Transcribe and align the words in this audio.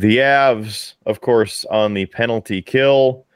The 0.00 0.16
Avs, 0.16 0.94
of 1.04 1.20
course, 1.20 1.66
on 1.66 1.92
the 1.92 2.06
penalty 2.06 2.62
kill. 2.62 3.26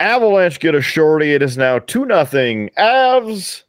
Avalanche 0.00 0.58
get 0.60 0.74
a 0.74 0.80
shorty. 0.80 1.34
It 1.34 1.42
is 1.42 1.58
now 1.58 1.78
2 1.78 2.06
nothing 2.06 2.70
Avs. 2.78 3.62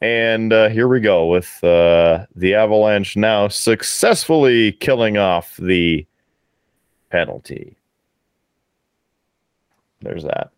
And 0.00 0.52
uh, 0.52 0.68
here 0.68 0.86
we 0.86 1.00
go 1.00 1.26
with 1.26 1.58
uh, 1.64 2.26
the 2.36 2.54
Avalanche 2.54 3.16
now 3.16 3.48
successfully 3.48 4.72
killing 4.72 5.18
off 5.18 5.56
the 5.56 6.06
penalty. 7.10 7.76
There's 10.02 10.22
that. 10.22 10.50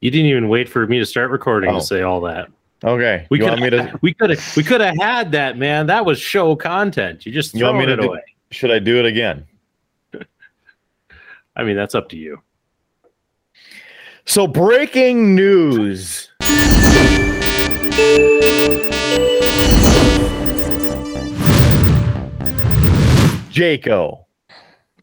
You 0.00 0.10
didn't 0.10 0.26
even 0.26 0.48
wait 0.48 0.68
for 0.68 0.84
me 0.88 0.98
to 0.98 1.06
start 1.06 1.30
recording 1.30 1.70
Oh. 1.70 1.78
to 1.78 1.86
say 1.86 2.02
all 2.02 2.20
that. 2.22 2.48
Okay. 2.84 3.26
We 3.30 3.38
could 3.40 3.56
to 3.56 3.98
we 4.02 4.14
could 4.14 4.30
have 4.30 4.56
we 4.56 4.62
could 4.62 4.80
have 4.80 4.96
had 4.98 5.32
that, 5.32 5.58
man. 5.58 5.86
That 5.86 6.06
was 6.06 6.20
show 6.20 6.54
content. 6.54 7.26
You 7.26 7.32
just 7.32 7.54
You 7.54 7.64
want 7.64 7.78
me 7.78 7.86
to 7.86 7.92
it 7.94 7.96
do- 8.00 8.08
away. 8.08 8.22
should 8.52 8.70
I 8.70 8.78
do 8.78 8.98
it 9.00 9.04
again? 9.06 9.44
I 11.56 11.64
mean, 11.64 11.76
that's 11.76 11.94
up 11.96 12.08
to 12.10 12.16
you. 12.16 12.40
So 14.26 14.46
breaking 14.46 15.34
news. 15.34 16.28
Jaco, 23.50 24.24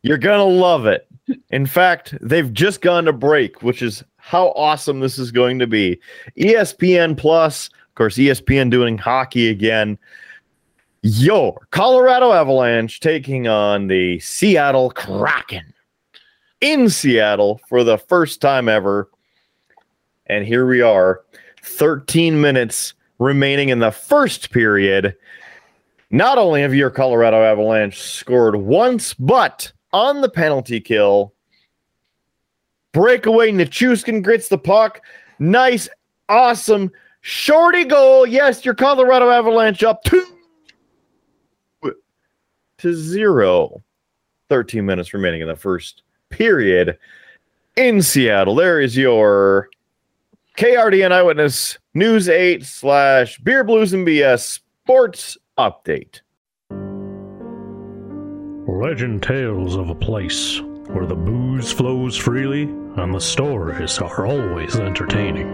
you're 0.02 0.18
gonna 0.18 0.44
love 0.46 0.86
it. 0.86 1.08
In 1.50 1.66
fact, 1.66 2.16
they've 2.22 2.52
just 2.54 2.82
gone 2.82 3.05
to 3.05 3.14
break, 3.14 3.64
which 3.64 3.82
is 3.82 4.04
how 4.26 4.48
awesome 4.56 5.02
this 5.02 5.20
is 5.20 5.32
going 5.32 5.60
to 5.60 5.68
be. 5.68 6.00
ESPN 6.36 7.16
Plus, 7.16 7.68
of 7.68 7.94
course, 7.94 8.16
ESPN 8.16 8.72
doing 8.72 8.98
hockey 8.98 9.50
again. 9.50 10.00
Your 11.04 11.68
Colorado 11.70 12.34
Avalanche 12.34 13.00
taking 13.00 13.48
on 13.48 13.86
the 13.86 14.18
Seattle 14.20 14.90
Kraken 14.90 15.72
in 16.60 16.90
Seattle 16.90 17.62
for 17.70 17.84
the 17.84 17.99
first 17.99 18.41
time 18.41 18.68
ever. 18.68 19.12
And 20.26 20.44
here 20.44 20.66
we 20.66 20.82
are, 20.82 21.21
13 21.62 22.42
minutes 22.42 22.96
remaining 23.20 23.70
in 23.70 23.77
the 23.77 23.92
first 23.92 24.49
period. 24.49 25.16
Not 26.10 26.40
only 26.40 26.62
have 26.62 26.74
your 26.74 26.90
Colorado 26.90 27.44
Avalanche 27.44 28.02
scored 28.02 28.55
once, 28.55 29.14
but 29.14 29.71
on 29.94 30.21
the 30.21 30.30
penalty 30.30 30.82
kill, 30.82 31.35
breakaway 32.96 33.51
Nichushkin 33.51 34.24
grits 34.24 34.48
the 34.48 34.57
puck. 34.57 35.01
Nice, 35.38 35.90
awesome, 36.29 36.90
shorty 37.20 37.84
goal. 37.84 38.26
Yes, 38.26 38.63
your 38.63 38.74
Colorado 38.74 39.29
Avalanche 39.29 39.84
up 39.84 40.02
two 40.05 40.26
to 42.77 42.93
zero. 42.93 43.84
13 44.48 44.85
minutes 44.85 45.13
remaining 45.13 45.41
in 45.41 45.48
the 45.48 45.55
first 45.55 46.04
period 46.29 46.98
in 47.76 48.02
Seattle. 48.02 48.55
There 48.55 48.79
is 48.79 48.96
your 48.96 49.68
KRDN 50.57 51.12
Eyewitness 51.12 51.77
News 51.96 52.30
8 52.30 52.63
slash 52.63 53.40
Beer 53.40 53.63
Blues 53.63 53.91
and 53.91 54.07
BS 54.07 54.59
Sports 54.84 55.37
Update. 55.57 56.21
Legend 58.68 59.24
tales 59.24 59.76
of 59.76 59.90
a 59.90 59.96
place 59.96 60.62
where 60.96 61.05
the 61.05 61.13
booze 61.13 61.74
flows 61.74 62.15
freely 62.15 62.63
and 62.63 63.13
the 63.13 63.20
stories 63.20 63.99
are 63.99 64.25
always 64.25 64.78
entertaining. 64.78 65.46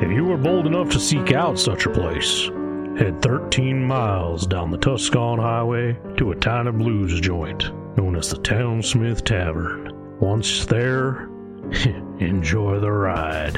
If 0.00 0.12
you 0.12 0.30
are 0.30 0.38
bold 0.38 0.68
enough 0.68 0.90
to 0.90 1.00
seek 1.00 1.32
out 1.32 1.58
such 1.58 1.86
a 1.86 1.90
place, 1.90 2.48
head 2.96 3.20
13 3.20 3.82
miles 3.82 4.46
down 4.46 4.70
the 4.70 4.78
Tuscan 4.78 5.40
Highway 5.40 5.98
to 6.16 6.30
a 6.30 6.36
tiny 6.36 6.70
blues 6.70 7.20
joint 7.20 7.72
known 7.96 8.14
as 8.14 8.30
the 8.30 8.38
Townsmith 8.38 9.24
Tavern. 9.24 9.90
Once 10.20 10.64
there, 10.64 11.28
enjoy 12.20 12.78
the 12.78 12.92
ride. 12.92 13.56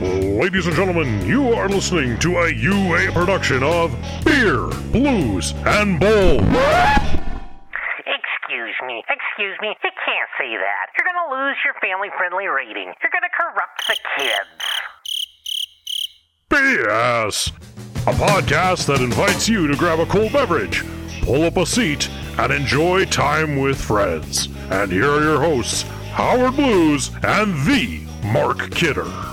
Ladies 0.00 0.66
and 0.66 0.74
gentlemen, 0.74 1.26
you 1.26 1.52
are 1.52 1.68
listening 1.68 2.18
to 2.20 2.38
a 2.38 2.50
UA 2.50 3.12
production 3.12 3.62
of 3.62 3.94
Beer, 4.24 4.68
Blues, 4.90 5.52
and 5.66 6.00
Bowl. 6.00 6.40
Excuse 9.40 9.56
me, 9.62 9.68
you 9.68 9.90
can't 10.04 10.28
say 10.36 10.54
that. 10.54 10.92
You're 10.98 11.10
gonna 11.10 11.32
lose 11.32 11.56
your 11.64 11.72
family 11.80 12.08
friendly 12.18 12.46
rating. 12.46 12.92
You're 13.00 13.10
gonna 13.10 13.30
corrupt 13.34 13.86
the 13.88 13.96
kids. 14.18 14.62
BS, 16.50 17.48
a 18.06 18.12
podcast 18.12 18.84
that 18.88 19.00
invites 19.00 19.48
you 19.48 19.66
to 19.66 19.76
grab 19.76 19.98
a 19.98 20.04
cold 20.04 20.34
beverage, 20.34 20.84
pull 21.22 21.44
up 21.44 21.56
a 21.56 21.64
seat, 21.64 22.10
and 22.36 22.52
enjoy 22.52 23.06
time 23.06 23.56
with 23.56 23.80
friends. 23.80 24.50
And 24.68 24.92
here 24.92 25.10
are 25.10 25.22
your 25.22 25.40
hosts, 25.40 25.84
Howard 26.12 26.56
Blues 26.56 27.10
and 27.22 27.54
the 27.66 28.06
Mark 28.22 28.70
Kidder. 28.72 29.29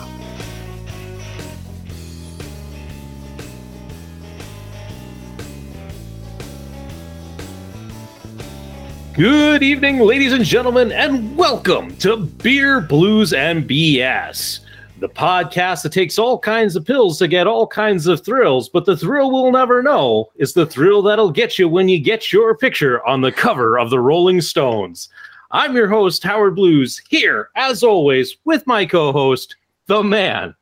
Good 9.18 9.64
evening, 9.64 9.98
ladies 9.98 10.32
and 10.32 10.46
gentlemen, 10.46 10.92
and 10.92 11.36
welcome 11.36 11.98
to 11.98 12.18
Beer, 12.18 12.80
Blues, 12.80 13.34
and 13.34 13.68
BS, 13.68 14.60
the 15.00 15.10
podcast 15.10 15.82
that 15.82 15.92
takes 15.92 16.20
all 16.20 16.38
kinds 16.38 16.76
of 16.76 16.86
pills 16.86 17.18
to 17.18 17.28
get 17.28 17.48
all 17.48 17.66
kinds 17.66 18.06
of 18.06 18.24
thrills, 18.24 18.70
but 18.70 18.86
the 18.86 18.96
thrill 18.96 19.32
we'll 19.32 19.52
never 19.52 19.82
know 19.82 20.30
is 20.36 20.54
the 20.54 20.68
thrill 20.68 21.02
that'll 21.02 21.32
get 21.32 21.58
you 21.58 21.68
when 21.68 21.90
you 21.90 21.98
get 21.98 22.32
your 22.32 22.56
picture 22.56 23.04
on 23.08 23.22
the 23.22 23.32
cover 23.32 23.80
of 23.80 23.90
the 23.90 24.00
Rolling 24.00 24.40
Stones. 24.40 25.10
I'm 25.50 25.76
your 25.76 25.88
host, 25.88 26.22
Howard 26.22 26.54
Blues, 26.54 27.02
here, 27.10 27.50
as 27.56 27.82
always, 27.82 28.38
with 28.46 28.68
my 28.68 28.86
co 28.86 29.12
host, 29.12 29.56
the 29.88 30.04
man, 30.04 30.54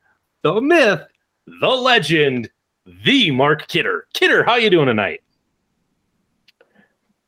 the 0.43 0.61
myth, 0.61 1.01
the 1.59 1.67
legend, 1.67 2.49
the 3.03 3.31
Mark 3.31 3.67
Kidder. 3.67 4.07
Kidder, 4.13 4.45
how 4.45 4.55
you 4.55 4.69
doing 4.69 4.87
tonight? 4.87 5.21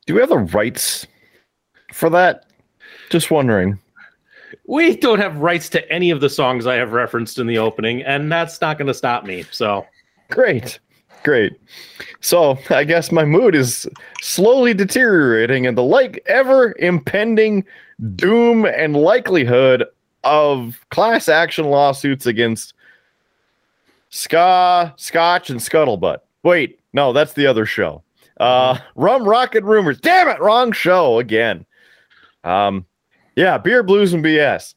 Do 0.06 0.14
we 0.14 0.20
have 0.20 0.30
the 0.30 0.38
rights 0.38 1.06
for 1.98 2.10
that? 2.10 2.46
Just 3.10 3.30
wondering. 3.30 3.78
We 4.66 4.96
don't 4.96 5.18
have 5.18 5.36
rights 5.36 5.68
to 5.70 5.92
any 5.92 6.10
of 6.10 6.20
the 6.20 6.30
songs 6.30 6.66
I 6.66 6.74
have 6.74 6.92
referenced 6.92 7.38
in 7.38 7.46
the 7.46 7.58
opening, 7.58 8.02
and 8.02 8.30
that's 8.30 8.60
not 8.60 8.78
going 8.78 8.86
to 8.88 8.94
stop 8.94 9.24
me. 9.24 9.44
So, 9.50 9.86
Great. 10.30 10.78
Great. 11.24 11.58
So 12.20 12.58
I 12.70 12.84
guess 12.84 13.10
my 13.10 13.24
mood 13.24 13.54
is 13.54 13.88
slowly 14.20 14.74
deteriorating, 14.74 15.66
and 15.66 15.76
the 15.76 15.82
like 15.82 16.22
ever 16.26 16.74
impending 16.78 17.64
doom 18.14 18.64
and 18.64 18.96
likelihood 18.96 19.84
of 20.24 20.78
class 20.90 21.28
action 21.28 21.66
lawsuits 21.66 22.26
against 22.26 22.74
Ska, 24.10 24.94
Scotch, 24.96 25.50
and 25.50 25.60
Scuttlebutt. 25.60 26.18
Wait, 26.44 26.78
no, 26.92 27.12
that's 27.12 27.32
the 27.32 27.46
other 27.46 27.66
show. 27.66 28.02
Uh, 28.38 28.78
Rum 28.94 29.24
Rocket 29.24 29.64
Rumors. 29.64 30.00
Damn 30.00 30.28
it, 30.28 30.40
wrong 30.40 30.70
show 30.72 31.18
again. 31.18 31.66
Um, 32.48 32.86
yeah, 33.36 33.58
beer, 33.58 33.82
blues, 33.82 34.14
and 34.14 34.24
BS. 34.24 34.74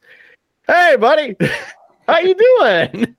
Hey, 0.67 0.95
buddy, 0.99 1.35
how 2.07 2.19
you 2.19 2.35
doing? 2.35 3.15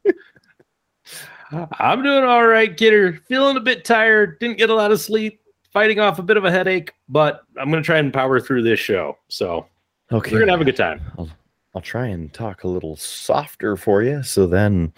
I'm 1.79 2.03
doing 2.03 2.25
all 2.25 2.47
right, 2.47 2.75
Kidder. 2.77 3.21
Feeling 3.29 3.57
a 3.57 3.61
bit 3.61 3.85
tired. 3.85 4.39
Didn't 4.39 4.59
get 4.59 4.71
a 4.71 4.75
lot 4.75 4.93
of 4.93 5.01
sleep. 5.01 5.41
Fighting 5.73 6.01
off 6.01 6.19
a 6.19 6.23
bit 6.23 6.37
of 6.37 6.45
a 6.45 6.51
headache, 6.51 6.93
but 7.09 7.43
I'm 7.59 7.71
going 7.71 7.83
to 7.83 7.87
try 7.87 7.97
and 7.97 8.13
power 8.13 8.41
through 8.41 8.63
this 8.63 8.79
show. 8.79 9.17
So, 9.29 9.67
Okay, 10.13 10.31
we're 10.31 10.41
going 10.41 10.49
to 10.49 10.53
have 10.53 10.61
a 10.61 10.67
good 10.67 10.77
time. 10.77 11.01
I'll 11.17 11.31
I'll 11.75 11.81
try 11.81 12.09
and 12.09 12.31
talk 12.35 12.65
a 12.65 12.69
little 12.69 12.97
softer 12.97 13.79
for 13.79 14.03
you. 14.03 14.23
So 14.23 14.47
then 14.47 14.93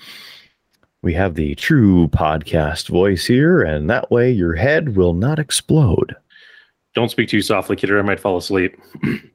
we 1.02 1.14
have 1.14 1.36
the 1.36 1.54
true 1.54 2.08
podcast 2.08 2.88
voice 2.88 3.24
here, 3.24 3.62
and 3.62 3.88
that 3.88 4.10
way 4.10 4.32
your 4.32 4.54
head 4.56 4.96
will 4.96 5.14
not 5.14 5.38
explode. 5.38 6.16
Don't 6.94 7.10
speak 7.10 7.28
too 7.28 7.42
softly, 7.42 7.76
Kidder. 7.76 7.98
I 8.00 8.02
might 8.02 8.18
fall 8.18 8.36
asleep. 8.36 8.76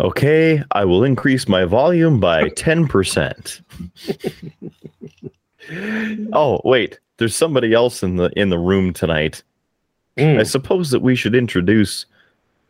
Okay, 0.00 0.62
I 0.72 0.84
will 0.84 1.02
increase 1.04 1.48
my 1.48 1.64
volume 1.64 2.20
by 2.20 2.42
10%. 2.50 3.60
oh, 6.32 6.60
wait. 6.64 6.98
There's 7.16 7.34
somebody 7.34 7.72
else 7.74 8.02
in 8.04 8.14
the 8.16 8.30
in 8.36 8.48
the 8.50 8.58
room 8.58 8.92
tonight. 8.92 9.42
I 10.16 10.20
Mm, 10.22 10.46
suppose 10.46 10.90
that 10.90 11.00
we 11.00 11.14
should 11.14 11.34
introduce 11.34 12.04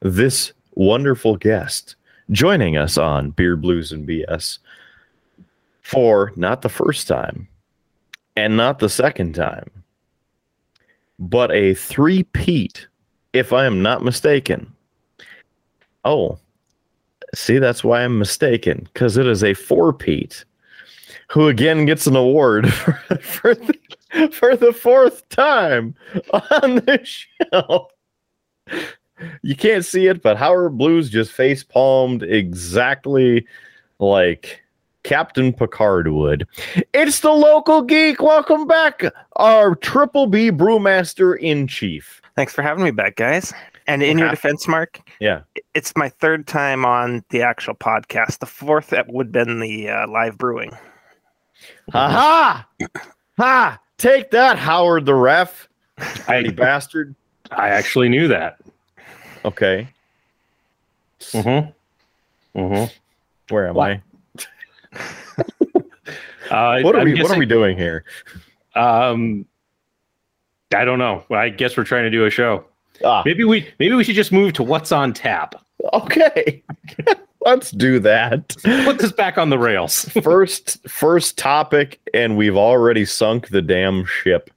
this 0.00 0.52
wonderful 0.74 1.36
guest 1.36 1.96
joining 2.30 2.76
us 2.76 2.96
on 2.98 3.30
Beer 3.30 3.56
Blues 3.56 3.90
and 3.92 4.06
BS 4.06 4.58
for 5.82 6.32
not 6.36 6.60
the 6.62 6.68
first 6.68 7.08
time 7.08 7.48
and 8.36 8.56
not 8.56 8.78
the 8.80 8.88
second 8.90 9.34
time, 9.34 9.70
but 11.18 11.50
a 11.52 11.72
three-peat, 11.74 12.86
if 13.32 13.52
I 13.54 13.64
am 13.64 13.82
not 13.82 14.02
mistaken. 14.04 14.70
Oh, 16.04 16.38
see, 17.34 17.58
that's 17.58 17.84
why 17.84 18.04
I'm 18.04 18.18
mistaken, 18.18 18.88
because 18.92 19.16
it 19.16 19.26
is 19.26 19.44
a 19.44 19.54
four 19.54 19.92
Pete 19.92 20.44
who 21.28 21.48
again 21.48 21.84
gets 21.84 22.06
an 22.06 22.16
award 22.16 22.72
for, 22.72 22.92
for, 23.20 23.54
the, 23.54 23.74
for 24.32 24.56
the 24.56 24.72
fourth 24.72 25.28
time 25.28 25.94
on 26.32 26.76
the 26.76 27.00
show. 27.52 27.88
You 29.42 29.56
can't 29.56 29.84
see 29.84 30.06
it, 30.06 30.22
but 30.22 30.36
Howard 30.36 30.78
Blues 30.78 31.10
just 31.10 31.32
face 31.32 31.64
palmed 31.64 32.22
exactly 32.22 33.46
like 33.98 34.62
Captain 35.02 35.52
Picard 35.52 36.08
would. 36.08 36.46
It's 36.92 37.20
the 37.20 37.30
local 37.30 37.82
geek. 37.82 38.22
Welcome 38.22 38.66
back, 38.66 39.02
our 39.36 39.74
Triple 39.74 40.26
B 40.26 40.50
Brewmaster 40.50 41.38
in 41.38 41.66
Chief. 41.66 42.22
Thanks 42.36 42.52
for 42.52 42.62
having 42.62 42.84
me 42.84 42.90
back, 42.90 43.16
guys. 43.16 43.52
And 43.88 44.02
in 44.02 44.18
your 44.18 44.28
defense, 44.28 44.68
Mark, 44.68 45.00
Yeah. 45.18 45.40
it's 45.74 45.96
my 45.96 46.10
third 46.10 46.46
time 46.46 46.84
on 46.84 47.24
the 47.30 47.40
actual 47.42 47.74
podcast. 47.74 48.38
The 48.38 48.46
fourth 48.46 48.88
that 48.90 49.10
would 49.12 49.26
have 49.28 49.32
been 49.32 49.60
the 49.60 49.88
uh, 49.88 50.06
live 50.08 50.36
brewing. 50.38 50.70
Ha 51.92 52.08
ha! 52.10 52.68
Ha! 53.38 53.80
Take 53.98 54.30
that, 54.32 54.58
Howard 54.58 55.06
the 55.06 55.14
ref. 55.14 55.68
I, 56.26 56.38
You 56.38 56.50
bastard. 56.52 57.14
I 57.52 57.68
actually 57.68 58.08
knew 58.08 58.26
that. 58.28 58.58
Okay. 59.44 59.88
Mm-hmm. 61.20 62.58
Mm-hmm. 62.58 62.94
Where 63.54 63.68
am 63.68 63.74
What? 63.74 63.90
I? 63.90 64.02
Uh, 66.50 66.80
What 66.80 66.94
are 66.94 67.00
I'm 67.00 67.04
we 67.04 67.20
what 67.22 67.30
are 67.30 67.38
we 67.38 67.44
doing 67.46 67.76
here? 67.76 68.04
Um, 68.74 69.44
I 70.74 70.84
don't 70.86 70.98
know. 70.98 71.22
I 71.30 71.50
guess 71.50 71.76
we're 71.76 71.84
trying 71.84 72.04
to 72.04 72.10
do 72.10 72.24
a 72.24 72.30
show. 72.30 72.64
Ah, 73.04 73.22
Maybe 73.24 73.44
we 73.44 73.68
maybe 73.78 73.94
we 73.94 74.04
should 74.04 74.14
just 74.16 74.32
move 74.32 74.52
to 74.54 74.62
what's 74.62 74.92
on 74.92 75.12
tap. 75.12 75.54
okay. 75.92 76.62
Let's 77.42 77.70
do 77.70 77.98
that. 78.00 78.56
Put 78.84 78.98
this 78.98 79.12
back 79.12 79.38
on 79.38 79.48
the 79.48 79.58
rails. 79.58 80.04
first 80.22 80.86
first 80.88 81.38
topic 81.38 82.00
and 82.12 82.36
we've 82.36 82.56
already 82.56 83.04
sunk 83.04 83.48
the 83.48 83.62
damn 83.62 84.04
ship 84.04 84.50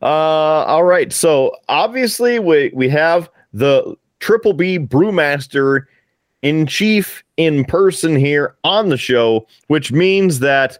uh 0.00 0.04
all 0.04 0.84
right 0.84 1.12
so 1.12 1.54
obviously 1.68 2.38
we 2.38 2.70
we 2.72 2.88
have 2.88 3.28
the 3.52 3.96
triple 4.20 4.52
b 4.52 4.78
brewmaster 4.78 5.84
in 6.42 6.66
chief 6.66 7.24
in 7.36 7.64
person 7.64 8.14
here 8.16 8.54
on 8.64 8.88
the 8.90 8.96
show 8.96 9.46
which 9.66 9.90
means 9.92 10.38
that 10.38 10.78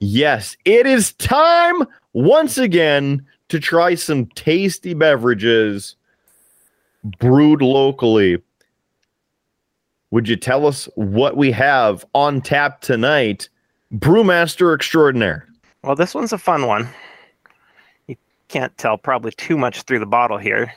yes 0.00 0.56
it 0.64 0.86
is 0.86 1.12
time 1.14 1.84
once 2.14 2.58
again 2.58 3.24
to 3.48 3.60
try 3.60 3.94
some 3.94 4.26
tasty 4.34 4.92
beverages 4.92 5.94
brewed 7.04 7.62
locally 7.62 8.38
would 10.14 10.28
you 10.28 10.36
tell 10.36 10.64
us 10.64 10.88
what 10.94 11.36
we 11.36 11.50
have 11.50 12.04
on 12.14 12.40
tap 12.40 12.80
tonight? 12.80 13.48
Brewmaster 13.92 14.72
extraordinaire. 14.72 15.48
Well, 15.82 15.96
this 15.96 16.14
one's 16.14 16.32
a 16.32 16.38
fun 16.38 16.68
one. 16.68 16.88
You 18.06 18.14
can't 18.46 18.78
tell 18.78 18.96
probably 18.96 19.32
too 19.32 19.58
much 19.58 19.82
through 19.82 19.98
the 19.98 20.06
bottle 20.06 20.38
here, 20.38 20.72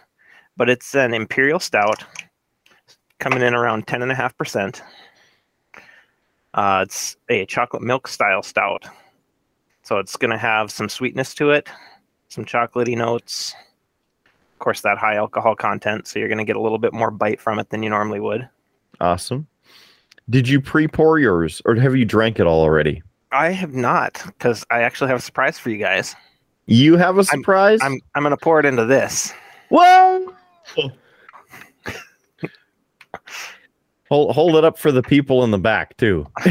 but 0.58 0.72
it's 0.72 0.96
an 0.96 1.14
imperial 1.14 1.60
stout 1.60 2.04
coming 3.20 3.44
in 3.44 3.54
around 3.54 3.86
10.5%. 3.86 4.82
Uh, 6.56 6.84
it's 6.84 7.16
a 7.30 7.46
chocolate 7.46 7.84
milk 7.84 8.08
style 8.08 8.42
stout. 8.42 8.88
So 9.84 10.00
it's 10.00 10.16
going 10.16 10.32
to 10.32 10.38
have 10.40 10.72
some 10.72 10.90
sweetness 10.90 11.36
to 11.36 11.52
it, 11.52 11.70
some 12.30 12.44
chocolatey 12.44 12.98
notes. 12.98 13.54
Of 14.58 14.60
course, 14.60 14.82
that 14.82 14.98
high 14.98 15.18
alcohol 15.18 15.56
content. 15.56 16.08
So 16.08 16.18
you're 16.18 16.28
going 16.28 16.40
to 16.40 16.44
get 16.44 16.56
a 16.56 16.60
little 16.60 16.80
bit 16.80 16.92
more 16.92 17.12
bite 17.12 17.40
from 17.40 17.60
it 17.60 17.70
than 17.70 17.84
you 17.84 17.92
normally 17.92 18.20
would. 18.20 18.50
Awesome. 19.00 19.46
Did 20.32 20.50
you 20.50 20.60
pre-pour 20.60 21.20
yours, 21.20 21.62
or 21.66 21.76
have 21.76 21.96
you 21.96 22.06
drank 22.06 22.40
it 22.40 22.48
all 22.48 22.62
already? 22.62 23.04
I 23.32 23.52
have 23.52 23.76
not, 23.76 24.20
because 24.26 24.66
I 24.72 24.82
actually 24.82 25.10
have 25.10 25.20
a 25.20 25.22
surprise 25.22 25.60
for 25.60 25.70
you 25.70 25.78
guys. 25.78 26.16
You 26.66 26.98
have 26.98 27.20
a 27.20 27.24
surprise. 27.24 27.82
I'm 27.84 28.02
I'm 28.16 28.24
gonna 28.24 28.36
pour 28.36 28.60
it 28.60 28.66
into 28.66 28.84
this. 28.84 29.32
Whoa! 29.70 30.34
hold 34.10 34.34
hold 34.34 34.56
it 34.56 34.64
up 34.66 34.80
for 34.80 34.92
the 34.92 35.04
people 35.04 35.44
in 35.44 35.52
the 35.52 35.60
back 35.60 35.96
too. 35.98 36.26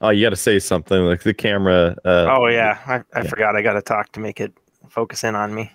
oh, 0.00 0.10
you 0.10 0.24
got 0.24 0.30
to 0.30 0.36
say 0.36 0.60
something 0.60 1.02
like 1.02 1.22
the 1.24 1.34
camera. 1.34 1.96
Uh, 2.04 2.34
Oh 2.38 2.46
yeah, 2.46 2.78
I, 2.86 2.94
I 3.18 3.22
yeah. 3.22 3.28
forgot. 3.28 3.56
I 3.56 3.62
got 3.62 3.72
to 3.74 3.82
talk 3.82 4.12
to 4.12 4.20
make 4.20 4.40
it 4.40 4.52
focus 4.92 5.24
in 5.24 5.34
on 5.34 5.54
me. 5.54 5.72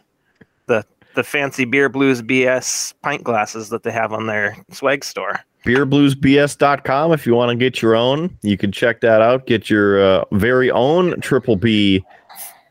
The 0.68 0.86
the 1.16 1.24
fancy 1.24 1.66
beer 1.66 1.90
blues 1.90 2.22
BS 2.22 2.94
pint 3.02 3.24
glasses 3.24 3.70
that 3.70 3.82
they 3.82 3.92
have 3.92 4.14
on 4.14 4.28
their 4.28 4.56
swag 4.72 5.04
store. 5.04 5.40
beerbluesbs.com 5.66 7.12
if 7.12 7.26
you 7.26 7.34
want 7.34 7.50
to 7.50 7.56
get 7.58 7.82
your 7.82 7.96
own 7.96 8.38
you 8.44 8.56
can 8.56 8.72
check 8.72 9.02
that 9.02 9.22
out 9.22 9.48
get 9.48 9.70
your 9.70 10.00
uh, 10.02 10.24
very 10.32 10.70
own 10.72 11.20
triple 11.20 11.56
b 11.56 12.06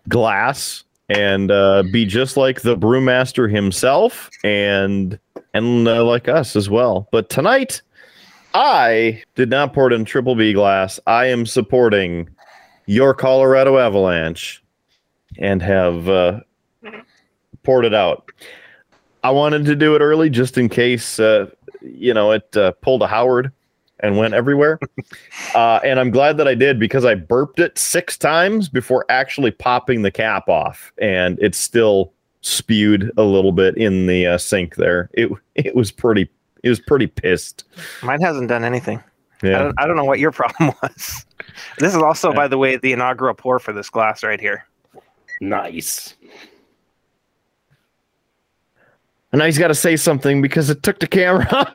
glass 0.08 0.84
and 1.08 1.50
uh, 1.50 1.82
be 1.92 2.06
just 2.06 2.36
like 2.36 2.62
the 2.62 2.76
brewmaster 2.76 3.50
himself 3.52 4.30
and 4.44 5.18
and 5.52 5.88
uh, 5.88 6.02
like 6.04 6.28
us 6.28 6.54
as 6.56 6.70
well 6.70 7.08
but 7.10 7.28
tonight 7.28 7.82
i 8.54 9.20
did 9.34 9.50
not 9.50 9.74
pour 9.74 9.88
it 9.88 9.92
in 9.92 10.04
triple 10.04 10.36
b 10.36 10.52
glass 10.52 10.98
i 11.06 11.26
am 11.26 11.44
supporting 11.44 12.28
your 12.86 13.12
colorado 13.12 13.78
avalanche 13.78 14.62
and 15.38 15.62
have 15.62 16.08
uh, 16.08 16.40
poured 17.62 17.84
it 17.84 17.94
out 17.94 18.30
i 19.24 19.30
wanted 19.30 19.64
to 19.64 19.74
do 19.74 19.94
it 19.94 20.00
early 20.00 20.30
just 20.30 20.56
in 20.58 20.68
case 20.68 21.18
uh, 21.18 21.46
you 21.86 22.12
know, 22.14 22.32
it 22.32 22.56
uh, 22.56 22.72
pulled 22.82 23.02
a 23.02 23.06
Howard 23.06 23.52
and 24.00 24.16
went 24.18 24.34
everywhere. 24.34 24.78
uh, 25.54 25.80
and 25.84 25.98
I'm 25.98 26.10
glad 26.10 26.36
that 26.38 26.48
I 26.48 26.54
did 26.54 26.78
because 26.78 27.04
I 27.04 27.14
burped 27.14 27.60
it 27.60 27.78
six 27.78 28.16
times 28.16 28.68
before 28.68 29.04
actually 29.08 29.50
popping 29.50 30.02
the 30.02 30.10
cap 30.10 30.48
off, 30.48 30.92
and 30.98 31.38
it 31.40 31.54
still 31.54 32.12
spewed 32.42 33.10
a 33.16 33.22
little 33.22 33.52
bit 33.52 33.76
in 33.76 34.06
the 34.06 34.26
uh, 34.26 34.38
sink 34.38 34.76
there. 34.76 35.10
It 35.14 35.30
it 35.54 35.74
was 35.74 35.90
pretty 35.90 36.28
it 36.62 36.68
was 36.68 36.80
pretty 36.80 37.06
pissed. 37.06 37.64
Mine 38.02 38.20
hasn't 38.20 38.48
done 38.48 38.64
anything. 38.64 38.98
I, 39.42 39.46
Yeah. 39.46 39.58
don't, 39.64 39.74
I 39.78 39.86
don't 39.86 39.96
know 39.96 40.04
what 40.04 40.18
your 40.18 40.32
problem 40.32 40.72
was. 40.82 41.26
This 41.78 41.94
is 41.94 42.02
also, 42.02 42.32
by 42.32 42.48
the 42.48 42.58
way, 42.58 42.76
the 42.76 42.92
inaugural 42.92 43.34
pour 43.34 43.58
for 43.58 43.72
this 43.72 43.90
glass 43.90 44.22
right 44.22 44.40
here. 44.40 44.66
Nice. 45.40 46.14
And 49.32 49.40
now 49.40 49.46
he's 49.46 49.58
got 49.58 49.68
to 49.68 49.74
say 49.74 49.96
something 49.96 50.40
because 50.40 50.70
it 50.70 50.82
took 50.82 50.98
the 51.00 51.06
camera 51.06 51.46
off. 51.52 51.74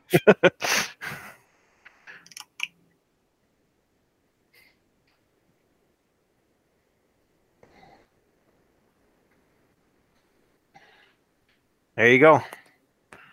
There 11.95 12.09
you 12.11 12.19
go. 12.19 12.41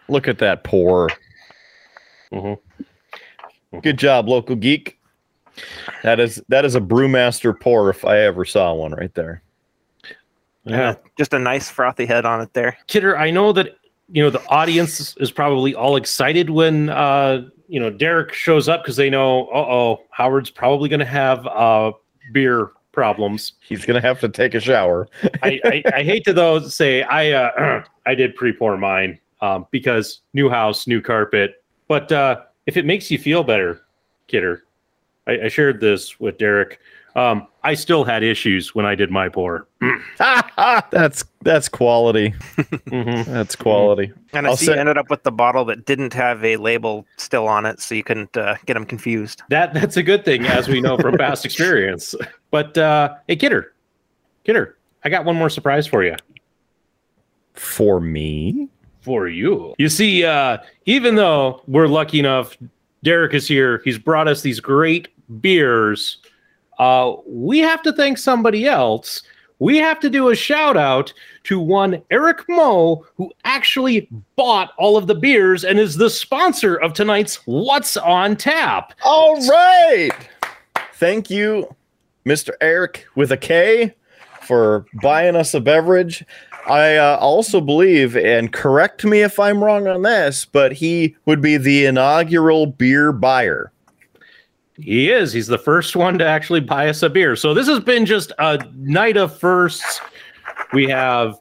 Look 0.09 0.29
at 0.29 0.39
that 0.39 0.65
pour. 0.65 1.09
Mhm. 2.33 2.59
Good 3.83 3.99
job, 3.99 4.29
local 4.29 4.57
geek. 4.57 4.99
That 6.03 6.21
is 6.21 6.43
that 6.49 6.65
is 6.65 6.75
a 6.75 6.81
brewmaster 6.81 7.59
pour 7.59 7.91
if 7.91 8.05
I 8.05 8.19
ever 8.19 8.45
saw 8.45 8.75
one 8.75 8.93
right 8.93 9.13
there. 9.15 9.43
Yeah. 10.69 10.95
Just 11.17 11.33
a 11.35 11.39
nice 11.39 11.71
frothy 11.71 12.07
head 12.07 12.25
on 12.25 12.41
it 12.41 12.53
there. 12.53 12.77
Kidder, 12.87 13.17
I 13.17 13.31
know 13.31 13.53
that 13.53 13.77
you 14.11 14.23
know 14.23 14.31
the 14.31 14.45
audience 14.49 15.17
is 15.19 15.31
probably 15.31 15.75
all 15.75 15.97
excited 15.97 16.51
when 16.51 16.89
uh 16.91 17.43
you 17.69 17.79
know 17.79 17.91
Derek 17.91 18.33
shows 18.33 18.69
up 18.69 18.83
because 18.83 18.97
they 18.97 19.11
know, 19.11 19.49
uh 19.49 19.59
oh, 19.59 20.03
Howard's 20.11 20.51
probably 20.51 20.89
going 20.89 21.01
to 21.01 21.07
have 21.07 21.47
uh 21.47 21.93
beer 22.33 22.71
problems. 22.93 23.53
He's 23.61 23.85
gonna 23.85 24.01
have 24.01 24.19
to 24.21 24.29
take 24.29 24.55
a 24.55 24.61
shower. 24.61 25.09
I, 25.43 25.61
I, 25.65 25.83
I 25.95 26.03
hate 26.03 26.25
to 26.25 26.33
though 26.33 26.61
say 26.61 27.03
I 27.03 27.31
uh, 27.31 27.85
I 28.07 28.15
did 28.15 28.35
pre-pour 28.35 28.77
mine 28.77 29.21
um, 29.41 29.67
because 29.71 30.23
new 30.35 30.49
house, 30.49 30.87
new 30.87 31.01
carpet. 31.01 31.63
But 31.87 32.11
uh, 32.11 32.43
if 32.67 32.77
it 32.77 32.85
makes 32.85 33.11
you 33.11 33.19
feel 33.19 33.45
better, 33.45 33.83
Kidder, 34.27 34.65
I, 35.29 35.45
I 35.45 35.49
shared 35.49 35.81
this 35.81 36.19
with 36.19 36.39
Derek. 36.39 36.81
Um, 37.19 37.47
I 37.65 37.75
still 37.75 38.05
had 38.05 38.23
issues 38.23 38.75
when 38.75 38.87
I 38.87 38.95
did 38.95 39.11
my 39.11 39.29
pour. 39.29 39.67
that's 40.19 41.25
that's 41.43 41.69
quality. 41.69 42.31
Mhm. 42.57 43.25
That's 43.25 43.57
quality. 43.57 44.13
And 44.33 44.47
I 44.47 44.51
I'll 44.51 44.57
see 44.57 44.67
say- 44.67 44.75
you 44.75 44.79
ended 44.79 44.97
up 44.99 45.11
with 45.11 45.23
the 45.25 45.33
bottle 45.33 45.65
that 45.67 45.85
didn't 45.85 46.13
have 46.15 46.45
a 46.45 46.57
label 46.57 47.05
still 47.17 47.49
on 47.49 47.67
it, 47.67 47.81
so 47.81 47.95
you 47.95 48.05
couldn't 48.05 48.37
uh, 48.37 48.55
get 48.67 48.75
them 48.75 48.85
confused. 48.87 49.43
That 49.51 49.75
that's 49.75 49.97
a 49.97 50.03
good 50.03 50.25
thing, 50.25 50.47
as 50.47 50.69
we 50.69 50.81
know 50.81 50.97
from 50.99 51.17
past 51.19 51.45
experience. 51.45 52.15
But 52.51 52.79
uh, 52.79 53.15
hey, 53.27 53.37
Kidder, 53.37 53.75
Kidder, 54.45 54.79
I 55.05 55.11
got 55.11 55.27
one 55.27 55.37
more 55.37 55.51
surprise 55.51 55.87
for 55.87 56.03
you. 56.03 56.17
For 57.55 58.01
me, 58.01 58.69
for 59.03 59.29
you. 59.29 59.75
You 59.79 59.91
see, 59.91 60.25
uh, 60.25 60.59
even 60.87 61.15
though 61.17 61.63
we're 61.67 61.89
lucky 61.89 62.21
enough, 62.21 62.57
Derek 63.03 63.35
is 63.35 63.47
here, 63.47 63.83
he's 63.85 63.99
brought 63.99 64.29
us 64.29 64.41
these 64.41 64.61
great 64.61 65.09
beers. 65.43 66.19
Uh, 66.79 67.17
we 67.27 67.59
have 67.59 67.83
to 67.83 67.93
thank 67.93 68.19
somebody 68.19 68.67
else. 68.67 69.23
We 69.61 69.79
have 69.79 69.99
to 70.01 70.11
do 70.11 70.29
a 70.29 70.37
shout 70.37 70.77
out 70.77 71.13
to 71.45 71.59
one 71.59 72.01
Eric 72.11 72.45
Moe, 72.49 73.05
who 73.17 73.33
actually 73.45 74.09
bought 74.37 74.73
all 74.79 74.97
of 74.97 75.09
the 75.09 75.15
beers 75.17 75.65
and 75.65 75.81
is 75.81 75.97
the 75.97 76.11
sponsor 76.11 76.77
of 76.77 76.93
tonight's 76.93 77.37
What's 77.47 77.97
on 77.97 78.37
Tap. 78.37 78.93
all 79.03 79.35
right. 79.49 80.13
thank 80.95 81.29
you, 81.29 81.75
Mr. 82.25 82.51
Eric 82.61 83.07
with 83.17 83.33
a 83.33 83.37
K, 83.37 83.95
for 84.43 84.87
buying 85.03 85.35
us 85.35 85.55
a 85.55 85.61
beverage. 85.61 86.25
I 86.69 86.97
uh, 86.97 87.17
also 87.19 87.61
believe, 87.61 88.17
and 88.17 88.53
correct 88.53 89.05
me 89.05 89.23
if 89.23 89.41
I'm 89.41 89.65
wrong 89.65 89.89
on 89.89 90.03
this, 90.03 90.45
but 90.45 90.73
he 90.73 91.17
would 91.25 91.41
be 91.41 91.57
the 91.57 91.87
inaugural 91.87 92.67
beer 92.67 93.11
buyer. 93.11 93.73
He 94.79 95.11
is. 95.11 95.33
He's 95.33 95.49
the 95.49 95.59
first 95.59 95.97
one 95.97 96.19
to 96.19 96.27
actually 96.27 96.61
buy 96.61 96.89
us 96.89 97.03
a 97.03 97.11
beer. 97.11 97.35
So 97.35 97.53
this 97.53 97.67
has 97.67 97.81
been 97.81 98.07
just 98.07 98.33
a 98.39 98.65
night 98.75 99.17
of 99.17 99.37
firsts. 99.37 100.01
We 100.73 100.89
have 100.89 101.39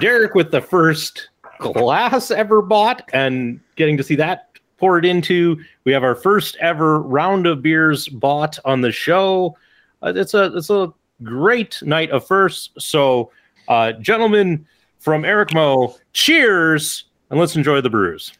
Derek 0.00 0.34
with 0.34 0.50
the 0.50 0.62
first 0.62 1.28
glass 1.58 2.30
ever 2.30 2.62
bought 2.62 3.08
and 3.12 3.60
getting 3.76 3.96
to 3.98 4.02
see 4.02 4.16
that 4.16 4.46
poured 4.78 5.04
into. 5.04 5.60
We 5.84 5.92
have 5.92 6.02
our 6.02 6.14
first 6.14 6.56
ever 6.60 7.02
round 7.02 7.46
of 7.46 7.60
beers 7.60 8.08
bought 8.08 8.58
on 8.64 8.80
the 8.80 8.92
show. 8.92 9.56
Uh, 10.02 10.14
it's 10.16 10.32
a 10.32 10.56
it's 10.56 10.70
a 10.70 10.92
great 11.22 11.82
night 11.82 12.10
of 12.10 12.26
firsts. 12.26 12.70
So, 12.78 13.30
uh, 13.68 13.92
gentlemen 13.92 14.66
from 14.98 15.26
Eric 15.26 15.52
Moe, 15.52 15.96
cheers 16.14 17.04
and 17.28 17.38
let's 17.38 17.56
enjoy 17.56 17.80
the 17.80 17.90
brews. 17.90 18.32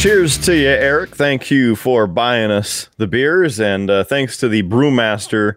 Cheers 0.00 0.38
to 0.46 0.56
you, 0.56 0.66
Eric. 0.68 1.14
Thank 1.14 1.50
you 1.50 1.76
for 1.76 2.06
buying 2.06 2.50
us 2.50 2.88
the 2.96 3.06
beers, 3.06 3.60
and 3.60 3.90
uh, 3.90 4.02
thanks 4.02 4.38
to 4.38 4.48
the 4.48 4.62
brewmaster 4.62 5.56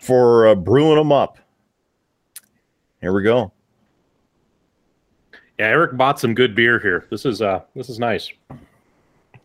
for 0.00 0.48
uh, 0.48 0.56
brewing 0.56 0.96
them 0.96 1.12
up. 1.12 1.38
Here 3.00 3.12
we 3.12 3.22
go. 3.22 3.52
Yeah, 5.60 5.66
Eric 5.66 5.96
bought 5.96 6.18
some 6.18 6.34
good 6.34 6.56
beer 6.56 6.80
here. 6.80 7.06
This 7.08 7.24
is 7.24 7.40
uh 7.40 7.60
this 7.76 7.88
is 7.88 8.00
nice. 8.00 8.32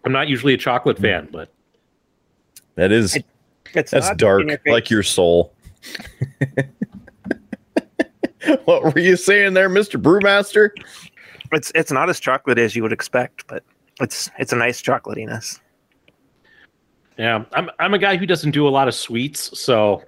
I'm 0.04 0.12
not 0.12 0.28
usually 0.28 0.56
a 0.56 0.58
chocolate 0.58 0.98
fan, 0.98 1.28
but 1.32 1.52
That 2.74 2.92
is 2.92 3.18
It- 3.18 3.26
It's 3.76 3.92
that's 3.92 4.10
dark, 4.16 4.42
in 4.42 4.48
your 4.50 4.58
face. 4.58 4.72
like 4.72 4.90
your 4.90 5.04
soul. 5.04 5.54
what 8.66 8.84
were 8.84 9.00
you 9.00 9.16
saying 9.16 9.54
there, 9.54 9.70
Mister 9.70 10.00
Brewmaster? 10.00 10.72
It's 11.52 11.72
it's 11.76 11.92
not 11.92 12.10
as 12.10 12.20
chocolate 12.20 12.58
as 12.58 12.76
you 12.76 12.82
would 12.82 12.94
expect, 12.94 13.46
but 13.46 13.64
it's 14.00 14.30
it's 14.40 14.54
a 14.54 14.56
nice 14.56 14.82
chocolatiness. 14.82 15.60
yeah, 17.18 17.44
I'm 17.54 17.70
I'm 17.80 17.94
a 17.94 18.00
guy 18.00 18.18
who 18.18 18.26
doesn't 18.26 18.52
do 18.52 18.68
a 18.68 18.70
lot 18.70 18.88
of 18.88 18.96
sweets, 18.96 19.58
so 19.60 20.04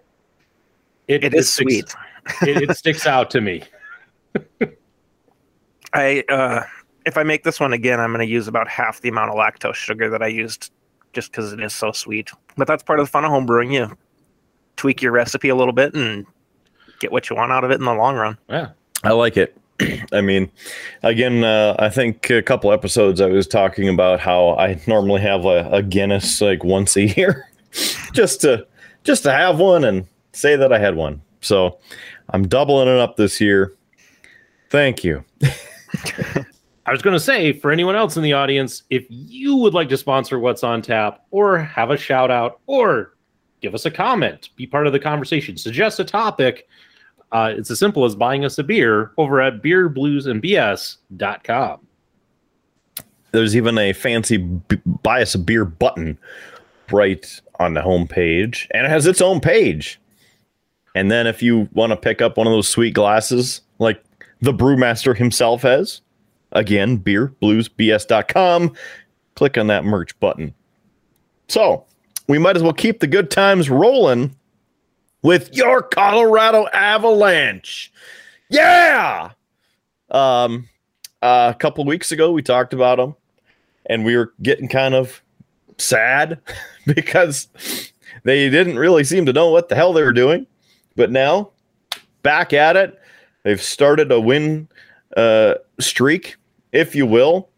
It 1.08 1.34
is 1.34 1.52
sticks- 1.52 1.72
sweet. 1.72 1.96
it, 2.48 2.70
it 2.70 2.78
sticks 2.78 3.08
out 3.08 3.30
to 3.32 3.42
me. 3.42 3.64
I 5.94 6.24
uh, 6.30 6.64
if 7.06 7.18
I 7.18 7.24
make 7.24 7.44
this 7.44 7.60
one 7.60 7.74
again, 7.74 8.00
I'm 8.00 8.12
going 8.14 8.26
to 8.26 8.32
use 8.32 8.48
about 8.48 8.68
half 8.68 9.02
the 9.02 9.10
amount 9.10 9.32
of 9.32 9.36
lactose 9.38 9.74
sugar 9.76 10.10
that 10.10 10.22
I 10.22 10.28
used, 10.28 10.72
just 11.14 11.32
because 11.32 11.52
it 11.52 11.60
is 11.60 11.74
so 11.74 11.92
sweet. 11.92 12.30
But 12.58 12.68
that's 12.68 12.84
part 12.84 13.00
of 13.00 13.08
the 13.08 13.10
fun 13.12 13.26
of 13.26 13.32
home 13.32 13.46
brewing. 13.46 13.72
You 13.72 13.98
tweak 14.78 15.02
your 15.02 15.12
recipe 15.12 15.50
a 15.50 15.56
little 15.56 15.74
bit 15.74 15.94
and 15.96 16.26
get 17.00 17.12
what 17.12 17.30
you 17.30 17.36
want 17.36 17.52
out 17.52 17.64
of 17.64 17.72
it 17.72 17.76
in 17.80 17.86
the 17.86 17.94
long 17.94 18.16
run. 18.16 18.38
Yeah. 18.48 18.70
I 19.04 19.12
like 19.12 19.36
it. 19.36 19.58
I 20.12 20.22
mean, 20.22 20.52
again, 21.04 21.44
uh, 21.44 21.76
I 21.80 21.90
think 21.90 22.30
a 22.30 22.42
couple 22.42 22.72
episodes 22.72 23.22
I 23.22 23.28
was 23.28 23.48
talking 23.48 23.90
about 23.90 24.20
how 24.20 24.56
I 24.58 24.80
normally 24.88 25.22
have 25.22 25.46
a, 25.46 25.70
a 25.72 25.84
Guinness 25.84 26.42
like 26.42 26.64
once 26.64 26.96
a 26.96 27.06
year, 27.18 27.48
just 28.14 28.42
to 28.42 28.66
just 29.04 29.24
to 29.24 29.32
have 29.32 29.60
one 29.60 29.84
and 29.84 30.06
say 30.34 30.56
that 30.56 30.72
I 30.72 30.80
had 30.80 30.96
one. 30.96 31.22
So 31.42 31.80
I'm 32.30 32.48
doubling 32.48 32.88
it 32.88 33.00
up 33.00 33.18
this 33.18 33.42
year. 33.42 33.74
Thank 34.70 35.04
you. 35.04 35.24
I 36.86 36.92
was 36.92 37.02
going 37.02 37.14
to 37.14 37.20
say 37.20 37.54
for 37.54 37.72
anyone 37.72 37.96
else 37.96 38.18
in 38.18 38.24
the 38.24 38.34
audience, 38.34 38.84
if 38.90 39.06
you 39.10 39.56
would 39.56 39.74
like 39.74 39.90
to 39.90 39.98
sponsor 39.98 40.40
What's 40.40 40.64
on 40.64 40.82
Tap 40.82 41.26
or 41.32 41.58
have 41.58 41.92
a 41.92 41.98
shout 41.98 42.32
out 42.32 42.60
or 42.68 43.16
give 43.62 43.76
us 43.76 43.86
a 43.86 43.92
comment, 43.92 44.50
be 44.56 44.66
part 44.66 44.88
of 44.88 44.94
the 44.94 45.00
conversation, 45.00 45.58
suggest 45.58 46.00
a 46.00 46.04
topic, 46.04 46.68
uh, 47.32 47.54
it's 47.56 47.72
as 47.72 47.80
simple 47.80 48.04
as 48.06 48.16
buying 48.16 48.44
us 48.44 48.58
a 48.58 48.64
beer 48.64 49.12
over 49.18 49.40
at 49.42 49.62
beerbluesandbs.com. 49.62 51.88
There's 53.32 53.56
even 53.56 53.78
a 53.78 53.94
fancy 53.94 54.38
b- 54.38 54.82
buy 54.86 55.22
us 55.22 55.36
a 55.36 55.40
beer 55.40 55.64
button 55.64 56.18
right 56.92 57.42
on 57.60 57.74
the 57.74 57.82
homepage, 57.82 58.68
and 58.72 58.86
it 58.86 58.90
has 58.90 59.06
its 59.06 59.22
own 59.22 59.40
page. 59.40 60.00
And 60.94 61.10
then 61.10 61.28
if 61.28 61.42
you 61.42 61.70
want 61.72 61.92
to 61.92 61.98
pick 61.98 62.22
up 62.22 62.36
one 62.36 62.48
of 62.48 62.52
those 62.52 62.68
sweet 62.68 62.94
glasses 62.94 63.62
like 63.80 64.04
the 64.42 64.54
brewmaster 64.54 65.16
himself 65.16 65.62
has, 65.62 66.02
again, 66.52 66.98
beerbluesbs.com, 66.98 68.74
click 69.36 69.58
on 69.58 69.68
that 69.68 69.86
merch 69.86 70.20
button. 70.20 70.54
So 71.48 71.86
we 72.28 72.38
might 72.38 72.58
as 72.58 72.64
well 72.64 72.74
keep 72.74 73.00
the 73.00 73.08
good 73.08 73.32
times 73.32 73.70
rolling 73.70 74.36
with 75.22 75.54
your 75.54 75.82
Colorado 75.82 76.68
Avalanche. 76.74 77.92
Yeah. 78.50 79.32
Um, 80.10 80.68
uh, 81.22 81.54
a 81.56 81.58
couple 81.58 81.86
weeks 81.86 82.12
ago, 82.12 82.32
we 82.32 82.42
talked 82.42 82.74
about 82.74 82.98
them, 82.98 83.16
and 83.86 84.04
we 84.04 84.18
were 84.18 84.34
getting 84.42 84.68
kind 84.68 84.94
of 84.94 85.22
sad 85.78 86.40
because 86.86 87.48
they 88.24 88.50
didn't 88.50 88.78
really 88.78 89.04
seem 89.04 89.26
to 89.26 89.34
know 89.34 89.50
what 89.50 89.70
the 89.70 89.76
hell 89.76 89.94
they 89.94 90.04
were 90.04 90.14
doing. 90.14 90.48
But 90.96 91.12
now, 91.12 91.52
back 92.24 92.54
at 92.54 92.76
it, 92.76 93.00
they've 93.44 93.62
started 93.62 94.12
a 94.12 94.20
win 94.20 94.68
uh, 95.16 95.56
streak, 95.80 96.36
if 96.72 96.96
you 96.96 97.06
will. 97.06 97.50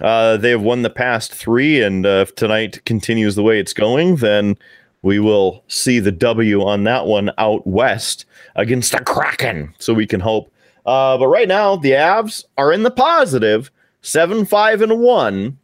Uh, 0.00 0.36
they 0.36 0.50
have 0.50 0.62
won 0.62 0.82
the 0.82 0.90
past 0.90 1.34
three, 1.34 1.82
and 1.82 2.06
uh, 2.06 2.24
if 2.26 2.34
tonight 2.36 2.84
continues 2.84 3.34
the 3.34 3.42
way 3.42 3.58
it's 3.58 3.72
going, 3.72 4.16
then 4.16 4.56
we 5.02 5.18
will 5.18 5.62
see 5.68 6.00
the 6.00 6.12
W 6.12 6.62
on 6.62 6.84
that 6.84 7.06
one 7.06 7.30
out 7.38 7.66
west 7.66 8.24
against 8.56 8.92
the 8.92 9.00
Kraken. 9.00 9.74
So 9.78 9.94
we 9.94 10.06
can 10.06 10.20
hope. 10.20 10.52
Uh, 10.86 11.18
but 11.18 11.28
right 11.28 11.48
now, 11.48 11.76
the 11.76 11.92
Avs 11.92 12.44
are 12.56 12.72
in 12.72 12.82
the 12.82 12.90
positive, 12.90 13.70
seven, 14.02 14.44
five, 14.44 14.80
and 14.82 15.00
one. 15.00 15.58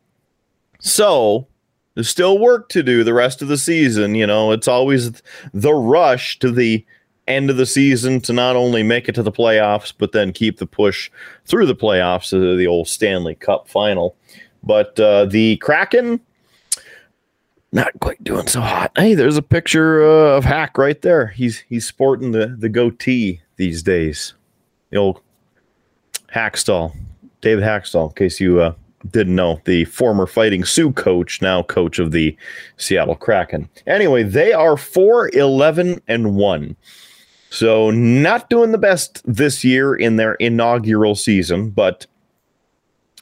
So 0.80 1.46
there's 1.94 2.08
still 2.08 2.38
work 2.38 2.68
to 2.70 2.82
do 2.82 3.02
the 3.04 3.14
rest 3.14 3.40
of 3.42 3.48
the 3.48 3.58
season. 3.58 4.14
You 4.14 4.26
know, 4.26 4.52
it's 4.52 4.68
always 4.68 5.22
the 5.52 5.74
rush 5.74 6.38
to 6.40 6.50
the 6.50 6.84
end 7.26 7.48
of 7.48 7.56
the 7.56 7.66
season 7.66 8.20
to 8.20 8.32
not 8.32 8.54
only 8.54 8.82
make 8.82 9.08
it 9.08 9.14
to 9.14 9.22
the 9.22 9.32
playoffs, 9.32 9.92
but 9.96 10.12
then 10.12 10.32
keep 10.32 10.58
the 10.58 10.66
push 10.66 11.10
through 11.46 11.66
the 11.66 11.74
playoffs 11.74 12.30
to 12.30 12.56
the 12.56 12.66
old 12.66 12.86
Stanley 12.86 13.34
Cup 13.34 13.68
final. 13.68 14.14
But 14.62 14.98
uh, 15.00 15.24
the 15.26 15.56
Kraken, 15.58 16.20
not 17.74 17.92
quite 18.00 18.22
doing 18.22 18.46
so 18.46 18.60
hot. 18.60 18.92
Hey, 18.96 19.14
there's 19.14 19.36
a 19.36 19.42
picture 19.42 20.02
uh, 20.02 20.36
of 20.36 20.44
Hack 20.44 20.78
right 20.78 21.00
there. 21.02 21.26
He's 21.26 21.58
he's 21.68 21.86
sporting 21.86 22.30
the 22.30 22.56
the 22.58 22.68
goatee 22.68 23.42
these 23.56 23.82
days. 23.82 24.34
The 24.90 24.96
old 24.96 25.20
Hakstol, 26.32 26.94
David 27.40 27.64
Hakstol. 27.64 28.10
In 28.10 28.14
case 28.14 28.40
you 28.40 28.60
uh, 28.60 28.74
didn't 29.10 29.34
know, 29.34 29.60
the 29.64 29.84
former 29.86 30.26
Fighting 30.26 30.64
Sioux 30.64 30.92
coach, 30.92 31.42
now 31.42 31.64
coach 31.64 31.98
of 31.98 32.12
the 32.12 32.36
Seattle 32.76 33.16
Kraken. 33.16 33.68
Anyway, 33.86 34.22
they 34.22 34.52
are 34.52 34.76
4 34.76 35.30
11 35.34 36.00
and 36.06 36.36
1. 36.36 36.76
So, 37.50 37.90
not 37.90 38.50
doing 38.50 38.72
the 38.72 38.78
best 38.78 39.20
this 39.24 39.64
year 39.64 39.94
in 39.94 40.16
their 40.16 40.34
inaugural 40.34 41.14
season, 41.14 41.70
but 41.70 42.06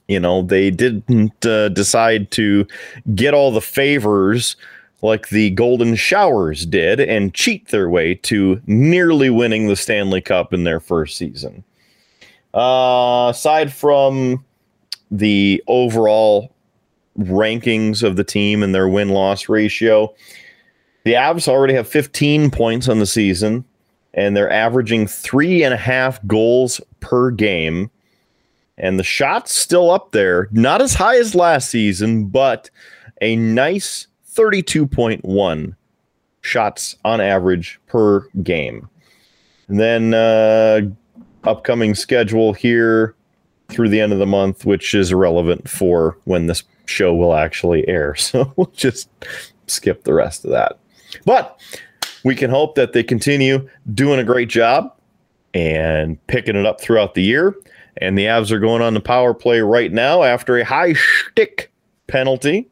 you 0.09 0.21
know, 0.21 0.43
they 0.43 0.71
didn't 0.71 1.45
uh, 1.47 1.69
decide 1.71 2.31
to 2.33 2.67
get 3.15 3.35
all 3.35 3.51
the 3.51 3.61
favors 3.61 4.57
like 5.03 5.29
the 5.29 5.51
Golden 5.51 5.97
Showers 5.97 6.65
did 6.65 7.01
and 7.01 7.35
cheat 7.35 7.69
their 7.69 7.89
way 7.89 8.15
to 8.17 8.61
nearly 8.67 9.31
winning 9.31 9.67
the 9.67 9.77
Stanley 9.77 10.21
Cup 10.21 10.53
in 10.53 10.65
their 10.65 10.81
first 10.81 11.17
season. 11.17 11.65
Uh, 12.55 13.29
aside 13.31 13.73
from 13.73 14.45
the 15.11 15.63
overall 15.67 16.55
rankings 17.19 18.03
of 18.03 18.17
the 18.17 18.25
team 18.25 18.63
and 18.63 18.75
their 18.75 18.89
win 18.89 19.09
loss 19.09 19.49
ratio, 19.49 20.15
the 21.05 21.15
Avs 21.15 21.49
already 21.49 21.75
have 21.75 21.89
15 21.89 22.51
points 22.51 22.89
on 22.89 22.99
the 22.99 23.07
season 23.07 23.65
and 24.15 24.37
they're 24.37 24.51
averaging 24.51 25.07
three 25.07 25.65
and 25.65 25.75
a 25.75 25.79
half 25.79 26.25
goals 26.27 26.81
per 27.01 27.31
game. 27.31 27.91
And 28.83 28.99
the 28.99 29.05
shots 29.05 29.55
still 29.55 29.91
up 29.91 30.11
there, 30.11 30.49
not 30.51 30.83
as 30.83 30.93
high 30.93 31.17
as 31.17 31.35
last 31.35 31.71
season, 31.71 32.27
but 32.27 32.69
a 33.21 33.37
nice 33.37 34.09
32.1 34.35 35.77
shots 36.41 36.97
on 37.05 37.21
average 37.21 37.81
per 37.87 38.29
game. 38.43 38.89
And 39.69 39.79
then 39.79 40.13
uh, 40.13 40.81
upcoming 41.45 41.95
schedule 41.95 42.53
here 42.53 43.15
through 43.69 43.89
the 43.89 44.01
end 44.01 44.13
of 44.13 44.19
the 44.19 44.27
month, 44.27 44.67
which 44.67 44.95
is 44.95 45.13
irrelevant 45.13 45.71
for 45.71 46.19
when 46.25 46.49
this 46.49 46.65
show 46.87 47.15
will 47.15 47.35
actually 47.35 47.87
air. 47.89 48.15
So 48.19 48.53
we'll 48.57 48.73
just 48.75 49.09
skip 49.69 50.03
the 50.05 50.13
rest 50.15 50.45
of 50.45 50.51
that. 50.51 50.79
But 51.25 51.61
we 52.25 52.35
can 52.35 52.51
hope 52.51 52.75
that 52.75 52.93
they 52.93 53.03
continue 53.03 53.69
doing 53.95 54.19
a 54.19 54.25
great 54.25 54.49
job 54.49 54.93
and 55.55 56.25
picking 56.27 56.57
it 56.57 56.67
up 56.67 56.81
throughout 56.81 57.15
the 57.15 57.23
year. 57.23 57.55
And 57.99 58.17
the 58.17 58.25
Avs 58.25 58.51
are 58.51 58.59
going 58.59 58.83
on 58.83 58.95
the 58.95 59.01
power 59.01 59.35
play 59.35 59.61
right 59.61 59.93
now 59.93 60.23
after 60.23 60.57
a 60.57 60.65
high 60.65 60.95
stick 60.95 61.73
penalty. 62.07 62.69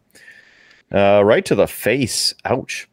Uh, 0.93 1.23
right 1.25 1.45
to 1.45 1.55
the 1.55 1.69
face. 1.69 2.35
Ouch. 2.45 2.89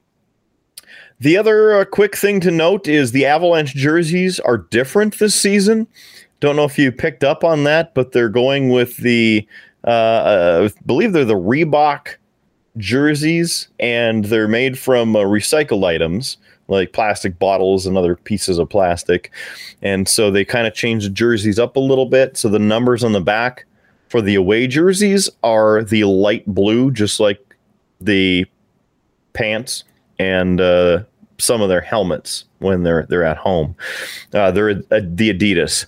The 1.19 1.38
other 1.38 1.79
uh, 1.79 1.86
quick 1.86 2.15
thing 2.15 2.39
to 2.41 2.51
note 2.51 2.88
is 2.88 3.12
the 3.12 3.25
Avalanche 3.25 3.74
jerseys 3.74 4.39
are 4.39 4.57
different 4.57 5.17
this 5.17 5.34
season. 5.34 5.88
Don't 6.39 6.55
know 6.55 6.65
if 6.65 6.77
you 6.77 6.91
picked 6.91 7.24
up 7.24 7.43
on 7.43 7.63
that, 7.63 7.96
but 7.96 8.12
they're 8.12 8.29
going 8.29 8.69
with 8.69 8.98
the, 8.98 9.48
uh, 9.84 9.89
uh, 9.89 10.69
I 10.69 10.81
believe 10.86 11.13
they're 11.13 11.25
the 11.25 11.34
Reebok 11.34 12.17
jerseys, 12.77 13.69
and 13.79 14.25
they're 14.25 14.48
made 14.48 14.77
from 14.77 15.15
uh, 15.15 15.22
recycled 15.22 15.84
items 15.84 16.38
like 16.67 16.93
plastic 16.93 17.39
bottles 17.39 17.86
and 17.86 17.97
other 17.97 18.15
pieces 18.15 18.59
of 18.59 18.69
plastic. 18.69 19.31
And 19.81 20.07
so 20.07 20.31
they 20.31 20.45
kind 20.45 20.67
of 20.67 20.74
changed 20.74 21.05
the 21.05 21.12
jerseys 21.12 21.59
up 21.59 21.75
a 21.75 21.81
little 21.81 22.05
bit. 22.05 22.38
So 22.38 22.50
the 22.50 22.59
numbers 22.59 23.03
on 23.03 23.13
the 23.13 23.21
back 23.21 23.65
for 24.09 24.21
the 24.21 24.36
away 24.36 24.67
jerseys 24.67 25.29
are 25.43 25.83
the 25.83 26.03
light 26.05 26.45
blue, 26.45 26.91
just 26.91 27.19
like 27.19 27.55
the 28.01 28.45
pants 29.33 29.83
and 30.19 30.59
uh, 30.59 31.03
some 31.38 31.62
of 31.62 31.69
their 31.69 31.81
helmets 31.81 32.45
when 32.59 32.83
they're 32.83 33.05
they're 33.09 33.24
at 33.24 33.38
home. 33.38 33.75
Uh, 34.33 34.51
they're 34.51 34.69
uh, 34.69 35.01
the 35.03 35.33
Adidas. 35.33 35.86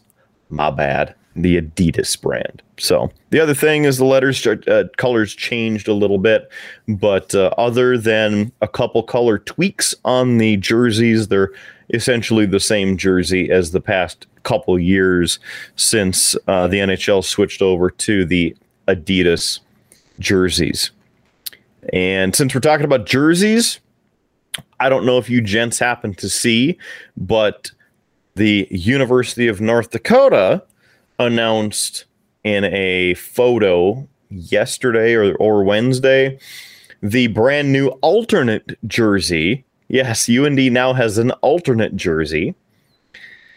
My 0.49 0.71
bad. 0.71 1.15
The 1.41 1.61
Adidas 1.61 2.19
brand. 2.19 2.61
So 2.77 3.11
the 3.29 3.39
other 3.39 3.53
thing 3.53 3.85
is 3.85 3.97
the 3.97 4.05
letters 4.05 4.45
uh, 4.45 4.83
colors 4.97 5.33
changed 5.33 5.87
a 5.87 5.93
little 5.93 6.17
bit, 6.17 6.49
but 6.87 7.33
uh, 7.33 7.51
other 7.57 7.97
than 7.97 8.51
a 8.61 8.67
couple 8.67 9.03
color 9.03 9.37
tweaks 9.39 9.95
on 10.05 10.37
the 10.37 10.57
jerseys, 10.57 11.27
they're 11.27 11.51
essentially 11.93 12.45
the 12.45 12.59
same 12.59 12.97
jersey 12.97 13.49
as 13.51 13.71
the 13.71 13.81
past 13.81 14.27
couple 14.43 14.77
years 14.79 15.39
since 15.75 16.35
uh, 16.47 16.67
the 16.67 16.77
NHL 16.77 17.23
switched 17.23 17.61
over 17.61 17.89
to 17.89 18.25
the 18.25 18.55
Adidas 18.87 19.59
jerseys. 20.19 20.91
And 21.93 22.35
since 22.35 22.53
we're 22.53 22.61
talking 22.61 22.85
about 22.85 23.05
jerseys, 23.05 23.79
I 24.79 24.89
don't 24.89 25.05
know 25.05 25.17
if 25.17 25.29
you 25.29 25.41
gents 25.41 25.79
happen 25.79 26.13
to 26.15 26.29
see, 26.29 26.77
but 27.17 27.71
the 28.35 28.67
University 28.71 29.47
of 29.47 29.59
North 29.61 29.91
Dakota 29.91 30.63
announced 31.19 32.05
in 32.43 32.63
a 32.65 33.13
photo 33.15 34.07
yesterday 34.29 35.13
or, 35.13 35.35
or 35.35 35.63
Wednesday 35.63 36.39
the 37.01 37.27
brand 37.27 37.71
new 37.71 37.87
alternate 38.01 38.77
jersey. 38.87 39.63
Yes, 39.87 40.29
UND 40.29 40.71
now 40.71 40.93
has 40.93 41.17
an 41.17 41.31
alternate 41.41 41.95
jersey, 41.95 42.55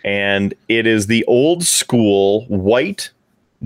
and 0.05 0.55
it 0.69 0.87
is 0.87 1.07
the 1.07 1.25
old 1.27 1.65
school 1.65 2.45
white 2.47 3.11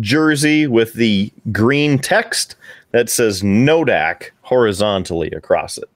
jersey 0.01 0.67
with 0.67 0.95
the 0.95 1.33
green 1.53 1.99
text 1.99 2.57
that 2.91 3.09
says 3.09 3.43
Nodak 3.43 4.31
horizontally 4.43 5.31
across 5.31 5.79
it. 5.79 5.89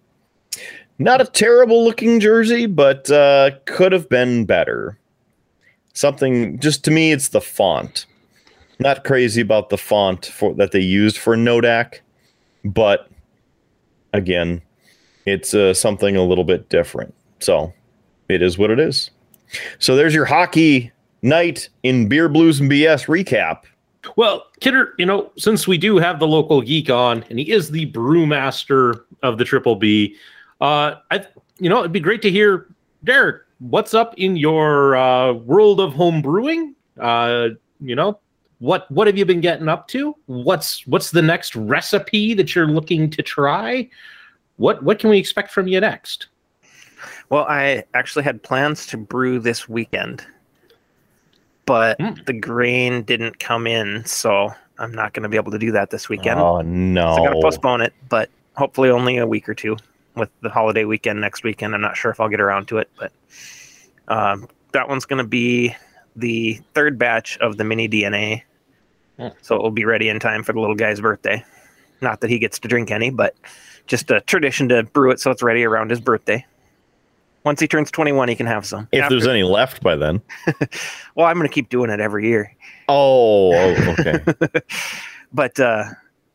Not 0.98 1.20
a 1.20 1.24
terrible 1.24 1.82
looking 1.84 2.20
jersey, 2.20 2.66
but 2.66 3.10
uh, 3.10 3.52
could 3.64 3.92
have 3.92 4.08
been 4.08 4.44
better. 4.44 4.98
Something 6.00 6.58
just 6.60 6.82
to 6.84 6.90
me, 6.90 7.12
it's 7.12 7.28
the 7.28 7.42
font. 7.42 8.06
Not 8.78 9.04
crazy 9.04 9.42
about 9.42 9.68
the 9.68 9.76
font 9.76 10.24
for 10.24 10.54
that 10.54 10.72
they 10.72 10.80
used 10.80 11.18
for 11.18 11.36
Nodak, 11.36 12.00
but 12.64 13.10
again, 14.14 14.62
it's 15.26 15.52
uh, 15.52 15.74
something 15.74 16.16
a 16.16 16.22
little 16.22 16.44
bit 16.44 16.70
different. 16.70 17.14
So 17.40 17.74
it 18.30 18.40
is 18.40 18.56
what 18.56 18.70
it 18.70 18.80
is. 18.80 19.10
So 19.78 19.94
there's 19.94 20.14
your 20.14 20.24
hockey 20.24 20.90
night 21.20 21.68
in 21.82 22.08
beer 22.08 22.30
blues 22.30 22.60
and 22.60 22.70
BS 22.70 23.04
recap. 23.06 23.64
Well, 24.16 24.46
Kidder, 24.60 24.94
you 24.96 25.04
know, 25.04 25.30
since 25.36 25.68
we 25.68 25.76
do 25.76 25.98
have 25.98 26.18
the 26.18 26.26
local 26.26 26.62
geek 26.62 26.88
on, 26.88 27.26
and 27.28 27.38
he 27.38 27.50
is 27.52 27.72
the 27.72 27.92
brewmaster 27.92 29.02
of 29.22 29.36
the 29.36 29.44
Triple 29.44 29.76
B, 29.76 30.16
uh, 30.62 30.94
I, 31.10 31.26
you 31.58 31.68
know, 31.68 31.80
it'd 31.80 31.92
be 31.92 32.00
great 32.00 32.22
to 32.22 32.30
hear, 32.30 32.74
Derek, 33.04 33.42
what's 33.60 33.94
up 33.94 34.14
in 34.16 34.36
your 34.36 34.96
uh, 34.96 35.32
world 35.32 35.80
of 35.80 35.92
home 35.92 36.20
brewing? 36.20 36.74
Uh, 36.98 37.50
you 37.80 37.94
know, 37.94 38.18
what 38.58 38.90
what 38.90 39.06
have 39.06 39.16
you 39.16 39.24
been 39.24 39.40
getting 39.40 39.68
up 39.68 39.86
to? 39.88 40.16
What's 40.26 40.86
what's 40.86 41.12
the 41.12 41.22
next 41.22 41.54
recipe 41.54 42.34
that 42.34 42.54
you're 42.54 42.66
looking 42.66 43.08
to 43.10 43.22
try? 43.22 43.88
What 44.56 44.82
what 44.82 44.98
can 44.98 45.10
we 45.10 45.18
expect 45.18 45.52
from 45.52 45.68
you 45.68 45.80
next? 45.80 46.26
Well, 47.30 47.44
I 47.48 47.84
actually 47.94 48.24
had 48.24 48.42
plans 48.42 48.86
to 48.86 48.98
brew 48.98 49.38
this 49.38 49.68
weekend, 49.68 50.26
but 51.64 52.00
Hmm. 52.00 52.14
the 52.26 52.34
grain 52.34 53.02
didn't 53.02 53.38
come 53.38 53.66
in, 53.66 54.04
so 54.04 54.50
I'm 54.78 54.92
not 54.92 55.14
going 55.14 55.22
to 55.22 55.28
be 55.28 55.36
able 55.36 55.52
to 55.52 55.58
do 55.58 55.70
that 55.72 55.90
this 55.90 56.08
weekend. 56.08 56.40
Oh 56.40 56.60
no! 56.60 57.14
So 57.14 57.22
I 57.22 57.28
got 57.28 57.34
to 57.34 57.40
postpone 57.40 57.80
it, 57.80 57.94
but 58.08 58.28
hopefully 58.56 58.90
only 58.90 59.16
a 59.16 59.26
week 59.26 59.48
or 59.48 59.54
two 59.54 59.78
with 60.14 60.30
the 60.40 60.50
holiday 60.50 60.84
weekend 60.84 61.20
next 61.20 61.44
weekend. 61.44 61.74
I'm 61.74 61.80
not 61.80 61.96
sure 61.96 62.10
if 62.10 62.20
I'll 62.20 62.28
get 62.28 62.40
around 62.40 62.68
to 62.68 62.78
it, 62.78 62.90
but 62.98 63.12
um, 64.08 64.48
that 64.72 64.88
one's 64.88 65.04
going 65.04 65.22
to 65.22 65.28
be 65.28 65.74
the 66.16 66.60
third 66.74 66.98
batch 66.98 67.38
of 67.38 67.56
the 67.56 67.64
mini 67.64 67.88
DNA. 67.88 68.42
Hmm. 69.18 69.28
So 69.42 69.56
it 69.56 69.62
will 69.62 69.70
be 69.70 69.84
ready 69.84 70.08
in 70.08 70.18
time 70.18 70.42
for 70.42 70.52
the 70.52 70.60
little 70.60 70.74
guy's 70.74 71.00
birthday. 71.00 71.44
Not 72.00 72.20
that 72.20 72.30
he 72.30 72.38
gets 72.38 72.58
to 72.60 72.68
drink 72.68 72.90
any, 72.90 73.10
but 73.10 73.34
just 73.86 74.10
a 74.10 74.20
tradition 74.22 74.68
to 74.70 74.82
brew 74.84 75.10
it 75.10 75.20
so 75.20 75.30
it's 75.30 75.42
ready 75.42 75.64
around 75.64 75.90
his 75.90 76.00
birthday. 76.00 76.44
Once 77.44 77.60
he 77.60 77.66
turns 77.66 77.90
21, 77.90 78.28
he 78.28 78.34
can 78.34 78.46
have 78.46 78.66
some. 78.66 78.86
if 78.92 79.02
After- 79.02 79.14
there's 79.14 79.26
any 79.26 79.42
left 79.42 79.82
by 79.82 79.96
then. 79.96 80.20
well, 81.14 81.26
I'm 81.26 81.36
going 81.36 81.48
to 81.48 81.54
keep 81.54 81.70
doing 81.70 81.90
it 81.90 81.98
every 82.00 82.28
year. 82.28 82.54
Oh, 82.88 83.54
oh, 83.54 83.94
okay. 83.98 84.20
But 85.32 85.60
uh, 85.60 85.84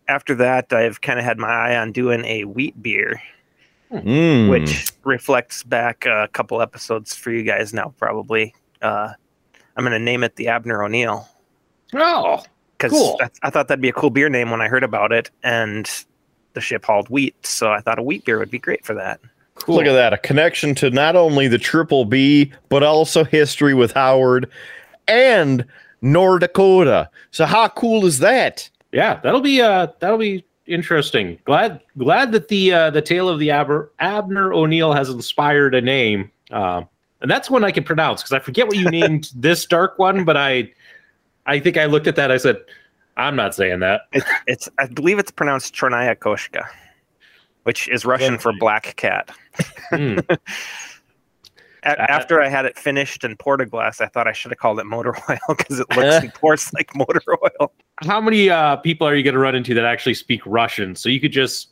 after 0.08 0.36
that, 0.36 0.72
I've 0.72 1.02
kind 1.02 1.20
of 1.20 1.26
had 1.26 1.38
my 1.38 1.50
eye 1.50 1.78
on 1.78 1.92
doing 1.92 2.24
a 2.26 2.46
wheat 2.46 2.82
beer. 2.82 3.22
Mm. 3.92 4.50
which 4.50 4.92
reflects 5.04 5.64
back 5.64 6.06
a 6.06 6.28
couple 6.34 6.62
episodes 6.62 7.16
for 7.16 7.32
you 7.32 7.44
guys 7.44 7.74
now, 7.74 7.94
probably. 7.98 8.54
Uh, 8.82 9.14
I'm 9.78 9.84
going 9.84 9.92
to 9.94 10.00
name 10.00 10.24
it 10.24 10.36
the 10.36 10.48
Abner 10.48 10.84
O'Neal 10.84 11.30
Oh, 11.94 12.44
because 12.78 12.92
Cool. 12.92 13.20
I, 13.22 13.30
I 13.44 13.50
thought 13.50 13.68
that'd 13.68 13.82
be 13.82 13.90
a 13.90 13.94
cool 13.94 14.10
beer 14.10 14.28
name 14.28 14.50
when 14.50 14.60
I 14.62 14.68
heard 14.68 14.84
about 14.84 15.12
it, 15.12 15.30
and 15.44 15.90
the 16.54 16.62
ship 16.62 16.84
hauled 16.86 17.10
wheat, 17.10 17.36
so 17.46 17.70
I 17.72 17.80
thought 17.80 18.00
a 18.00 18.04
wheat 18.04 18.26
beer 18.26 18.40
would 18.40 18.50
be 18.52 18.60
great 18.60 18.84
for 18.86 18.94
that. 18.96 19.20
cool. 19.56 19.76
Look 19.76 19.86
at 19.86 19.94
that. 19.94 20.14
A 20.14 20.18
connection 20.18 20.74
to 20.76 20.90
not 20.90 21.16
only 21.16 21.48
the 21.48 21.58
Triple 21.60 22.06
B, 22.06 22.52
but 22.70 22.82
also 22.84 23.24
history 23.24 23.74
with 23.74 23.92
Howard 23.94 24.50
and 25.08 25.64
North 26.02 26.42
Dakota. 26.42 27.10
So, 27.32 27.46
how 27.46 27.68
cool 27.70 28.06
is 28.06 28.20
that? 28.20 28.70
Yeah, 28.92 29.20
that'll 29.22 29.42
be 29.42 29.62
uh 29.62 29.88
that'll 30.00 30.18
be 30.18 30.44
interesting. 30.68 31.38
Glad 31.46 31.82
glad 31.98 32.32
that 32.32 32.48
the 32.48 32.74
uh 32.74 32.90
the 32.90 33.02
tale 33.02 33.30
of 33.30 33.40
the 33.40 33.52
Aber, 33.52 33.92
Abner 34.00 34.54
O'Neal 34.54 34.94
has 34.94 35.10
inspired 35.10 35.76
a 35.76 35.82
name. 35.82 36.32
Um 36.52 36.88
and 37.22 37.32
that's 37.32 37.50
one 37.50 37.64
I 37.64 37.72
can 37.72 37.84
pronounce 37.84 38.22
because 38.22 38.34
I 38.34 38.40
forget 38.40 38.68
what 38.68 38.78
you 38.78 38.90
named 38.90 39.32
this 39.36 39.66
dark 39.66 39.98
one, 39.98 40.26
but 40.26 40.38
I 40.38 40.72
I 41.46 41.60
think 41.60 41.78
I 41.78 41.86
looked 41.86 42.08
at 42.08 42.16
that. 42.16 42.32
I 42.32 42.38
said, 42.38 42.58
I'm 43.18 43.36
not 43.36 43.56
saying 43.56 43.80
that. 43.80 44.02
It's, 44.12 44.30
it's 44.48 44.70
I 44.80 44.88
believe 44.88 45.20
it's 45.20 45.32
pronounced 45.32 45.74
Chornaya 45.76 46.16
Koshka, 46.16 46.66
which 47.64 47.88
is 47.90 48.06
Russian 48.06 48.38
for 48.38 48.52
black 48.54 48.96
cat. 48.96 49.30
Hmm. 49.90 50.20
A- 51.86 52.12
after 52.12 52.42
I 52.42 52.50
had 52.50 52.66
it 52.66 52.78
finished 52.78 53.24
and 53.24 53.38
poured 53.38 53.62
a 53.62 53.66
glass, 53.66 54.02
I 54.02 54.08
thought 54.08 54.28
I 54.28 54.32
should 54.32 54.52
have 54.52 54.58
called 54.60 54.80
it 54.80 54.86
motor 54.86 55.16
oil 55.30 55.38
because 55.50 55.80
it 55.80 55.88
looks 55.96 56.24
and 56.24 56.34
pours 56.36 56.74
like 56.74 56.94
motor 56.96 57.22
oil. 57.44 57.72
How 58.06 58.20
many 58.20 58.50
uh, 58.50 58.76
people 58.78 59.08
are 59.08 59.16
you 59.16 59.24
going 59.24 59.36
to 59.36 59.40
run 59.40 59.56
into 59.56 59.74
that 59.76 59.86
actually 59.86 60.16
speak 60.16 60.42
Russian? 60.46 60.96
So 60.96 61.10
you 61.10 61.20
could 61.20 61.32
just 61.32 61.70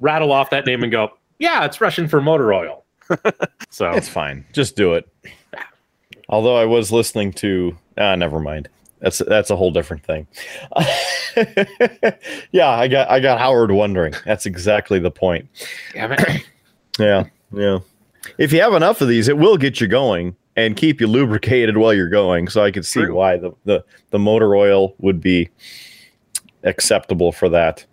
rattle 0.00 0.32
off 0.32 0.50
that 0.50 0.64
name 0.66 0.82
and 0.82 0.92
go, 0.92 1.10
"Yeah, 1.38 1.64
it's 1.64 1.80
Russian 1.80 2.08
for 2.08 2.20
motor 2.20 2.52
oil." 2.54 2.84
so 3.70 3.90
It's 3.92 4.08
fine. 4.08 4.44
Just 4.52 4.76
do 4.76 4.94
it. 4.94 5.08
Although 6.28 6.56
I 6.56 6.66
was 6.66 6.92
listening 6.92 7.32
to, 7.34 7.74
ah, 7.96 8.14
never 8.14 8.38
mind. 8.38 8.68
That's 9.00 9.18
that's 9.18 9.50
a 9.50 9.56
whole 9.56 9.70
different 9.70 10.04
thing. 10.04 10.26
yeah, 12.52 12.68
I 12.68 12.88
got 12.88 13.08
I 13.10 13.20
got 13.20 13.38
Howard 13.38 13.70
wondering. 13.70 14.14
That's 14.26 14.44
exactly 14.46 14.98
the 14.98 15.10
point. 15.10 15.48
damn 15.92 16.12
it. 16.12 16.44
Yeah, 16.98 17.26
yeah. 17.52 17.78
If 18.38 18.52
you 18.52 18.60
have 18.60 18.74
enough 18.74 19.00
of 19.00 19.08
these, 19.08 19.28
it 19.28 19.38
will 19.38 19.56
get 19.56 19.80
you 19.80 19.86
going 19.86 20.36
and 20.56 20.76
keep 20.76 21.00
you 21.00 21.06
lubricated 21.06 21.76
while 21.76 21.94
you're 21.94 22.08
going. 22.08 22.48
So 22.48 22.62
I 22.62 22.70
could 22.70 22.84
see 22.84 23.02
True. 23.04 23.14
why 23.14 23.36
the, 23.36 23.52
the 23.64 23.84
the 24.10 24.18
motor 24.18 24.54
oil 24.56 24.94
would 24.98 25.20
be 25.20 25.48
acceptable 26.64 27.32
for 27.32 27.48
that. 27.48 27.84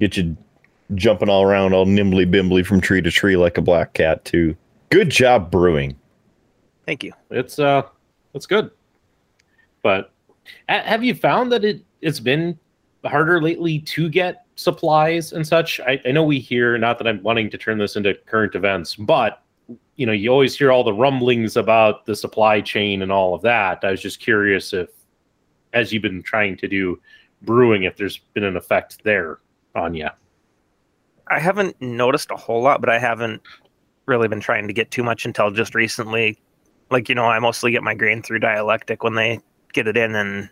Get 0.00 0.16
you 0.16 0.36
jumping 0.94 1.28
all 1.28 1.42
around 1.42 1.72
all 1.72 1.86
nimbly 1.86 2.26
bimbly 2.26 2.66
from 2.66 2.80
tree 2.80 3.00
to 3.00 3.10
tree 3.10 3.36
like 3.36 3.56
a 3.56 3.62
black 3.62 3.94
cat 3.94 4.24
too. 4.24 4.56
Good 4.90 5.10
job 5.10 5.50
brewing. 5.50 5.96
Thank 6.86 7.04
you. 7.04 7.12
it's 7.30 7.60
uh 7.60 7.82
it's 8.34 8.46
good 8.46 8.70
but 9.82 10.12
have 10.68 11.04
you 11.04 11.14
found 11.14 11.52
that 11.52 11.64
it 11.64 11.84
it's 12.00 12.18
been 12.18 12.58
harder 13.04 13.40
lately 13.42 13.78
to 13.78 14.08
get 14.08 14.44
supplies 14.56 15.32
and 15.32 15.46
such 15.46 15.80
I, 15.80 16.00
I 16.04 16.12
know 16.12 16.24
we 16.24 16.38
hear 16.38 16.76
not 16.76 16.98
that 16.98 17.06
i'm 17.06 17.22
wanting 17.22 17.48
to 17.50 17.58
turn 17.58 17.78
this 17.78 17.96
into 17.96 18.14
current 18.26 18.54
events 18.54 18.94
but 18.94 19.42
you 19.96 20.04
know 20.04 20.12
you 20.12 20.30
always 20.30 20.56
hear 20.56 20.70
all 20.70 20.84
the 20.84 20.92
rumblings 20.92 21.56
about 21.56 22.04
the 22.04 22.14
supply 22.14 22.60
chain 22.60 23.00
and 23.00 23.10
all 23.10 23.34
of 23.34 23.40
that 23.42 23.78
i 23.84 23.90
was 23.90 24.02
just 24.02 24.20
curious 24.20 24.74
if 24.74 24.90
as 25.72 25.92
you've 25.92 26.02
been 26.02 26.22
trying 26.22 26.56
to 26.58 26.68
do 26.68 27.00
brewing, 27.42 27.84
if 27.84 27.96
there's 27.96 28.18
been 28.34 28.44
an 28.44 28.56
effect 28.56 29.02
there 29.04 29.38
on 29.74 29.94
you. 29.94 30.08
I 31.28 31.38
haven't 31.38 31.80
noticed 31.80 32.30
a 32.30 32.36
whole 32.36 32.62
lot, 32.62 32.80
but 32.80 32.90
I 32.90 32.98
haven't 32.98 33.42
really 34.06 34.28
been 34.28 34.40
trying 34.40 34.66
to 34.66 34.72
get 34.72 34.90
too 34.90 35.02
much 35.02 35.24
until 35.24 35.50
just 35.50 35.74
recently. 35.74 36.38
Like, 36.90 37.08
you 37.08 37.14
know, 37.14 37.24
I 37.24 37.38
mostly 37.38 37.70
get 37.70 37.82
my 37.82 37.94
grain 37.94 38.22
through 38.22 38.40
dialectic 38.40 39.04
when 39.04 39.14
they 39.14 39.40
get 39.72 39.86
it 39.86 39.96
in, 39.96 40.14
and 40.16 40.50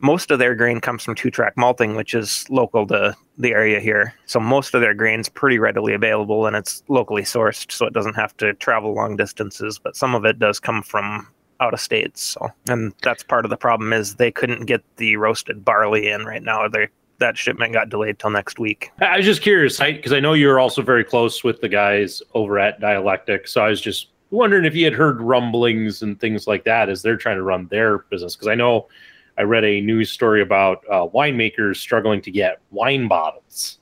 most 0.00 0.30
of 0.30 0.38
their 0.38 0.54
grain 0.54 0.80
comes 0.80 1.02
from 1.02 1.14
two 1.14 1.30
track 1.30 1.54
malting, 1.56 1.96
which 1.96 2.14
is 2.14 2.44
local 2.50 2.86
to 2.88 3.14
the 3.38 3.52
area 3.52 3.80
here. 3.80 4.14
So 4.26 4.40
most 4.40 4.74
of 4.74 4.80
their 4.80 4.94
grain's 4.94 5.28
pretty 5.28 5.58
readily 5.58 5.94
available 5.94 6.46
and 6.46 6.56
it's 6.56 6.82
locally 6.88 7.22
sourced, 7.22 7.70
so 7.72 7.86
it 7.86 7.92
doesn't 7.92 8.14
have 8.14 8.36
to 8.38 8.54
travel 8.54 8.94
long 8.94 9.16
distances. 9.16 9.78
But 9.78 9.96
some 9.96 10.14
of 10.14 10.24
it 10.24 10.38
does 10.38 10.60
come 10.60 10.82
from 10.82 11.26
out 11.60 11.74
of 11.74 11.80
states. 11.80 12.22
So 12.22 12.48
and 12.68 12.92
that's 13.02 13.22
part 13.22 13.44
of 13.44 13.50
the 13.50 13.56
problem 13.56 13.92
is 13.92 14.16
they 14.16 14.30
couldn't 14.30 14.66
get 14.66 14.82
the 14.96 15.16
roasted 15.16 15.64
barley 15.64 16.08
in 16.08 16.24
right 16.24 16.42
now. 16.42 16.68
They 16.68 16.88
that 17.18 17.38
shipment 17.38 17.72
got 17.72 17.88
delayed 17.88 18.18
till 18.18 18.30
next 18.30 18.58
week. 18.58 18.90
I 19.00 19.16
was 19.16 19.26
just 19.26 19.40
curious, 19.40 19.78
because 19.78 20.12
I 20.12 20.20
know 20.20 20.32
you're 20.32 20.58
also 20.58 20.82
very 20.82 21.04
close 21.04 21.44
with 21.44 21.60
the 21.60 21.68
guys 21.68 22.20
over 22.34 22.58
at 22.58 22.80
Dialectic. 22.80 23.46
So 23.46 23.64
I 23.64 23.68
was 23.68 23.80
just 23.80 24.08
wondering 24.30 24.64
if 24.64 24.74
you 24.74 24.84
had 24.84 24.94
heard 24.94 25.20
rumblings 25.20 26.02
and 26.02 26.18
things 26.18 26.46
like 26.46 26.64
that 26.64 26.88
as 26.88 27.02
they're 27.02 27.16
trying 27.16 27.36
to 27.36 27.42
run 27.42 27.68
their 27.68 27.98
business. 27.98 28.34
Because 28.34 28.48
I 28.48 28.56
know 28.56 28.88
I 29.36 29.42
read 29.42 29.64
a 29.64 29.80
news 29.80 30.10
story 30.10 30.42
about 30.42 30.84
uh, 30.90 31.06
winemakers 31.06 31.76
struggling 31.76 32.20
to 32.22 32.30
get 32.30 32.60
wine 32.70 33.08
bottles, 33.08 33.78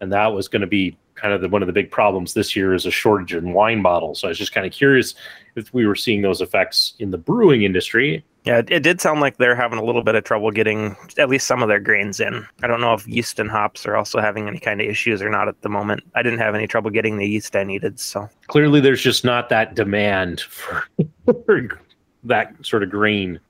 and 0.00 0.12
that 0.12 0.28
was 0.28 0.48
going 0.48 0.62
to 0.62 0.68
be 0.68 0.96
kind 1.14 1.32
of 1.32 1.40
the, 1.40 1.48
one 1.48 1.62
of 1.62 1.66
the 1.66 1.72
big 1.72 1.90
problems 1.90 2.34
this 2.34 2.54
year 2.54 2.74
is 2.74 2.86
a 2.86 2.90
shortage 2.90 3.34
in 3.34 3.52
wine 3.52 3.82
bottles. 3.82 4.20
So 4.20 4.28
I 4.28 4.30
was 4.30 4.38
just 4.38 4.52
kind 4.52 4.66
of 4.66 4.72
curious 4.72 5.14
if 5.56 5.72
we 5.72 5.86
were 5.86 5.94
seeing 5.94 6.22
those 6.22 6.40
effects 6.40 6.94
in 6.98 7.10
the 7.10 7.18
brewing 7.18 7.62
industry. 7.62 8.24
Yeah, 8.44 8.58
it, 8.58 8.70
it 8.70 8.82
did 8.82 9.00
sound 9.00 9.20
like 9.20 9.38
they're 9.38 9.54
having 9.54 9.78
a 9.78 9.84
little 9.84 10.02
bit 10.02 10.16
of 10.16 10.24
trouble 10.24 10.50
getting 10.50 10.96
at 11.16 11.30
least 11.30 11.46
some 11.46 11.62
of 11.62 11.68
their 11.68 11.80
grains 11.80 12.20
in. 12.20 12.46
I 12.62 12.66
don't 12.66 12.80
know 12.80 12.92
if 12.92 13.06
yeast 13.08 13.38
and 13.38 13.50
hops 13.50 13.86
are 13.86 13.96
also 13.96 14.20
having 14.20 14.48
any 14.48 14.58
kind 14.58 14.82
of 14.82 14.86
issues 14.86 15.22
or 15.22 15.30
not 15.30 15.48
at 15.48 15.62
the 15.62 15.70
moment. 15.70 16.02
I 16.14 16.22
didn't 16.22 16.40
have 16.40 16.54
any 16.54 16.66
trouble 16.66 16.90
getting 16.90 17.16
the 17.16 17.26
yeast 17.26 17.56
I 17.56 17.64
needed, 17.64 17.98
so 17.98 18.28
Clearly, 18.48 18.80
there's 18.80 19.00
just 19.00 19.24
not 19.24 19.48
that 19.48 19.74
demand 19.74 20.42
for, 20.42 20.84
for 21.46 21.80
that 22.24 22.52
sort 22.62 22.82
of 22.82 22.90
grain. 22.90 23.40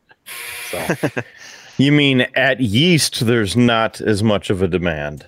So 0.71 0.87
You 1.77 1.91
mean 1.91 2.21
at 2.37 2.61
yeast, 2.61 3.27
there's 3.27 3.57
not 3.57 4.01
as 4.01 4.23
much 4.23 4.49
of 4.51 4.63
a 4.63 4.69
demand. 4.69 5.21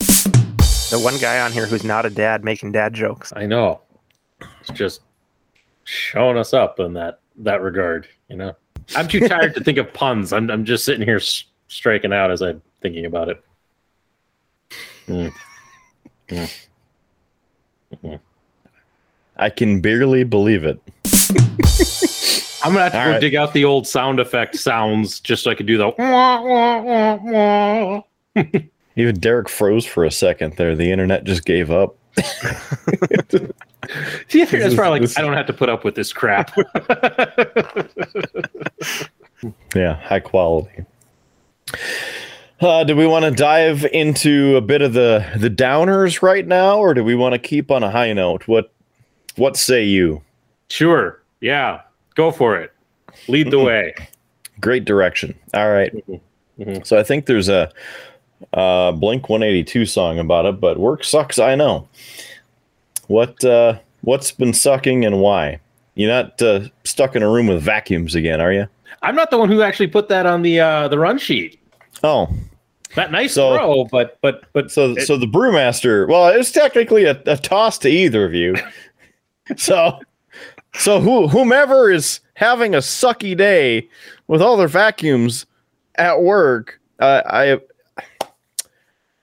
the 0.91 1.01
one 1.03 1.19
guy 1.19 1.41
on 1.41 1.51
here 1.51 1.67
who's 1.67 1.83
not 1.85 2.07
a 2.07 2.11
dad 2.11 2.45
making 2.45 2.71
dad 2.73 2.95
jokes. 2.95 3.33
I 3.35 3.47
know 3.47 3.81
it's 4.61 4.71
just 4.71 5.01
showing 5.85 6.37
us 6.39 6.55
up 6.55 6.79
in 6.79 6.93
that 6.95 7.19
that 7.39 7.63
regard. 7.63 8.07
You 8.29 8.37
know, 8.37 8.57
I'm 8.95 9.09
too 9.09 9.27
tired 9.27 9.55
to 9.57 9.65
think 9.65 9.79
of 9.79 9.93
puns. 9.95 10.33
I'm 10.33 10.49
I'm 10.51 10.65
just 10.65 10.85
sitting 10.85 11.05
here 11.05 11.17
s- 11.17 11.45
striking 11.67 12.13
out 12.13 12.31
as 12.31 12.43
I'm 12.43 12.63
thinking 12.81 13.07
about 13.07 13.29
it. 13.29 13.43
Mm. 15.09 15.33
I 19.37 19.51
can 19.51 19.81
barely 19.81 20.23
believe 20.25 20.65
it. 20.65 20.81
I'm 22.67 22.73
gonna 22.73 22.85
have 22.85 22.93
to 22.93 22.99
All 22.99 23.05
go 23.05 23.11
right. 23.13 23.21
dig 23.21 23.35
out 23.37 23.53
the 23.53 23.65
old 23.65 23.87
sound 23.87 24.19
effect 24.19 24.57
sounds 24.57 25.21
just 25.21 25.45
so 25.45 25.51
I 25.51 25.55
could 25.55 25.67
do 25.67 25.79
the. 25.79 28.03
Even 28.97 29.21
Derek 29.21 29.49
froze 29.49 29.87
for 29.87 30.05
a 30.05 30.11
second 30.11 30.57
there. 30.57 30.75
The 30.75 30.91
internet 30.91 31.25
just 31.25 31.45
gave 31.45 31.71
up. 31.71 31.97
See, 32.17 32.25
I 34.43 34.47
that's 34.47 34.75
probably 34.75 35.01
like, 35.01 35.19
I 35.19 35.23
don't 35.23 35.35
have 35.35 35.47
to 35.47 35.53
put 35.53 35.69
up 35.69 35.85
with 35.85 35.95
this 35.95 36.13
crap. 36.13 36.57
Yeah, 39.75 39.95
high 39.95 40.21
quality. 40.21 40.85
Uh, 42.61 42.85
do 42.85 42.97
we 42.97 43.07
want 43.07 43.25
to 43.27 43.31
dive 43.31 43.85
into 43.85 44.57
a 44.57 44.61
bit 44.61 44.83
of 44.83 44.95
the 44.95 45.25
the 45.37 45.51
downers 45.51 46.23
right 46.23 46.47
now, 46.47 46.79
or 46.79 46.95
do 46.95 47.05
we 47.05 47.15
want 47.15 47.35
to 47.35 47.39
keep 47.39 47.71
on 47.71 47.83
a 47.83 47.91
high 47.91 48.13
note? 48.13 48.49
What 48.49 48.73
what 49.37 49.57
say 49.57 49.85
you? 49.85 50.23
sure, 50.69 51.23
yeah, 51.41 51.83
go 52.17 52.31
for 52.33 52.57
it. 52.59 52.73
Lead 53.29 53.51
the 53.53 53.61
way. 53.61 53.95
Great 54.61 54.85
direction. 54.85 55.35
All 55.55 55.71
right. 55.71 55.93
Mhm. 56.59 56.85
So 56.87 56.99
I 56.99 57.03
think 57.05 57.27
there's 57.27 57.49
a, 57.49 57.71
uh 58.53 58.93
Blink 58.93 59.29
182 59.29 59.87
song 59.87 60.19
about 60.19 60.45
it, 60.47 60.61
but 60.61 60.79
work 60.79 61.05
sucks. 61.05 61.39
I 61.39 61.55
know. 61.55 61.89
What 63.09 63.45
uh, 63.45 63.79
what's 64.03 64.33
been 64.33 64.53
sucking 64.53 65.05
and 65.05 65.21
why? 65.21 65.61
You're 65.95 66.11
not 66.11 66.43
uh, 66.43 66.61
stuck 66.85 67.15
in 67.17 67.23
a 67.23 67.31
room 67.31 67.47
with 67.47 67.63
vacuums 67.63 68.15
again, 68.15 68.41
are 68.41 68.53
you? 68.53 68.67
I'm 69.03 69.15
not 69.15 69.31
the 69.31 69.39
one 69.39 69.49
who 69.49 69.63
actually 69.63 69.87
put 69.87 70.09
that 70.09 70.27
on 70.27 70.43
the 70.43 70.59
uh, 70.61 70.89
the 70.89 70.99
run 70.99 71.19
sheet. 71.19 71.59
Oh, 72.03 72.29
That 72.97 73.13
nice 73.13 73.35
So- 73.35 73.55
throw, 73.57 73.85
but 73.85 74.19
but 74.23 74.45
but 74.53 74.71
So, 74.71 74.93
It- 74.93 75.07
so 75.07 75.17
the 75.17 75.27
brewmaster. 75.27 76.09
Well, 76.09 76.29
it 76.29 76.37
was 76.37 76.51
technically 76.53 77.05
a, 77.05 77.21
a 77.27 77.37
toss 77.37 77.79
to 77.79 77.89
either 77.89 78.25
of 78.25 78.35
you. 78.35 78.57
so, 79.57 79.99
so 80.79 81.01
who 81.01 81.29
whomever 81.29 81.91
is 81.91 82.21
having 82.35 82.75
a 82.75 82.79
sucky 82.79 83.37
day 83.37 83.89
with 84.27 84.43
all 84.43 84.57
their 84.57 84.69
vacuums 84.69 85.47
at 85.97 86.21
work, 86.21 86.81
uh, 87.01 87.23
I, 87.27 87.61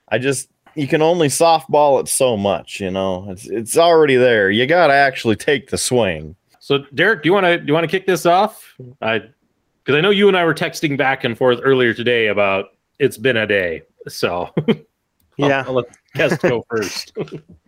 I 0.08 0.18
just 0.18 0.48
you 0.74 0.88
can 0.88 1.02
only 1.02 1.28
softball 1.28 2.00
it 2.00 2.08
so 2.08 2.36
much. 2.36 2.80
You 2.80 2.90
know, 2.90 3.30
it's 3.30 3.46
it's 3.46 3.76
already 3.76 4.16
there. 4.16 4.50
You 4.50 4.66
got 4.66 4.88
to 4.88 4.94
actually 4.94 5.36
take 5.36 5.70
the 5.70 5.78
swing. 5.78 6.36
So, 6.60 6.78
Derek, 6.94 7.22
do 7.22 7.28
you 7.28 7.32
want 7.32 7.44
to 7.44 7.58
do 7.58 7.66
you 7.66 7.74
want 7.74 7.84
to 7.84 7.90
kick 7.90 8.06
this 8.06 8.26
off? 8.26 8.74
I 9.00 9.22
because 9.82 9.96
I 9.96 10.00
know 10.00 10.10
you 10.10 10.28
and 10.28 10.36
I 10.36 10.44
were 10.44 10.54
texting 10.54 10.96
back 10.96 11.24
and 11.24 11.36
forth 11.36 11.60
earlier 11.62 11.92
today 11.92 12.28
about 12.28 12.70
it's 12.98 13.18
been 13.18 13.36
a 13.36 13.46
day. 13.46 13.82
So, 14.08 14.52
Yeah. 15.36 15.60
I'll, 15.60 15.68
I'll 15.68 15.74
let 15.74 15.86
Kes 16.14 16.40
go 16.40 16.64
first. 16.70 17.16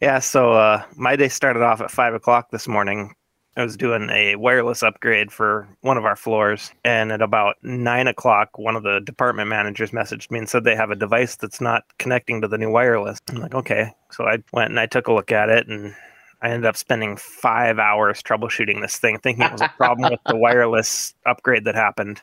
Yeah, 0.00 0.18
so 0.18 0.52
uh, 0.52 0.82
my 0.96 1.16
day 1.16 1.28
started 1.28 1.62
off 1.62 1.80
at 1.80 1.90
five 1.90 2.14
o'clock 2.14 2.50
this 2.50 2.68
morning. 2.68 3.14
I 3.56 3.64
was 3.64 3.76
doing 3.76 4.08
a 4.10 4.36
wireless 4.36 4.84
upgrade 4.84 5.32
for 5.32 5.68
one 5.80 5.98
of 5.98 6.04
our 6.04 6.14
floors, 6.14 6.70
and 6.84 7.10
at 7.10 7.20
about 7.20 7.56
nine 7.62 8.06
o'clock, 8.06 8.56
one 8.56 8.76
of 8.76 8.84
the 8.84 9.00
department 9.00 9.48
managers 9.48 9.90
messaged 9.90 10.30
me 10.30 10.38
and 10.38 10.48
said 10.48 10.62
they 10.62 10.76
have 10.76 10.92
a 10.92 10.96
device 10.96 11.34
that's 11.34 11.60
not 11.60 11.82
connecting 11.98 12.40
to 12.40 12.46
the 12.46 12.56
new 12.56 12.70
wireless. 12.70 13.18
I'm 13.28 13.40
like, 13.40 13.54
okay. 13.56 13.92
So 14.12 14.24
I 14.24 14.38
went 14.52 14.70
and 14.70 14.78
I 14.78 14.86
took 14.86 15.08
a 15.08 15.12
look 15.12 15.32
at 15.32 15.48
it, 15.48 15.66
and 15.66 15.92
I 16.40 16.50
ended 16.50 16.66
up 16.66 16.76
spending 16.76 17.16
five 17.16 17.80
hours 17.80 18.22
troubleshooting 18.22 18.80
this 18.80 18.98
thing, 18.98 19.18
thinking 19.18 19.44
it 19.44 19.52
was 19.52 19.60
a 19.60 19.72
problem 19.76 20.12
with 20.12 20.20
the 20.26 20.36
wireless 20.36 21.14
upgrade 21.26 21.64
that 21.64 21.74
happened. 21.74 22.22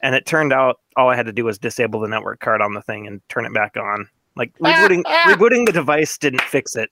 And 0.00 0.16
it 0.16 0.26
turned 0.26 0.52
out 0.52 0.80
all 0.96 1.08
I 1.08 1.14
had 1.14 1.26
to 1.26 1.32
do 1.32 1.44
was 1.44 1.56
disable 1.56 2.00
the 2.00 2.08
network 2.08 2.40
card 2.40 2.60
on 2.60 2.74
the 2.74 2.82
thing 2.82 3.06
and 3.06 3.20
turn 3.28 3.46
it 3.46 3.54
back 3.54 3.76
on. 3.76 4.08
Like 4.36 4.56
rebooting 4.58 5.04
rebooting 5.24 5.66
the 5.66 5.72
device 5.72 6.18
didn't 6.18 6.42
fix 6.42 6.76
it. 6.76 6.90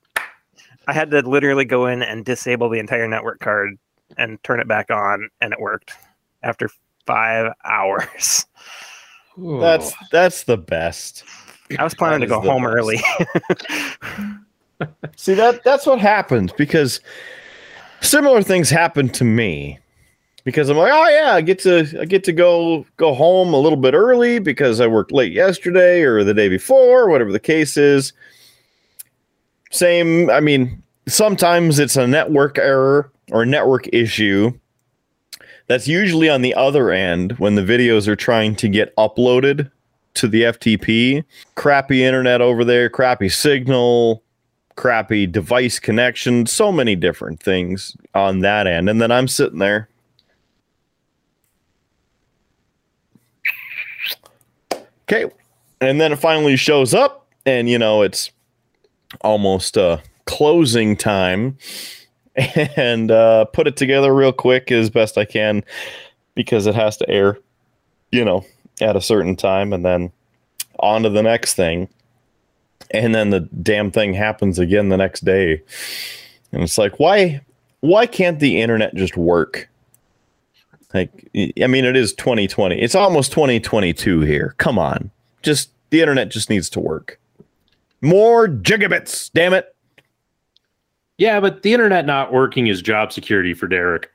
I 0.87 0.93
had 0.93 1.11
to 1.11 1.21
literally 1.21 1.65
go 1.65 1.85
in 1.85 2.01
and 2.01 2.25
disable 2.25 2.69
the 2.69 2.79
entire 2.79 3.07
network 3.07 3.39
card 3.39 3.77
and 4.17 4.41
turn 4.43 4.59
it 4.59 4.67
back 4.67 4.91
on, 4.91 5.29
and 5.41 5.53
it 5.53 5.59
worked 5.59 5.93
after 6.43 6.69
five 7.05 7.53
hours. 7.63 8.45
That's 9.37 9.93
that's 10.11 10.43
the 10.43 10.57
best. 10.57 11.23
I 11.77 11.83
was 11.83 11.95
planning 11.95 12.21
to 12.21 12.27
go 12.27 12.39
home 12.39 12.63
best. 12.63 12.75
early. 12.75 12.97
See 15.15 15.33
that 15.33 15.63
that's 15.63 15.85
what 15.85 15.99
happens 15.99 16.51
because 16.51 16.99
similar 18.01 18.43
things 18.43 18.69
happened 18.69 19.13
to 19.15 19.23
me 19.23 19.79
because 20.43 20.69
I'm 20.69 20.77
like, 20.77 20.91
oh 20.91 21.07
yeah, 21.09 21.33
I 21.33 21.41
get 21.41 21.59
to 21.59 21.99
I 21.99 22.05
get 22.05 22.23
to 22.25 22.33
go 22.33 22.85
go 22.97 23.13
home 23.13 23.53
a 23.53 23.59
little 23.59 23.77
bit 23.77 23.93
early 23.93 24.39
because 24.39 24.79
I 24.81 24.87
worked 24.87 25.11
late 25.11 25.31
yesterday 25.31 26.01
or 26.01 26.23
the 26.23 26.33
day 26.33 26.49
before, 26.49 27.09
whatever 27.09 27.31
the 27.31 27.39
case 27.39 27.77
is. 27.77 28.13
Same, 29.71 30.29
I 30.29 30.39
mean, 30.39 30.83
sometimes 31.07 31.79
it's 31.79 31.95
a 31.95 32.05
network 32.05 32.57
error 32.59 33.11
or 33.31 33.45
network 33.45 33.87
issue. 33.91 34.51
That's 35.67 35.87
usually 35.87 36.29
on 36.29 36.41
the 36.41 36.53
other 36.53 36.91
end 36.91 37.33
when 37.39 37.55
the 37.55 37.63
videos 37.63 38.07
are 38.07 38.15
trying 38.15 38.55
to 38.57 38.67
get 38.67 38.95
uploaded 38.97 39.71
to 40.15 40.27
the 40.27 40.43
FTP. 40.43 41.23
Crappy 41.55 42.03
internet 42.03 42.41
over 42.41 42.63
there, 42.63 42.89
crappy 42.89 43.29
signal, 43.29 44.21
crappy 44.75 45.25
device 45.25 45.79
connection, 45.79 46.45
so 46.45 46.71
many 46.71 46.95
different 46.95 47.39
things 47.39 47.95
on 48.13 48.39
that 48.39 48.67
end. 48.67 48.89
And 48.89 49.01
then 49.01 49.11
I'm 49.11 49.27
sitting 49.27 49.59
there. 49.59 49.87
Okay. 55.03 55.31
And 55.81 55.99
then 55.99 56.11
it 56.11 56.19
finally 56.19 56.55
shows 56.55 56.93
up, 56.93 57.27
and 57.45 57.69
you 57.69 57.77
know, 57.77 58.01
it's 58.01 58.31
almost 59.21 59.77
uh 59.77 59.97
closing 60.25 60.95
time. 60.95 61.57
And 62.75 63.11
uh 63.11 63.45
put 63.45 63.67
it 63.67 63.77
together 63.77 64.11
real 64.11 64.33
quick 64.33 64.71
as 64.71 64.89
best 64.89 65.19
I 65.19 65.25
can 65.25 65.63
because 66.33 66.65
it 66.65 66.73
has 66.73 66.97
to 66.97 67.07
air, 67.07 67.37
you 68.11 68.25
know, 68.25 68.43
at 68.81 68.95
a 68.95 69.01
certain 69.01 69.35
time 69.35 69.71
and 69.71 69.85
then 69.85 70.11
on 70.79 71.03
to 71.03 71.09
the 71.09 71.21
next 71.21 71.53
thing 71.53 71.87
and 72.91 73.13
then 73.13 73.29
the 73.29 73.39
damn 73.39 73.91
thing 73.91 74.13
happens 74.13 74.59
again 74.59 74.89
the 74.89 74.97
next 74.97 75.25
day 75.25 75.61
and 76.51 76.63
it's 76.63 76.77
like 76.77 76.99
why 76.99 77.41
why 77.81 78.05
can't 78.05 78.39
the 78.39 78.61
internet 78.61 78.93
just 78.95 79.17
work 79.17 79.69
Like, 80.93 81.29
I 81.61 81.67
mean, 81.67 81.85
it 81.85 81.95
is 81.95 82.13
2020. 82.13 82.79
It's 82.79 82.95
almost 82.95 83.31
2022 83.31 84.21
here. 84.21 84.53
Come 84.57 84.77
on. 84.77 85.09
Just 85.41 85.69
the 85.89 86.01
internet 86.01 86.29
just 86.29 86.49
needs 86.49 86.69
to 86.71 86.79
work. 86.79 87.19
More 88.01 88.47
gigabits, 88.47 89.31
damn 89.33 89.53
it. 89.53 89.75
Yeah, 91.17 91.39
but 91.39 91.63
the 91.63 91.73
internet 91.73 92.05
not 92.05 92.33
working 92.33 92.67
is 92.67 92.81
job 92.81 93.11
security 93.13 93.53
for 93.53 93.67
Derek. 93.67 94.09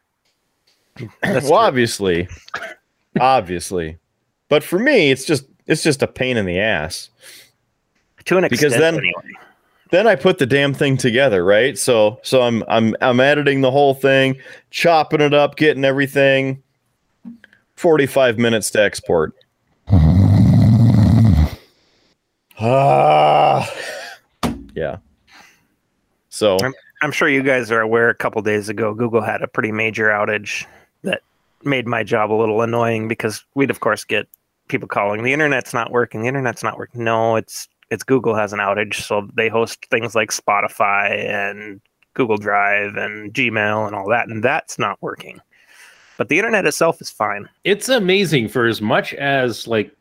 That's 0.96 1.10
well, 1.22 1.40
true. 1.42 1.54
obviously. 1.54 2.28
obviously. 3.20 3.98
But 4.48 4.62
for 4.64 4.78
me, 4.78 5.10
it's 5.10 5.24
just 5.24 5.44
it's 5.66 5.82
just 5.82 6.02
a 6.02 6.06
pain 6.06 6.36
in 6.36 6.46
the 6.46 6.58
ass. 6.58 7.10
to 8.24 8.36
an 8.38 8.44
extent. 8.44 8.72
because 8.72 8.80
then- 8.80 8.94
anyway. 8.96 9.32
Then 9.90 10.06
I 10.06 10.16
put 10.16 10.36
the 10.36 10.44
damn 10.44 10.74
thing 10.74 10.98
together, 10.98 11.42
right? 11.42 11.78
So 11.78 12.20
so 12.22 12.42
I'm 12.42 12.62
I'm 12.68 12.94
I'm 13.00 13.20
editing 13.20 13.62
the 13.62 13.70
whole 13.70 13.94
thing, 13.94 14.36
chopping 14.70 15.22
it 15.22 15.32
up, 15.32 15.56
getting 15.56 15.82
everything. 15.82 16.62
45 17.78 18.38
minutes 18.38 18.70
to 18.72 18.82
export. 18.82 19.34
Ah. 22.60 23.72
yeah. 24.74 24.96
So 26.28 26.58
I'm 27.02 27.12
sure 27.12 27.28
you 27.28 27.44
guys 27.44 27.70
are 27.70 27.80
aware. 27.80 28.08
A 28.08 28.16
couple 28.16 28.42
days 28.42 28.68
ago, 28.68 28.94
Google 28.94 29.20
had 29.20 29.42
a 29.42 29.46
pretty 29.46 29.70
major 29.70 30.08
outage 30.08 30.66
that 31.02 31.22
made 31.62 31.86
my 31.86 32.02
job 32.02 32.32
a 32.32 32.34
little 32.34 32.60
annoying 32.62 33.06
because 33.06 33.44
we'd 33.54 33.70
of 33.70 33.78
course 33.78 34.02
get 34.02 34.26
people 34.66 34.88
calling 34.88 35.22
the 35.22 35.32
internet's 35.32 35.72
not 35.72 35.92
working. 35.92 36.22
The 36.22 36.26
internet's 36.26 36.64
not 36.64 36.78
working. 36.78 37.04
No, 37.04 37.36
it's 37.36 37.68
it's 37.90 38.02
Google 38.02 38.34
has 38.34 38.52
an 38.52 38.58
outage, 38.58 38.94
so 38.94 39.28
they 39.36 39.48
host 39.48 39.86
things 39.88 40.16
like 40.16 40.30
Spotify 40.30 41.10
and 41.28 41.80
Google 42.14 42.38
Drive 42.38 42.96
and 42.96 43.32
Gmail 43.32 43.86
and 43.86 43.94
all 43.94 44.08
that, 44.08 44.28
and 44.28 44.42
that's 44.42 44.80
not 44.80 45.00
working. 45.00 45.40
But 46.18 46.28
the 46.28 46.36
internet 46.36 46.66
itself 46.66 47.00
is 47.00 47.10
fine. 47.10 47.48
It's 47.64 47.88
amazing 47.88 48.48
for 48.48 48.66
as 48.66 48.82
much 48.82 49.14
as 49.14 49.66
like 49.66 49.96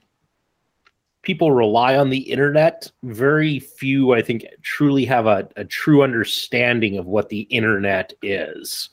people 1.21 1.51
rely 1.51 1.95
on 1.95 2.09
the 2.09 2.17
internet, 2.17 2.91
very 3.03 3.59
few, 3.59 4.13
I 4.13 4.21
think, 4.23 4.43
truly 4.63 5.05
have 5.05 5.27
a, 5.27 5.47
a 5.55 5.63
true 5.63 6.01
understanding 6.01 6.97
of 6.97 7.05
what 7.05 7.29
the 7.29 7.41
internet 7.41 8.13
is. 8.23 8.89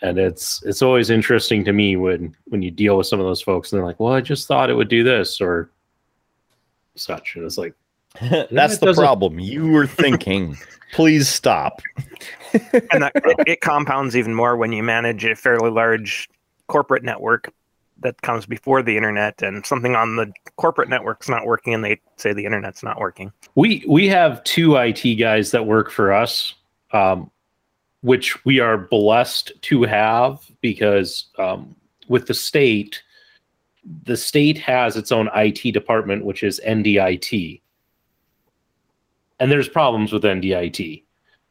And 0.00 0.18
it's 0.18 0.62
it's 0.64 0.80
always 0.80 1.10
interesting 1.10 1.62
to 1.64 1.74
me 1.74 1.96
when 1.96 2.34
when 2.46 2.62
you 2.62 2.70
deal 2.70 2.96
with 2.96 3.06
some 3.06 3.20
of 3.20 3.26
those 3.26 3.42
folks 3.42 3.70
and 3.70 3.78
they're 3.78 3.86
like, 3.86 4.00
"Well, 4.00 4.14
I 4.14 4.22
just 4.22 4.48
thought 4.48 4.70
it 4.70 4.74
would 4.74 4.88
do 4.88 5.04
this 5.04 5.42
or 5.42 5.70
such," 6.94 7.36
and 7.36 7.44
it's 7.44 7.58
like, 7.58 7.74
that's 8.50 8.78
the 8.78 8.94
problem. 8.94 9.38
You 9.38 9.68
were 9.68 9.86
thinking. 9.86 10.56
Please 10.92 11.28
stop. 11.28 11.82
and 12.92 13.02
that 13.02 13.12
it, 13.14 13.36
it 13.46 13.60
compounds 13.60 14.16
even 14.16 14.34
more 14.34 14.56
when 14.56 14.72
you 14.72 14.82
manage 14.82 15.24
a 15.24 15.34
fairly 15.34 15.70
large 15.70 16.28
corporate 16.66 17.02
network 17.02 17.52
that 18.02 18.22
comes 18.22 18.46
before 18.46 18.82
the 18.82 18.96
internet 18.96 19.42
and 19.42 19.66
something 19.66 19.94
on 19.94 20.16
the 20.16 20.32
corporate 20.56 20.88
network's 20.88 21.28
not 21.28 21.44
working 21.44 21.74
and 21.74 21.84
they 21.84 22.00
say 22.16 22.32
the 22.32 22.46
internet's 22.46 22.82
not 22.82 22.98
working 22.98 23.30
we 23.54 23.84
we 23.86 24.08
have 24.08 24.42
two 24.44 24.76
IT 24.76 25.16
guys 25.16 25.50
that 25.50 25.66
work 25.66 25.90
for 25.90 26.12
us, 26.12 26.54
um, 26.92 27.30
which 28.02 28.44
we 28.44 28.60
are 28.60 28.78
blessed 28.78 29.52
to 29.62 29.82
have 29.82 30.40
because 30.60 31.26
um, 31.38 31.74
with 32.08 32.26
the 32.26 32.34
state, 32.34 33.02
the 34.04 34.16
state 34.16 34.58
has 34.58 34.96
its 34.96 35.10
own 35.12 35.28
IT 35.34 35.72
department, 35.72 36.24
which 36.24 36.42
is 36.42 36.60
NDIT, 36.66 37.60
and 39.38 39.50
there's 39.50 39.68
problems 39.68 40.12
with 40.12 40.22
NDIT. 40.22 41.02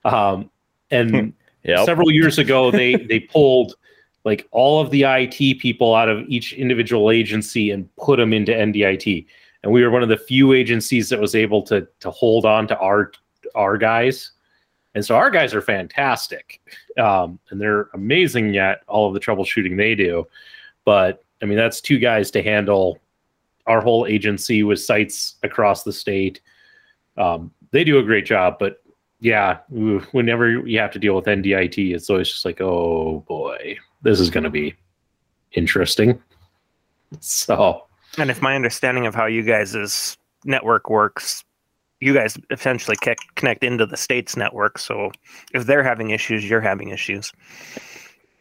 Um, 0.06 0.50
and 0.92 1.34
Yep. 1.64 1.86
several 1.86 2.10
years 2.10 2.38
ago, 2.40 2.72
they 2.72 2.96
they 2.96 3.20
pulled 3.32 3.76
like 4.24 4.48
all 4.52 4.80
of 4.80 4.92
the 4.92 5.04
IT 5.04 5.60
people 5.60 5.94
out 5.94 6.08
of 6.08 6.26
each 6.28 6.54
individual 6.54 7.12
agency 7.12 7.72
and 7.72 7.94
put 7.98 8.18
them 8.18 8.32
into 8.32 8.52
NDIT 8.54 9.26
and 9.64 9.72
we 9.72 9.84
were 9.84 9.92
one 9.92 10.04
of 10.04 10.10
the 10.10 10.18
few 10.18 10.54
agencies 10.54 11.10
that 11.10 11.20
was 11.20 11.36
able 11.36 11.62
to 11.64 11.88
to 12.00 12.12
hold 12.12 12.46
on 12.46 12.68
to 12.68 12.78
our 12.80 13.12
our 13.56 13.78
guys. 13.78 14.32
And 14.96 15.06
so 15.06 15.16
our 15.16 15.30
guys 15.30 15.54
are 15.54 15.62
fantastic. 15.62 16.62
Um, 16.98 17.40
and 17.52 17.62
they're 17.62 17.90
amazing 17.94 18.58
at 18.58 18.82
all 18.88 19.08
of 19.08 19.14
the 19.14 19.20
troubleshooting 19.20 19.78
they 19.78 19.96
do. 19.96 20.28
But 20.86 21.24
i 21.42 21.46
mean 21.46 21.58
that's 21.58 21.80
two 21.82 22.00
guys 22.00 22.32
to 22.32 22.44
handle 22.44 23.00
our 23.66 23.82
whole 23.82 24.06
agency 24.08 24.64
with 24.64 24.82
sites 24.82 25.36
across 25.44 25.84
the 25.84 25.94
state. 25.94 26.42
Um, 27.18 27.52
they 27.72 27.84
do 27.84 28.00
a 28.00 28.04
great 28.04 28.26
job 28.26 28.58
but 28.60 28.82
yeah 29.20 29.58
whenever 30.12 30.50
you 30.66 30.80
have 30.80 30.92
to 30.92 31.00
deal 31.00 31.16
with 31.16 31.26
ndit 31.26 31.94
it's 31.94 32.10
always 32.10 32.30
just 32.30 32.46
like 32.46 32.62
oh 32.62 33.24
boy 33.28 33.78
this 34.02 34.20
is 34.20 34.30
going 34.30 34.44
to 34.44 34.50
be 34.50 34.74
interesting 35.54 36.22
so 37.20 37.86
and 38.18 38.30
if 38.30 38.42
my 38.42 38.56
understanding 38.56 39.06
of 39.06 39.14
how 39.14 39.26
you 39.26 39.44
guys' 39.44 40.18
network 40.46 40.90
works 40.90 41.44
you 42.00 42.14
guys 42.14 42.38
essentially 42.50 42.96
connect 43.36 43.64
into 43.64 43.86
the 43.86 43.98
state's 43.98 44.38
network 44.38 44.78
so 44.78 45.12
if 45.54 45.66
they're 45.66 45.84
having 45.84 46.12
issues 46.12 46.50
you're 46.50 46.62
having 46.62 46.90
issues 46.90 47.34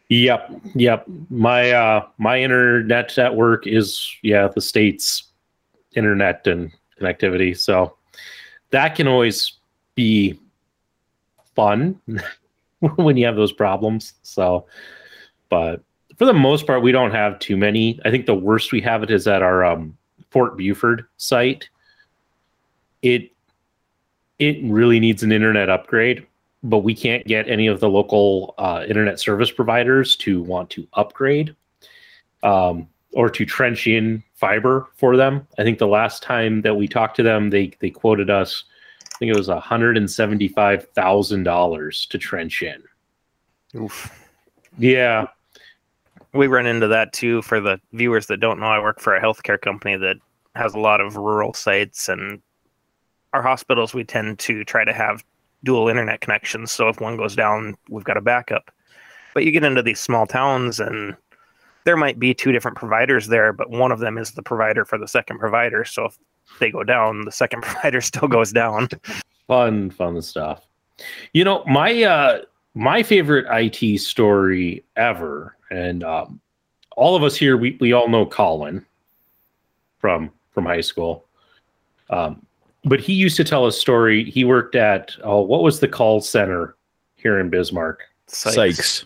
Yep, 0.09 0.51
yep. 0.73 1.05
My 1.29 1.71
uh 1.71 2.05
my 2.17 2.41
internet 2.41 3.15
network 3.15 3.67
is 3.67 4.11
yeah, 4.23 4.47
the 4.47 4.61
state's 4.61 5.23
internet 5.95 6.47
and 6.47 6.71
connectivity. 6.99 7.55
So 7.55 7.95
that 8.71 8.95
can 8.95 9.07
always 9.07 9.53
be 9.95 10.39
fun 11.59 11.99
when 12.95 13.17
you 13.17 13.25
have 13.25 13.35
those 13.35 13.51
problems. 13.53 14.13
So 14.23 14.65
but 15.49 15.81
for 16.17 16.25
the 16.25 16.33
most 16.33 16.67
part 16.67 16.83
we 16.83 16.91
don't 16.91 17.11
have 17.11 17.39
too 17.39 17.57
many. 17.57 17.99
I 18.05 18.11
think 18.11 18.25
the 18.25 18.35
worst 18.35 18.71
we 18.71 18.81
have 18.81 19.03
it 19.03 19.11
is 19.11 19.27
at 19.27 19.41
our 19.41 19.65
um 19.65 19.97
Fort 20.31 20.57
Buford 20.57 21.05
site. 21.17 21.69
It 23.01 23.31
it 24.37 24.57
really 24.63 24.99
needs 24.99 25.23
an 25.23 25.31
internet 25.31 25.69
upgrade 25.69 26.25
but 26.63 26.79
we 26.79 26.93
can't 26.93 27.25
get 27.25 27.47
any 27.47 27.67
of 27.67 27.79
the 27.79 27.89
local 27.89 28.53
uh, 28.57 28.83
internet 28.87 29.19
service 29.19 29.51
providers 29.51 30.15
to 30.17 30.41
want 30.41 30.69
to 30.69 30.87
upgrade 30.93 31.55
um, 32.43 32.87
or 33.13 33.29
to 33.29 33.45
trench 33.45 33.87
in 33.87 34.21
fiber 34.33 34.87
for 34.95 35.15
them. 35.15 35.47
I 35.57 35.63
think 35.63 35.79
the 35.79 35.87
last 35.87 36.21
time 36.21 36.61
that 36.61 36.75
we 36.75 36.87
talked 36.87 37.15
to 37.17 37.23
them, 37.23 37.49
they 37.49 37.71
they 37.79 37.89
quoted 37.89 38.29
us, 38.29 38.65
think 39.19 39.31
it 39.31 39.37
was 39.37 39.49
hundred 39.49 39.97
and 39.97 40.09
seventy 40.09 40.47
five 40.47 40.87
thousand 40.89 41.43
dollars 41.43 42.07
to 42.07 42.17
trench 42.17 42.63
in. 42.63 42.81
Oof. 43.75 44.11
Yeah, 44.77 45.27
we 46.33 46.47
run 46.47 46.65
into 46.65 46.87
that 46.87 47.13
too 47.13 47.41
for 47.41 47.59
the 47.59 47.79
viewers 47.93 48.27
that 48.27 48.39
don't 48.39 48.59
know. 48.59 48.67
I 48.67 48.79
work 48.79 48.99
for 48.99 49.15
a 49.15 49.21
healthcare 49.21 49.59
company 49.59 49.97
that 49.97 50.17
has 50.55 50.73
a 50.73 50.79
lot 50.79 51.01
of 51.01 51.15
rural 51.15 51.53
sites 51.53 52.09
and 52.09 52.41
our 53.33 53.41
hospitals 53.41 53.93
we 53.93 54.03
tend 54.03 54.39
to 54.39 54.63
try 54.63 54.83
to 54.83 54.93
have 54.93 55.23
dual 55.63 55.89
internet 55.89 56.21
connections. 56.21 56.71
So 56.71 56.87
if 56.89 56.99
one 56.99 57.17
goes 57.17 57.35
down 57.35 57.75
we've 57.89 58.03
got 58.03 58.17
a 58.17 58.21
backup. 58.21 58.71
But 59.33 59.45
you 59.45 59.51
get 59.51 59.63
into 59.63 59.83
these 59.83 59.99
small 59.99 60.25
towns 60.25 60.79
and 60.79 61.15
there 61.83 61.97
might 61.97 62.19
be 62.19 62.33
two 62.33 62.51
different 62.51 62.77
providers 62.77 63.27
there 63.27 63.53
but 63.53 63.69
one 63.69 63.91
of 63.91 63.99
them 63.99 64.17
is 64.17 64.31
the 64.31 64.43
provider 64.43 64.85
for 64.85 64.97
the 64.97 65.07
second 65.07 65.39
provider. 65.39 65.85
So 65.85 66.05
if 66.05 66.17
they 66.59 66.71
go 66.71 66.83
down 66.83 67.25
the 67.25 67.31
second 67.31 67.61
provider 67.63 68.01
still 68.01 68.27
goes 68.27 68.51
down 68.51 68.89
fun 69.49 69.89
fun 69.89 70.21
stuff. 70.21 70.65
You 71.33 71.43
know 71.43 71.63
my 71.65 72.03
uh, 72.03 72.41
my 72.75 73.03
favorite 73.03 73.45
IT 73.49 73.99
story 73.99 74.85
ever, 74.95 75.57
and 75.69 76.03
um, 76.03 76.39
all 76.95 77.15
of 77.17 77.23
us 77.23 77.35
here 77.35 77.57
we 77.57 77.77
we 77.81 77.91
all 77.91 78.07
know 78.07 78.25
Colin 78.25 78.85
from 79.97 80.31
from 80.51 80.65
high 80.65 80.81
school. 80.81 81.25
Um, 82.09 82.45
but 82.85 83.01
he 83.01 83.13
used 83.13 83.35
to 83.37 83.43
tell 83.43 83.65
a 83.65 83.71
story. 83.71 84.29
He 84.29 84.45
worked 84.45 84.75
at 84.75 85.15
oh, 85.23 85.41
what 85.41 85.63
was 85.63 85.79
the 85.81 85.87
call 85.87 86.21
center 86.21 86.75
here 87.15 87.39
in 87.39 87.49
Bismarck? 87.49 88.03
Sykes. 88.27 89.05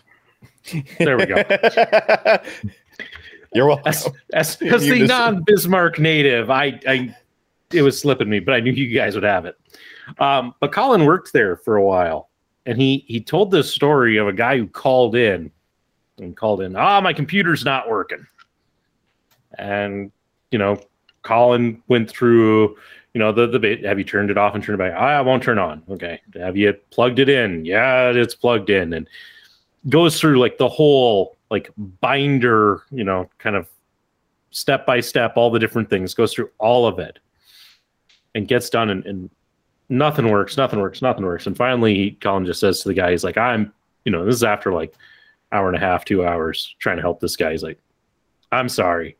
There 0.98 1.16
we 1.18 1.26
go. 1.26 1.42
You're 3.54 3.66
welcome. 3.66 3.86
As, 3.86 4.08
as, 4.32 4.62
as 4.62 4.86
You 4.86 4.94
the 4.94 4.98
just- 5.00 5.08
non-Bismarck 5.08 5.98
native, 5.98 6.50
I, 6.50 6.80
I, 6.88 7.14
it 7.74 7.82
was 7.82 7.98
slipping 7.98 8.28
me, 8.28 8.40
but 8.40 8.54
I 8.54 8.60
knew 8.60 8.72
you 8.72 8.96
guys 8.96 9.14
would 9.14 9.24
have 9.24 9.44
it. 9.44 9.56
Um, 10.18 10.54
but 10.60 10.72
Colin 10.72 11.04
worked 11.04 11.32
there 11.32 11.56
for 11.56 11.76
a 11.76 11.82
while, 11.82 12.30
and 12.66 12.80
he 12.80 13.04
he 13.08 13.20
told 13.20 13.50
this 13.50 13.72
story 13.72 14.16
of 14.16 14.28
a 14.28 14.32
guy 14.32 14.56
who 14.56 14.66
called 14.66 15.16
in 15.16 15.50
and 16.18 16.36
called 16.36 16.60
in, 16.60 16.76
ah, 16.76 17.00
my 17.00 17.12
computer's 17.12 17.64
not 17.64 17.88
working, 17.88 18.26
and 19.58 20.12
you 20.50 20.58
know, 20.58 20.80
Colin 21.22 21.82
went 21.88 22.08
through. 22.08 22.76
You 23.12 23.20
know 23.20 23.30
the 23.30 23.60
bit. 23.60 23.84
Have 23.84 23.98
you 23.98 24.04
turned 24.04 24.30
it 24.30 24.36
off 24.36 24.56
and 24.56 24.64
turned 24.64 24.80
it 24.80 24.84
back? 24.84 24.94
Ah, 24.96 25.18
I 25.18 25.20
won't 25.20 25.40
turn 25.40 25.56
on. 25.56 25.84
Okay. 25.88 26.20
Have 26.34 26.56
you 26.56 26.72
plugged 26.90 27.20
it 27.20 27.28
in? 27.28 27.64
Yeah, 27.64 28.10
it's 28.10 28.34
plugged 28.34 28.70
in, 28.70 28.92
and 28.92 29.08
goes 29.88 30.18
through 30.18 30.40
like 30.40 30.58
the 30.58 30.68
whole 30.68 31.36
like 31.48 31.70
binder, 32.00 32.82
you 32.90 33.04
know, 33.04 33.30
kind 33.38 33.54
of 33.54 33.68
step 34.50 34.84
by 34.84 34.98
step, 34.98 35.34
all 35.36 35.48
the 35.48 35.60
different 35.60 35.88
things, 35.88 36.12
goes 36.12 36.34
through 36.34 36.50
all 36.58 36.88
of 36.88 36.98
it 36.98 37.20
and 38.34 38.48
gets 38.48 38.70
done 38.70 38.90
and, 38.90 39.04
and 39.06 39.30
nothing 39.88 40.30
works, 40.30 40.56
nothing 40.56 40.80
works, 40.80 41.02
nothing 41.02 41.24
works. 41.24 41.46
And 41.46 41.56
finally 41.56 42.18
Colin 42.20 42.46
just 42.46 42.60
says 42.60 42.80
to 42.80 42.88
the 42.88 42.94
guy, 42.94 43.10
he's 43.10 43.24
like, 43.24 43.38
I'm, 43.38 43.72
you 44.04 44.12
know, 44.12 44.24
this 44.24 44.36
is 44.36 44.44
after 44.44 44.72
like 44.72 44.94
hour 45.52 45.68
and 45.68 45.76
a 45.76 45.80
half, 45.80 46.04
two 46.04 46.26
hours 46.26 46.74
trying 46.78 46.96
to 46.96 47.02
help 47.02 47.20
this 47.20 47.36
guy. 47.36 47.52
He's 47.52 47.62
like, 47.62 47.80
I'm 48.52 48.68
sorry. 48.68 49.16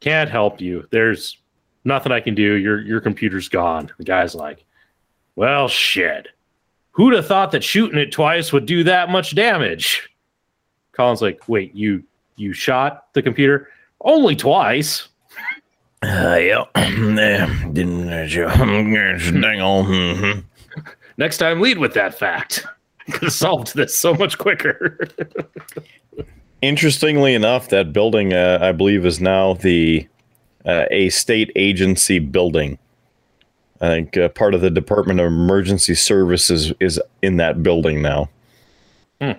Can't 0.00 0.30
help 0.30 0.60
you. 0.60 0.86
There's 0.90 1.38
nothing 1.84 2.12
I 2.12 2.20
can 2.20 2.34
do. 2.34 2.54
Your 2.54 2.80
your 2.80 3.00
computer's 3.00 3.48
gone. 3.48 3.90
The 3.98 4.04
guy's 4.04 4.34
like, 4.34 4.64
Well, 5.36 5.68
shit. 5.68 6.28
Who'd 6.92 7.14
have 7.14 7.26
thought 7.26 7.52
that 7.52 7.64
shooting 7.64 7.98
it 7.98 8.12
twice 8.12 8.52
would 8.52 8.66
do 8.66 8.82
that 8.84 9.10
much 9.10 9.34
damage? 9.34 10.08
Colin's 10.92 11.22
like, 11.22 11.48
Wait, 11.48 11.74
you 11.74 12.02
you 12.36 12.52
shot 12.52 13.12
the 13.12 13.22
computer? 13.22 13.68
Only 14.00 14.34
twice. 14.34 15.08
Uh, 16.02 16.38
yeah. 16.40 16.64
Didn't 17.72 18.06
dang 18.06 19.60
on. 19.60 19.84
mhm. 19.86 20.44
Next 21.18 21.38
time, 21.38 21.60
lead 21.60 21.78
with 21.78 21.92
that 21.94 22.18
fact. 22.18 22.64
Could 23.10 23.24
have 23.24 23.32
solved 23.32 23.74
this 23.74 23.94
so 23.96 24.14
much 24.14 24.38
quicker. 24.38 24.98
Interestingly 26.62 27.34
enough, 27.34 27.68
that 27.70 27.92
building, 27.92 28.32
uh, 28.32 28.58
I 28.60 28.72
believe, 28.72 29.04
is 29.06 29.20
now 29.20 29.54
the 29.54 30.06
uh, 30.66 30.84
a 30.90 31.08
state 31.08 31.50
agency 31.56 32.18
building. 32.18 32.78
I 33.80 33.88
think 33.88 34.16
uh, 34.16 34.28
part 34.28 34.54
of 34.54 34.60
the 34.60 34.70
Department 34.70 35.20
of 35.20 35.26
Emergency 35.26 35.94
Services 35.94 36.72
is 36.80 37.00
in 37.22 37.38
that 37.38 37.62
building 37.62 38.02
now, 38.02 38.28
Hmm. 39.22 39.32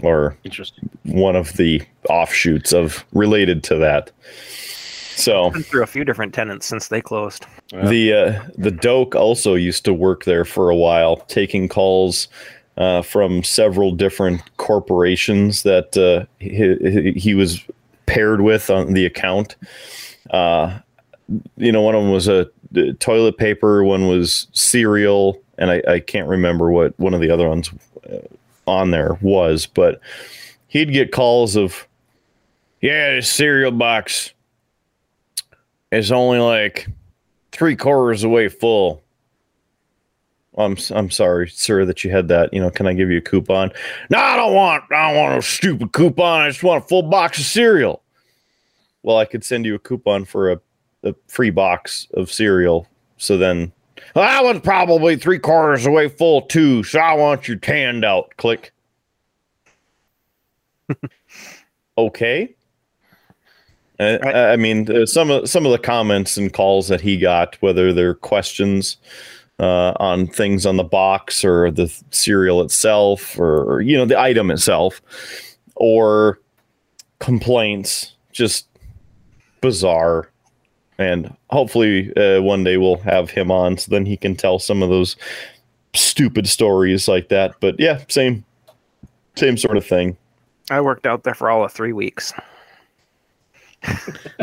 or 0.00 0.36
Interesting. 0.44 0.88
one 1.02 1.34
of 1.34 1.54
the 1.54 1.82
offshoots 2.08 2.72
of 2.72 3.04
related 3.12 3.64
to 3.64 3.76
that. 3.76 4.12
So 5.16 5.50
Been 5.50 5.62
through 5.62 5.82
a 5.82 5.86
few 5.86 6.04
different 6.04 6.34
tenants 6.34 6.66
since 6.66 6.88
they 6.88 7.00
closed. 7.00 7.46
Yeah. 7.72 7.88
the 7.88 8.12
uh, 8.12 8.42
the 8.58 8.70
doke 8.70 9.14
also 9.14 9.54
used 9.54 9.84
to 9.86 9.94
work 9.94 10.24
there 10.24 10.44
for 10.44 10.68
a 10.68 10.76
while, 10.76 11.16
taking 11.16 11.68
calls 11.68 12.28
uh, 12.76 13.00
from 13.02 13.42
several 13.42 13.92
different 13.92 14.42
corporations 14.58 15.62
that 15.62 15.96
uh, 15.96 16.26
he, 16.38 17.12
he 17.12 17.34
was 17.34 17.64
paired 18.04 18.42
with 18.42 18.68
on 18.68 18.92
the 18.92 19.06
account. 19.06 19.56
Uh, 20.30 20.78
you 21.56 21.72
know, 21.72 21.80
one 21.80 21.94
of 21.94 22.02
them 22.02 22.12
was 22.12 22.28
a 22.28 22.42
uh, 22.76 22.92
toilet 23.00 23.38
paper, 23.38 23.82
one 23.82 24.06
was 24.06 24.46
cereal, 24.52 25.40
and 25.56 25.70
I, 25.70 25.82
I 25.88 26.00
can't 26.00 26.28
remember 26.28 26.70
what 26.70 26.98
one 27.00 27.14
of 27.14 27.20
the 27.20 27.30
other 27.30 27.48
ones 27.48 27.70
uh, 28.12 28.18
on 28.66 28.90
there 28.90 29.18
was, 29.22 29.64
but 29.64 30.00
he'd 30.68 30.92
get 30.92 31.10
calls 31.10 31.56
of, 31.56 31.86
yeah, 32.82 33.14
this 33.14 33.30
cereal 33.30 33.72
box 33.72 34.32
is 35.92 36.12
only 36.12 36.38
like 36.38 36.88
three 37.52 37.76
quarters 37.76 38.24
away 38.24 38.48
full. 38.48 39.02
I'm 40.58 40.76
I'm 40.90 41.10
sorry, 41.10 41.48
sir, 41.48 41.84
that 41.84 42.02
you 42.02 42.10
had 42.10 42.28
that. 42.28 42.52
You 42.52 42.60
know, 42.60 42.70
can 42.70 42.86
I 42.86 42.94
give 42.94 43.10
you 43.10 43.18
a 43.18 43.22
coupon? 43.22 43.72
No, 44.08 44.18
I 44.18 44.36
don't 44.36 44.54
want. 44.54 44.84
I 44.90 45.12
don't 45.12 45.22
want 45.22 45.38
a 45.38 45.42
stupid 45.42 45.92
coupon. 45.92 46.40
I 46.40 46.48
just 46.48 46.62
want 46.62 46.84
a 46.84 46.86
full 46.86 47.02
box 47.02 47.38
of 47.38 47.44
cereal. 47.44 48.02
Well, 49.02 49.18
I 49.18 49.26
could 49.26 49.44
send 49.44 49.66
you 49.66 49.74
a 49.74 49.78
coupon 49.78 50.24
for 50.24 50.52
a, 50.52 50.60
a 51.04 51.14
free 51.28 51.50
box 51.50 52.08
of 52.14 52.32
cereal. 52.32 52.88
So 53.18 53.36
then, 53.36 53.70
well, 54.14 54.24
that 54.24 54.42
was 54.42 54.60
probably 54.62 55.16
three 55.16 55.38
quarters 55.38 55.86
away 55.86 56.08
full 56.08 56.42
too. 56.42 56.82
So 56.82 56.98
I 56.98 57.12
want 57.14 57.46
your 57.46 57.58
tanned 57.58 58.04
out. 58.04 58.34
Click. 58.38 58.72
okay. 61.98 62.55
Uh, 63.98 64.18
Right. 64.22 64.34
I 64.34 64.56
mean, 64.56 64.90
uh, 64.94 65.06
some 65.06 65.30
of 65.30 65.48
some 65.48 65.64
of 65.64 65.72
the 65.72 65.78
comments 65.78 66.36
and 66.36 66.52
calls 66.52 66.88
that 66.88 67.00
he 67.00 67.16
got, 67.18 67.56
whether 67.60 67.92
they're 67.92 68.14
questions 68.14 68.98
uh, 69.58 69.92
on 69.98 70.26
things 70.26 70.66
on 70.66 70.76
the 70.76 70.84
box 70.84 71.44
or 71.44 71.70
the 71.70 71.92
cereal 72.10 72.60
itself, 72.60 73.38
or, 73.38 73.62
or 73.64 73.80
you 73.80 73.96
know 73.96 74.04
the 74.04 74.18
item 74.18 74.50
itself, 74.50 75.00
or 75.76 76.40
complaints, 77.20 78.14
just 78.32 78.66
bizarre. 79.60 80.30
And 80.98 81.34
hopefully, 81.50 82.14
uh, 82.16 82.40
one 82.40 82.64
day 82.64 82.78
we'll 82.78 82.96
have 82.98 83.30
him 83.30 83.50
on, 83.50 83.76
so 83.76 83.90
then 83.90 84.06
he 84.06 84.16
can 84.16 84.34
tell 84.34 84.58
some 84.58 84.82
of 84.82 84.88
those 84.88 85.16
stupid 85.94 86.48
stories 86.48 87.06
like 87.08 87.28
that. 87.28 87.54
But 87.60 87.78
yeah, 87.78 88.02
same, 88.08 88.44
same 89.36 89.56
sort 89.58 89.76
of 89.76 89.84
thing. 89.84 90.16
I 90.70 90.80
worked 90.80 91.06
out 91.06 91.22
there 91.24 91.34
for 91.34 91.50
all 91.50 91.64
of 91.64 91.72
three 91.72 91.92
weeks. 91.92 92.32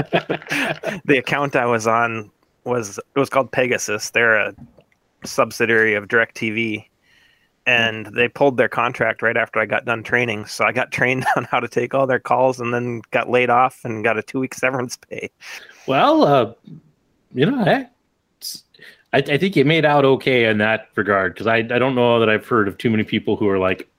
the 1.06 1.18
account 1.18 1.56
I 1.56 1.66
was 1.66 1.88
on 1.88 2.32
was 2.64 2.98
it 2.98 3.20
was 3.20 3.30
called 3.30 3.52
Pegasus. 3.52 4.10
They're 4.12 4.36
a 4.36 4.56
subsidiary 5.26 5.96
of 5.96 6.08
DirecTV, 6.08 6.86
and 7.66 8.08
they 8.08 8.28
pulled 8.28 8.58
their 8.58 8.70
contract 8.70 9.22
right 9.22 9.38
after 9.38 9.60
I 9.60 9.66
got 9.66 9.86
done 9.86 10.04
training. 10.04 10.46
So 10.46 10.66
I 10.66 10.72
got 10.72 10.92
trained 10.98 11.26
on 11.36 11.46
how 11.46 11.60
to 11.60 11.68
take 11.68 11.94
all 11.94 12.08
their 12.08 12.20
calls, 12.20 12.60
and 12.60 12.74
then 12.74 13.02
got 13.12 13.30
laid 13.30 13.50
off 13.50 13.82
and 13.84 14.04
got 14.04 14.18
a 14.18 14.24
two 14.24 14.40
week 14.40 14.54
severance 14.54 14.98
pay. 14.98 15.30
Well, 15.88 16.24
uh, 16.24 16.54
you 17.34 17.46
know, 17.46 17.60
I, 17.60 17.88
I, 19.14 19.18
I 19.18 19.38
think 19.38 19.56
you 19.56 19.66
made 19.66 19.86
out 19.86 20.06
okay 20.06 20.46
in 20.46 20.58
that 20.60 20.90
regard 20.96 21.34
because 21.34 21.48
I, 21.48 21.58
I 21.58 21.62
don't 21.80 21.96
know 21.96 22.20
that 22.20 22.30
I've 22.30 22.48
heard 22.48 22.68
of 22.68 22.78
too 22.78 22.90
many 22.90 23.04
people 23.04 23.36
who 23.36 23.50
are 23.50 23.60
like, 23.60 23.90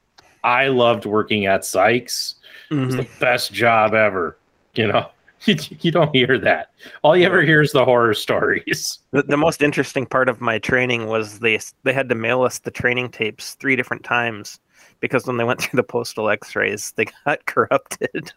I 0.42 0.68
loved 0.68 1.07
working 1.07 1.46
at 1.46 1.64
Sykes. 1.64 2.37
It 2.70 2.74
was 2.74 2.96
the 2.96 3.09
best 3.20 3.52
job 3.52 3.94
ever. 3.94 4.37
You 4.74 4.88
know, 4.88 5.09
you, 5.80 5.90
don't 5.90 6.14
hear 6.14 6.38
that. 6.38 6.70
All 7.02 7.16
you 7.16 7.26
ever 7.26 7.42
hear 7.42 7.61
is 7.61 7.72
the 7.72 7.85
horror 7.85 8.14
stories. 8.14 8.98
The, 9.12 9.22
the 9.22 9.37
most 9.37 9.62
interesting 9.62 10.07
part 10.07 10.28
of 10.28 10.40
my 10.40 10.59
training 10.59 11.07
was 11.07 11.38
they 11.38 11.61
they 11.85 11.92
had 11.92 12.09
to 12.09 12.16
mail 12.16 12.42
us 12.42 12.59
the 12.59 12.72
training 12.72 13.11
tapes 13.11 13.54
three 13.54 13.76
different 13.76 14.02
times 14.02 14.59
because 14.98 15.24
when 15.24 15.37
they 15.37 15.44
went 15.44 15.61
through 15.62 15.76
the 15.76 15.85
postal 15.85 16.28
X-rays, 16.28 16.92
they 16.96 17.07
got 17.24 17.46
corrupted. 17.46 18.33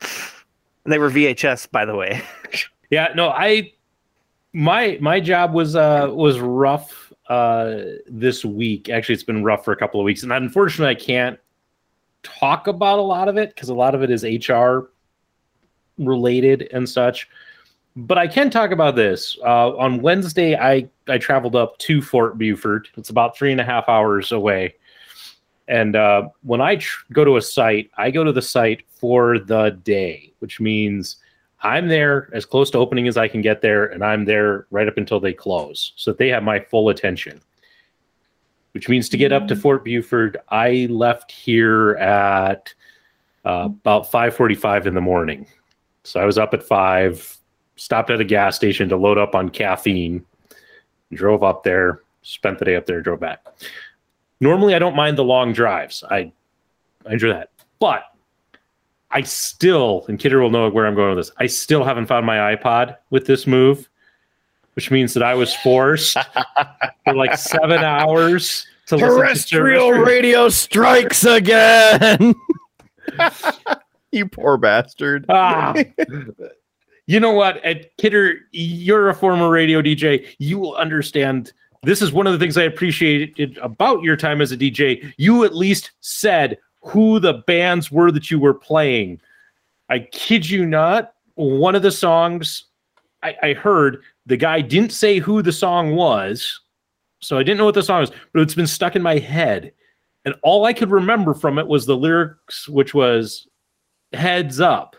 and 0.00 0.92
they 0.92 0.98
were 0.98 1.08
VHS, 1.08 1.70
by 1.70 1.84
the 1.84 1.94
way. 1.94 2.20
Yeah, 2.90 3.12
no, 3.14 3.28
I 3.28 3.72
my 4.52 4.98
my 5.00 5.20
job 5.20 5.54
was 5.54 5.76
uh 5.76 6.08
was 6.10 6.40
rough 6.40 7.12
uh 7.28 7.76
this 8.08 8.44
week. 8.44 8.88
Actually, 8.88 9.14
it's 9.14 9.22
been 9.22 9.44
rough 9.44 9.64
for 9.64 9.72
a 9.72 9.76
couple 9.76 10.00
of 10.00 10.04
weeks, 10.04 10.24
and 10.24 10.32
unfortunately, 10.32 10.96
I 10.96 10.98
can't 10.98 11.38
talk 12.24 12.66
about 12.66 12.98
a 12.98 13.02
lot 13.02 13.28
of 13.28 13.36
it 13.36 13.54
because 13.54 13.68
a 13.68 13.74
lot 13.74 13.94
of 13.94 14.02
it 14.02 14.10
is 14.10 14.24
HR 14.24 14.90
related 15.98 16.68
and 16.72 16.88
such. 16.88 17.28
But 17.94 18.16
I 18.16 18.26
can 18.26 18.50
talk 18.50 18.70
about 18.70 18.96
this. 18.96 19.36
Uh, 19.44 19.76
on 19.76 20.00
Wednesday, 20.00 20.56
I 20.56 20.88
I 21.08 21.18
traveled 21.18 21.56
up 21.56 21.76
to 21.78 22.00
Fort 22.00 22.38
Buford. 22.38 22.88
It's 22.96 23.10
about 23.10 23.36
three 23.36 23.52
and 23.52 23.60
a 23.60 23.64
half 23.64 23.88
hours 23.88 24.32
away. 24.32 24.74
And 25.68 25.94
uh, 25.94 26.28
when 26.42 26.60
I 26.60 26.76
tr- 26.76 27.04
go 27.12 27.24
to 27.24 27.36
a 27.36 27.42
site, 27.42 27.90
I 27.96 28.10
go 28.10 28.24
to 28.24 28.32
the 28.32 28.42
site 28.42 28.82
for 28.88 29.38
the 29.38 29.78
day, 29.84 30.32
which 30.40 30.60
means 30.60 31.16
I'm 31.62 31.88
there 31.88 32.28
as 32.32 32.44
close 32.44 32.70
to 32.70 32.78
opening 32.78 33.06
as 33.06 33.16
I 33.16 33.28
can 33.28 33.40
get 33.40 33.62
there, 33.62 33.86
and 33.86 34.04
I'm 34.04 34.24
there 34.24 34.66
right 34.70 34.88
up 34.88 34.96
until 34.96 35.20
they 35.20 35.32
close, 35.32 35.92
so 35.96 36.10
that 36.10 36.18
they 36.18 36.28
have 36.28 36.42
my 36.42 36.60
full 36.60 36.88
attention. 36.88 37.40
Which 38.72 38.88
means 38.88 39.08
to 39.10 39.16
get 39.16 39.32
up 39.32 39.46
to 39.48 39.56
Fort 39.56 39.84
Buford, 39.84 40.38
I 40.48 40.88
left 40.90 41.30
here 41.30 41.92
at 41.96 42.72
uh, 43.44 43.68
about 43.70 44.10
5:45 44.10 44.86
in 44.86 44.94
the 44.94 45.00
morning. 45.00 45.46
So 46.04 46.20
I 46.20 46.24
was 46.24 46.38
up 46.38 46.54
at 46.54 46.62
five, 46.62 47.38
stopped 47.76 48.10
at 48.10 48.20
a 48.20 48.24
gas 48.24 48.56
station 48.56 48.88
to 48.88 48.96
load 48.96 49.18
up 49.18 49.34
on 49.34 49.48
caffeine, 49.48 50.24
drove 51.12 51.42
up 51.42 51.62
there, 51.62 52.00
spent 52.22 52.58
the 52.58 52.64
day 52.64 52.76
up 52.76 52.86
there, 52.86 53.00
drove 53.00 53.20
back. 53.20 53.44
Normally, 54.40 54.74
I 54.74 54.78
don't 54.78 54.96
mind 54.96 55.16
the 55.16 55.24
long 55.24 55.52
drives. 55.52 56.02
I, 56.10 56.32
I 57.06 57.12
enjoy 57.12 57.28
that, 57.28 57.50
but 57.78 58.04
I 59.10 59.22
still, 59.22 60.04
and 60.08 60.18
Kidder 60.18 60.40
will 60.40 60.50
know 60.50 60.68
where 60.70 60.86
I'm 60.86 60.94
going 60.94 61.14
with 61.14 61.26
this. 61.26 61.34
I 61.38 61.46
still 61.46 61.84
haven't 61.84 62.06
found 62.06 62.26
my 62.26 62.56
iPod 62.56 62.96
with 63.10 63.26
this 63.26 63.46
move, 63.46 63.88
which 64.74 64.90
means 64.90 65.14
that 65.14 65.22
I 65.22 65.34
was 65.34 65.54
forced 65.56 66.16
for 67.04 67.14
like 67.14 67.36
seven 67.36 67.84
hours 67.84 68.66
to 68.86 68.96
listen 68.96 69.08
to 69.10 69.16
Terrestrial 69.16 69.88
terrestrial- 69.88 70.04
radio 70.04 70.48
strikes 70.48 71.24
again. 71.24 72.34
you 74.18 74.28
poor 74.28 74.56
bastard. 74.56 75.26
Ah. 75.28 75.74
you 77.06 77.18
know 77.18 77.32
what, 77.32 77.60
Ed 77.64 77.90
Kidder, 77.98 78.36
you're 78.52 79.08
a 79.08 79.14
former 79.14 79.50
radio 79.50 79.80
DJ. 79.80 80.28
You 80.38 80.58
will 80.58 80.76
understand. 80.76 81.52
This 81.82 82.02
is 82.02 82.12
one 82.12 82.26
of 82.26 82.32
the 82.32 82.38
things 82.38 82.56
I 82.56 82.64
appreciated 82.64 83.58
about 83.58 84.02
your 84.02 84.16
time 84.16 84.40
as 84.40 84.52
a 84.52 84.56
DJ. 84.56 85.12
You 85.16 85.44
at 85.44 85.56
least 85.56 85.92
said 86.00 86.58
who 86.82 87.18
the 87.18 87.42
bands 87.46 87.90
were 87.90 88.12
that 88.12 88.30
you 88.30 88.38
were 88.38 88.54
playing. 88.54 89.20
I 89.88 90.00
kid 90.12 90.48
you 90.48 90.66
not. 90.66 91.14
One 91.34 91.74
of 91.74 91.82
the 91.82 91.90
songs 91.90 92.66
I, 93.22 93.36
I 93.42 93.52
heard, 93.54 94.02
the 94.26 94.36
guy 94.36 94.60
didn't 94.60 94.92
say 94.92 95.18
who 95.18 95.42
the 95.42 95.52
song 95.52 95.94
was. 95.94 96.60
So 97.20 97.38
I 97.38 97.42
didn't 97.42 97.58
know 97.58 97.64
what 97.64 97.74
the 97.74 97.82
song 97.82 98.00
was, 98.00 98.12
but 98.32 98.42
it's 98.42 98.54
been 98.54 98.66
stuck 98.66 98.96
in 98.96 99.02
my 99.02 99.18
head. 99.18 99.72
And 100.24 100.34
all 100.42 100.66
I 100.66 100.72
could 100.72 100.90
remember 100.90 101.34
from 101.34 101.58
it 101.58 101.66
was 101.66 101.86
the 101.86 101.96
lyrics, 101.96 102.68
which 102.68 102.94
was 102.94 103.46
heads 104.14 104.60
up. 104.60 104.96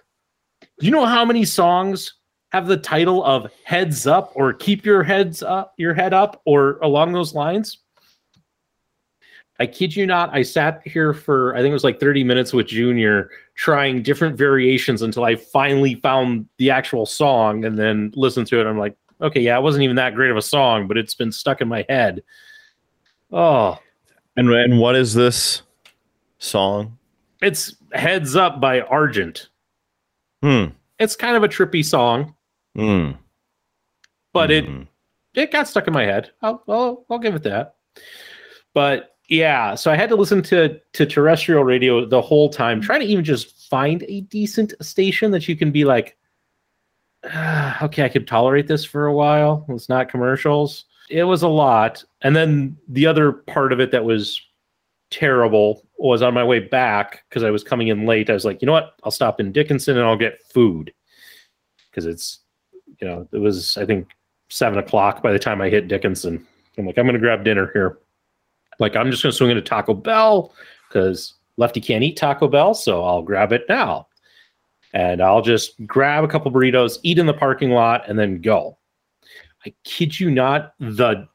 Do 0.80 0.86
you 0.86 0.92
know 0.92 1.06
how 1.06 1.26
many 1.26 1.46
songs 1.46 2.16
have 2.52 2.68
the 2.68 2.78
title 2.78 3.24
of 3.24 3.52
heads 3.64 4.06
up 4.08 4.32
or 4.36 4.54
keep 4.54 4.86
your 4.86 5.04
heads 5.04 5.42
up, 5.42 5.74
your 5.78 5.94
head 5.94 6.14
up, 6.14 6.42
or 6.46 6.78
along 6.82 7.14
those 7.14 7.34
lines? 7.34 7.80
I 9.60 9.68
kid 9.68 9.96
you 9.96 10.06
not, 10.06 10.34
I 10.34 10.42
sat 10.42 10.82
here 10.86 11.14
for 11.14 11.56
I 11.56 11.60
think 11.60 11.70
it 11.70 11.74
was 11.74 11.84
like 11.84 12.00
30 12.00 12.24
minutes 12.24 12.54
with 12.54 12.68
Junior 12.68 13.30
trying 13.56 14.02
different 14.02 14.36
variations 14.36 15.04
until 15.04 15.24
I 15.24 15.36
finally 15.36 15.96
found 15.96 16.48
the 16.58 16.72
actual 16.72 17.06
song 17.06 17.64
and 17.64 17.78
then 17.78 18.12
listened 18.16 18.48
to 18.48 18.60
it. 18.60 18.66
I'm 18.66 18.80
like, 18.80 18.98
okay, 19.22 19.40
yeah, 19.40 19.58
it 19.58 19.62
wasn't 19.62 19.84
even 19.84 19.96
that 19.98 20.16
great 20.16 20.32
of 20.32 20.38
a 20.38 20.42
song, 20.42 20.88
but 20.88 20.98
it's 20.98 21.14
been 21.14 21.32
stuck 21.32 21.62
in 21.62 21.68
my 21.68 21.86
head. 21.88 22.24
Oh, 23.32 23.80
And 24.36 24.50
and 24.50 24.80
what 24.80 24.96
is 24.96 25.14
this 25.14 25.62
song? 26.40 26.98
it's 27.42 27.76
Heads 27.94 28.36
Up 28.36 28.60
by 28.60 28.82
Argent. 28.82 29.50
Hmm. 30.42 30.66
It's 31.00 31.16
kind 31.16 31.36
of 31.36 31.44
a 31.44 31.48
trippy 31.48 31.84
song, 31.86 32.36
Hmm. 32.76 33.12
but 34.34 34.52
it 34.52 34.66
Hmm. 34.66 34.84
it 35.36 35.52
got 35.52 35.68
stuck 35.68 35.88
in 35.88 35.94
my 35.94 36.04
head. 36.04 36.32
I'll, 36.42 36.64
I'll 36.68 37.06
I'll 37.10 37.20
give 37.20 37.36
it 37.36 37.44
that. 37.44 37.76
But 38.74 39.16
yeah, 39.30 39.76
so 39.76 39.92
I 39.92 39.96
had 39.96 40.10
to 40.10 40.16
listen 40.16 40.42
to 40.44 40.80
to 40.94 41.06
terrestrial 41.06 41.64
radio 41.64 42.06
the 42.06 42.22
whole 42.22 42.50
time, 42.50 42.82
trying 42.82 43.00
to 43.02 43.06
even 43.06 43.24
just 43.24 43.70
find 43.70 44.04
a 44.08 44.22
decent 44.22 44.74
station 44.82 45.32
that 45.32 45.48
you 45.48 45.56
can 45.56 45.72
be 45.72 45.86
like, 45.86 46.18
"Ah, 47.26 47.84
okay, 47.86 48.04
I 48.04 48.10
could 48.10 48.28
tolerate 48.28 48.68
this 48.68 48.84
for 48.86 49.06
a 49.06 49.14
while. 49.14 49.66
It's 49.70 49.90
not 49.90 50.10
commercials. 50.10 50.86
It 51.10 51.24
was 51.24 51.42
a 51.44 51.48
lot, 51.48 52.04
and 52.22 52.36
then 52.36 52.78
the 52.88 53.06
other 53.06 53.32
part 53.32 53.72
of 53.74 53.80
it 53.80 53.92
that 53.92 54.04
was 54.06 54.42
terrible 55.10 55.86
was 56.10 56.22
on 56.22 56.34
my 56.34 56.44
way 56.44 56.60
back 56.60 57.24
because 57.30 57.44
I 57.44 57.50
was 57.50 57.64
coming 57.64 57.88
in 57.88 58.06
late. 58.06 58.30
I 58.30 58.34
was 58.34 58.46
like, 58.46 58.62
you 58.62 58.66
know 58.66 58.74
what? 58.74 58.96
I'll 59.04 59.12
stop 59.12 59.40
in 59.40 59.52
Dickinson 59.52 59.98
and 59.98 60.06
I'll 60.06 60.18
get 60.18 60.44
food 60.44 60.94
because 61.90 62.06
it's 62.06 62.40
you 63.00 63.08
know 63.08 63.28
it 63.32 63.38
was 63.38 63.78
I 63.78 63.86
think 63.86 64.10
seven 64.50 64.80
o'clock 64.80 65.24
by 65.24 65.32
the 65.32 65.40
time 65.40 65.62
I 65.62 65.70
hit 65.70 65.88
Dickinson. 65.88 66.46
I'm 66.78 66.86
like, 66.86 66.98
I'm 66.98 67.06
gonna 67.06 67.20
grab 67.20 67.44
dinner 67.44 67.70
here. 67.74 68.00
Like, 68.80 68.96
I'm 68.96 69.12
just 69.12 69.24
gonna 69.24 69.34
swing 69.34 69.52
into 69.52 69.62
Taco 69.62 69.94
Bell 69.94 70.54
because 70.88 71.36
Lefty 71.58 71.82
can't 71.82 72.04
eat 72.04 72.18
Taco 72.18 72.48
Bell, 72.48 72.74
so 72.74 73.04
I'll 73.04 73.22
grab 73.22 73.54
it 73.54 73.66
now. 73.70 74.08
And 74.94 75.22
I'll 75.22 75.42
just 75.42 75.74
grab 75.88 76.24
a 76.24 76.28
couple 76.28 76.52
burritos, 76.52 77.00
eat 77.04 77.18
in 77.18 77.26
the 77.26 77.34
parking 77.34 77.72
lot, 77.72 78.08
and 78.08 78.18
then 78.18 78.42
go. 78.42 78.78
I 79.66 79.74
kid 79.84 80.20
you 80.20 80.30
not, 80.30 80.74
the 80.80 81.28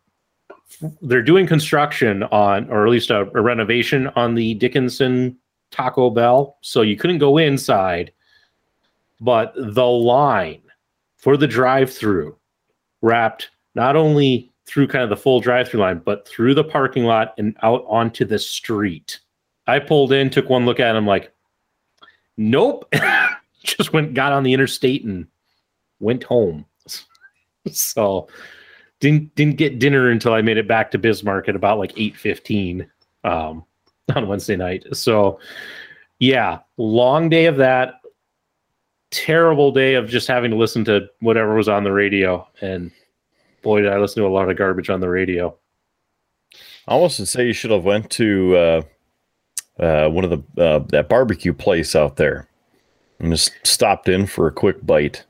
they're 1.02 1.22
doing 1.22 1.46
construction 1.46 2.22
on, 2.24 2.70
or 2.70 2.86
at 2.86 2.90
least 2.90 3.10
a, 3.10 3.20
a 3.36 3.40
renovation 3.40 4.08
on 4.08 4.34
the 4.34 4.54
Dickinson 4.54 5.36
Taco 5.70 6.10
Bell, 6.10 6.56
so 6.60 6.82
you 6.82 6.96
couldn't 6.96 7.18
go 7.18 7.38
inside. 7.38 8.12
But 9.20 9.52
the 9.56 9.86
line 9.86 10.62
for 11.16 11.36
the 11.36 11.48
drive-through 11.48 12.36
wrapped 13.02 13.50
not 13.74 13.96
only 13.96 14.52
through 14.66 14.86
kind 14.88 15.02
of 15.02 15.10
the 15.10 15.16
full 15.16 15.40
drive-through 15.40 15.80
line, 15.80 16.00
but 16.04 16.28
through 16.28 16.54
the 16.54 16.64
parking 16.64 17.04
lot 17.04 17.34
and 17.38 17.56
out 17.62 17.84
onto 17.88 18.24
the 18.24 18.38
street. 18.38 19.18
I 19.66 19.78
pulled 19.78 20.12
in, 20.12 20.30
took 20.30 20.48
one 20.48 20.66
look 20.66 20.80
at 20.80 20.94
it, 20.94 20.98
I'm 20.98 21.06
like, 21.06 21.32
nope. 22.36 22.92
Just 23.64 23.92
went, 23.92 24.14
got 24.14 24.32
on 24.32 24.44
the 24.44 24.54
interstate 24.54 25.04
and 25.04 25.26
went 26.00 26.22
home. 26.22 26.64
so 27.72 28.28
didn't 29.00 29.34
didn't 29.34 29.56
get 29.56 29.78
dinner 29.78 30.10
until 30.10 30.32
I 30.32 30.42
made 30.42 30.56
it 30.56 30.68
back 30.68 30.90
to 30.90 30.98
Bismarck 30.98 31.48
at 31.48 31.56
about 31.56 31.78
like 31.78 31.94
8:15 31.94 32.88
um, 33.24 33.64
on 34.14 34.28
Wednesday 34.28 34.56
night. 34.56 34.84
So 34.92 35.38
yeah, 36.18 36.60
long 36.76 37.28
day 37.28 37.46
of 37.46 37.56
that. 37.56 37.94
Terrible 39.10 39.72
day 39.72 39.94
of 39.94 40.08
just 40.08 40.28
having 40.28 40.50
to 40.50 40.56
listen 40.56 40.84
to 40.84 41.08
whatever 41.20 41.54
was 41.54 41.68
on 41.68 41.84
the 41.84 41.92
radio. 41.92 42.46
And 42.60 42.90
boy, 43.62 43.82
did 43.82 43.92
I 43.92 43.98
listen 43.98 44.22
to 44.22 44.28
a 44.28 44.30
lot 44.30 44.50
of 44.50 44.58
garbage 44.58 44.90
on 44.90 45.00
the 45.00 45.08
radio. 45.08 45.56
I 46.86 46.92
almost 46.92 47.18
would 47.18 47.28
say 47.28 47.46
you 47.46 47.52
should 47.52 47.70
have 47.70 47.84
went 47.84 48.10
to 48.12 48.56
uh, 48.56 48.82
uh, 49.78 50.08
one 50.08 50.24
of 50.24 50.30
the 50.30 50.62
uh, 50.62 50.80
that 50.88 51.08
barbecue 51.08 51.52
place 51.52 51.94
out 51.94 52.16
there 52.16 52.48
and 53.18 53.32
just 53.32 53.52
stopped 53.64 54.08
in 54.08 54.26
for 54.26 54.46
a 54.46 54.52
quick 54.52 54.84
bite. 54.84 55.24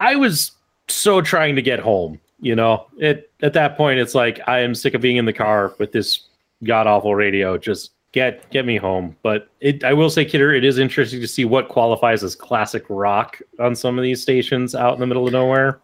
I 0.00 0.16
was 0.16 0.52
so 0.88 1.20
trying 1.20 1.56
to 1.56 1.62
get 1.62 1.80
home. 1.80 2.20
You 2.40 2.54
know, 2.54 2.86
it 2.98 3.30
at 3.42 3.54
that 3.54 3.76
point, 3.76 3.98
it's 3.98 4.14
like 4.14 4.40
I 4.46 4.60
am 4.60 4.74
sick 4.74 4.94
of 4.94 5.00
being 5.00 5.16
in 5.16 5.24
the 5.24 5.32
car 5.32 5.74
with 5.78 5.92
this 5.92 6.20
god 6.64 6.86
awful 6.86 7.14
radio. 7.14 7.56
Just 7.56 7.92
get 8.12 8.48
get 8.50 8.66
me 8.66 8.76
home. 8.76 9.16
But 9.22 9.48
it, 9.60 9.84
I 9.84 9.92
will 9.92 10.10
say, 10.10 10.24
Kidder, 10.24 10.52
it 10.52 10.64
is 10.64 10.78
interesting 10.78 11.20
to 11.20 11.28
see 11.28 11.44
what 11.44 11.68
qualifies 11.68 12.22
as 12.24 12.34
classic 12.34 12.84
rock 12.88 13.40
on 13.60 13.74
some 13.76 13.98
of 13.98 14.02
these 14.02 14.22
stations 14.22 14.74
out 14.74 14.94
in 14.94 15.00
the 15.00 15.06
middle 15.06 15.26
of 15.26 15.32
nowhere. 15.32 15.80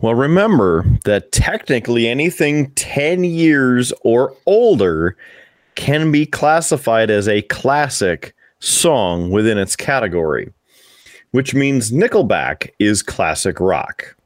Well, 0.00 0.14
remember 0.14 0.84
that 1.04 1.32
technically 1.32 2.08
anything 2.08 2.70
10 2.72 3.24
years 3.24 3.92
or 4.02 4.34
older 4.46 5.16
can 5.76 6.12
be 6.12 6.26
classified 6.26 7.10
as 7.10 7.28
a 7.28 7.42
classic 7.42 8.34
song 8.60 9.30
within 9.30 9.58
its 9.58 9.76
category, 9.76 10.52
which 11.30 11.54
means 11.54 11.90
Nickelback 11.90 12.70
is 12.78 13.02
classic 13.02 13.58
rock. 13.60 14.16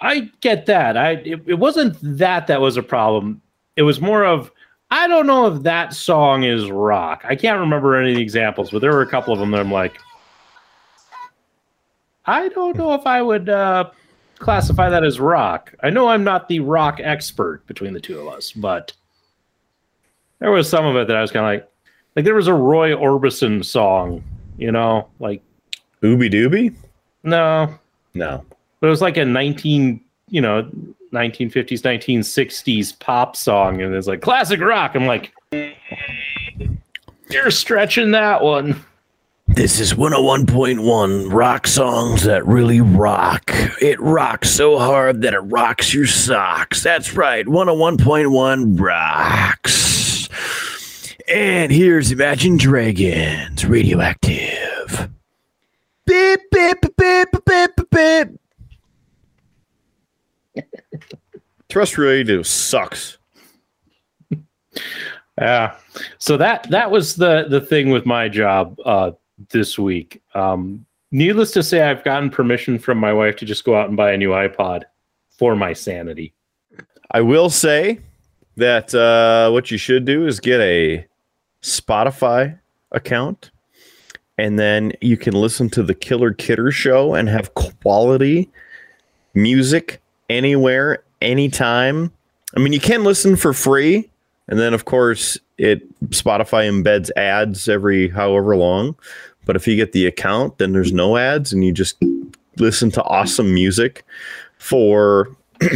I 0.00 0.30
get 0.40 0.66
that. 0.66 0.96
I 0.96 1.10
it, 1.12 1.42
it 1.46 1.58
wasn't 1.58 1.96
that 2.18 2.46
that 2.46 2.60
was 2.60 2.76
a 2.76 2.82
problem. 2.82 3.40
It 3.76 3.82
was 3.82 4.00
more 4.00 4.24
of 4.24 4.50
I 4.90 5.06
don't 5.06 5.26
know 5.26 5.46
if 5.54 5.62
that 5.64 5.92
song 5.92 6.44
is 6.44 6.70
rock. 6.70 7.22
I 7.24 7.36
can't 7.36 7.60
remember 7.60 7.96
any 7.96 8.12
of 8.12 8.16
the 8.16 8.22
examples, 8.22 8.70
but 8.70 8.80
there 8.80 8.92
were 8.92 9.02
a 9.02 9.10
couple 9.10 9.34
of 9.34 9.38
them 9.38 9.50
that 9.50 9.60
I'm 9.60 9.70
like, 9.70 9.98
I 12.24 12.48
don't 12.48 12.76
know 12.76 12.94
if 12.94 13.06
I 13.06 13.20
would 13.20 13.50
uh, 13.50 13.90
classify 14.38 14.88
that 14.88 15.04
as 15.04 15.20
rock. 15.20 15.74
I 15.82 15.90
know 15.90 16.08
I'm 16.08 16.24
not 16.24 16.48
the 16.48 16.60
rock 16.60 17.00
expert 17.02 17.66
between 17.66 17.92
the 17.92 18.00
two 18.00 18.18
of 18.18 18.28
us, 18.28 18.52
but 18.52 18.92
there 20.38 20.50
was 20.50 20.68
some 20.68 20.86
of 20.86 20.96
it 20.96 21.06
that 21.08 21.16
I 21.16 21.20
was 21.20 21.32
kind 21.32 21.44
of 21.44 21.50
like, 21.50 21.70
like 22.16 22.24
there 22.24 22.34
was 22.34 22.46
a 22.46 22.54
Roy 22.54 22.92
Orbison 22.92 23.62
song, 23.64 24.24
you 24.56 24.72
know, 24.72 25.08
like 25.20 25.42
Ooby 26.02 26.32
Dooby? 26.32 26.74
no, 27.24 27.74
No. 28.14 28.44
But 28.80 28.86
it 28.86 28.90
was 28.90 29.02
like 29.02 29.16
a 29.16 29.24
19 29.24 30.00
you 30.28 30.40
know 30.40 30.62
1950s 31.12 31.82
1960s 31.82 32.98
pop 32.98 33.34
song 33.36 33.80
and 33.80 33.94
it's 33.94 34.06
like 34.06 34.20
classic 34.20 34.60
rock 34.60 34.94
i'm 34.94 35.06
like 35.06 35.32
you're 37.30 37.50
stretching 37.50 38.10
that 38.12 38.42
one 38.42 38.84
This 39.46 39.80
is 39.80 39.94
101.1 39.94 41.32
rock 41.32 41.66
songs 41.66 42.24
that 42.24 42.46
really 42.46 42.82
rock. 42.82 43.50
It 43.80 43.98
rocks 43.98 44.50
so 44.50 44.78
hard 44.78 45.22
that 45.22 45.32
it 45.32 45.40
rocks 45.40 45.94
your 45.94 46.06
socks. 46.06 46.82
That's 46.82 47.14
right, 47.14 47.46
101.1 47.46 48.78
rocks. 48.78 50.28
And 51.28 51.72
here's 51.72 52.10
Imagine 52.12 52.58
Dragons 52.58 53.64
Radioactive. 53.64 55.10
Beep, 56.04 56.40
beep, 56.50 56.80
beep, 56.82 56.96
beep, 56.98 57.28
beep, 57.46 57.90
beep. 57.90 58.28
Terrestrial 61.68 62.12
radio 62.12 62.42
sucks. 62.42 63.18
yeah. 65.38 65.76
So 66.18 66.36
that 66.36 66.68
that 66.70 66.90
was 66.90 67.16
the 67.16 67.46
the 67.48 67.60
thing 67.60 67.90
with 67.90 68.06
my 68.06 68.28
job 68.28 68.78
uh 68.84 69.12
this 69.50 69.78
week. 69.78 70.22
Um 70.34 70.84
needless 71.10 71.52
to 71.52 71.62
say 71.62 71.80
i've 71.80 72.04
gotten 72.04 72.28
permission 72.28 72.78
from 72.78 72.98
my 72.98 73.10
wife 73.14 73.34
to 73.34 73.46
just 73.46 73.64
go 73.64 73.74
out 73.74 73.88
and 73.88 73.96
buy 73.96 74.12
a 74.12 74.16
new 74.16 74.28
ipod 74.28 74.82
for 75.38 75.56
my 75.56 75.72
sanity. 75.72 76.34
I 77.12 77.22
will 77.22 77.48
say 77.48 78.00
that 78.56 78.94
uh, 78.94 79.50
what 79.50 79.70
you 79.70 79.78
should 79.78 80.04
do 80.04 80.26
is 80.26 80.40
get 80.40 80.60
a 80.60 81.06
Spotify 81.62 82.58
account, 82.92 83.50
and 84.36 84.58
then 84.58 84.92
you 85.00 85.16
can 85.16 85.34
listen 85.34 85.70
to 85.70 85.82
the 85.82 85.94
Killer 85.94 86.32
Kidder 86.32 86.70
show 86.70 87.14
and 87.14 87.28
have 87.28 87.54
quality 87.54 88.50
music 89.32 90.02
anywhere, 90.28 91.02
anytime. 91.20 92.12
I 92.56 92.60
mean, 92.60 92.72
you 92.72 92.80
can 92.80 93.04
listen 93.04 93.36
for 93.36 93.52
free, 93.52 94.08
and 94.48 94.58
then 94.58 94.74
of 94.74 94.84
course 94.84 95.38
it 95.58 95.82
Spotify 96.10 96.68
embeds 96.70 97.10
ads 97.16 97.68
every 97.68 98.08
however 98.08 98.56
long. 98.56 98.96
But 99.44 99.56
if 99.56 99.66
you 99.66 99.76
get 99.76 99.92
the 99.92 100.06
account, 100.06 100.58
then 100.58 100.72
there's 100.72 100.92
no 100.92 101.16
ads, 101.16 101.52
and 101.52 101.64
you 101.64 101.72
just 101.72 101.96
listen 102.56 102.90
to 102.92 103.02
awesome 103.04 103.52
music 103.54 104.04
for 104.58 105.34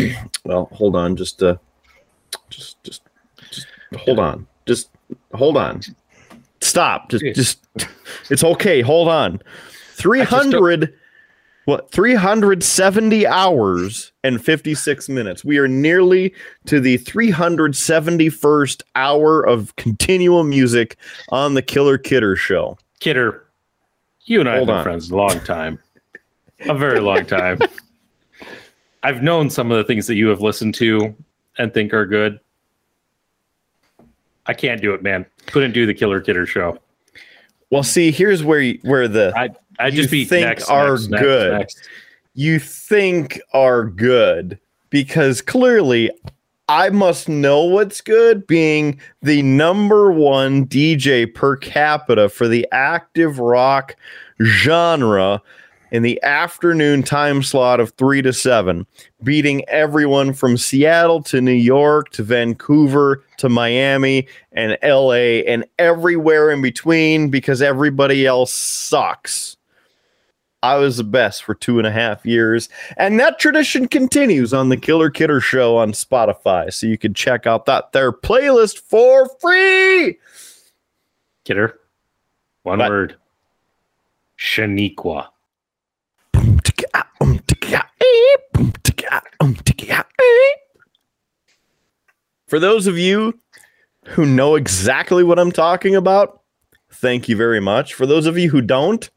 well, 0.44 0.68
hold 0.72 0.96
on, 0.96 1.16
just 1.16 1.42
uh, 1.42 1.56
just 2.50 2.82
just 2.84 3.02
just 3.50 3.66
hold 3.96 4.18
on, 4.18 4.46
just 4.66 4.90
hold 5.34 5.56
on, 5.56 5.80
stop, 6.60 7.08
just 7.10 7.24
just 7.34 7.60
it's 8.30 8.44
okay, 8.44 8.80
hold 8.80 9.08
on, 9.08 9.40
three 9.94 10.22
hundred. 10.22 10.94
What 11.64 11.90
370 11.92 13.26
hours 13.26 14.12
and 14.24 14.44
56 14.44 15.08
minutes. 15.08 15.44
We 15.44 15.58
are 15.58 15.68
nearly 15.68 16.34
to 16.66 16.80
the 16.80 16.98
371st 16.98 18.82
hour 18.96 19.46
of 19.46 19.74
continual 19.76 20.42
music 20.42 20.96
on 21.28 21.54
the 21.54 21.62
Killer 21.62 21.98
Kidder 21.98 22.34
show. 22.36 22.76
kidder 23.00 23.44
you 24.24 24.38
and 24.40 24.48
i 24.48 24.56
Hold 24.56 24.68
have 24.68 24.72
been 24.74 24.76
on. 24.78 24.84
friends 24.84 25.10
a 25.10 25.16
long 25.16 25.40
time 25.40 25.78
a 26.68 26.74
very 26.74 27.00
long 27.00 27.26
time 27.26 27.58
i've 29.02 29.20
known 29.22 29.50
some 29.50 29.70
of 29.72 29.76
the 29.78 29.84
things 29.84 30.06
that 30.06 30.14
you 30.14 30.28
have 30.28 30.40
listened 30.40 30.74
to 30.76 31.12
and 31.58 31.74
think 31.74 31.92
are 31.92 32.06
good 32.06 32.38
I 34.46 34.54
can't 34.54 34.80
do 34.80 34.92
it, 34.94 35.02
man. 35.02 35.24
Couldn't 35.46 35.72
do 35.72 35.86
the 35.86 35.94
Killer 35.94 36.20
Kidder 36.20 36.46
show. 36.46 36.78
Well, 37.70 37.82
see, 37.84 38.10
here's 38.10 38.42
where 38.42 38.60
you, 38.60 38.78
where 38.82 39.06
the 39.08 39.32
I 39.36 39.50
I 39.82 39.86
You 39.88 39.96
just 39.96 40.10
be 40.10 40.24
think 40.24 40.46
next, 40.46 40.68
are 40.68 40.90
next, 40.92 41.06
good. 41.08 41.52
next. 41.52 41.88
you 42.34 42.58
think 42.58 43.40
are 43.52 43.84
good 43.84 44.58
because 44.90 45.40
clearly 45.40 46.10
I 46.68 46.90
must 46.90 47.28
know 47.28 47.64
what's 47.64 48.00
good 48.00 48.46
being 48.46 48.98
the 49.20 49.42
number 49.42 50.12
one 50.12 50.66
DJ 50.66 51.32
per 51.32 51.56
capita 51.56 52.28
for 52.28 52.48
the 52.48 52.66
active 52.72 53.38
rock 53.38 53.96
genre 54.42 55.42
in 55.90 56.02
the 56.02 56.22
afternoon 56.22 57.02
time 57.02 57.42
slot 57.42 57.78
of 57.80 57.90
3 57.90 58.22
to 58.22 58.32
7 58.32 58.86
beating 59.22 59.68
everyone 59.68 60.32
from 60.32 60.56
Seattle 60.56 61.22
to 61.24 61.40
New 61.40 61.52
York 61.52 62.10
to 62.10 62.22
Vancouver 62.22 63.22
to 63.36 63.48
Miami 63.48 64.26
and 64.52 64.78
LA 64.82 65.42
and 65.46 65.66
everywhere 65.78 66.50
in 66.50 66.62
between 66.62 67.28
because 67.28 67.60
everybody 67.60 68.24
else 68.26 68.52
sucks. 68.52 69.56
I 70.62 70.76
was 70.76 70.96
the 70.96 71.04
best 71.04 71.42
for 71.42 71.54
two 71.54 71.78
and 71.78 71.86
a 71.86 71.90
half 71.90 72.24
years. 72.24 72.68
And 72.96 73.18
that 73.18 73.38
tradition 73.38 73.88
continues 73.88 74.54
on 74.54 74.68
the 74.68 74.76
Killer 74.76 75.10
Kidder 75.10 75.40
Show 75.40 75.76
on 75.76 75.92
Spotify. 75.92 76.72
So 76.72 76.86
you 76.86 76.96
can 76.96 77.14
check 77.14 77.46
out 77.46 77.66
that 77.66 77.92
their 77.92 78.12
playlist 78.12 78.78
for 78.78 79.28
free. 79.40 80.18
Kidder. 81.44 81.78
One 82.62 82.78
What? 82.78 82.90
word. 82.90 83.16
Shaniqua. 84.38 85.28
For 92.46 92.60
those 92.60 92.86
of 92.86 92.98
you 92.98 93.38
who 94.08 94.26
know 94.26 94.56
exactly 94.56 95.24
what 95.24 95.38
I'm 95.38 95.52
talking 95.52 95.96
about, 95.96 96.42
thank 96.92 97.28
you 97.28 97.36
very 97.36 97.60
much. 97.60 97.94
For 97.94 98.04
those 98.04 98.26
of 98.26 98.36
you 98.36 98.50
who 98.50 98.60
don't, 98.60 99.08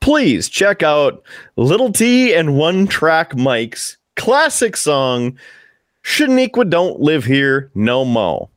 please 0.00 0.48
check 0.48 0.82
out 0.82 1.22
Little 1.56 1.92
T 1.92 2.34
and 2.34 2.56
One 2.56 2.86
Track 2.86 3.36
Mike's 3.36 3.96
classic 4.16 4.76
song, 4.76 5.38
Shaniqua 6.04 6.68
Don't 6.68 7.00
Live 7.00 7.24
Here 7.24 7.70
No 7.74 8.04
Mo. 8.04 8.50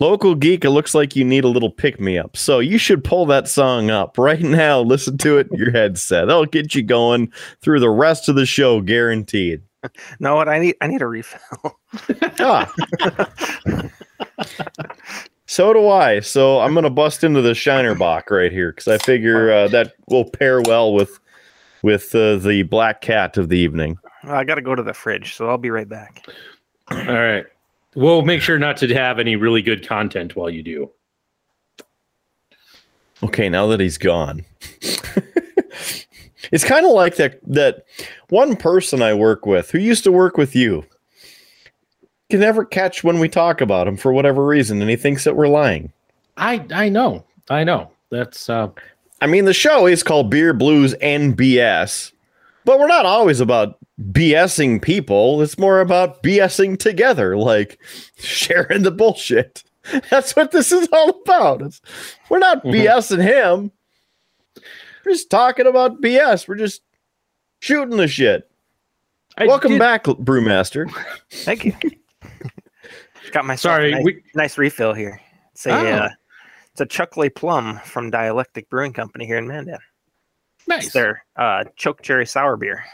Local 0.00 0.34
geek, 0.34 0.64
it 0.64 0.70
looks 0.70 0.94
like 0.94 1.14
you 1.14 1.24
need 1.26 1.44
a 1.44 1.48
little 1.48 1.70
pick 1.70 2.00
me 2.00 2.16
up. 2.16 2.34
So 2.34 2.58
you 2.58 2.78
should 2.78 3.04
pull 3.04 3.26
that 3.26 3.48
song 3.48 3.90
up 3.90 4.16
right 4.16 4.40
now. 4.40 4.80
Listen 4.82 5.18
to 5.18 5.36
it 5.36 5.48
in 5.50 5.58
your 5.58 5.70
headset. 5.70 6.26
That'll 6.26 6.46
get 6.46 6.74
you 6.74 6.82
going 6.82 7.30
through 7.60 7.80
the 7.80 7.90
rest 7.90 8.28
of 8.28 8.34
the 8.34 8.46
show, 8.46 8.80
guaranteed. 8.80 9.60
No, 10.18 10.36
what? 10.36 10.48
I 10.48 10.58
need 10.58 10.76
I 10.80 10.86
need 10.86 11.02
a 11.02 11.06
refill. 11.06 11.78
Ah. 12.38 12.70
so 15.50 15.72
do 15.72 15.88
I. 15.88 16.20
So 16.20 16.60
I'm 16.60 16.74
gonna 16.74 16.90
bust 16.90 17.24
into 17.24 17.42
the 17.42 17.56
Shiner 17.56 17.96
Bock 17.96 18.30
right 18.30 18.52
here 18.52 18.70
because 18.70 18.86
I 18.86 18.98
figure 18.98 19.50
uh, 19.50 19.66
that 19.68 19.94
will 20.06 20.24
pair 20.24 20.62
well 20.62 20.94
with 20.94 21.18
with 21.82 22.14
uh, 22.14 22.36
the 22.36 22.62
black 22.62 23.00
cat 23.00 23.36
of 23.36 23.48
the 23.48 23.58
evening. 23.58 23.98
I 24.22 24.44
got 24.44 24.54
to 24.56 24.62
go 24.62 24.76
to 24.76 24.82
the 24.82 24.94
fridge, 24.94 25.34
so 25.34 25.48
I'll 25.48 25.58
be 25.58 25.70
right 25.70 25.88
back. 25.88 26.24
All 26.92 26.98
right. 26.98 27.46
We'll 27.96 28.22
make 28.22 28.42
sure 28.42 28.60
not 28.60 28.76
to 28.76 28.94
have 28.94 29.18
any 29.18 29.34
really 29.34 29.60
good 29.60 29.84
content 29.86 30.36
while 30.36 30.50
you 30.50 30.62
do. 30.62 30.90
Okay, 33.24 33.48
now 33.48 33.66
that 33.66 33.80
he's 33.80 33.98
gone. 33.98 34.44
it's 36.52 36.64
kind 36.64 36.86
of 36.86 36.92
like 36.92 37.16
that 37.16 37.40
that 37.42 37.86
one 38.28 38.54
person 38.54 39.02
I 39.02 39.14
work 39.14 39.46
with 39.46 39.72
who 39.72 39.78
used 39.78 40.04
to 40.04 40.12
work 40.12 40.36
with 40.36 40.54
you 40.54 40.84
can 42.30 42.40
never 42.40 42.64
catch 42.64 43.04
when 43.04 43.18
we 43.18 43.28
talk 43.28 43.60
about 43.60 43.86
him 43.86 43.96
for 43.96 44.12
whatever 44.12 44.46
reason, 44.46 44.80
and 44.80 44.88
he 44.90 44.96
thinks 44.96 45.24
that 45.24 45.36
we're 45.36 45.48
lying. 45.48 45.92
I 46.36 46.64
I 46.72 46.88
know. 46.88 47.24
I 47.50 47.64
know. 47.64 47.90
That's 48.10 48.48
uh 48.48 48.68
I 49.20 49.26
mean, 49.26 49.44
the 49.44 49.52
show 49.52 49.86
is 49.86 50.02
called 50.02 50.30
Beer 50.30 50.54
Blues 50.54 50.94
and 50.94 51.36
BS, 51.36 52.12
but 52.64 52.78
we're 52.78 52.86
not 52.88 53.04
always 53.04 53.40
about 53.40 53.76
BSing 54.12 54.80
people. 54.80 55.42
It's 55.42 55.58
more 55.58 55.80
about 55.80 56.22
BSing 56.22 56.78
together, 56.78 57.36
like 57.36 57.78
sharing 58.16 58.82
the 58.82 58.90
bullshit. 58.90 59.62
That's 60.10 60.34
what 60.36 60.52
this 60.52 60.72
is 60.72 60.88
all 60.92 61.10
about. 61.26 61.60
It's, 61.62 61.82
we're 62.30 62.38
not 62.38 62.64
Mhm. 62.64 62.72
BSing 62.86 63.22
him. 63.22 63.72
We're 65.04 65.12
just 65.12 65.30
talking 65.30 65.66
about 65.66 66.00
BS. 66.00 66.46
We're 66.48 66.56
just 66.56 66.82
shooting 67.60 67.96
the 67.98 68.08
shit. 68.08 68.50
I 69.38 69.46
Welcome 69.46 69.72
did- 69.72 69.78
back, 69.78 70.04
Brewmaster. 70.04 70.90
Thank 71.30 71.64
you. 71.66 71.74
got 73.32 73.44
my 73.44 73.54
Sorry, 73.56 73.92
nice, 73.92 74.04
we- 74.04 74.22
nice 74.34 74.58
refill 74.58 74.92
here. 74.94 75.20
It's 75.52 75.66
a 75.66 75.70
Oh. 75.72 75.86
uh, 76.04 76.08
it's 76.72 76.80
a 76.80 76.86
Chuckley 76.86 77.34
Plum 77.34 77.80
from 77.84 78.10
Dialectic 78.10 78.70
Brewing 78.70 78.92
Company 78.92 79.26
here 79.26 79.36
in 79.38 79.46
Mandan. 79.48 79.78
It's 80.60 80.68
Nice. 80.68 80.92
their 80.92 81.24
uh, 81.36 81.64
choke 81.76 82.02
cherry 82.02 82.26
sour 82.26 82.56
beer. 82.56 82.84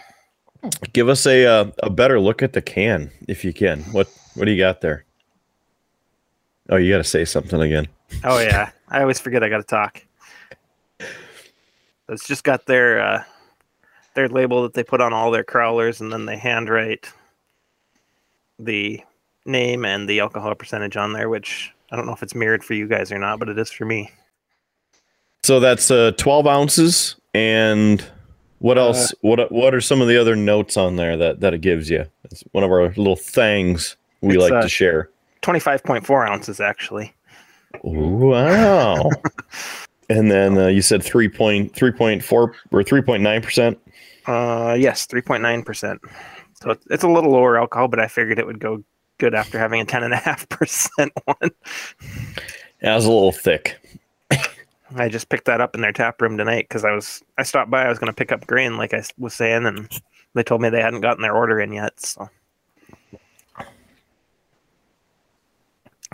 Give 0.93 1.09
us 1.09 1.27
a 1.27 1.45
uh, 1.47 1.70
a 1.83 1.91
better 1.91 2.18
look 2.18 2.43
at 2.43 2.53
the 2.53 2.62
can 2.62 3.11
if 3.29 3.45
you 3.45 3.53
can. 3.53 3.81
What 3.93 4.09
what 4.35 4.47
do 4.47 4.51
you 4.53 4.59
got 4.59 4.81
there? 4.81 5.05
Oh, 6.68 6.77
you 6.77 6.91
got 6.93 6.99
to 6.99 7.05
say 7.05 7.24
something 7.24 7.61
again. 7.61 7.87
Oh 8.24 8.41
yeah, 8.41 8.70
I 8.89 9.01
always 9.03 9.20
forget 9.20 9.45
I 9.45 9.49
got 9.49 9.59
to 9.59 9.62
talk. 9.64 10.03
It's 12.09 12.27
just 12.27 12.45
got 12.45 12.66
their 12.66 13.01
uh, 13.01 13.24
their 14.14 14.29
label 14.29 14.62
that 14.62 14.74
they 14.74 14.83
put 14.85 15.01
on 15.01 15.12
all 15.12 15.31
their 15.31 15.45
crowlers, 15.45 16.01
and 16.01 16.12
then 16.12 16.24
they 16.24 16.37
handwrite 16.37 17.11
the 18.59 19.03
name 19.47 19.84
and 19.84 20.09
the 20.09 20.20
alcohol 20.20 20.55
percentage 20.55 20.97
on 20.97 21.12
there. 21.12 21.28
Which 21.28 21.72
I 21.90 21.97
don't 21.97 22.07
know 22.07 22.12
if 22.12 22.22
it's 22.22 22.34
mirrored 22.34 22.64
for 22.64 22.74
you 22.74 22.86
guys 22.88 23.11
or 23.12 23.18
not, 23.18 23.38
but 23.38 23.49
it 23.49 23.59
is 23.59 23.70
for 23.70 23.84
me. 23.84 24.11
So 25.44 25.61
that's 25.61 25.90
uh, 25.90 26.11
12 26.16 26.47
ounces. 26.47 27.16
And 27.32 28.05
what 28.59 28.78
Uh, 28.78 28.86
else? 28.86 29.14
what 29.20 29.53
What 29.53 29.74
are 29.74 29.80
some 29.80 30.01
of 30.01 30.09
the 30.09 30.16
other 30.20 30.34
notes 30.34 30.76
on 30.76 30.97
there 30.97 31.16
that, 31.16 31.40
that 31.40 31.55
it 31.55 31.61
gives 31.61 31.88
you? 31.90 32.05
It's 32.24 32.42
one 32.53 32.64
of 32.64 32.70
our 32.70 32.88
little 32.97 33.14
things 33.16 33.97
we 34.22 34.38
like 34.38 34.53
uh, 34.53 34.62
to 34.62 34.68
share. 34.68 35.11
Twenty 35.42 35.61
five 35.61 35.84
point 35.84 36.05
four 36.05 36.26
ounces 36.26 36.59
actually. 36.61 37.14
Wow. 37.82 39.11
and 40.09 40.30
then 40.30 40.57
uh, 40.59 40.66
you 40.68 40.82
said 40.82 41.03
3.3.4 41.03 42.32
or 42.32 42.53
3.9%. 42.72 43.76
Uh, 44.26 44.74
yes, 44.74 45.07
three 45.07 45.20
point 45.22 45.42
nine 45.42 45.62
percent. 45.62 46.01
So 46.55 46.70
it's- 46.70 46.86
it's 46.90 47.05
a 47.05 47.09
little 47.09 47.30
lower 47.30 47.59
alcohol, 47.59 47.86
but 47.88 48.01
I 48.01 48.09
figured 48.09 48.38
it 48.40 48.47
would 48.47 48.59
go 48.59 48.82
good 49.18 49.34
after 49.34 49.58
having 49.58 49.80
a 49.80 49.84
ten 49.84 50.02
and 50.02 50.14
a 50.14 50.18
half 50.18 50.48
percent 50.48 51.12
one. 51.24 51.50
That 52.80 52.94
was 52.94 53.04
a 53.06 53.10
little 53.10 53.32
thick. 53.32 53.78
I 54.94 55.08
just 55.08 55.28
picked 55.28 55.46
that 55.46 55.60
up 55.60 55.74
in 55.74 55.80
their 55.80 55.92
tap 55.92 56.20
room 56.22 56.36
tonight 56.38 56.66
because 56.68 56.84
I 56.84 56.92
was 56.92 57.22
I 57.38 57.42
stopped 57.42 57.70
by. 57.70 57.84
I 57.84 57.88
was 57.88 57.98
going 57.98 58.12
to 58.12 58.16
pick 58.16 58.32
up 58.32 58.46
grain, 58.46 58.76
like 58.76 58.94
I 58.94 59.02
was 59.18 59.34
saying, 59.34 59.66
and 59.66 59.88
they 60.34 60.42
told 60.42 60.60
me 60.60 60.68
they 60.68 60.80
hadn't 60.82 61.00
gotten 61.00 61.22
their 61.22 61.34
order 61.34 61.60
in 61.60 61.72
yet. 61.72 61.98
So 62.00 62.28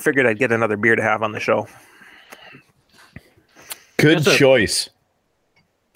figured 0.00 0.26
I'd 0.26 0.38
get 0.38 0.52
another 0.52 0.76
beer 0.76 0.96
to 0.96 1.02
have 1.02 1.22
on 1.22 1.32
the 1.32 1.40
show. 1.40 1.68
Good 3.98 4.26
a- 4.26 4.36
choice. 4.36 4.88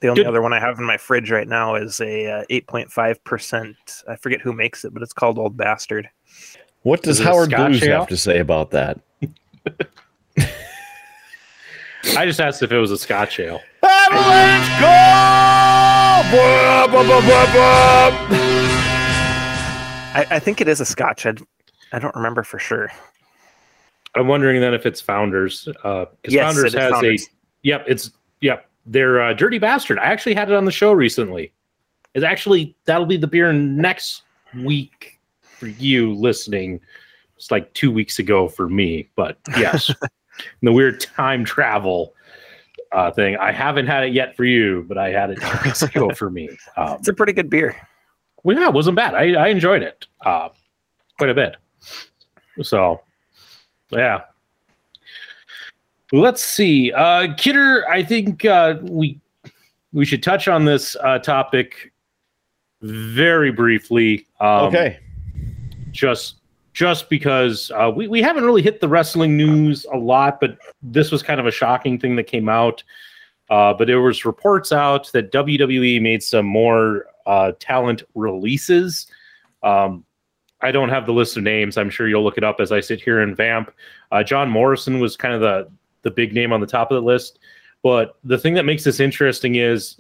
The 0.03 0.09
only 0.09 0.23
Good. 0.23 0.29
other 0.29 0.43
one 0.43 0.53
I 0.53 0.61
have 0.61 0.79
in 0.79 0.85
my 0.85 0.99
fridge 0.99 1.31
right 1.31 1.49
now 1.49 1.75
is 1.75 2.01
a 2.01 2.31
uh, 2.31 2.45
eight 2.51 2.67
point 2.67 2.93
five 2.93 3.23
percent. 3.25 3.77
I 4.07 4.17
forget 4.17 4.43
who 4.43 4.53
makes 4.53 4.85
it, 4.85 4.93
but 4.93 5.03
it's 5.03 5.15
called 5.15 5.39
Old 5.39 5.57
Bastard. 5.57 6.11
What 6.87 7.03
does 7.03 7.19
Is 7.19 7.21
it 7.21 7.27
a 7.27 7.31
Howard 7.33 7.51
Scotch 7.51 7.71
Blues 7.73 7.83
ale? 7.83 7.99
have 7.99 8.07
to 8.07 8.17
say 8.17 8.39
about 8.39 8.71
that? 8.71 9.01
I 12.17 12.25
just 12.25 12.41
asked 12.41 12.63
if 12.63 12.71
it 12.71 12.79
was 12.79 12.93
a 12.93 12.97
Scotch 12.97 13.41
ale. 13.41 13.61
Avalanche 13.83 14.69
go! 14.79 14.87
Blah, 16.31 16.87
blah, 16.87 17.03
blah, 17.03 17.21
blah, 17.23 17.47
blah. 17.51 18.29
I, 20.15 20.27
I 20.31 20.39
think 20.39 20.61
it 20.61 20.69
is 20.69 20.81
a 20.81 20.85
Scotch. 20.85 21.27
I, 21.27 21.35
I 21.93 21.99
don't 21.99 22.15
remember 22.15 22.45
for 22.45 22.61
sure. 22.61 22.89
I'm 24.15 24.29
wondering 24.29 24.61
then 24.61 24.73
if 24.73 24.87
it's 24.87 25.01
Founders. 25.01 25.65
Because 25.65 26.07
Yes, 26.29 26.55
Founders 26.55 26.73
it 26.73 26.79
is 26.79 26.83
has 26.85 26.93
Founders. 26.93 27.27
a. 27.27 27.31
Yep, 27.65 27.85
it's 27.89 28.11
yep. 28.41 28.71
They're 28.87 29.21
uh, 29.21 29.33
Dirty 29.33 29.59
Bastard. 29.59 29.99
I 29.99 30.05
actually 30.05 30.35
had 30.37 30.49
it 30.53 30.55
on 30.55 30.65
the 30.65 30.71
show 30.71 30.93
recently. 30.93 31.53
It's 32.15 32.25
actually 32.25 32.77
that'll 32.85 33.07
be 33.07 33.17
the 33.17 33.27
beer 33.27 33.53
next 33.53 34.23
week 34.63 35.16
for 35.59 35.67
you 35.69 36.15
listening. 36.15 36.81
It's 37.37 37.51
like 37.51 37.73
two 37.75 37.91
weeks 37.91 38.19
ago 38.19 38.49
for 38.49 38.69
me, 38.69 39.09
but 39.17 39.39
yes, 39.59 39.91
the 40.63 40.73
weird 40.73 41.01
time 41.01 41.45
travel 41.45 42.15
uh, 42.93 43.11
thing. 43.11 43.37
I 43.37 43.53
haven't 43.53 43.87
had 43.87 44.05
it 44.05 44.13
yet 44.13 44.37
for 44.37 44.45
you, 44.45 44.85
but 44.89 44.97
I 44.99 45.11
had 45.11 45.31
it 45.31 45.41
two 45.41 45.59
weeks 45.65 45.83
ago 45.83 46.11
for 46.15 46.31
me. 46.31 46.49
Um, 46.77 46.97
It's 46.99 47.09
a 47.09 47.13
pretty 47.13 47.33
good 47.33 47.51
beer. 47.51 47.77
well, 48.43 48.59
yeah, 48.59 48.69
it 48.69 48.75
wasn't 48.75 48.97
bad. 48.97 49.15
I, 49.15 49.33
I 49.35 49.49
enjoyed 49.49 49.83
it 49.83 50.07
uh, 50.25 50.49
quite 51.19 51.31
a 51.31 51.35
bit. 51.35 51.57
So, 52.63 53.03
yeah. 53.91 54.23
Let's 56.13 56.43
see, 56.43 56.93
uh, 56.93 57.35
Kidder. 57.37 57.87
I 57.89 58.03
think 58.03 58.45
uh, 58.45 58.77
we 58.83 59.21
we 59.93 60.05
should 60.05 60.23
touch 60.23 60.47
on 60.47 60.65
this 60.65 60.95
uh, 61.03 61.19
topic 61.19 61.93
very 62.81 63.51
briefly. 63.51 64.25
Um, 64.41 64.67
okay. 64.67 65.01
Just 65.97 66.37
just 66.73 67.09
because 67.09 67.71
uh, 67.75 67.91
we, 67.95 68.07
we 68.07 68.21
haven't 68.21 68.45
really 68.45 68.61
hit 68.61 68.81
the 68.81 68.89
wrestling 68.89 69.35
news 69.35 69.87
a 69.91 69.97
lot, 69.97 70.39
but 70.41 70.59
this 70.83 71.11
was 71.11 71.23
kind 71.23 71.41
of 71.41 71.47
a 71.47 71.51
shocking 71.51 71.99
thing 71.99 72.17
that 72.17 72.25
came 72.25 72.51
out. 72.51 72.85
Uh, 73.49 73.73
but 73.73 73.87
there 73.87 74.03
was 74.03 74.27
reports 74.27 74.73
out 74.73 75.11
that 75.13 75.33
WWE 75.33 76.03
made 76.03 76.23
some 76.23 76.45
more 76.45 77.07
uh, 77.25 77.53
talent 77.59 78.03
releases. 78.15 79.07
Um, 79.63 80.05
I 80.61 80.71
don't 80.71 80.91
have 80.91 81.07
the 81.07 81.13
list 81.13 81.39
of 81.39 81.45
names. 81.45 81.79
I'm 81.79 81.89
sure 81.89 82.09
you'll 82.09 82.25
look 82.25 82.37
it 82.37 82.45
up 82.45 82.61
as 82.61 82.73
I 82.73 82.81
sit 82.81 83.01
here 83.01 83.21
and 83.21 83.35
vamp. 83.35 83.73
Uh, 84.13 84.23
John 84.23 84.51
Morrison 84.51 85.01
was 85.01 85.17
kind 85.17 85.33
of 85.33 85.41
the 85.41 85.71
the 86.03 86.11
big 86.11 86.35
name 86.35 86.53
on 86.53 86.61
the 86.61 86.67
top 86.67 86.91
of 86.91 86.97
the 86.97 87.07
list. 87.07 87.39
But 87.83 88.17
the 88.23 88.39
thing 88.39 88.55
that 88.55 88.65
makes 88.65 88.85
this 88.85 89.01
interesting 89.01 89.57
is 89.57 89.99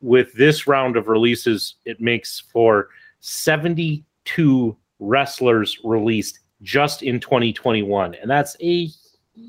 with 0.00 0.32
this 0.32 0.66
round 0.66 0.96
of 0.96 1.08
releases, 1.08 1.76
it 1.84 2.00
makes 2.00 2.40
for 2.40 2.88
72 3.20 4.76
wrestlers 5.06 5.78
released 5.84 6.40
just 6.62 7.02
in 7.02 7.20
2021. 7.20 8.14
And 8.14 8.30
that's 8.30 8.56
a 8.60 8.88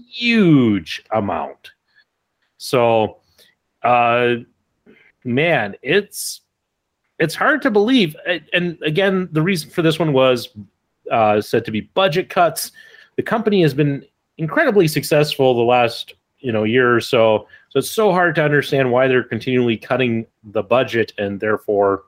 huge 0.09 1.03
amount. 1.11 1.71
So, 2.57 3.17
uh, 3.83 4.35
man, 5.23 5.75
it's 5.81 6.41
it's 7.19 7.35
hard 7.35 7.61
to 7.61 7.71
believe. 7.71 8.15
And 8.53 8.77
again, 8.81 9.29
the 9.31 9.41
reason 9.41 9.69
for 9.69 9.81
this 9.81 9.99
one 9.99 10.11
was 10.11 10.49
uh, 11.11 11.41
said 11.41 11.65
to 11.65 11.71
be 11.71 11.81
budget 11.81 12.29
cuts. 12.29 12.71
The 13.15 13.23
company 13.23 13.61
has 13.61 13.73
been 13.73 14.05
incredibly 14.37 14.87
successful 14.87 15.53
the 15.55 15.61
last 15.61 16.13
you 16.39 16.51
know 16.51 16.63
year 16.63 16.95
or 16.95 17.01
so. 17.01 17.47
So 17.69 17.79
it's 17.79 17.89
so 17.89 18.11
hard 18.11 18.35
to 18.35 18.43
understand 18.43 18.91
why 18.91 19.07
they're 19.07 19.23
continually 19.23 19.77
cutting 19.77 20.25
the 20.43 20.63
budget 20.63 21.13
and 21.17 21.39
therefore 21.39 22.03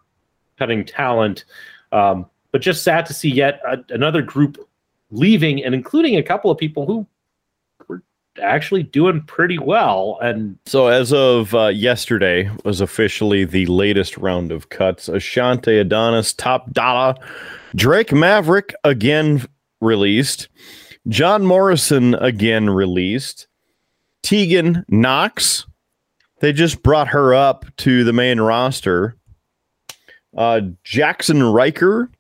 cutting 0.58 0.86
talent. 0.86 1.46
Um, 1.92 2.30
but 2.52 2.62
just 2.62 2.84
sad 2.84 3.06
to 3.08 3.14
see 3.14 3.30
yet 3.30 3.62
a, 3.68 3.78
another 3.90 4.22
group 4.22 4.68
leaving, 5.12 5.64
and 5.64 5.74
including 5.74 6.16
a 6.16 6.24
couple 6.24 6.52
of 6.52 6.58
people 6.58 6.86
who 6.86 7.06
were 7.88 8.02
actually 8.42 8.84
doing 8.84 9.22
pretty 9.22 9.58
well. 9.58 10.18
And 10.22 10.58
so, 10.66 10.88
as 10.88 11.14
of 11.14 11.54
uh, 11.56 11.68
yesterday, 11.68 12.50
was 12.64 12.82
officially 12.82 13.46
the 13.46 13.66
latest 13.68 14.18
round 14.18 14.52
of 14.52 14.70
cuts. 14.70 15.10
Ashante 15.10 15.80
Adonis, 15.80 16.34
Top 16.34 16.72
Dollar, 16.72 17.16
Drake 17.76 18.12
Maverick 18.12 18.74
again 18.84 19.46
released. 19.82 20.50
John 21.08 21.46
Morrison 21.46 22.16
again 22.16 22.70
released. 22.70 23.48
Tegan 24.24 24.84
Knox, 24.90 25.66
they 26.42 26.52
just 26.52 26.84
brought 26.84 27.08
her 27.10 27.34
up 27.34 27.66
to 27.78 28.04
the 28.04 28.12
main 28.12 28.42
roster. 28.42 29.16
Uh, 30.36 30.62
Jaxson 30.84 31.54
Ryker, 31.54 32.12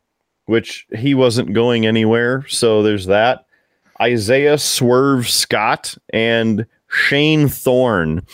which 0.47 0.87
he 0.97 1.13
wasn't 1.13 1.53
going 1.53 1.85
anywhere, 1.85 2.45
so 2.47 2.81
there's 2.81 3.05
that. 3.05 3.45
Isaiah 4.01 4.57
Swerve 4.57 5.29
Scott 5.29 5.95
and 6.11 6.65
Shane 6.89 7.47
Thorne. 7.47 8.25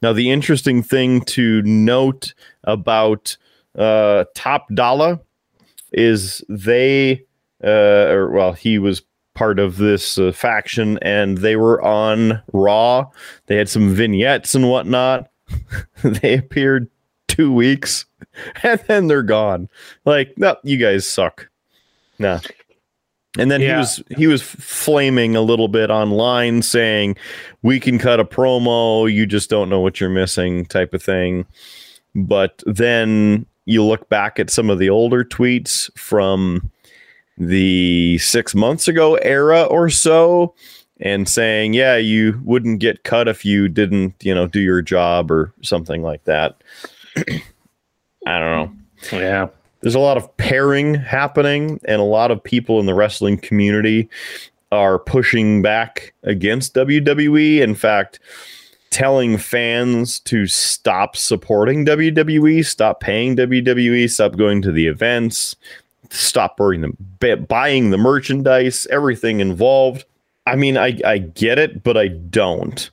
Now, 0.00 0.12
the 0.12 0.30
interesting 0.30 0.82
thing 0.82 1.22
to 1.22 1.62
note 1.62 2.34
about 2.64 3.36
uh, 3.76 4.24
Top 4.34 4.66
Dollar 4.74 5.20
is 5.92 6.44
they, 6.48 7.24
uh, 7.62 8.10
or 8.10 8.30
well, 8.30 8.52
he 8.52 8.78
was 8.78 9.02
part 9.34 9.58
of 9.58 9.76
this 9.76 10.18
uh, 10.18 10.32
faction 10.32 10.98
and 11.02 11.38
they 11.38 11.56
were 11.56 11.80
on 11.82 12.42
Raw. 12.52 13.10
They 13.46 13.56
had 13.56 13.68
some 13.68 13.94
vignettes 13.94 14.54
and 14.54 14.68
whatnot. 14.68 15.30
they 16.02 16.34
appeared 16.34 16.90
two 17.28 17.52
weeks 17.52 18.06
and 18.62 18.80
then 18.88 19.06
they're 19.06 19.22
gone. 19.22 19.68
Like, 20.04 20.34
no, 20.36 20.56
you 20.64 20.76
guys 20.76 21.06
suck. 21.06 21.48
Nah. 22.18 22.40
And 23.38 23.50
then 23.50 23.62
yeah. 23.62 23.72
he 23.72 23.76
was 23.78 24.02
he 24.16 24.26
was 24.26 24.42
flaming 24.42 25.36
a 25.36 25.40
little 25.40 25.68
bit 25.68 25.90
online 25.90 26.60
saying 26.60 27.16
we 27.62 27.80
can 27.80 27.98
cut 27.98 28.20
a 28.20 28.24
promo, 28.24 29.10
you 29.10 29.24
just 29.24 29.48
don't 29.48 29.70
know 29.70 29.80
what 29.80 30.00
you're 30.00 30.10
missing 30.10 30.66
type 30.66 30.92
of 30.92 31.02
thing. 31.02 31.46
But 32.14 32.62
then 32.66 33.46
you 33.64 33.82
look 33.82 34.08
back 34.10 34.38
at 34.38 34.50
some 34.50 34.68
of 34.68 34.78
the 34.78 34.90
older 34.90 35.24
tweets 35.24 35.90
from 35.98 36.70
the 37.38 38.18
six 38.18 38.54
months 38.54 38.86
ago 38.86 39.14
era 39.16 39.62
or 39.62 39.88
so 39.88 40.54
and 41.00 41.28
saying, 41.28 41.72
yeah, 41.72 41.96
you 41.96 42.40
wouldn't 42.44 42.80
get 42.80 43.02
cut 43.02 43.28
if 43.28 43.44
you 43.44 43.68
didn't, 43.68 44.14
you 44.22 44.34
know, 44.34 44.46
do 44.46 44.60
your 44.60 44.82
job 44.82 45.30
or 45.30 45.52
something 45.62 46.02
like 46.02 46.24
that. 46.24 46.62
I 48.26 48.38
don't 48.38 48.72
know. 49.10 49.18
Yeah. 49.18 49.48
There's 49.82 49.94
a 49.94 50.00
lot 50.00 50.16
of 50.16 50.34
pairing 50.36 50.94
happening, 50.94 51.80
and 51.84 52.00
a 52.00 52.04
lot 52.04 52.30
of 52.30 52.42
people 52.42 52.80
in 52.80 52.86
the 52.86 52.94
wrestling 52.94 53.38
community 53.38 54.08
are 54.70 54.98
pushing 54.98 55.60
back 55.60 56.14
against 56.22 56.74
WWE. 56.74 57.60
In 57.60 57.74
fact, 57.74 58.20
telling 58.90 59.38
fans 59.38 60.20
to 60.20 60.46
stop 60.46 61.16
supporting 61.16 61.84
WWE, 61.84 62.64
stop 62.64 63.00
paying 63.00 63.36
WWE, 63.36 64.08
stop 64.08 64.36
going 64.36 64.62
to 64.62 64.70
the 64.70 64.86
events, 64.86 65.56
stop 66.10 66.56
buying 66.56 66.82
the, 67.20 67.36
buying 67.48 67.90
the 67.90 67.98
merchandise, 67.98 68.86
everything 68.90 69.40
involved. 69.40 70.04
I 70.46 70.56
mean, 70.56 70.76
I, 70.76 70.98
I 71.04 71.18
get 71.18 71.58
it, 71.58 71.82
but 71.82 71.96
I 71.96 72.08
don't. 72.08 72.90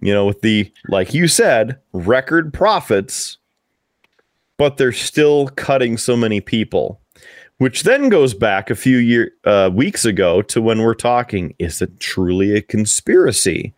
You 0.00 0.12
know, 0.12 0.26
with 0.26 0.40
the, 0.40 0.72
like 0.88 1.14
you 1.14 1.28
said, 1.28 1.78
record 1.92 2.52
profits, 2.52 3.38
but 4.62 4.76
they're 4.76 4.92
still 4.92 5.48
cutting 5.56 5.96
so 5.96 6.16
many 6.16 6.40
people, 6.40 7.00
which 7.58 7.82
then 7.82 8.08
goes 8.08 8.32
back 8.32 8.70
a 8.70 8.76
few 8.76 8.98
year, 8.98 9.32
uh, 9.42 9.68
weeks 9.74 10.04
ago 10.04 10.40
to 10.40 10.62
when 10.62 10.82
we're 10.82 10.94
talking 10.94 11.52
is 11.58 11.82
it 11.82 11.98
truly 11.98 12.54
a 12.54 12.62
conspiracy? 12.62 13.74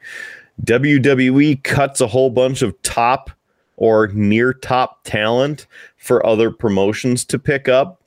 WWE 0.63 1.65
cuts 1.65 2.03
a 2.03 2.07
whole 2.07 2.29
bunch 2.29 2.61
of 2.61 2.83
top 2.83 3.31
or 3.79 4.09
near 4.09 4.53
top 4.53 5.03
talent 5.05 5.67
for 5.97 6.25
other 6.27 6.51
promotions 6.51 7.25
to 7.25 7.39
pick 7.39 7.67
up 7.67 7.99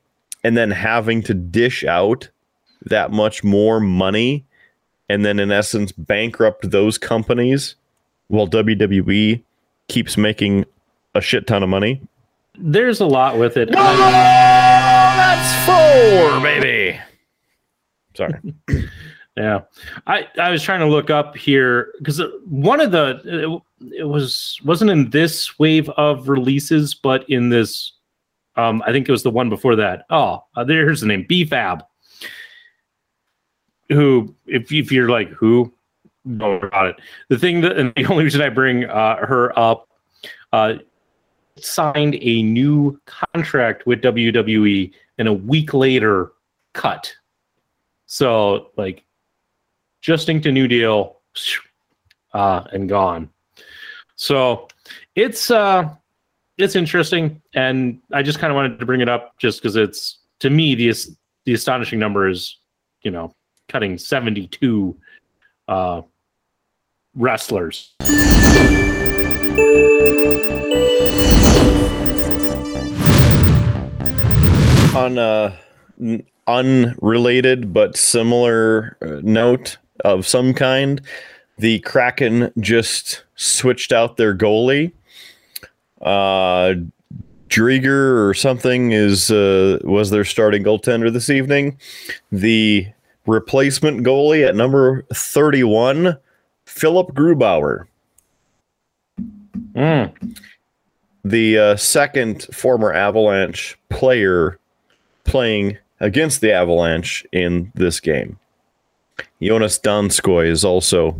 and 0.43 0.55
then 0.55 0.69
having 0.69 1.23
to 1.23 1.33
dish 1.33 1.83
out 1.83 2.29
that 2.85 3.09
much 3.09 3.43
more 3.43 3.79
money 3.79 4.45
and 5.09 5.25
then 5.25 5.39
in 5.39 5.49
essence 5.49 5.91
bankrupt 5.93 6.69
those 6.69 6.99
companies 6.99 7.73
while 8.27 8.47
WWE 8.47 9.41
keeps 9.87 10.15
making 10.15 10.63
a 11.15 11.21
shit 11.21 11.47
ton 11.47 11.63
of 11.63 11.69
money. 11.69 12.07
There's 12.57 12.99
a 12.99 13.05
lot 13.05 13.37
with 13.37 13.57
it. 13.57 13.69
No, 13.69 13.81
that's 13.81 15.65
four, 15.65 16.41
baby. 16.41 16.99
Sorry. 18.15 18.33
yeah, 19.37 19.61
I 20.07 20.27
I 20.39 20.49
was 20.49 20.63
trying 20.63 20.79
to 20.79 20.87
look 20.87 21.09
up 21.09 21.37
here 21.37 21.93
because 21.99 22.21
one 22.45 22.79
of 22.79 22.91
the 22.91 23.21
it, 23.81 23.99
it 23.99 24.03
was 24.05 24.59
wasn't 24.65 24.91
in 24.91 25.09
this 25.11 25.59
wave 25.59 25.89
of 25.91 26.29
releases, 26.29 26.95
but 26.95 27.29
in 27.29 27.49
this 27.49 27.93
um, 28.57 28.81
I 28.85 28.91
think 28.91 29.07
it 29.07 29.11
was 29.11 29.23
the 29.23 29.29
one 29.29 29.49
before 29.49 29.75
that. 29.75 30.05
Oh, 30.09 30.43
uh, 30.55 30.63
there's 30.63 31.01
the 31.01 31.07
name 31.07 31.25
BFAB. 31.29 31.81
Who, 33.89 34.35
if 34.47 34.71
if 34.71 34.91
you're 34.91 35.09
like 35.09 35.29
who, 35.29 35.71
don't 36.37 36.63
about 36.63 36.87
it. 36.87 36.95
The 37.29 37.37
thing 37.37 37.61
that, 37.61 37.77
and 37.77 37.93
the 37.95 38.05
only 38.07 38.23
reason 38.23 38.41
I 38.41 38.49
bring 38.49 38.83
uh, 38.85 39.25
her 39.25 39.57
up, 39.57 39.87
uh, 40.51 40.73
signed 41.63 42.17
a 42.21 42.43
new 42.43 42.99
contract 43.05 43.85
with 43.85 44.01
WWE, 44.01 44.91
and 45.17 45.27
a 45.27 45.33
week 45.33 45.73
later, 45.73 46.31
cut. 46.73 47.13
So 48.05 48.71
like, 48.77 49.03
just 50.01 50.29
inked 50.29 50.45
a 50.45 50.51
new 50.51 50.67
deal, 50.67 51.21
uh, 52.33 52.63
and 52.71 52.87
gone. 52.87 53.29
So 54.15 54.67
it's 55.15 55.51
uh 55.51 55.89
it's 56.57 56.75
interesting, 56.75 57.41
and 57.53 58.01
I 58.11 58.23
just 58.23 58.39
kind 58.39 58.51
of 58.51 58.55
wanted 58.55 58.79
to 58.79 58.85
bring 58.85 59.01
it 59.01 59.09
up 59.09 59.37
just 59.37 59.61
because 59.61 59.75
it's 59.75 60.19
to 60.39 60.49
me 60.49 60.75
the 60.75 60.93
the 61.45 61.53
astonishing 61.53 61.99
number 61.99 62.27
is 62.27 62.57
you 63.03 63.11
know 63.11 63.35
cutting 63.69 63.97
seventy 63.97 64.47
two 64.47 64.97
uh, 65.67 66.01
wrestlers. 67.15 67.95
On 74.95 75.17
a 75.17 75.57
unrelated 76.47 77.73
but 77.73 77.97
similar 77.97 78.97
uh, 79.01 79.19
note 79.21 79.77
of 80.05 80.25
some 80.27 80.53
kind, 80.53 81.01
the 81.57 81.79
Kraken 81.79 82.51
just 82.59 83.23
switched 83.35 83.91
out 83.91 84.17
their 84.17 84.35
goalie 84.35 84.91
uh, 86.01 86.73
Driedger 87.49 88.27
or 88.27 88.33
something 88.33 88.91
is 88.91 89.31
uh, 89.31 89.79
was 89.83 90.09
their 90.09 90.25
starting 90.25 90.63
goaltender 90.63 91.11
this 91.11 91.29
evening. 91.29 91.77
The 92.31 92.87
replacement 93.25 94.05
goalie 94.05 94.47
at 94.47 94.55
number 94.55 95.05
31, 95.13 96.17
Philipp 96.65 97.07
Grubauer. 97.09 97.85
Mm. 99.73 100.37
The 101.23 101.57
uh, 101.57 101.75
second 101.75 102.43
former 102.53 102.93
Avalanche 102.93 103.77
player 103.89 104.59
playing 105.23 105.77
against 105.99 106.41
the 106.41 106.51
Avalanche 106.51 107.25
in 107.31 107.71
this 107.75 107.99
game. 107.99 108.39
Joonas 109.41 109.81
Donskoi 109.81 110.47
is 110.47 110.63
also 110.63 111.19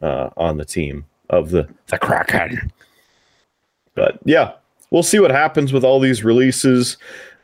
uh, 0.00 0.30
on 0.36 0.56
the 0.56 0.64
team 0.64 1.04
of 1.30 1.50
the 1.50 1.68
the 1.88 1.98
Kraken. 1.98 2.72
But 3.94 4.18
yeah, 4.24 4.52
we'll 4.90 5.02
see 5.02 5.18
what 5.18 5.30
happens 5.30 5.72
with 5.72 5.84
all 5.84 6.00
these 6.00 6.24
releases, 6.24 6.96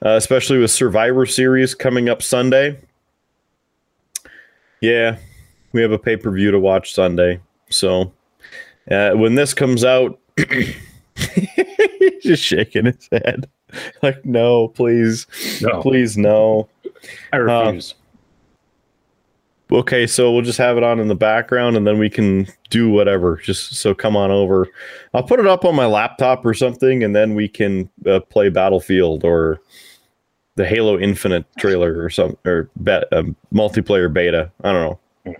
uh, 0.05 0.11
especially 0.11 0.59
with 0.59 0.71
Survivor 0.71 1.27
Series 1.27 1.75
coming 1.75 2.09
up 2.09 2.23
Sunday. 2.23 2.79
Yeah, 4.81 5.17
we 5.73 5.83
have 5.83 5.93
a 5.93 5.99
pay 5.99 6.17
per 6.17 6.31
view 6.31 6.51
to 6.51 6.59
watch 6.59 6.95
Sunday. 6.95 7.41
So 7.71 8.13
uh, 8.91 9.13
when 9.13 9.35
this 9.35 9.53
comes 9.55 9.85
out, 9.85 10.19
he's 11.19 12.23
just 12.23 12.43
shaking 12.43 12.87
his 12.87 13.09
head. 13.11 13.49
Like, 14.03 14.25
no, 14.25 14.69
please, 14.69 15.27
No. 15.61 15.83
please, 15.83 16.17
no. 16.17 16.69
I 17.33 17.37
refuse. 17.37 17.95
Okay, 19.71 20.07
so 20.07 20.33
we'll 20.33 20.41
just 20.43 20.57
have 20.59 20.79
it 20.79 20.83
on 20.83 20.99
in 20.99 21.09
the 21.09 21.15
background 21.15 21.77
and 21.77 21.87
then 21.87 21.99
we 21.99 22.09
can 22.09 22.47
do 22.71 22.89
whatever. 22.89 23.37
Just 23.37 23.75
so 23.75 23.95
come 23.95 24.17
on 24.17 24.31
over. 24.31 24.67
I'll 25.13 25.23
put 25.23 25.41
it 25.41 25.47
up 25.47 25.67
on 25.67 25.75
my 25.75 25.85
laptop 25.85 26.47
or 26.47 26.55
something 26.55 27.05
and 27.05 27.15
then 27.15 27.35
we 27.35 27.49
can 27.49 27.91
uh, 28.07 28.21
play 28.21 28.49
Battlefield 28.49 29.25
or 29.25 29.61
the 30.55 30.65
Halo 30.67 30.99
Infinite 30.99 31.45
trailer 31.59 32.03
or 32.03 32.09
some 32.09 32.39
or 32.47 32.71
bet 32.77 33.13
um, 33.13 33.37
multiplayer 33.53 34.11
beta. 34.11 34.51
I 34.65 34.73
don't 34.73 34.99
know. 35.27 35.35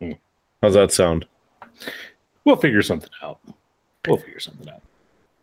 Hmm. 0.00 0.12
How's 0.62 0.74
that 0.74 0.92
sound? 0.92 1.26
we'll 2.44 2.56
figure 2.56 2.82
something 2.82 3.10
out. 3.22 3.38
We'll 4.06 4.18
figure 4.18 4.40
something 4.40 4.68
out. 4.68 4.82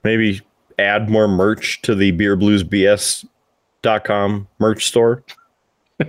Maybe 0.03 0.41
add 0.79 1.09
more 1.09 1.27
merch 1.27 1.81
to 1.83 1.95
the 1.95 2.11
beerbluesbs.com 2.11 4.47
merch 4.59 4.87
store. 4.87 5.23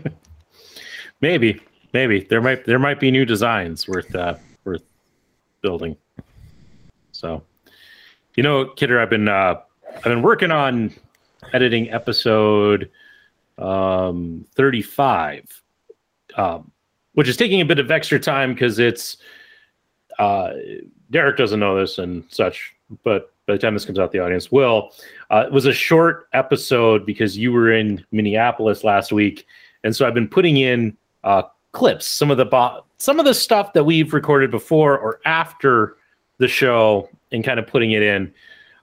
Maybe, 1.21 1.61
maybe 1.93 2.21
there 2.21 2.41
might 2.41 2.65
there 2.65 2.79
might 2.79 3.01
be 3.01 3.11
new 3.11 3.25
designs 3.25 3.89
worth 3.89 4.15
uh, 4.15 4.37
worth 4.65 4.85
building. 5.63 5.97
So, 7.11 7.43
you 8.37 8.45
know, 8.45 8.67
Kidder, 8.67 9.01
I've 9.01 9.11
been 9.11 9.27
uh, 9.27 9.57
I've 9.97 10.05
been 10.05 10.23
working 10.23 10.53
on 10.53 10.95
editing 11.53 11.91
episode 11.91 12.89
um, 13.59 14.47
thirty 14.55 14.81
five, 14.81 15.43
um, 16.37 16.71
which 17.15 17.29
is 17.29 17.37
taking 17.37 17.61
a 17.61 17.65
bit 17.65 17.81
of 17.81 17.91
extra 17.91 18.21
time 18.21 18.55
because 18.55 18.79
it's 18.79 19.17
uh, 20.21 20.53
Derek 21.11 21.37
doesn't 21.37 21.61
know 21.61 21.79
this 21.79 21.99
and 21.99 22.25
such, 22.29 22.75
but 23.03 23.33
by 23.47 23.55
the 23.55 23.59
time 23.59 23.75
this 23.75 23.85
comes 23.85 23.99
out, 23.99 24.13
the 24.13 24.19
audience 24.19 24.53
will. 24.53 24.91
Uh, 25.31 25.45
it 25.47 25.53
was 25.53 25.67
a 25.67 25.73
short 25.73 26.29
episode 26.33 27.07
because 27.07 27.37
you 27.37 27.53
were 27.53 27.73
in 27.73 28.05
Minneapolis 28.13 28.85
last 28.85 29.11
week, 29.11 29.47
and 29.85 29.97
so 29.97 30.07
I've 30.07 30.15
been 30.15 30.29
putting 30.29 30.59
in 30.59 30.97
uh, 31.25 31.43
clips, 31.73 32.07
some 32.07 32.31
of 32.31 32.37
the 32.37 32.45
bo- 32.45 32.85
some 32.99 33.19
of 33.19 33.25
the 33.25 33.35
stuff 33.35 33.73
that 33.73 33.85
we've 33.85 34.13
recorded 34.13 34.51
before 34.51 34.99
or 34.99 35.21
after 35.25 35.97
the 36.39 36.49
show, 36.49 37.09
and 37.33 37.43
kind 37.43 37.59
of 37.59 37.67
putting 37.67 37.93
it 37.93 38.03
in. 38.03 38.33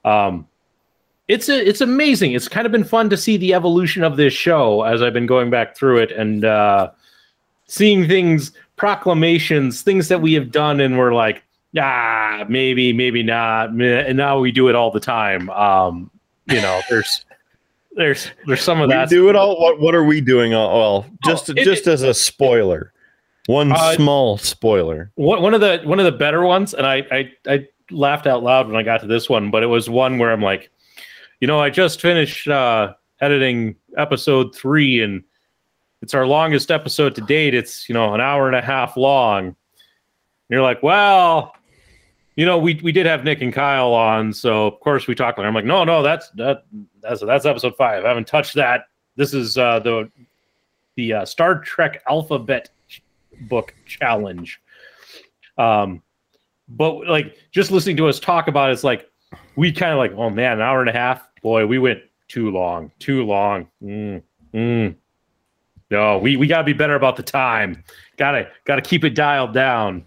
Um, 0.04 0.48
it's 1.28 1.50
a, 1.50 1.68
it's 1.68 1.82
amazing. 1.82 2.34
It's 2.34 2.48
kind 2.48 2.66
of 2.66 2.72
been 2.72 2.84
fun 2.84 3.10
to 3.10 3.18
see 3.18 3.38
the 3.38 3.54
evolution 3.54 4.04
of 4.04 4.18
this 4.18 4.34
show 4.34 4.84
as 4.84 5.02
I've 5.02 5.14
been 5.14 5.26
going 5.26 5.50
back 5.50 5.76
through 5.76 5.98
it 5.98 6.12
and 6.12 6.46
uh, 6.46 6.92
seeing 7.68 8.08
things, 8.08 8.52
proclamations, 8.78 9.82
things 9.82 10.08
that 10.08 10.22
we 10.22 10.34
have 10.34 10.52
done, 10.52 10.80
and 10.80 10.98
we're 10.98 11.14
like, 11.14 11.44
ah, 11.80 12.46
maybe, 12.50 12.94
maybe 12.94 13.24
not. 13.24 13.70
And 13.70 14.18
now 14.18 14.40
we 14.40 14.52
do 14.52 14.70
it 14.70 14.76
all 14.76 14.92
the 14.92 15.00
time. 15.00 15.50
Um, 15.50 16.10
you 16.48 16.62
know, 16.62 16.82
there's 16.90 17.26
there's 17.96 18.30
there's 18.46 18.62
some 18.62 18.82
of 18.82 18.90
We 18.90 18.94
that. 18.96 19.10
do 19.10 19.30
it 19.30 19.36
all. 19.36 19.60
What 19.60 19.80
What 19.80 19.96
are 19.96 20.04
we 20.04 20.22
doing? 20.22 20.54
All, 20.54 20.78
well, 20.80 21.06
just 21.24 21.50
Oh, 21.50 21.54
it- 21.56 21.64
just 21.64 21.88
as 21.88 22.04
a 22.04 22.14
spoiler, 22.14 22.92
one 23.48 23.72
Uh, 23.72 23.94
small 23.96 24.38
spoiler. 24.38 25.12
one, 25.16 25.42
one 25.42 25.54
of 25.54 25.62
the 25.62 25.82
one 25.86 26.00
of 26.00 26.06
the 26.06 26.12
better 26.12 26.44
ones, 26.44 26.74
and 26.74 26.86
I, 26.86 27.04
I 27.12 27.32
I 27.48 27.68
laughed 27.92 28.28
out 28.28 28.44
loud 28.44 28.68
when 28.68 28.76
I 28.76 28.84
got 28.84 29.02
to 29.02 29.08
this 29.08 29.30
one, 29.30 29.52
but 29.52 29.64
it 29.64 29.68
was 29.68 29.90
one 29.90 30.18
where 30.18 30.32
I'm 30.32 30.42
like, 30.42 30.70
you 31.40 31.48
know, 31.48 31.60
I 31.62 31.70
just 31.70 32.02
finished 32.02 32.48
uh, 32.48 32.94
editing 33.22 33.76
episode 33.98 34.54
three, 34.56 35.02
and 35.02 35.24
it's 36.02 36.14
our 36.14 36.28
longest 36.28 36.72
episode 36.72 37.16
to 37.16 37.22
date. 37.22 37.54
It's 37.54 37.88
you 37.88 37.94
know 37.94 38.14
an 38.14 38.22
hour 38.22 38.48
and 38.48 38.56
a 38.56 38.62
half 38.62 38.98
long. 38.98 39.46
And 39.48 39.56
you're 40.50 40.62
like, 40.62 40.84
well, 40.84 41.56
you 42.36 42.46
know, 42.46 42.58
we 42.58 42.80
we 42.84 42.92
did 42.92 43.06
have 43.06 43.24
Nick 43.24 43.42
and 43.42 43.54
Kyle 43.54 43.94
on, 43.94 44.34
so 44.34 44.68
of 44.68 44.80
course 44.82 45.08
we 45.08 45.16
talked. 45.16 45.40
I'm 45.40 45.54
like, 45.54 45.66
no, 45.66 45.84
no, 45.84 46.04
that's 46.04 46.30
that 46.32 46.66
that's 47.02 47.22
that's 47.22 47.46
episode 47.46 47.76
five. 47.78 48.04
I 48.04 48.10
haven't 48.10 48.28
touched 48.28 48.56
that. 48.56 48.88
This 49.16 49.34
is 49.34 49.58
uh, 49.58 49.80
the 49.80 50.12
the 50.96 51.14
uh, 51.14 51.26
Star 51.26 51.60
Trek 51.60 52.04
alphabet 52.10 52.70
book 53.42 53.74
challenge. 53.86 54.62
Um, 55.58 56.02
but 56.68 57.08
like 57.08 57.38
just 57.52 57.72
listening 57.72 57.98
to 57.98 58.08
us 58.08 58.20
talk 58.20 58.48
about 58.48 58.70
it, 58.70 58.74
it's 58.74 58.84
like 58.84 59.10
we 59.56 59.72
kind 59.72 59.94
of 59.94 59.98
like, 59.98 60.12
oh 60.14 60.30
man, 60.30 60.54
an 60.54 60.62
hour 60.62 60.82
and 60.82 60.90
a 60.90 60.94
half. 60.94 61.28
Boy, 61.42 61.66
we 61.66 61.80
went 61.80 62.02
too 62.28 62.52
long, 62.52 62.92
too 63.00 63.24
long. 63.24 63.68
Mm, 63.82 64.22
mm. 64.54 64.96
No, 65.92 66.18
we 66.18 66.36
we 66.36 66.48
gotta 66.48 66.64
be 66.64 66.74
better 66.74 66.96
about 66.96 67.16
the 67.16 67.24
time. 67.24 67.84
Gotta 68.18 68.50
gotta 68.66 68.82
keep 68.82 69.06
it 69.06 69.12
dialed 69.12 69.54
down. 69.54 70.04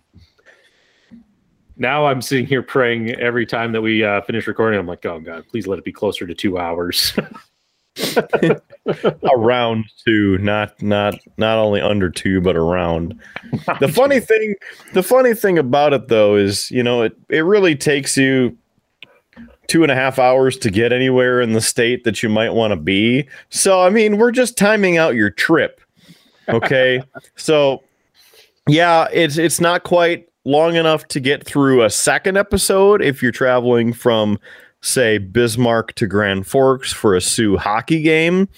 Now 1.79 2.07
I'm 2.07 2.21
sitting 2.21 2.47
here 2.47 2.63
praying 2.63 3.13
every 3.13 3.47
time 3.47 3.73
that 3.73 3.81
we 3.81 4.05
uh, 4.05 4.21
finish 4.23 4.47
recording. 4.47 4.81
I'm 4.81 4.87
like, 4.87 5.07
oh 5.07 5.21
god, 5.21 5.45
please 5.49 5.67
let 5.67 5.79
it 5.79 5.85
be 5.85 5.93
closer 5.93 6.27
to 6.27 6.35
two 6.35 6.59
hours. 6.59 7.17
around 9.33 9.85
two, 10.05 10.39
not 10.39 10.81
not 10.83 11.19
not 11.37 11.59
only 11.59 11.81
under 11.81 12.11
two, 12.11 12.41
but 12.41 12.57
around. 12.57 13.19
The 13.81 13.89
funny 13.89 14.21
thing, 14.21 14.55
the 14.93 15.03
funny 15.03 15.35
thing 15.35 15.59
about 15.59 15.93
it 15.93 16.09
though 16.09 16.37
is, 16.37 16.71
you 16.71 16.83
know, 16.83 17.03
it 17.03 17.17
it 17.29 17.41
really 17.41 17.75
takes 17.75 18.17
you 18.17 18.57
two 19.67 19.83
and 19.83 19.93
a 19.93 19.95
half 19.95 20.19
hours 20.19 20.57
to 20.59 20.71
get 20.71 20.93
anywhere 20.93 21.41
in 21.41 21.53
the 21.53 21.61
state 21.61 22.05
that 22.05 22.23
you 22.23 22.29
might 22.29 22.51
want 22.51 22.73
to 22.73 22.77
be. 22.77 23.29
So 23.51 23.83
I 23.83 23.91
mean, 23.91 24.19
we're 24.19 24.33
just 24.33 24.57
timing 24.57 24.97
out 24.97 25.15
your 25.15 25.31
trip. 25.31 25.81
Okay. 26.49 27.03
so 27.37 27.83
yeah, 28.69 29.09
it's 29.13 29.39
it's 29.39 29.61
not 29.61 29.83
quite 29.83 30.28
long 30.45 30.77
enough 30.77 31.07
to 31.09 31.21
get 31.21 31.45
through 31.45 31.85
a 31.85 31.91
second 31.91 32.37
episode 32.37 33.03
if 33.03 33.23
you're 33.23 33.33
traveling 33.33 33.93
from 33.93 34.39
say 34.81 35.19
Bismarck 35.19 35.93
to 35.95 36.07
Grand 36.07 36.47
Forks 36.47 36.93
for 36.93 37.15
a 37.15 37.21
Sioux 37.21 37.57
hockey 37.57 38.03
game. 38.03 38.49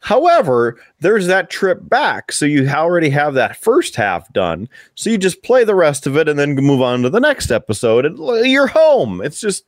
However, 0.00 0.80
there's 1.00 1.26
that 1.26 1.50
trip 1.50 1.88
back. 1.88 2.30
So 2.30 2.46
you 2.46 2.68
already 2.68 3.10
have 3.10 3.34
that 3.34 3.56
first 3.56 3.96
half 3.96 4.32
done. 4.32 4.68
So 4.94 5.10
you 5.10 5.18
just 5.18 5.42
play 5.42 5.64
the 5.64 5.74
rest 5.74 6.06
of 6.06 6.16
it 6.16 6.28
and 6.28 6.38
then 6.38 6.54
move 6.54 6.80
on 6.80 7.02
to 7.02 7.10
the 7.10 7.20
next 7.20 7.50
episode 7.50 8.06
and 8.06 8.18
you're 8.46 8.68
home. 8.68 9.20
It's 9.20 9.40
just 9.40 9.64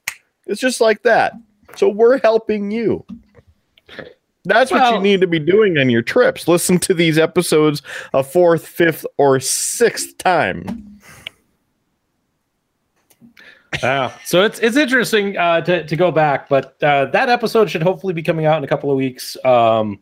it's 0.47 0.61
just 0.61 0.81
like 0.81 1.03
that. 1.03 1.35
So 1.77 1.89
we're 1.89 2.21
helping 2.21 2.71
you. 2.71 3.05
That's 4.45 4.71
what 4.71 4.95
you 4.95 5.01
need 5.01 5.21
to 5.21 5.27
be 5.27 5.39
doing 5.39 5.77
on 5.79 5.91
your 5.91 6.03
trips. 6.03 6.49
Listen 6.49 6.79
to 6.81 6.95
these 6.95 7.19
episodes 7.19 7.83
a 8.15 8.23
fourth, 8.23 8.67
fifth, 8.67 9.05
or 9.19 9.39
sixth 9.39 10.17
time. 10.19 11.00
Yeah. 13.83 14.13
So 14.25 14.43
it's 14.45 14.59
it's 14.59 14.77
interesting 14.77 15.37
uh, 15.37 15.61
to 15.63 15.85
to 15.87 15.97
go 15.97 16.11
back, 16.11 16.49
but 16.49 16.83
uh, 16.83 17.07
that 17.07 17.29
episode 17.29 17.71
should 17.71 17.83
hopefully 17.83 18.13
be 18.13 18.23
coming 18.23 18.47
out 18.47 18.59
in 18.59 18.65
a 18.65 18.67
couple 18.67 18.91
of 18.91 18.97
weeks. 18.97 19.37
Um, 19.45 20.01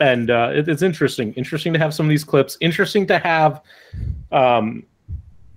and 0.00 0.30
uh, 0.30 0.52
it, 0.54 0.68
it's 0.68 0.82
interesting, 0.82 1.32
interesting 1.34 1.72
to 1.72 1.78
have 1.78 1.92
some 1.92 2.06
of 2.06 2.10
these 2.10 2.22
clips. 2.24 2.56
Interesting 2.60 3.06
to 3.08 3.18
have 3.18 3.60
um, 4.30 4.84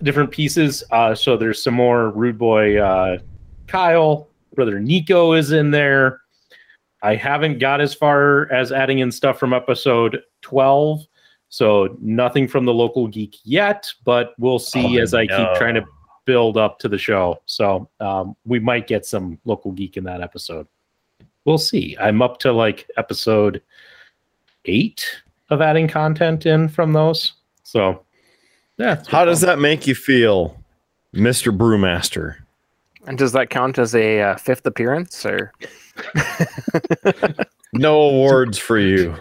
different 0.01 0.31
pieces. 0.31 0.83
Uh, 0.91 1.13
so 1.13 1.37
there's 1.37 1.61
some 1.61 1.75
more 1.75 2.09
Rude 2.09 2.39
Boy 2.39 2.77
uh, 2.81 3.19
Kyle, 3.67 4.27
brother 4.55 4.79
Nico 4.79 5.33
is 5.33 5.51
in 5.51 5.69
there. 5.69 6.21
I 7.03 7.15
haven't 7.15 7.59
got 7.59 7.81
as 7.81 7.93
far 7.93 8.51
as 8.51 8.71
adding 8.71 8.99
in 8.99 9.11
stuff 9.11 9.39
from 9.39 9.53
episode 9.53 10.19
12. 10.41 11.05
So 11.49 11.95
nothing 11.99 12.47
from 12.47 12.65
the 12.65 12.73
local 12.73 13.07
geek 13.07 13.35
yet, 13.43 13.91
but 14.05 14.33
we'll 14.39 14.59
see 14.59 14.97
Oh, 14.97 15.01
as 15.03 15.13
I 15.13 15.25
no. 15.25 15.37
keep 15.37 15.55
trying 15.57 15.75
to 15.75 15.83
build 16.25 16.57
up 16.57 16.79
to 16.79 16.89
the 16.89 16.97
show. 16.97 17.41
So 17.45 17.89
um, 17.99 18.35
we 18.45 18.59
might 18.59 18.87
get 18.87 19.05
some 19.05 19.39
local 19.45 19.71
geek 19.71 19.97
in 19.97 20.03
that 20.05 20.21
episode. 20.21 20.67
We'll 21.45 21.57
see. 21.57 21.97
I'm 21.99 22.21
up 22.21 22.39
to 22.39 22.51
like 22.51 22.89
episode 22.97 23.61
eight 24.65 25.05
of 25.49 25.61
adding 25.61 25.87
content 25.87 26.45
in 26.45 26.69
from 26.69 26.93
those. 26.93 27.33
So 27.63 28.03
yeah. 28.77 29.03
How 29.07 29.25
does 29.25 29.41
that 29.41 29.59
make 29.59 29.87
you 29.87 29.95
feel, 29.95 30.57
Mr. 31.13 31.55
Brewmaster? 31.55 32.35
And 33.07 33.17
does 33.17 33.31
that 33.31 33.49
count 33.49 33.79
as 33.79 33.95
a 33.95 34.21
uh, 34.21 34.35
fifth 34.37 34.65
appearance 34.65 35.25
or? 35.25 35.51
No 37.73 38.01
awards 38.01 38.57
for 38.57 38.77
you. 38.77 39.15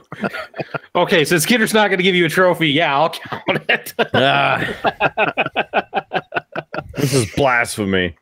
Okay, 0.96 1.24
so 1.24 1.38
Kidder's 1.38 1.72
not 1.72 1.88
going 1.88 1.98
to 1.98 2.02
give 2.02 2.16
you 2.16 2.26
a 2.26 2.28
trophy, 2.28 2.68
yeah, 2.68 2.96
I'll 2.96 3.10
count 3.10 3.62
it. 3.68 3.94
Ah. 4.12 4.66
this 7.00 7.14
is 7.14 7.32
blasphemy. 7.34 8.14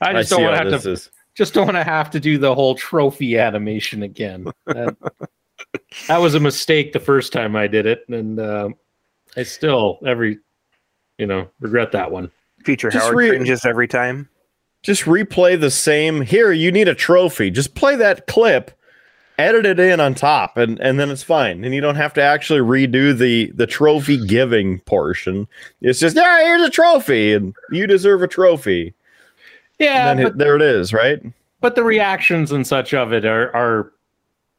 I 0.00 0.12
just 0.12 0.30
don't 0.30 0.42
want 0.42 0.56
to 0.56 0.70
have 0.72 0.82
to 0.82 0.90
is. 0.90 1.10
just 1.34 1.54
don't 1.54 1.66
want 1.66 1.76
to 1.76 1.84
have 1.84 2.10
to 2.10 2.20
do 2.20 2.38
the 2.38 2.54
whole 2.54 2.74
trophy 2.74 3.38
animation 3.38 4.02
again. 4.02 4.46
That- 4.66 4.96
that 6.08 6.18
was 6.18 6.34
a 6.34 6.40
mistake 6.40 6.92
the 6.92 7.00
first 7.00 7.32
time 7.32 7.54
I 7.54 7.66
did 7.66 7.86
it, 7.86 8.04
and 8.08 8.38
uh, 8.40 8.70
I 9.36 9.42
still 9.42 9.98
every 10.06 10.38
you 11.18 11.26
know 11.26 11.48
regret 11.60 11.92
that 11.92 12.10
one. 12.10 12.30
Future 12.64 12.90
Just 12.90 13.04
Howard 13.04 13.16
re- 13.16 13.28
cringes 13.28 13.64
every 13.64 13.88
time. 13.88 14.28
Just 14.82 15.02
replay 15.02 15.60
the 15.60 15.70
same. 15.70 16.22
Here, 16.22 16.52
you 16.52 16.72
need 16.72 16.88
a 16.88 16.94
trophy. 16.94 17.50
Just 17.50 17.74
play 17.74 17.96
that 17.96 18.26
clip, 18.26 18.70
edit 19.40 19.66
it 19.66 19.80
in 19.80 20.00
on 20.00 20.14
top, 20.14 20.56
and 20.56 20.78
and 20.80 20.98
then 20.98 21.10
it's 21.10 21.22
fine. 21.22 21.64
And 21.64 21.74
you 21.74 21.80
don't 21.80 21.96
have 21.96 22.14
to 22.14 22.22
actually 22.22 22.60
redo 22.60 23.16
the 23.16 23.50
the 23.52 23.66
trophy 23.66 24.24
giving 24.26 24.80
portion. 24.80 25.46
It's 25.80 26.00
just 26.00 26.16
yeah, 26.16 26.42
here's 26.42 26.62
a 26.62 26.70
trophy, 26.70 27.34
and 27.34 27.54
you 27.70 27.86
deserve 27.86 28.22
a 28.22 28.28
trophy. 28.28 28.94
Yeah, 29.78 30.10
and 30.10 30.18
then 30.18 30.26
but, 30.26 30.32
it, 30.32 30.38
there 30.38 30.56
it 30.56 30.62
is, 30.62 30.92
right? 30.92 31.22
but 31.60 31.74
the 31.74 31.84
reactions 31.84 32.52
and 32.52 32.66
such 32.66 32.94
of 32.94 33.12
it 33.12 33.24
are 33.24 33.54
are 33.54 33.92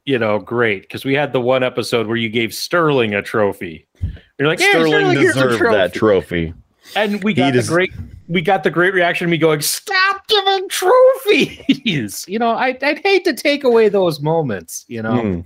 you 0.06 0.18
know 0.18 0.40
great 0.40 0.84
because 0.84 1.06
we 1.06 1.14
had 1.14 1.34
the 1.34 1.42
one 1.42 1.64
episode 1.64 2.08
where 2.08 2.18
you 2.18 2.30
gave 2.30 2.54
Sterling 2.54 3.14
a 3.14 3.22
trophy. 3.22 3.86
You're 4.38 4.48
like, 4.48 4.60
Sterling 4.60 5.18
a 5.18 5.22
deserved 5.22 5.64
that 5.64 5.94
trophy. 5.94 6.54
and 6.96 7.24
we 7.24 7.34
He 7.34 7.42
got 7.42 7.54
the 7.54 7.62
des- 7.62 7.68
great 7.68 7.92
we 8.32 8.42
got 8.42 8.64
the 8.64 8.72
great 8.72 8.94
reaction 8.94 9.26
of 9.26 9.32
me 9.32 9.38
going 9.38 9.62
stop 9.62 10.26
giving 10.28 10.68
trophies 10.70 12.26
you 12.28 12.40
know 12.40 12.52
I, 12.52 12.78
i'd 12.82 13.02
hate 13.04 13.26
to 13.26 13.34
take 13.34 13.64
away 13.64 13.90
those 13.90 14.22
moments 14.22 14.86
you 14.88 15.02
know 15.02 15.12
Mm. 15.12 15.44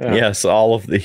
Yeah. 0.00 0.14
Yes, 0.14 0.44
all 0.44 0.74
of 0.74 0.86
the 0.86 1.02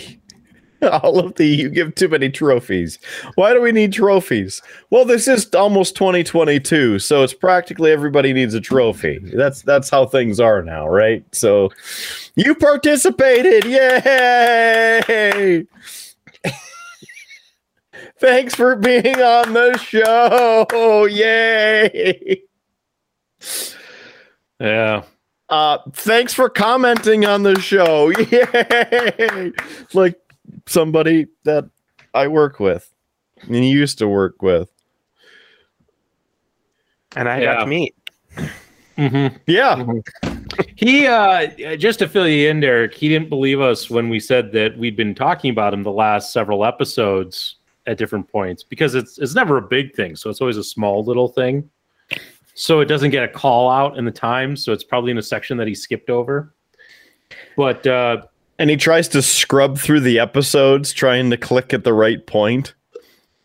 all 0.84 1.20
of 1.20 1.36
the 1.36 1.48
you 1.48 1.70
give 1.70 1.96
too 1.96 2.08
many 2.08 2.30
trophies. 2.30 3.00
Why 3.36 3.54
do 3.54 3.62
we 3.62 3.72
need 3.72 3.94
trophies? 3.94 4.62
Well, 4.90 5.06
this 5.06 5.28
is 5.28 5.54
almost 5.56 5.96
2022, 5.96 7.00
so 7.00 7.24
it's 7.24 7.34
practically 7.34 7.92
everybody 7.92 8.34
needs 8.34 8.54
a 8.54 8.62
trophy. 8.62 9.20
That's 9.34 9.62
that's 9.64 9.90
how 9.90 10.06
things 10.06 10.40
are 10.40 10.62
now, 10.62 10.88
right? 10.88 11.24
So 11.32 11.72
you 12.36 12.56
participated. 12.56 13.66
Yay! 13.66 15.66
Thanks 18.24 18.56
for 18.56 18.78
being 18.78 19.20
on 19.20 19.52
the 19.52 19.78
show. 19.78 21.06
Yay! 21.08 22.42
yeah 24.62 25.04
Uh, 25.50 25.80
thanks 25.92 26.34
for 26.34 26.48
commenting 26.48 27.26
on 27.26 27.44
the 27.44 27.60
show. 27.60 28.10
Yay! 28.32 29.52
Like 29.94 30.18
somebody 30.68 31.28
that 31.44 31.66
I 32.14 32.30
work 32.30 32.62
with 32.62 32.90
and 33.42 33.68
used 33.68 33.98
to 33.98 34.08
work 34.08 34.42
with. 34.42 34.72
And 37.18 37.28
I 37.28 37.42
Yeah. 37.42 37.56
got 37.56 37.60
to 37.60 37.68
meet. 37.68 37.94
hmm 38.96 39.28
Yeah. 39.48 39.84
he 40.78 41.08
uh 41.08 41.76
just 41.76 42.00
to 42.00 42.08
fill 42.08 42.28
you 42.28 42.48
in 42.50 42.60
derek 42.62 42.94
he 42.94 43.10
didn't 43.10 43.28
believe 43.28 43.60
us 43.60 43.90
when 43.90 44.08
we 44.08 44.20
said 44.20 44.52
that 44.54 44.78
we'd 44.78 44.96
been 44.96 45.14
talking 45.16 45.50
about 45.52 45.74
him 45.74 45.84
the 45.84 45.92
last 45.92 46.32
several 46.32 46.64
episodes 46.64 47.56
at 47.86 47.98
different 47.98 48.32
points 48.32 48.64
because 48.64 48.96
it's 48.96 49.18
it's 49.18 49.36
never 49.36 49.58
a 49.58 49.62
big 49.62 49.94
thing 49.94 50.16
so 50.16 50.30
it's 50.30 50.42
always 50.42 50.58
a 50.58 50.64
small 50.64 51.04
little 51.04 51.28
thing. 51.28 51.70
So 52.56 52.82
it 52.82 52.86
doesn't 52.86 53.10
get 53.10 53.24
a 53.24 53.28
call 53.28 53.70
out 53.70 53.98
in 53.98 54.06
the 54.06 54.12
time 54.12 54.56
so 54.56 54.72
it's 54.72 54.84
probably 54.84 55.12
in 55.12 55.18
a 55.18 55.24
section 55.24 55.58
that 55.58 55.68
he 55.68 55.76
skipped 55.76 56.10
over. 56.10 56.54
But 57.58 57.86
uh 57.86 58.24
And 58.60 58.70
he 58.70 58.78
tries 58.78 59.08
to 59.10 59.22
scrub 59.22 59.78
through 59.78 60.02
the 60.02 60.20
episodes 60.20 60.94
trying 60.94 61.30
to 61.32 61.38
click 61.38 61.74
at 61.74 61.84
the 61.84 61.94
right 61.94 62.26
point 62.26 62.74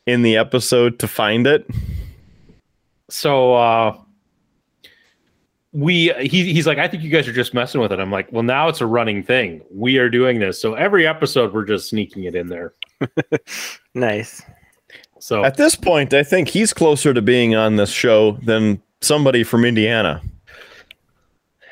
in 0.06 0.22
the 0.22 0.36
episode 0.36 0.98
to 1.00 1.08
find 1.08 1.46
it. 1.46 1.66
so 3.10 3.54
uh 3.54 3.98
we 5.72 6.12
he, 6.20 6.52
he's 6.52 6.66
like 6.66 6.78
i 6.78 6.88
think 6.88 7.02
you 7.02 7.10
guys 7.10 7.28
are 7.28 7.32
just 7.32 7.52
messing 7.52 7.80
with 7.80 7.92
it. 7.92 8.00
I'm 8.00 8.10
like 8.10 8.30
well 8.32 8.42
now 8.42 8.68
it's 8.68 8.80
a 8.80 8.86
running 8.86 9.22
thing. 9.22 9.62
We 9.70 9.98
are 9.98 10.08
doing 10.08 10.38
this. 10.38 10.60
So 10.60 10.74
every 10.74 11.06
episode 11.06 11.52
we're 11.52 11.64
just 11.64 11.88
sneaking 11.90 12.24
it 12.24 12.34
in 12.34 12.48
there 12.48 12.74
Nice. 13.94 14.42
so 15.18 15.44
At 15.44 15.56
this 15.56 15.74
point, 15.74 16.14
I 16.14 16.22
think 16.22 16.48
he's 16.48 16.72
closer 16.72 17.12
to 17.14 17.22
being 17.22 17.54
on 17.54 17.76
this 17.76 17.90
show 17.90 18.32
than 18.44 18.80
somebody 19.00 19.44
from 19.44 19.64
Indiana. 19.64 20.20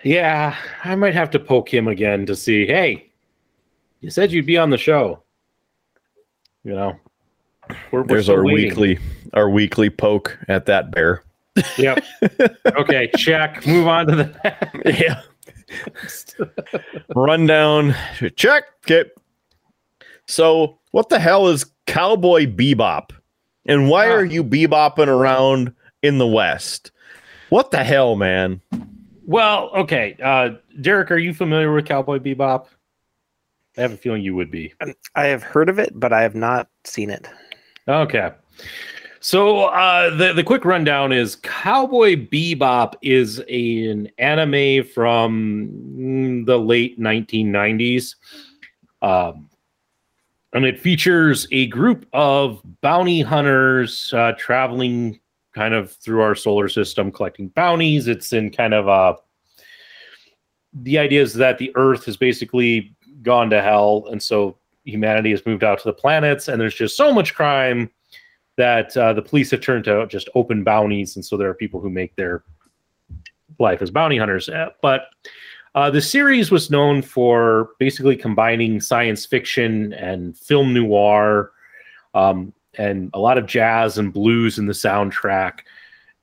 yeah 0.05 0.55
i 0.85 0.95
might 0.95 1.15
have 1.15 1.31
to 1.31 1.39
poke 1.41 1.73
him 1.73 1.89
again 1.89 2.25
to 2.27 2.37
see 2.37 2.65
hey 2.67 3.11
you 4.01 4.11
said 4.11 4.31
you'd 4.31 4.47
be 4.47 4.57
on 4.57 4.71
the 4.71 4.79
show 4.79 5.21
you 6.63 6.73
know 6.73 6.95
we're, 7.91 8.03
we're 8.03 8.07
There's 8.07 8.29
our 8.29 8.45
waiting. 8.45 8.69
weekly 8.69 8.99
our 9.35 9.51
weekly 9.51 9.91
poke 9.91 10.39
at 10.47 10.67
that 10.67 10.93
bear. 10.93 11.25
yep 11.77 12.05
okay 12.79 13.11
check 13.17 13.67
move 13.67 13.89
on 13.89 14.07
to 14.07 14.15
the 14.17 14.31
Yeah. 14.99 15.21
Rundown. 17.17 17.95
Check. 18.37 18.65
Okay. 18.85 19.11
So, 20.27 20.79
what 20.97 21.11
the 21.11 21.19
hell 21.19 21.49
is 21.49 21.67
Cowboy 21.87 22.47
Bebop? 22.47 23.11
And 23.67 23.91
why 23.91 24.09
are 24.09 24.25
you 24.25 24.43
bebopping 24.43 25.09
around 25.09 25.75
in 26.03 26.17
the 26.17 26.27
West? 26.27 26.91
What 27.51 27.71
the 27.71 27.85
hell, 27.85 28.17
man? 28.17 28.63
well 29.29 29.71
okay 29.75 30.17
uh 30.23 30.51
derek 30.81 31.11
are 31.11 31.19
you 31.19 31.35
familiar 31.35 31.73
with 31.73 31.85
cowboy 31.85 32.17
bebop 32.17 32.67
i 33.77 33.81
have 33.81 33.93
a 33.93 33.97
feeling 33.97 34.23
you 34.23 34.37
would 34.37 34.53
be 34.53 34.73
I 35.17 35.27
have 35.27 35.43
heard 35.43 35.69
of 35.69 35.79
it, 35.79 35.99
but 35.99 36.13
I 36.13 36.23
have 36.23 36.35
not 36.35 36.69
seen 36.85 37.11
it. 37.11 37.29
Okay. 37.89 38.31
So 39.21 39.65
uh, 39.65 40.15
the 40.15 40.33
the 40.33 40.45
quick 40.45 40.65
rundown 40.65 41.13
is 41.13 41.37
Cowboy 41.37 42.17
Bebop 42.17 42.95
is 43.03 43.43
a, 43.49 43.87
an 43.89 44.09
anime 44.19 44.87
from 44.87 45.69
mm, 45.99 46.47
the 46.47 46.59
late 46.59 47.01
1990s, 47.01 48.15
um, 49.03 49.49
and 50.57 50.65
it 50.65 50.81
features 50.81 51.47
a 51.53 51.67
group 51.67 52.07
of 52.15 52.63
bounty 52.81 53.21
hunters 53.21 54.13
uh, 54.15 54.33
traveling 54.39 55.21
kind 55.55 55.75
of 55.75 55.93
through 55.93 56.23
our 56.23 56.35
solar 56.35 56.69
system 56.69 57.13
collecting 57.13 57.49
bounties. 57.49 58.09
It's 58.09 58.33
in 58.33 58.51
kind 58.51 58.75
of 58.75 58.89
a 58.89 59.17
the 60.83 60.99
idea 60.99 61.23
is 61.23 61.35
that 61.35 61.59
the 61.59 61.73
Earth 61.75 62.05
has 62.05 62.17
basically 62.17 62.95
gone 63.23 63.49
to 63.51 63.63
hell, 63.63 64.07
and 64.11 64.23
so 64.23 64.59
humanity 64.85 65.31
has 65.31 65.45
moved 65.47 65.65
out 65.65 65.79
to 65.79 65.85
the 65.85 65.93
planets, 65.93 66.49
and 66.49 66.61
there's 66.61 66.75
just 66.75 66.97
so 66.97 67.13
much 67.13 67.35
crime 67.35 67.91
that 68.57 68.97
uh, 68.97 69.13
the 69.13 69.23
police 69.23 69.51
have 69.51 69.61
turned 69.61 69.85
to 69.85 70.07
just 70.07 70.29
open 70.35 70.65
bounties, 70.65 71.17
and 71.17 71.25
so 71.25 71.37
there 71.37 71.49
are 71.49 71.55
people 71.55 71.81
who 71.81 71.91
make 71.91 72.15
their 72.17 72.45
life 73.59 73.81
as 73.83 73.91
bounty 73.91 74.19
hunters. 74.19 74.49
Uh, 74.49 74.71
But 74.83 75.09
uh, 75.77 75.91
the 75.91 76.01
series 76.01 76.51
was 76.51 76.71
known 76.71 77.03
for 77.03 77.71
basically 77.79 78.17
combining 78.17 78.81
science 78.81 79.27
fiction 79.27 79.93
and 79.93 80.37
film 80.37 80.73
noir, 80.73 81.53
um, 82.15 82.51
and 82.79 83.11
a 83.13 83.19
lot 83.19 83.37
of 83.37 83.45
jazz 83.45 83.99
and 83.99 84.11
blues 84.11 84.59
in 84.59 84.65
the 84.65 84.73
soundtrack. 84.73 85.61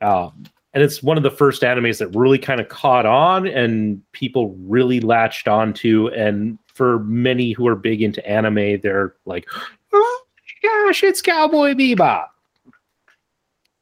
Um, 0.01 0.43
and 0.73 0.81
it's 0.81 1.03
one 1.03 1.17
of 1.17 1.23
the 1.23 1.29
first 1.29 1.61
animes 1.61 1.99
that 1.99 2.07
really 2.09 2.39
kind 2.39 2.59
of 2.59 2.67
caught 2.67 3.05
on 3.05 3.45
and 3.45 4.01
people 4.11 4.55
really 4.65 4.99
latched 4.99 5.47
onto. 5.47 6.07
And 6.07 6.57
for 6.65 6.99
many 7.03 7.51
who 7.51 7.67
are 7.67 7.75
big 7.75 8.01
into 8.01 8.27
anime, 8.27 8.81
they're 8.81 9.13
like, 9.25 9.47
oh 9.93 10.23
gosh, 10.63 11.03
it's 11.03 11.21
Cowboy 11.21 11.73
Bebop. 11.73 12.25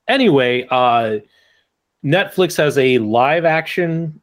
Anyway, 0.09 0.67
uh, 0.69 1.19
Netflix 2.03 2.57
has 2.57 2.77
a 2.77 2.97
live 2.97 3.45
action 3.45 4.19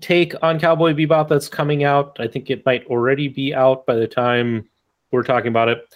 take 0.00 0.34
on 0.42 0.58
Cowboy 0.58 0.92
Bebop 0.92 1.28
that's 1.28 1.48
coming 1.48 1.84
out. 1.84 2.16
I 2.18 2.26
think 2.26 2.50
it 2.50 2.64
might 2.66 2.84
already 2.86 3.28
be 3.28 3.54
out 3.54 3.86
by 3.86 3.94
the 3.94 4.08
time 4.08 4.68
we're 5.12 5.22
talking 5.22 5.48
about 5.48 5.68
it. 5.68 5.94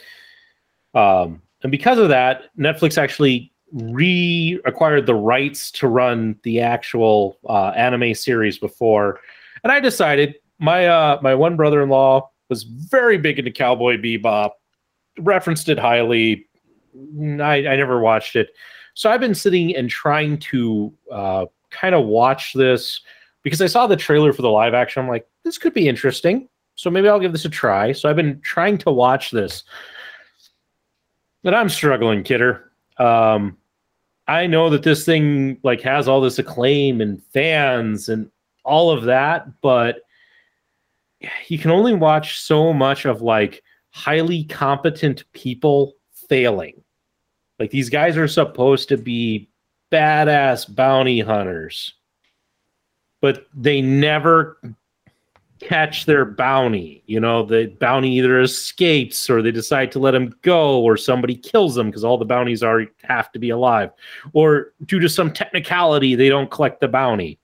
Um, 0.95 1.43
and 1.63 1.73
because 1.73 1.99
of 1.99 2.09
that, 2.09 2.45
Netflix 2.57 2.97
actually 2.97 3.53
re-acquired 3.73 5.07
the 5.07 5.15
rights 5.15 5.71
to 5.73 5.89
run 5.89 6.39
the 6.43 6.61
actual 6.61 7.39
uh, 7.49 7.69
anime 7.71 8.15
series 8.15 8.59
before. 8.59 9.21
And 9.63 9.73
I 9.73 9.81
decided 9.81 10.37
my 10.59 10.87
uh, 10.87 11.19
my 11.23 11.35
one 11.35 11.57
brother-in-law 11.57 12.31
was 12.49 12.63
very 12.63 13.19
big 13.19 13.39
into 13.39 13.51
Cowboy 13.51 13.97
Bebop, 13.97 14.53
referenced 15.19 15.69
it 15.69 15.79
highly. 15.79 16.47
I, 17.21 17.67
I 17.67 17.77
never 17.77 18.01
watched 18.01 18.37
it, 18.37 18.51
so 18.95 19.11
I've 19.11 19.21
been 19.21 19.35
sitting 19.35 19.77
and 19.77 19.91
trying 19.91 20.39
to 20.39 20.93
uh, 21.13 21.47
kind 21.71 21.95
of 21.95 22.07
watch 22.07 22.55
this 22.55 23.01
because 23.43 23.63
I 23.63 23.67
saw 23.67 23.87
the 23.87 23.97
trailer 23.97 24.33
for 24.33 24.43
the 24.43 24.51
live 24.51 24.75
action. 24.75 25.03
I'm 25.03 25.09
like, 25.09 25.27
this 25.45 25.59
could 25.59 25.75
be 25.75 25.89
interesting, 25.89 26.49
so 26.75 26.91
maybe 26.91 27.09
I'll 27.09 27.21
give 27.21 27.33
this 27.33 27.45
a 27.45 27.51
try. 27.51 27.93
So 27.93 28.09
I've 28.09 28.17
been 28.17 28.41
trying 28.41 28.79
to 28.79 28.91
watch 28.91 29.31
this, 29.31 29.65
but 31.43 31.55
I'm 31.55 31.69
struggling, 31.69 32.23
kidder. 32.23 32.73
Um, 32.99 33.57
I 34.27 34.47
know 34.47 34.69
that 34.71 34.83
this 34.83 35.05
thing 35.05 35.59
like 35.63 35.81
has 35.81 36.07
all 36.07 36.21
this 36.21 36.39
acclaim 36.39 37.01
and 37.01 37.23
fans 37.33 38.09
and 38.09 38.31
all 38.65 38.91
of 38.91 39.05
that, 39.05 39.61
but 39.63 40.03
you 41.49 41.59
can 41.59 41.71
only 41.71 41.95
watch 41.95 42.39
so 42.41 42.73
much 42.73 43.07
of 43.07 43.23
like 43.23 43.63
highly 43.91 44.45
competent 44.45 45.25
people 45.33 45.95
failing. 46.29 46.83
Like 47.59 47.71
these 47.71 47.91
guys 47.91 48.17
are 48.17 48.29
supposed 48.29 48.89
to 48.91 48.97
be 48.97 49.49
badass 49.91 50.73
bounty 50.73 51.21
hunters, 51.21 51.95
but 53.21 53.47
they 53.55 53.81
never 53.81 54.59
catch 55.61 56.07
their 56.07 56.25
bounty. 56.25 57.03
You 57.07 57.21
know, 57.21 57.45
the 57.45 57.67
bounty 57.81 58.17
either 58.17 58.41
escapes 58.41 59.29
or 59.29 59.43
they 59.43 59.51
decide 59.51 59.91
to 59.93 59.99
let 59.99 60.15
him 60.15 60.35
go 60.43 60.81
or 60.81 60.97
somebody 60.97 61.35
kills 61.35 61.75
them 61.75 61.89
because 61.89 62.05
all 62.05 62.19
the 62.19 62.25
bounties 62.25 62.63
are 62.63 62.87
have 63.03 63.33
to 63.33 63.39
be 63.39 63.51
alive. 63.51 63.91
Or 64.33 64.73
due 64.87 65.01
to 65.01 65.09
some 65.09 65.33
technicality, 65.33 66.15
they 66.15 66.29
don't 66.29 66.51
collect 66.51 66.81
the 66.81 66.89
bounty. 66.89 67.39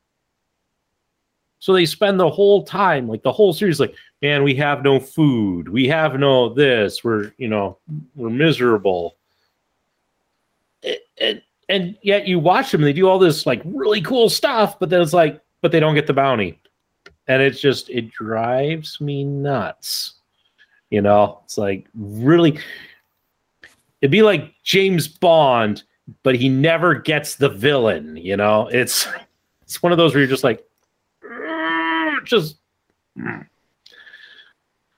So 1.59 1.73
they 1.73 1.87
spend 1.87 2.21
the 2.21 2.29
whole 2.29 2.63
time, 2.63 3.09
like 3.09 3.23
the 3.23 3.33
whole 3.33 3.55
series, 3.55 3.81
like, 3.81 3.95
man, 4.21 4.43
we 4.43 4.55
have 4.57 4.83
no 4.83 5.01
food, 5.01 5.69
we 5.69 5.89
have 5.89 6.19
no 6.19 6.53
this, 6.53 7.03
we're, 7.03 7.33
you 7.39 7.49
know, 7.49 7.79
we're 8.15 8.29
miserable. 8.29 9.17
It, 10.83 11.07
it, 11.17 11.45
and 11.71 11.97
yet 12.03 12.29
you 12.29 12.39
watch 12.39 12.71
them, 12.71 12.83
they 12.83 12.93
do 12.93 13.09
all 13.09 13.19
this 13.19 13.47
like 13.47 13.63
really 13.65 14.03
cool 14.03 14.29
stuff, 14.29 14.79
but 14.79 14.91
then 14.91 15.01
it's 15.01 15.15
like, 15.15 15.41
but 15.65 15.73
they 15.73 15.81
don't 15.81 15.95
get 15.95 16.07
the 16.07 16.13
bounty. 16.13 16.61
And 17.27 17.41
it's 17.41 17.59
just 17.59 17.89
it 17.89 18.11
drives 18.11 19.01
me 19.01 19.25
nuts. 19.25 20.17
You 20.91 21.01
know 21.01 21.41
it's 21.43 21.57
like 21.57 21.87
really 21.95 22.59
it'd 24.03 24.11
be 24.11 24.21
like 24.21 24.53
james 24.63 25.09
bond 25.09 25.83
but 26.23 26.35
he 26.35 26.51
never 26.51 26.95
gets 26.95 27.37
the 27.37 27.49
villain 27.49 28.15
you 28.19 28.37
know? 28.37 28.69
It's 28.69 29.09
it's 29.63 29.83
one 29.83 29.91
of 29.91 29.97
those 29.97 30.13
where 30.13 30.21
you're 30.21 30.29
just 30.29 30.45
like 30.45 30.63
"Mm, 31.25 32.23
just 32.27 32.59
mm." 33.19 33.47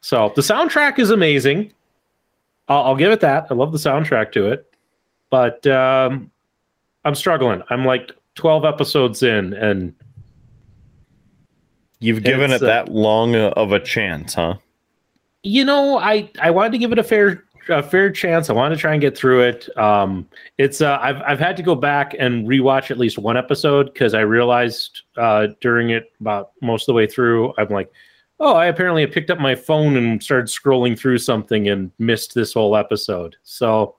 so 0.01 0.33
the 0.35 0.43
soundtrack 0.43 0.99
is 0.99 1.11
amazing. 1.11 1.73
I'll, 2.67 2.87
I'll 2.87 2.97
give 2.97 3.12
it 3.12 3.21
that. 3.21 3.47
I 3.51 3.55
love 3.55 3.71
the 3.71 3.79
soundtrack 3.79 4.33
to 4.33 4.51
it. 4.51 4.75
But 5.31 5.64
um 5.69 6.29
i'm 7.05 7.14
struggling. 7.14 7.62
I'm 7.71 7.85
like 7.85 8.11
12 8.35 8.64
episodes 8.64 9.23
in 9.23 9.55
and 9.55 9.95
You've 12.07 12.23
given 12.23 12.53
it 12.53 12.63
uh, 12.63 12.67
that 12.67 12.89
long 12.89 13.35
of 13.35 13.73
a 13.73 13.81
chance, 13.81 14.35
huh? 14.35 14.57
you 15.47 15.65
know 15.65 15.99
i 15.99 16.29
i 16.43 16.51
wanted 16.51 16.73
to 16.73 16.79
give 16.79 16.91
it 16.91 16.99
a 16.99 17.05
fair 17.05 17.45
a 17.69 17.83
fair 17.83 18.13
chance. 18.13 18.49
I 18.49 18.53
wanted 18.53 18.77
to 18.77 18.81
try 18.81 18.93
and 18.93 19.01
get 19.01 19.19
through 19.19 19.41
it. 19.41 19.77
Um 19.77 20.29
it's 20.59 20.81
uh 20.81 20.99
i've 21.01 21.21
i've 21.23 21.41
had 21.41 21.57
to 21.57 21.63
go 21.63 21.75
back 21.75 22.15
and 22.19 22.47
rewatch 22.47 22.91
at 22.91 22.99
least 22.99 23.19
one 23.19 23.37
episode 23.37 23.93
because 23.93 24.15
i 24.15 24.21
realized 24.21 25.03
uh 25.17 25.49
during 25.61 25.91
it 25.91 26.13
about 26.21 26.53
most 26.63 26.83
of 26.83 26.87
the 26.87 26.93
way 26.95 27.09
through 27.09 27.53
i'm 27.59 27.69
like 27.69 27.91
oh 28.39 28.55
i 28.55 28.67
apparently 28.67 29.05
picked 29.07 29.31
up 29.31 29.41
my 29.41 29.55
phone 29.55 29.97
and 29.97 30.23
started 30.23 30.47
scrolling 30.47 30.97
through 30.97 31.19
something 31.19 31.69
and 31.69 31.91
missed 31.99 32.35
this 32.35 32.53
whole 32.53 32.77
episode. 32.77 33.35
So 33.43 33.97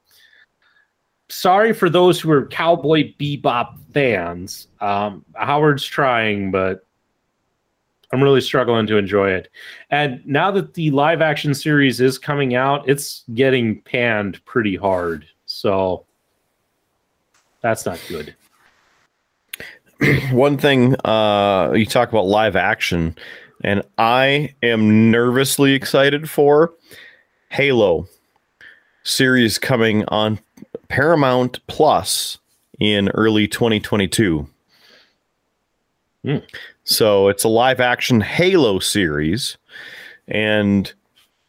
sorry 1.29 1.73
for 1.73 1.89
those 1.89 2.21
who 2.21 2.31
are 2.31 2.47
cowboy 2.47 3.13
bebop 3.19 3.79
fans. 3.93 4.69
Um 4.79 5.25
howard's 5.35 5.85
trying 5.85 6.51
but 6.51 6.86
I'm 8.11 8.23
really 8.23 8.41
struggling 8.41 8.87
to 8.87 8.97
enjoy 8.97 9.31
it. 9.31 9.49
And 9.89 10.25
now 10.25 10.49
that 10.51 10.75
the 10.75 10.91
live 10.91 11.21
action 11.21 11.53
series 11.53 11.99
is 11.99 12.17
coming 12.17 12.55
out, 12.55 12.87
it's 12.87 13.23
getting 13.33 13.81
panned 13.81 14.43
pretty 14.45 14.75
hard. 14.75 15.25
So 15.45 16.05
that's 17.61 17.85
not 17.85 17.99
good. 18.07 18.33
One 20.31 20.57
thing 20.57 20.95
uh, 21.03 21.73
you 21.75 21.85
talk 21.85 22.09
about 22.09 22.27
live 22.27 22.55
action, 22.55 23.15
and 23.63 23.81
I 23.97 24.53
am 24.63 25.11
nervously 25.11 25.73
excited 25.73 26.29
for 26.29 26.73
Halo 27.49 28.07
series 29.03 29.57
coming 29.57 30.05
on 30.09 30.39
Paramount 30.89 31.65
Plus 31.67 32.37
in 32.79 33.09
early 33.09 33.47
2022. 33.47 34.47
Hmm. 36.23 36.37
So 36.87 37.27
it's 37.27 37.43
a 37.43 37.49
live 37.49 37.81
action 37.81 38.21
Halo 38.21 38.79
series, 38.79 39.57
and 40.25 40.91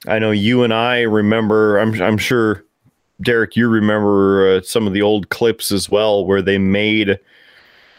I 0.09 0.19
know 0.19 0.33
you 0.33 0.65
and 0.65 0.75
I 0.75 1.03
remember. 1.03 1.79
I'm 1.79 2.03
I'm 2.03 2.19
sure, 2.19 2.65
Derek, 3.23 3.55
you 3.55 3.69
remember 3.69 4.57
uh, 4.57 4.63
some 4.63 4.89
of 4.89 4.95
the 4.95 5.03
old 5.03 5.29
clips 5.29 5.71
as 5.71 5.89
well, 5.89 6.27
where 6.27 6.43
they 6.43 6.59
made 6.59 7.21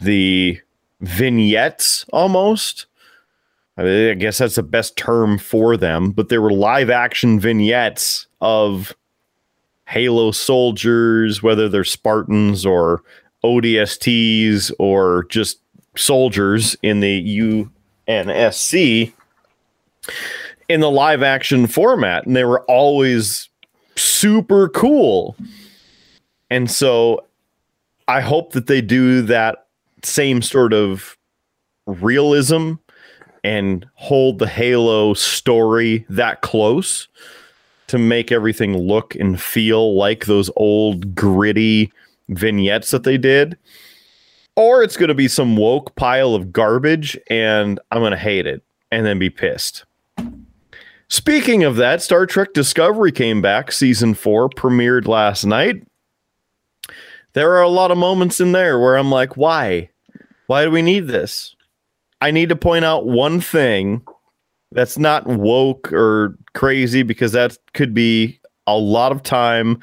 the 0.02 0.60
vignettes 1.00 2.06
almost. 2.12 2.88
I, 3.78 3.84
mean, 3.84 4.10
I 4.10 4.14
guess 4.16 4.40
that's 4.40 4.56
the 4.56 4.64
best 4.64 4.98
term 4.98 5.38
for 5.38 5.78
them, 5.78 6.12
but 6.12 6.28
they 6.28 6.40
were 6.40 6.52
live 6.52 6.90
action 6.90 7.40
vignettes 7.40 8.28
of 8.42 8.94
Halo 9.88 10.32
soldiers, 10.32 11.42
whether 11.42 11.70
they're 11.70 11.86
Spartans 11.86 12.66
or 12.66 13.02
ODSTs 13.46 14.74
or 14.78 15.24
just 15.30 15.62
soldiers 15.96 16.76
in 16.82 17.00
the 17.00 17.70
UNSC 18.08 19.14
in 20.68 20.80
the 20.82 20.92
live 20.92 21.24
action 21.24 21.68
format. 21.68 22.26
And 22.26 22.36
they 22.36 22.44
were 22.44 22.62
always 22.66 23.50
super 23.96 24.70
cool. 24.70 25.36
And 26.50 26.70
so 26.70 27.26
I 28.08 28.22
hope 28.22 28.54
that 28.54 28.68
they 28.68 28.82
do 28.82 29.22
that 29.24 29.68
same 30.04 30.42
sort 30.42 30.74
of 30.74 31.18
realism 31.86 32.74
and 33.44 33.86
hold 33.96 34.40
the 34.40 34.48
Halo 34.48 35.14
story 35.14 36.06
that 36.10 36.42
close 36.42 37.08
to 37.88 37.98
make 37.98 38.32
everything 38.32 38.78
look 38.78 39.16
and 39.16 39.42
feel 39.42 39.96
like 39.96 40.26
those 40.26 40.50
old 40.56 41.16
gritty 41.16 41.92
vignettes 42.30 42.92
that 42.92 43.04
they 43.04 43.18
did. 43.18 43.58
Or 44.60 44.84
it's 44.84 44.98
going 44.98 45.08
to 45.08 45.16
be 45.16 45.30
some 45.30 45.56
woke 45.56 45.96
pile 45.96 46.36
of 46.36 46.52
garbage 46.52 47.18
and 47.30 47.80
I'm 47.92 48.02
going 48.02 48.12
to 48.12 48.18
hate 48.18 48.46
it 48.46 48.62
and 48.92 49.06
then 49.06 49.18
be 49.18 49.30
pissed. 49.30 49.86
Speaking 51.08 51.64
of 51.64 51.78
that, 51.78 52.02
Star 52.02 52.26
Trek 52.26 52.52
Discovery 52.52 53.14
came 53.14 53.42
back. 53.42 53.72
Season 53.72 54.14
four 54.14 54.50
premiered 54.50 55.08
last 55.08 55.46
night. 55.46 55.88
There 57.32 57.54
are 57.54 57.62
a 57.62 57.70
lot 57.70 57.90
of 57.90 57.98
moments 57.98 58.42
in 58.42 58.52
there 58.52 58.78
where 58.78 58.98
I'm 58.98 59.10
like, 59.10 59.38
why? 59.38 59.92
Why 60.48 60.66
do 60.66 60.72
we 60.72 60.82
need 60.82 61.08
this? 61.08 61.56
I 62.20 62.32
need 62.32 62.50
to 62.50 62.58
point 62.58 62.84
out 62.84 63.06
one 63.06 63.40
thing 63.40 64.06
that's 64.74 64.98
not 64.98 65.26
woke 65.26 65.94
or 65.94 66.38
crazy 66.54 67.04
because 67.04 67.32
that 67.32 67.58
could 67.74 67.94
be 67.94 68.42
a 68.68 68.78
lot 68.78 69.14
of 69.14 69.24
time. 69.24 69.80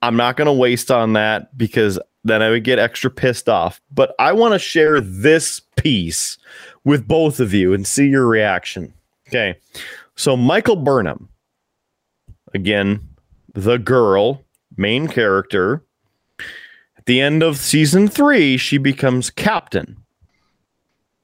I'm 0.00 0.16
not 0.16 0.38
going 0.38 0.46
to 0.46 0.54
waste 0.54 0.90
on 0.90 1.12
that 1.12 1.54
because 1.58 1.98
then 2.26 2.42
I 2.42 2.50
would 2.50 2.64
get 2.64 2.78
extra 2.78 3.10
pissed 3.10 3.48
off. 3.48 3.80
But 3.92 4.14
I 4.18 4.32
want 4.32 4.54
to 4.54 4.58
share 4.58 5.00
this 5.00 5.60
piece 5.76 6.38
with 6.84 7.06
both 7.06 7.40
of 7.40 7.54
you 7.54 7.72
and 7.72 7.86
see 7.86 8.08
your 8.08 8.26
reaction. 8.26 8.92
Okay. 9.28 9.58
So 10.16 10.36
Michael 10.36 10.76
Burnham, 10.76 11.28
again, 12.54 13.00
the 13.54 13.78
girl, 13.78 14.42
main 14.76 15.08
character. 15.08 15.82
At 16.96 17.06
the 17.06 17.20
end 17.20 17.42
of 17.42 17.58
season 17.58 18.08
three, 18.08 18.56
she 18.56 18.78
becomes 18.78 19.30
captain 19.30 19.96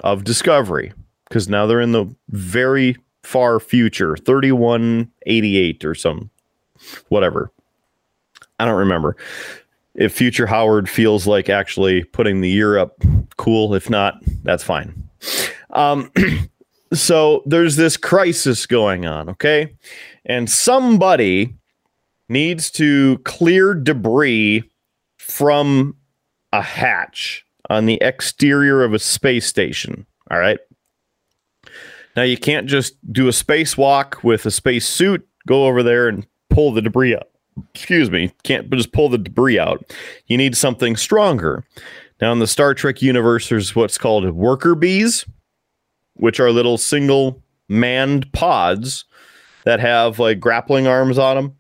of 0.01 0.25
Discovery 0.25 0.93
because 1.29 1.49
now 1.49 1.67
they're 1.67 1.81
in 1.81 1.93
the 1.93 2.07
very 2.29 2.97
far 3.23 3.61
future, 3.61 4.17
3188 4.17 5.85
or 5.85 5.95
some 5.95 6.31
whatever. 7.09 7.51
I 8.59 8.65
don't 8.65 8.79
remember. 8.79 9.17
If 9.95 10.13
future 10.13 10.47
Howard 10.47 10.89
feels 10.89 11.27
like 11.27 11.51
actually 11.51 12.05
putting 12.05 12.41
the 12.41 12.49
year 12.49 12.79
up, 12.79 12.97
cool. 13.37 13.75
If 13.75 13.91
not, 13.91 14.15
that's 14.43 14.65
fine. 14.65 15.09
Um, 15.71 16.11
so 16.95 17.43
there's 17.47 17.77
this 17.77 17.97
crisis 17.97 18.67
going 18.67 19.07
on, 19.07 19.29
okay? 19.31 19.75
And 20.25 20.49
somebody 20.51 21.55
needs 22.29 22.71
to 22.73 23.19
clear 23.19 23.75
debris 23.75 24.65
from 25.19 25.97
a 26.53 26.63
hatch 26.63 27.45
on 27.69 27.87
the 27.87 27.99
exterior 28.01 28.83
of 28.85 28.95
a 28.95 28.99
space 28.99 29.47
station. 29.47 30.07
All 30.31 30.39
right. 30.39 30.59
Now 32.17 32.23
you 32.23 32.37
can't 32.37 32.67
just 32.67 32.95
do 33.13 33.29
a 33.29 33.33
spacewalk 33.33 34.23
with 34.23 34.45
a 34.47 34.51
space 34.51 34.87
suit, 34.87 35.27
go 35.47 35.67
over 35.67 35.83
there 35.83 36.09
and 36.09 36.27
pull 36.51 36.73
the 36.73 36.83
debris 36.83 37.17
out. 37.17 37.29
Excuse 37.75 38.11
me, 38.11 38.33
can't 38.45 38.71
just 38.71 38.93
pull 38.93 39.09
the 39.09 39.19
debris 39.19 39.59
out. 39.59 39.95
You 40.27 40.37
need 40.37 40.57
something 40.57 40.97
stronger. 40.97 41.65
Now 42.21 42.33
in 42.33 42.39
the 42.39 42.47
Star 42.47 42.75
Trek 42.75 43.03
universe, 43.03 43.49
there's 43.49 43.75
what's 43.75 43.99
called 43.99 44.31
worker 44.31 44.75
bees, 44.75 45.27
which 46.15 46.41
are 46.41 46.51
little 46.51 46.79
single 46.79 47.43
manned 47.69 48.33
pods 48.33 49.05
that 49.65 49.81
have 49.81 50.19
like 50.19 50.41
grappling 50.41 50.87
arms 50.87 51.19
on 51.19 51.37
them, 51.37 51.57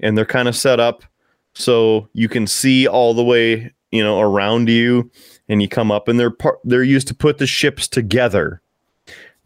and 0.00 0.16
they're 0.16 0.24
kind 0.24 0.48
of 0.48 0.56
set 0.56 0.78
up 0.80 1.04
so 1.54 2.08
you 2.12 2.28
can 2.28 2.46
see 2.46 2.86
all 2.86 3.14
the 3.14 3.24
way 3.24 3.72
you 3.90 4.02
know 4.02 4.20
around 4.20 4.68
you 4.68 5.10
and 5.48 5.62
you 5.62 5.68
come 5.68 5.90
up 5.90 6.08
and 6.08 6.18
they're 6.18 6.30
par- 6.30 6.58
they're 6.64 6.82
used 6.82 7.06
to 7.08 7.14
put 7.14 7.38
the 7.38 7.46
ships 7.46 7.86
together 7.86 8.60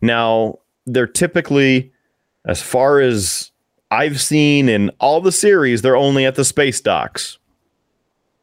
now 0.01 0.59
they're 0.87 1.07
typically 1.07 1.93
as 2.47 2.63
far 2.63 2.99
as 3.01 3.53
i've 3.91 4.21
seen 4.21 4.69
in 4.69 4.91
all 5.01 5.21
the 5.21 5.33
series 5.33 5.83
they're 5.83 5.97
only 5.97 6.25
at 6.25 6.35
the 6.35 6.45
space 6.45 6.81
docks 6.81 7.39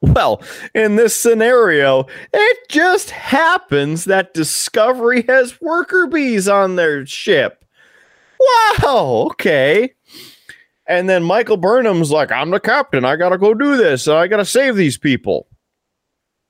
well 0.01 0.41
in 0.73 0.95
this 0.95 1.15
scenario 1.15 2.05
it 2.33 2.69
just 2.69 3.09
happens 3.09 4.05
that 4.05 4.33
discovery 4.33 5.23
has 5.27 5.59
worker 5.61 6.07
bees 6.07 6.47
on 6.47 6.75
their 6.75 7.05
ship 7.05 7.65
wow, 8.39 9.27
okay. 9.31 9.93
And 10.87 11.09
then 11.09 11.23
Michael 11.23 11.57
Burnham's 11.57 12.11
like, 12.11 12.31
I'm 12.31 12.51
the 12.51 12.59
captain. 12.59 13.05
I 13.05 13.15
got 13.15 13.29
to 13.29 13.37
go 13.37 13.53
do 13.53 13.75
this. 13.77 14.07
I 14.07 14.27
got 14.27 14.37
to 14.37 14.45
save 14.45 14.75
these 14.75 14.97
people. 14.97 15.47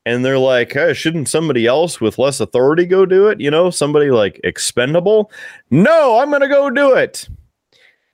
And 0.06 0.24
they're 0.24 0.40
like, 0.40 0.74
hey, 0.74 0.94
shouldn't 0.94 1.30
somebody 1.30 1.66
else 1.66 2.00
with 2.00 2.20
less 2.20 2.40
authority 2.40 2.86
go 2.86 3.06
do 3.06 3.28
it? 3.28 3.40
You 3.40 3.50
know, 3.50 3.70
somebody 3.70 4.12
like 4.12 4.40
expendable? 4.44 5.32
No, 5.72 6.20
I'm 6.20 6.30
going 6.30 6.42
to 6.42 6.48
go 6.48 6.70
do 6.70 6.94
it. 6.94 7.28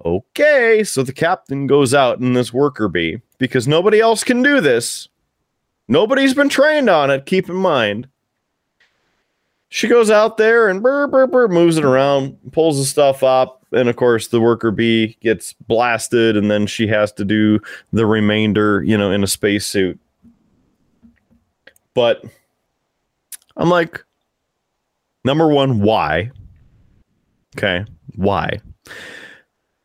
Okay. 0.03 0.83
So 0.83 1.03
the 1.03 1.13
captain 1.13 1.67
goes 1.67 1.93
out 1.93 2.19
in 2.19 2.33
this 2.33 2.53
worker 2.53 2.87
bee 2.87 3.21
because 3.37 3.67
nobody 3.67 3.99
else 3.99 4.23
can 4.23 4.41
do 4.41 4.61
this. 4.61 5.09
Nobody's 5.87 6.33
been 6.33 6.49
trained 6.49 6.89
on 6.89 7.09
it, 7.09 7.25
keep 7.25 7.49
in 7.49 7.55
mind. 7.55 8.07
She 9.67 9.87
goes 9.87 10.09
out 10.09 10.37
there 10.37 10.69
and 10.69 10.81
burr, 10.81 11.07
burr, 11.07 11.27
burr, 11.27 11.47
moves 11.47 11.77
it 11.77 11.85
around, 11.85 12.37
pulls 12.51 12.77
the 12.77 12.85
stuff 12.85 13.23
up, 13.23 13.65
and 13.71 13.89
of 13.89 13.95
course 13.95 14.27
the 14.27 14.41
worker 14.41 14.71
bee 14.71 15.17
gets 15.21 15.53
blasted, 15.53 16.37
and 16.37 16.51
then 16.51 16.67
she 16.67 16.87
has 16.87 17.11
to 17.13 17.25
do 17.25 17.59
the 17.93 18.05
remainder, 18.05 18.83
you 18.83 18.97
know, 18.97 19.11
in 19.11 19.23
a 19.23 19.27
spacesuit. 19.27 19.99
But 21.93 22.23
I'm 23.57 23.69
like, 23.69 24.03
number 25.23 25.47
one, 25.47 25.81
why? 25.81 26.31
Okay, 27.57 27.85
why? 28.15 28.59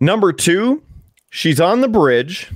Number 0.01 0.33
two, 0.33 0.83
she's 1.31 1.61
on 1.61 1.81
the 1.81 1.89
bridge 1.89 2.51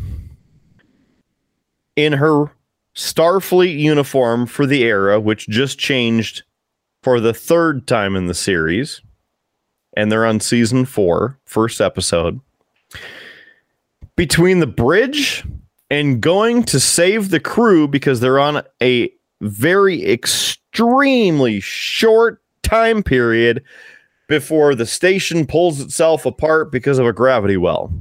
in 1.96 2.12
her 2.14 2.52
Starfleet 2.94 3.78
uniform 3.78 4.46
for 4.46 4.66
the 4.66 4.82
era, 4.82 5.20
which 5.20 5.48
just 5.48 5.78
changed 5.78 6.42
for 7.02 7.20
the 7.20 7.32
third 7.32 7.86
time 7.86 8.16
in 8.16 8.26
the 8.26 8.34
series. 8.34 9.00
And 9.96 10.10
they're 10.10 10.26
on 10.26 10.40
season 10.40 10.84
four, 10.84 11.38
first 11.46 11.80
episode. 11.80 12.40
Between 14.16 14.60
the 14.60 14.66
bridge 14.66 15.44
and 15.90 16.20
going 16.20 16.62
to 16.64 16.78
save 16.78 17.30
the 17.30 17.40
crew 17.40 17.88
because 17.88 18.20
they're 18.20 18.38
on 18.38 18.62
a 18.82 19.10
very 19.40 20.08
extremely 20.08 21.60
short 21.60 22.42
time 22.62 23.02
period 23.02 23.64
before 24.30 24.76
the 24.76 24.86
station 24.86 25.44
pulls 25.44 25.80
itself 25.80 26.24
apart 26.24 26.70
because 26.70 27.00
of 27.00 27.06
a 27.06 27.12
gravity 27.12 27.56
well. 27.56 27.92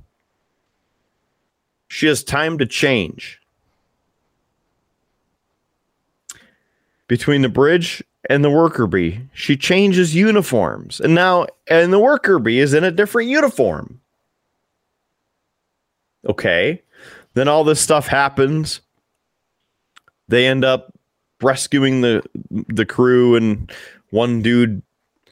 She 1.87 2.05
has 2.05 2.23
time 2.23 2.59
to 2.59 2.67
change. 2.67 3.41
Between 7.07 7.41
the 7.41 7.49
bridge 7.49 8.03
and 8.29 8.43
the 8.43 8.51
worker 8.51 8.85
bee, 8.85 9.21
she 9.33 9.57
changes 9.57 10.13
uniforms. 10.13 10.99
And 10.99 11.15
now, 11.15 11.47
and 11.67 11.91
the 11.91 11.97
worker 11.97 12.37
bee 12.37 12.59
is 12.59 12.75
in 12.75 12.83
a 12.83 12.91
different 12.91 13.27
uniform. 13.27 13.99
Okay. 16.27 16.79
Then 17.33 17.47
all 17.47 17.63
this 17.63 17.81
stuff 17.81 18.05
happens. 18.05 18.81
They 20.27 20.45
end 20.45 20.63
up 20.63 20.93
rescuing 21.41 22.01
the 22.01 22.21
the 22.67 22.85
crew 22.85 23.35
and 23.35 23.71
one 24.11 24.43
dude 24.43 24.83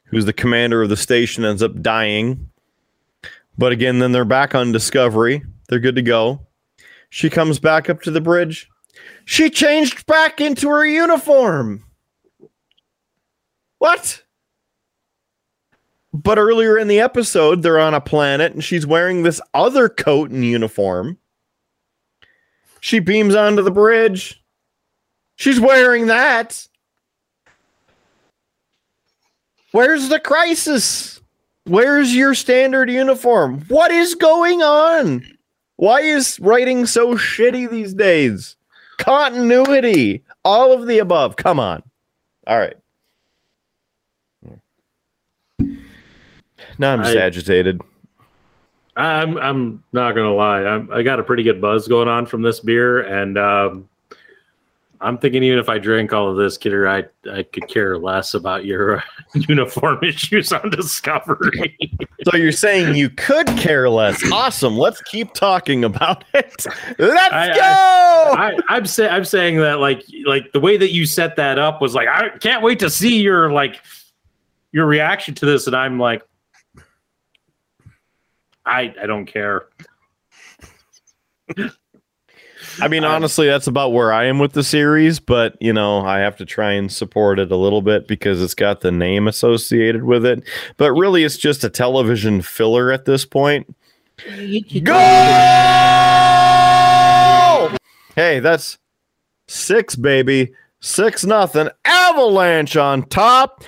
who's 0.08 0.26
the 0.26 0.34
commander 0.34 0.82
of 0.82 0.89
the 0.89 0.97
station 0.97 1.45
ends 1.45 1.64
up 1.64 1.82
dying. 1.82 2.49
But 3.58 3.72
again, 3.72 3.99
then 3.99 4.12
they're 4.12 4.26
back 4.26 4.55
on 4.55 4.72
Discovery. 4.72 5.43
They're 5.70 5.80
good 5.80 5.95
to 5.95 6.01
go. 6.01 6.47
She 7.10 7.30
comes 7.30 7.60
back 7.60 7.89
up 7.89 8.01
to 8.03 8.12
the 8.12 8.22
bridge. 8.22 8.70
She 9.26 9.49
changed 9.49 10.05
back 10.05 10.39
into 10.41 10.70
her 10.70 10.86
uniform. 10.86 11.84
What? 13.80 14.24
But 16.14 16.38
earlier 16.38 16.78
in 16.78 16.88
the 16.88 16.99
episode, 16.99 17.62
they're 17.62 17.80
on 17.80 17.93
a 17.93 18.01
planet 18.01 18.53
and 18.53 18.64
she's 18.64 18.88
wearing 18.88 19.24
this 19.24 19.41
other 19.53 19.89
coat 19.89 20.32
and 20.32 20.43
uniform. 20.43 21.18
She 22.80 22.99
beams 22.99 23.36
onto 23.36 23.62
the 23.62 23.72
bridge. 23.72 24.43
She's 25.36 25.60
wearing 25.60 26.08
that. 26.08 26.68
Where's 29.78 30.09
the 30.09 30.19
crisis? 30.19 31.21
Where's 31.65 32.15
your 32.15 32.34
standard 32.34 32.89
uniform? 32.89 33.63
What 33.67 33.91
is 33.91 34.15
going 34.15 34.63
on? 34.63 35.23
Why 35.75 36.01
is 36.01 36.39
writing 36.39 36.88
so 36.88 37.13
shitty 37.13 37.69
these 37.69 37.93
days? 37.93 38.55
Continuity. 38.97 40.23
All 40.43 40.73
of 40.73 40.88
the 40.88 40.97
above. 40.97 41.36
Come 41.36 41.59
on. 41.59 41.84
All 42.47 42.57
right. 42.57 42.73
Now 46.80 46.93
I'm 46.93 47.03
just 47.03 47.15
I- 47.15 47.21
agitated. 47.21 47.80
I'm 48.95 49.38
I'm 49.38 49.84
not 49.93 50.13
gonna 50.13 50.34
lie. 50.34 50.63
I'm, 50.63 50.91
I 50.91 51.03
got 51.03 51.19
a 51.19 51.23
pretty 51.23 51.43
good 51.43 51.61
buzz 51.61 51.88
going 51.88 52.07
on 52.07 52.25
from 52.25 52.41
this 52.41 52.61
beer, 52.61 53.01
and 53.01 53.38
um, 53.38 53.88
I'm 55.00 55.18
thinking 55.18 55.43
even 55.43 55.60
if 55.60 55.70
I 55.70 55.78
drink 55.78 56.12
all 56.12 56.30
of 56.30 56.38
this, 56.38 56.58
Kidder, 56.58 56.88
I 56.88 57.06
I 57.32 57.43
could 57.43 57.68
care 57.68 57.98
less 57.98 58.34
about 58.34 58.66
your 58.66 58.98
uh, 58.98 59.02
uniform 59.48 60.00
issues 60.04 60.52
on 60.52 60.70
Discovery. 60.70 61.78
So 62.30 62.36
you're 62.36 62.52
saying 62.52 62.95
you 62.95 63.10
could 63.10 63.48
care 63.58 63.89
less. 63.89 64.22
Awesome. 64.34 64.78
Let's 64.78 65.02
keep 65.04 65.34
talking 65.34 65.86
about 65.86 66.26
it. 66.34 66.66
Let's 67.00 67.34
I- 67.34 67.48
go. 67.56 68.34
I, 68.36 68.58
I'm 68.68 68.86
say, 68.86 69.08
I'm 69.08 69.24
saying 69.24 69.58
that 69.58 69.80
like 69.80 70.04
like 70.26 70.52
the 70.52 70.60
way 70.60 70.76
that 70.76 70.91
you 70.91 71.06
set 71.06 71.38
that 71.38 71.58
up 71.58 71.80
was 71.80 71.95
like 71.95 72.10
I 72.10 72.30
can't 72.39 72.62
wait 72.64 72.80
to 72.80 72.89
see 72.89 73.22
your 73.22 73.54
like 73.54 73.82
your 74.74 74.88
reaction 74.88 75.36
to 75.36 75.45
this, 75.45 75.68
and 75.68 75.76
I'm 75.76 76.00
like, 76.00 76.22
I 78.66 78.93
I 79.02 79.06
don't 79.06 79.26
care. 79.26 79.68
I 82.80 82.88
mean, 82.88 83.03
honestly, 83.03 83.47
that's 83.47 83.67
about 83.67 83.93
where 83.93 84.13
I 84.13 84.25
am 84.25 84.39
with 84.39 84.53
the 84.53 84.63
series, 84.63 85.19
but 85.19 85.55
you 85.59 85.73
know, 85.73 86.01
I 86.01 86.19
have 86.19 86.38
to 86.38 86.45
try 86.45 86.71
and 86.73 86.91
support 86.91 87.39
it 87.39 87.51
a 87.51 87.55
little 87.55 87.82
bit 87.82 88.07
because 88.07 88.41
it's 88.41 88.53
got 88.53 88.82
the 88.82 88.91
name 88.91 89.28
associated 89.28 90.03
with 90.03 90.25
it. 90.25 90.43
But 90.78 90.93
really, 90.93 91.23
it's 91.23 91.38
just 91.38 91.63
a 91.63 91.69
television 91.69 92.41
filler 92.41 92.91
at 92.91 93.05
this 93.05 93.25
point. 93.25 93.75
Go! 94.84 94.93
Hey, 98.15 98.39
that's 98.39 98.78
six, 99.47 99.95
baby. 99.95 100.53
Six 100.80 101.25
nothing. 101.25 101.69
Avalanche 101.86 102.75
on 102.78 103.03
top. 103.03 103.63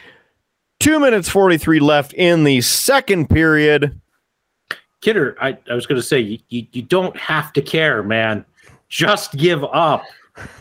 Two 0.79 0.99
minutes 0.99 1.27
43 1.27 1.79
left 1.79 2.13
in 2.13 2.43
the 2.43 2.61
second 2.61 3.29
period. 3.29 3.99
Kidder, 5.01 5.35
I, 5.41 5.57
I 5.69 5.75
was 5.75 5.85
going 5.85 5.99
to 5.99 6.05
say, 6.05 6.19
you, 6.19 6.39
you, 6.49 6.67
you 6.71 6.81
don't 6.81 7.15
have 7.17 7.53
to 7.53 7.61
care, 7.61 8.03
man. 8.03 8.45
Just 8.89 9.35
give 9.37 9.63
up. 9.63 10.03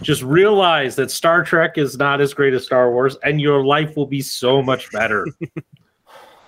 Just 0.03 0.23
realize 0.23 0.97
that 0.97 1.11
Star 1.11 1.43
Trek 1.45 1.79
is 1.79 1.97
not 1.97 2.21
as 2.21 2.35
great 2.35 2.53
as 2.53 2.65
Star 2.65 2.91
Wars, 2.91 3.17
and 3.23 3.41
your 3.41 3.65
life 3.65 3.97
will 3.97 4.07
be 4.07 4.21
so 4.21 4.63
much 4.63 4.91
better. 4.93 5.27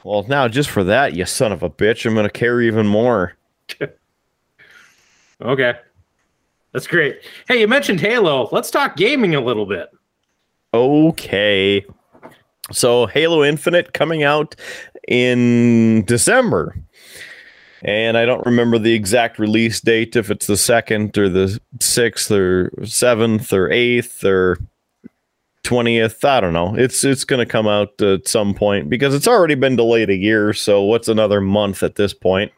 Well, 0.05 0.25
now 0.29 0.49
just 0.49 0.71
for 0.71 0.85
that, 0.85 1.15
you 1.15 1.27
son 1.27 1.53
of 1.53 1.63
a 1.63 1.71
bitch, 1.71 2.07
I'm 2.07 2.15
going 2.15 2.25
to 2.25 2.31
care 2.31 2.61
even 2.61 2.87
more. 2.87 3.35
okay. 5.43 5.75
That's 6.73 6.87
great. 6.87 7.21
Hey, 7.49 7.61
you 7.61 7.69
mentioned 7.69 8.01
Halo. 8.01 8.49
Let's 8.53 8.71
talk 8.71 8.97
gaming 8.97 9.35
a 9.35 9.41
little 9.41 9.67
bit. 9.67 9.89
Okay. 10.73 11.85
So 12.73 13.07
Halo 13.07 13.43
Infinite 13.43 13.93
coming 13.93 14.23
out 14.23 14.55
in 15.09 16.05
December. 16.05 16.77
And 17.82 18.19
I 18.19 18.27
don't 18.27 18.44
remember 18.44 18.78
the 18.78 18.93
exact 18.93 19.39
release 19.39 19.81
date, 19.81 20.16
if 20.16 20.31
it's 20.31 20.47
the 20.47 20.57
second 20.57 21.16
or 21.16 21.28
the 21.28 21.59
sixth 21.81 22.31
or 22.31 22.70
seventh 22.85 23.52
or 23.52 23.70
eighth 23.70 24.23
or 24.24 24.59
twentieth. 25.62 26.24
I 26.24 26.40
don't 26.40 26.52
know. 26.52 26.74
It's 26.74 27.05
it's 27.05 27.24
going 27.24 27.39
to 27.39 27.51
come 27.51 27.66
out 27.66 28.01
at 28.02 28.28
some 28.28 28.55
point 28.55 28.90
because 28.90 29.15
it's 29.15 29.28
already 29.28 29.55
been 29.55 29.77
delayed 29.77 30.11
a 30.11 30.16
year. 30.16 30.52
So 30.52 30.82
what's 30.82 31.09
another 31.09 31.40
month 31.40 31.82
at 31.82 31.97
this 31.97 32.12
point? 32.12 32.52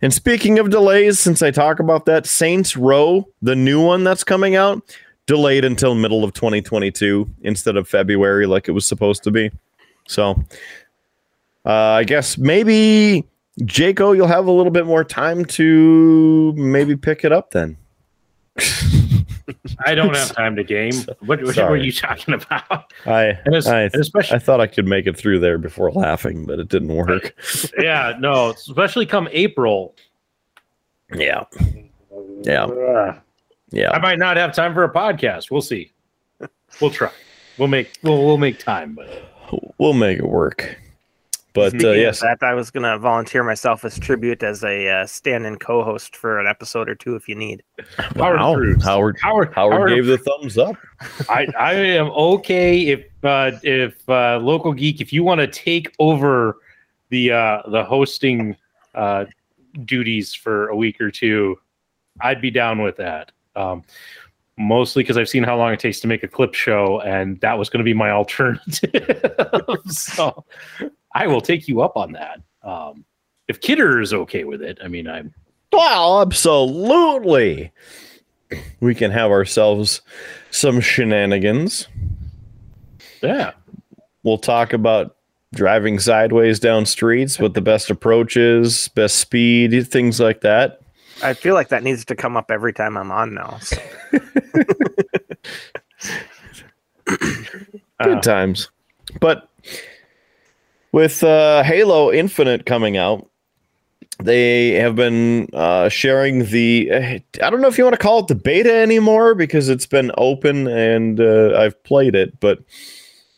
And 0.00 0.12
speaking 0.14 0.58
of 0.58 0.70
delays, 0.70 1.18
since 1.18 1.42
I 1.42 1.50
talk 1.50 1.80
about 1.80 2.06
that, 2.06 2.26
Saints 2.26 2.76
Row, 2.76 3.28
the 3.42 3.56
new 3.56 3.80
one 3.80 4.04
that's 4.04 4.24
coming 4.24 4.54
out, 4.54 4.96
delayed 5.26 5.64
until 5.64 5.94
middle 5.94 6.24
of 6.24 6.32
2022 6.34 7.28
instead 7.42 7.76
of 7.76 7.88
February 7.88 8.46
like 8.46 8.68
it 8.68 8.72
was 8.72 8.86
supposed 8.86 9.22
to 9.24 9.30
be. 9.30 9.50
So 10.08 10.42
uh, 11.64 11.70
I 11.72 12.04
guess 12.04 12.36
maybe 12.38 13.24
Jaco, 13.60 14.16
you'll 14.16 14.26
have 14.26 14.46
a 14.46 14.52
little 14.52 14.72
bit 14.72 14.86
more 14.86 15.04
time 15.04 15.44
to 15.44 16.52
maybe 16.56 16.96
pick 16.96 17.24
it 17.24 17.32
up 17.32 17.50
then. 17.50 17.76
I 19.84 19.94
don't 19.94 20.16
have 20.16 20.32
time 20.36 20.56
to 20.56 20.64
game. 20.64 20.94
What, 21.20 21.42
what 21.42 21.56
were 21.56 21.76
you 21.76 21.92
talking 21.92 22.34
about? 22.34 22.92
I 23.06 23.38
And, 23.44 23.56
I, 23.56 23.90
especially, 23.94 24.36
I 24.36 24.38
thought 24.38 24.60
I 24.60 24.66
could 24.66 24.86
make 24.86 25.06
it 25.06 25.16
through 25.16 25.40
there 25.40 25.58
before 25.58 25.90
laughing, 25.92 26.46
but 26.46 26.58
it 26.58 26.68
didn't 26.68 26.94
work. 26.94 27.34
yeah, 27.78 28.16
no, 28.18 28.50
especially 28.50 29.06
come 29.06 29.28
April. 29.32 29.94
Yeah. 31.14 31.44
Yeah. 32.42 33.18
Yeah. 33.70 33.90
I 33.90 33.98
might 33.98 34.18
not 34.18 34.36
have 34.36 34.54
time 34.54 34.72
for 34.74 34.84
a 34.84 34.92
podcast. 34.92 35.50
We'll 35.50 35.62
see. 35.62 35.92
We'll 36.80 36.90
try. 36.90 37.10
We'll 37.58 37.68
make 37.68 37.98
we'll 38.02 38.24
we'll 38.24 38.38
make 38.38 38.58
time, 38.58 38.94
but 38.94 39.08
We'll 39.78 39.92
make 39.92 40.18
it 40.18 40.28
work. 40.28 40.78
But 41.54 41.66
uh, 41.66 41.68
Speaking 41.70 41.90
of 41.90 41.96
yes, 41.96 42.20
that 42.20 42.42
I 42.42 42.54
was 42.54 42.70
gonna 42.70 42.98
volunteer 42.98 43.44
myself 43.44 43.84
as 43.84 43.98
tribute 43.98 44.42
as 44.42 44.64
a 44.64 44.88
uh, 44.88 45.06
stand-in 45.06 45.56
co-host 45.56 46.16
for 46.16 46.38
an 46.38 46.46
episode 46.46 46.88
or 46.88 46.94
two 46.94 47.14
if 47.14 47.28
you 47.28 47.34
need. 47.34 47.62
Howard 47.96 48.38
wow, 48.38 48.52
approves. 48.52 48.84
Howard, 48.84 49.18
Howard, 49.22 49.52
Howard 49.54 49.90
gave 49.90 50.06
the 50.06 50.18
thumbs 50.18 50.56
up. 50.56 50.76
I, 51.28 51.46
I 51.58 51.74
am 51.74 52.10
okay 52.10 52.88
if 52.88 53.06
uh, 53.22 53.52
if 53.62 54.08
uh, 54.08 54.38
local 54.38 54.72
geek 54.72 55.00
if 55.00 55.12
you 55.12 55.24
want 55.24 55.40
to 55.40 55.46
take 55.46 55.94
over 55.98 56.58
the 57.10 57.32
uh, 57.32 57.62
the 57.70 57.84
hosting 57.84 58.56
uh, 58.94 59.26
duties 59.84 60.34
for 60.34 60.68
a 60.68 60.76
week 60.76 61.00
or 61.00 61.10
two, 61.10 61.58
I'd 62.20 62.40
be 62.40 62.50
down 62.50 62.82
with 62.82 62.96
that. 62.96 63.32
Um, 63.54 63.84
mostly 64.56 65.02
because 65.02 65.16
I've 65.16 65.28
seen 65.28 65.42
how 65.42 65.56
long 65.56 65.72
it 65.72 65.80
takes 65.80 66.00
to 66.00 66.06
make 66.06 66.22
a 66.22 66.28
clip 66.28 66.54
show, 66.54 67.00
and 67.00 67.40
that 67.40 67.58
was 67.58 67.68
going 67.68 67.78
to 67.78 67.84
be 67.84 67.94
my 67.94 68.10
alternative. 68.12 69.20
so 69.86 70.44
I 71.14 71.26
will 71.26 71.40
take 71.40 71.68
you 71.68 71.82
up 71.82 71.96
on 71.96 72.12
that. 72.12 72.40
Um, 72.62 73.04
if 73.48 73.60
Kidder 73.60 74.00
is 74.00 74.12
okay 74.14 74.44
with 74.44 74.62
it, 74.62 74.78
I 74.82 74.88
mean, 74.88 75.08
I'm 75.08 75.34
Well, 75.72 76.22
absolutely. 76.22 77.72
We 78.80 78.94
can 78.94 79.10
have 79.10 79.30
ourselves 79.30 80.00
some 80.50 80.80
shenanigans. 80.80 81.88
yeah. 83.22 83.52
We'll 84.22 84.38
talk 84.38 84.72
about 84.72 85.16
driving 85.54 85.98
sideways 85.98 86.60
down 86.60 86.86
streets, 86.86 87.38
what 87.38 87.54
the 87.54 87.60
best 87.60 87.90
approach 87.90 88.36
is, 88.36 88.88
best 88.88 89.16
speed, 89.16 89.86
things 89.88 90.20
like 90.20 90.40
that. 90.42 90.80
I 91.22 91.34
feel 91.34 91.54
like 91.54 91.68
that 91.68 91.82
needs 91.82 92.04
to 92.06 92.14
come 92.16 92.36
up 92.36 92.50
every 92.50 92.72
time 92.72 92.96
I'm 92.96 93.10
on 93.10 93.34
now. 93.34 93.58
so. 93.60 93.76
Good 97.04 97.20
Uh, 98.00 98.20
times. 98.20 98.70
But 99.20 99.48
with 100.92 101.24
uh, 101.24 101.62
Halo 101.62 102.12
Infinite 102.12 102.66
coming 102.66 102.96
out, 102.96 103.28
they 104.22 104.70
have 104.72 104.94
been 104.94 105.48
uh, 105.52 105.88
sharing 105.88 106.46
the. 106.46 106.92
I 107.42 107.50
don't 107.50 107.60
know 107.60 107.68
if 107.68 107.78
you 107.78 107.84
want 107.84 107.94
to 107.94 108.02
call 108.02 108.20
it 108.20 108.28
the 108.28 108.34
beta 108.34 108.72
anymore 108.72 109.34
because 109.34 109.68
it's 109.68 109.86
been 109.86 110.12
open 110.16 110.68
and 110.68 111.20
uh, 111.20 111.58
I've 111.58 111.82
played 111.82 112.14
it, 112.14 112.38
but 112.40 112.60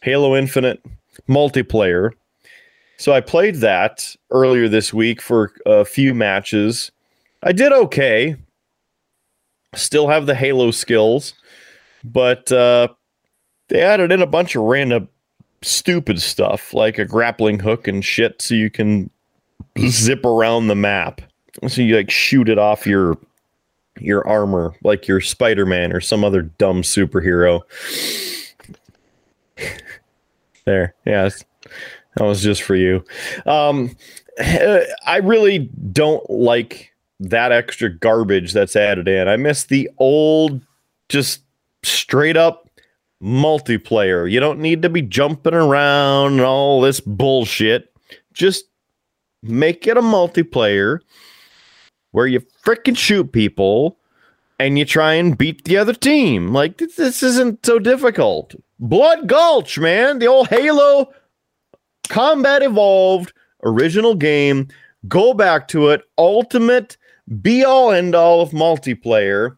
Halo 0.03 0.37
Infinite 0.37 0.85
multiplayer. 1.29 2.11
So 2.97 3.13
I 3.13 3.21
played 3.21 3.57
that 3.57 4.15
earlier 4.31 4.69
this 4.69 4.93
week 4.93 5.23
for 5.23 5.53
a 5.67 5.85
few 5.85 6.15
matches. 6.15 6.91
I 7.43 7.53
did 7.53 7.73
okay. 7.73 8.37
Still 9.75 10.09
have 10.09 10.27
the 10.27 10.35
Halo 10.35 10.71
skills, 10.71 11.35
but 12.05 12.51
uh, 12.53 12.89
they 13.69 13.81
added 13.81 14.13
in 14.13 14.23
a 14.23 14.27
bunch 14.27 14.55
of 14.55 14.63
random 14.63 15.09
stupid 15.65 16.21
stuff 16.21 16.75
like 16.75 16.99
a 16.99 17.05
grappling 17.05 17.59
hook 17.59 17.89
and 17.89 18.05
shit 18.05 18.41
so 18.41 18.55
you 18.55 18.71
can 18.71 19.11
zip 19.89 20.25
around 20.25 20.69
the 20.69 20.75
map. 20.75 21.21
So 21.69 21.83
you 21.83 21.97
like 21.97 22.11
shoot 22.11 22.49
it 22.49 22.59
off 22.59 22.87
your 22.87 23.17
your 24.01 24.27
armor 24.27 24.75
like 24.83 25.07
you're 25.07 25.21
Spider-Man 25.21 25.93
or 25.93 26.01
some 26.01 26.25
other 26.25 26.43
dumb 26.43 26.83
superhero. 26.83 27.61
There. 30.67 30.95
Yes. 31.05 31.45
That 32.17 32.25
was 32.25 32.43
just 32.43 32.63
for 32.63 32.75
you. 32.75 33.05
Um 33.45 33.95
I 34.39 35.21
really 35.23 35.71
don't 35.93 36.29
like 36.31 36.91
that 37.21 37.53
extra 37.53 37.91
garbage 37.91 38.55
that's 38.55 38.75
added 38.75 39.07
in. 39.07 39.29
I 39.29 39.37
miss 39.37 39.65
the 39.65 39.91
old 39.99 40.63
just 41.11 41.43
straight 41.83 42.39
up 42.39 42.71
multiplayer. 43.25 44.31
You 44.31 44.39
don't 44.39 44.61
need 44.61 44.83
to 44.83 44.89
be 44.89 45.03
jumping 45.03 45.55
around 45.55 46.35
and 46.35 46.43
all 46.43 46.81
this 46.81 47.01
bullshit. 47.01 47.93
Just 48.33 48.67
make 49.43 49.87
it 49.87 49.97
a 49.97 50.03
multiplayer 50.03 51.01
where 52.13 52.27
you 52.27 52.41
freaking 52.65 52.97
shoot 52.97 53.33
people 53.33 53.99
and 54.59 54.79
you 54.79 54.85
try 54.85 55.15
and 55.15 55.39
beat 55.39 55.65
the 55.65 55.79
other 55.79 55.95
team. 55.95 56.53
Like 56.53 56.79
th- 56.79 56.97
this 56.97 57.23
isn't 57.23 57.65
so 57.65 57.79
difficult. 57.79 58.55
Blood 58.79 59.27
Gulch, 59.27 59.79
man, 59.79 60.19
the 60.19 60.27
old 60.27 60.49
Halo 60.49 61.13
Combat 62.09 62.63
Evolved 62.63 63.33
original 63.65 64.15
game. 64.15 64.69
Go 65.09 65.35
back 65.35 65.69
to 65.69 65.89
it. 65.89 66.03
Ultimate 66.19 66.97
be 67.41 67.65
all 67.65 67.91
end 67.91 68.15
all 68.15 68.43
of 68.43 68.51
multiplayer 68.51 69.57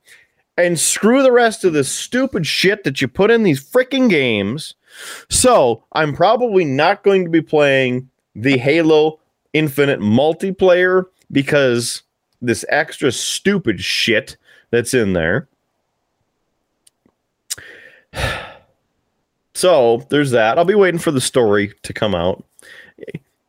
and 0.57 0.79
screw 0.79 1.23
the 1.23 1.33
rest 1.33 1.65
of 1.65 1.73
this 1.73 1.91
stupid 1.91 2.47
shit 2.47 2.85
that 2.85 3.01
you 3.01 3.09
put 3.09 3.31
in 3.31 3.43
these 3.43 3.63
freaking 3.63 4.09
games. 4.09 4.75
So 5.29 5.85
I'm 5.93 6.15
probably 6.15 6.65
not 6.65 7.03
going 7.03 7.25
to 7.25 7.31
be 7.31 7.43
playing 7.43 8.09
the 8.35 8.57
Halo 8.59 9.21
Infinite 9.53 10.01
multiplayer 10.01 11.05
because 11.31 12.03
this 12.41 12.65
extra 12.69 13.13
stupid 13.13 13.81
shit 13.81 14.37
that's 14.71 14.95
in 14.95 15.13
there. 15.13 15.49
So 19.55 20.05
there's 20.11 20.33
that. 20.33 20.59
I'll 20.59 20.67
be 20.67 20.75
waiting 20.75 21.01
for 21.01 21.11
the 21.11 21.19
story 21.19 21.73
to 21.85 21.95
come 21.95 22.15
out. 22.15 22.45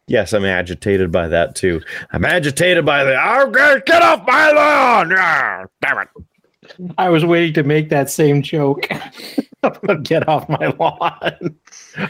Yes, 0.07 0.31
I'm 0.31 0.45
agitated 0.45 1.11
by 1.11 1.27
that 1.27 1.53
too. 1.53 1.81
I'm 2.13 2.23
agitated 2.23 2.85
by 2.85 3.03
the 3.03 3.21
oh, 3.21 3.51
get, 3.51 4.01
off 4.01 4.25
my 4.25 4.51
lawn! 4.51 5.09
Damn 5.09 5.97
it. 5.97 6.07
I 6.97 7.09
was 7.09 7.25
waiting 7.25 7.53
to 7.55 7.63
make 7.63 7.89
that 7.89 8.09
same 8.09 8.41
joke. 8.41 8.87
Get 10.03 10.27
off 10.27 10.47
my 10.49 10.67
lawn. 10.79 11.55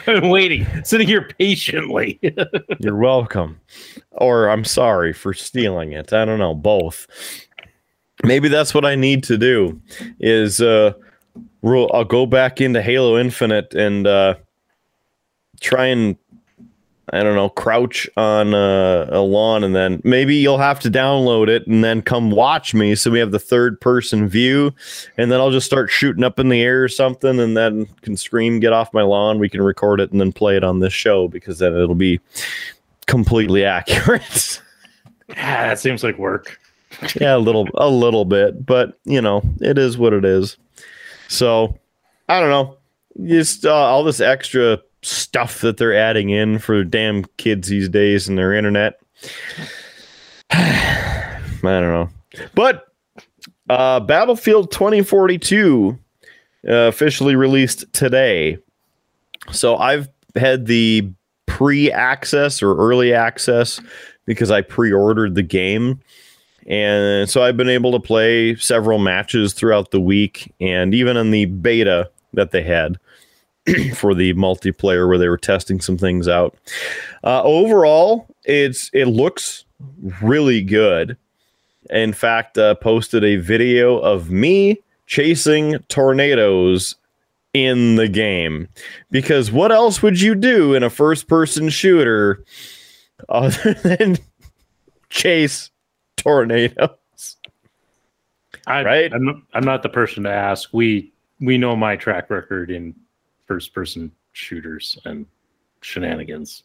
I'm 0.06 0.30
waiting, 0.30 0.66
sitting 0.84 1.08
here 1.08 1.30
patiently. 1.40 2.20
You're 2.80 2.98
welcome. 2.98 3.60
Or 4.12 4.50
I'm 4.50 4.66
sorry 4.66 5.14
for 5.14 5.34
stealing 5.34 5.94
it. 5.94 6.14
I 6.14 6.26
don't 6.26 6.40
know, 6.40 6.54
both. 6.54 7.08
Maybe 8.24 8.48
that's 8.48 8.74
what 8.74 8.86
I 8.86 8.96
need 8.96 9.24
to 9.26 9.38
do 9.38 9.80
is 10.20 10.60
uh 10.62 10.94
I'll 11.64 12.06
go 12.06 12.26
back 12.26 12.62
into 12.62 12.82
Halo 12.82 13.18
Infinite 13.18 13.74
and 13.74 14.08
uh 14.08 14.36
try 15.62 15.86
and 15.86 16.18
I 17.14 17.24
don't 17.24 17.36
know, 17.36 17.50
crouch 17.50 18.10
on 18.18 18.54
uh, 18.54 19.08
a 19.10 19.22
lawn 19.22 19.64
and 19.64 19.74
then 19.74 20.02
maybe 20.04 20.36
you'll 20.36 20.58
have 20.58 20.80
to 20.82 20.92
download 20.92 21.48
it 21.48 21.66
and 21.66 21.84
then 21.84 22.02
come 22.02 22.32
watch 22.32 22.74
me 22.74 22.96
so 22.96 23.10
we 23.10 23.20
have 23.20 23.32
the 23.32 23.40
third 23.40 23.80
person 23.80 24.28
view 24.28 24.74
and 25.18 25.32
then 25.32 25.40
I'll 25.40 25.52
just 25.52 25.66
start 25.66 25.90
shooting 25.90 26.24
up 26.24 26.38
in 26.38 26.50
the 26.50 26.62
air 26.62 26.84
or 26.84 26.90
something 26.90 27.40
and 27.40 27.56
then 27.56 27.86
can 28.02 28.18
scream 28.18 28.60
get 28.60 28.74
off 28.74 28.94
my 28.94 29.04
lawn 29.04 29.40
we 29.40 29.48
can 29.48 29.62
record 29.62 30.02
it 30.02 30.12
and 30.12 30.20
then 30.20 30.34
play 30.34 30.58
it 30.58 30.64
on 30.66 30.80
this 30.80 30.92
show 30.92 31.30
because 31.30 31.60
then 31.60 31.74
it'll 31.74 31.96
be 31.96 32.20
completely 33.06 33.64
accurate. 33.66 34.62
Ah, 35.32 35.34
that 35.68 35.80
seems 35.80 36.04
like 36.04 36.18
work. 36.18 36.60
yeah, 37.20 37.36
a 37.36 37.40
little 37.40 37.68
a 37.76 37.90
little 37.90 38.26
bit, 38.26 38.66
but 38.66 38.98
you 39.04 39.22
know, 39.22 39.42
it 39.60 39.78
is 39.78 39.98
what 39.98 40.14
it 40.14 40.24
is. 40.24 40.58
So, 41.28 41.78
I 42.30 42.40
don't 42.40 42.50
know. 42.50 42.78
Just 43.26 43.66
uh, 43.66 43.74
all 43.74 44.04
this 44.04 44.22
extra 44.22 44.80
stuff 45.02 45.62
that 45.62 45.78
they're 45.78 45.98
adding 45.98 46.30
in 46.30 46.60
for 46.60 46.84
damn 46.84 47.24
kids 47.38 47.68
these 47.68 47.90
days 47.90 48.28
and 48.28 48.38
their 48.38 48.54
internet. 48.54 49.00
I 50.52 51.40
don't 51.62 51.64
know. 51.64 52.10
But 52.54 52.88
uh, 53.70 54.00
Battlefield 54.00 54.72
2042 54.72 55.98
uh, 56.68 56.72
officially 56.72 57.36
released 57.36 57.92
today. 57.94 58.58
So 59.52 59.78
I've 59.78 60.10
had 60.36 60.66
the 60.66 61.10
pre-access 61.46 62.62
or 62.62 62.76
early 62.76 63.14
access 63.14 63.80
because 64.26 64.52
I 64.52 64.62
pre-ordered 64.62 65.36
the 65.36 65.44
game. 65.44 66.02
And 66.68 67.30
so 67.30 67.44
I've 67.44 67.56
been 67.56 67.70
able 67.70 67.94
to 67.94 68.00
play 68.00 68.56
several 68.56 69.00
matches 69.00 69.54
throughout 69.54 69.92
the 69.92 70.02
week 70.02 70.54
and 70.60 70.94
even 70.94 71.16
in 71.16 71.32
the 71.32 71.46
beta 71.46 72.10
that 72.34 72.52
they 72.52 72.62
had 72.62 73.00
for 73.96 74.14
the 74.16 74.34
multiplayer 74.34 75.08
where 75.08 75.18
they 75.18 75.28
were 75.30 75.38
testing 75.38 75.80
some 75.82 75.98
things 75.98 76.28
out. 76.28 76.56
Uh, 77.24 77.42
overall, 77.44 78.28
it's 78.46 78.90
it 78.94 79.06
looks 79.06 79.66
really 80.22 80.62
good. 80.62 81.18
In 81.90 82.14
fact, 82.14 82.58
uh, 82.58 82.76
posted 82.76 83.24
a 83.24 83.38
video 83.38 83.98
of 84.00 84.30
me 84.30 84.78
chasing 85.06 85.78
tornadoes 85.88 86.96
in 87.54 87.96
the 87.96 88.08
game 88.10 88.68
because 89.10 89.52
what 89.52 89.72
else 89.72 90.04
would 90.04 90.20
you 90.20 90.36
do 90.36 90.74
in 90.74 90.84
a 90.84 90.90
first-person 90.90 91.70
shooter 91.70 92.44
other 93.30 93.74
than 93.74 94.18
chase 95.10 95.72
tornadoes? 96.18 96.90
I, 98.68 98.84
Right? 98.84 99.14
I'm, 99.14 99.24
not- 99.26 99.42
I'm 99.54 99.64
not 99.64 99.82
the 99.82 99.90
person 99.90 100.24
to 100.24 100.30
ask. 100.32 100.70
We 100.74 101.12
we 101.40 101.58
know 101.58 101.76
my 101.76 101.96
track 101.96 102.30
record 102.30 102.70
in 102.72 102.94
first 103.48 103.74
person 103.74 104.12
shooters 104.34 104.98
and 105.06 105.26
shenanigans. 105.82 106.64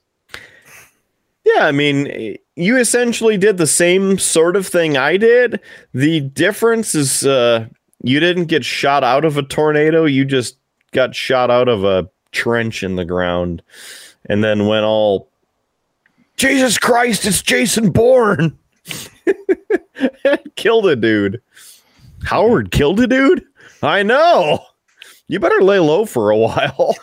Yeah, 1.44 1.66
I 1.66 1.72
mean, 1.72 2.36
you 2.54 2.78
essentially 2.78 3.36
did 3.36 3.56
the 3.56 3.66
same 3.66 4.18
sort 4.18 4.54
of 4.56 4.66
thing 4.66 4.96
I 4.96 5.16
did. 5.16 5.60
The 5.92 6.20
difference 6.20 6.94
is 6.94 7.26
uh, 7.26 7.66
you 8.02 8.20
didn't 8.20 8.46
get 8.46 8.64
shot 8.64 9.02
out 9.02 9.24
of 9.24 9.36
a 9.36 9.42
tornado, 9.42 10.04
you 10.04 10.24
just 10.24 10.56
got 10.92 11.14
shot 11.14 11.50
out 11.50 11.68
of 11.68 11.84
a 11.84 12.08
trench 12.30 12.82
in 12.82 12.96
the 12.96 13.04
ground 13.04 13.62
and 14.26 14.42
then 14.44 14.66
went 14.66 14.84
all 14.84 15.28
Jesus 16.36 16.78
Christ, 16.78 17.24
it's 17.26 17.42
Jason 17.42 17.90
Bourne. 17.90 18.58
killed 20.56 20.86
a 20.86 20.96
dude. 20.96 21.40
Howard 22.24 22.70
killed 22.70 23.00
a 23.00 23.06
dude? 23.06 23.44
I 23.82 24.02
know. 24.02 24.64
You 25.32 25.40
better 25.40 25.62
lay 25.62 25.78
low 25.78 26.04
for 26.04 26.28
a 26.30 26.36
while. 26.36 26.94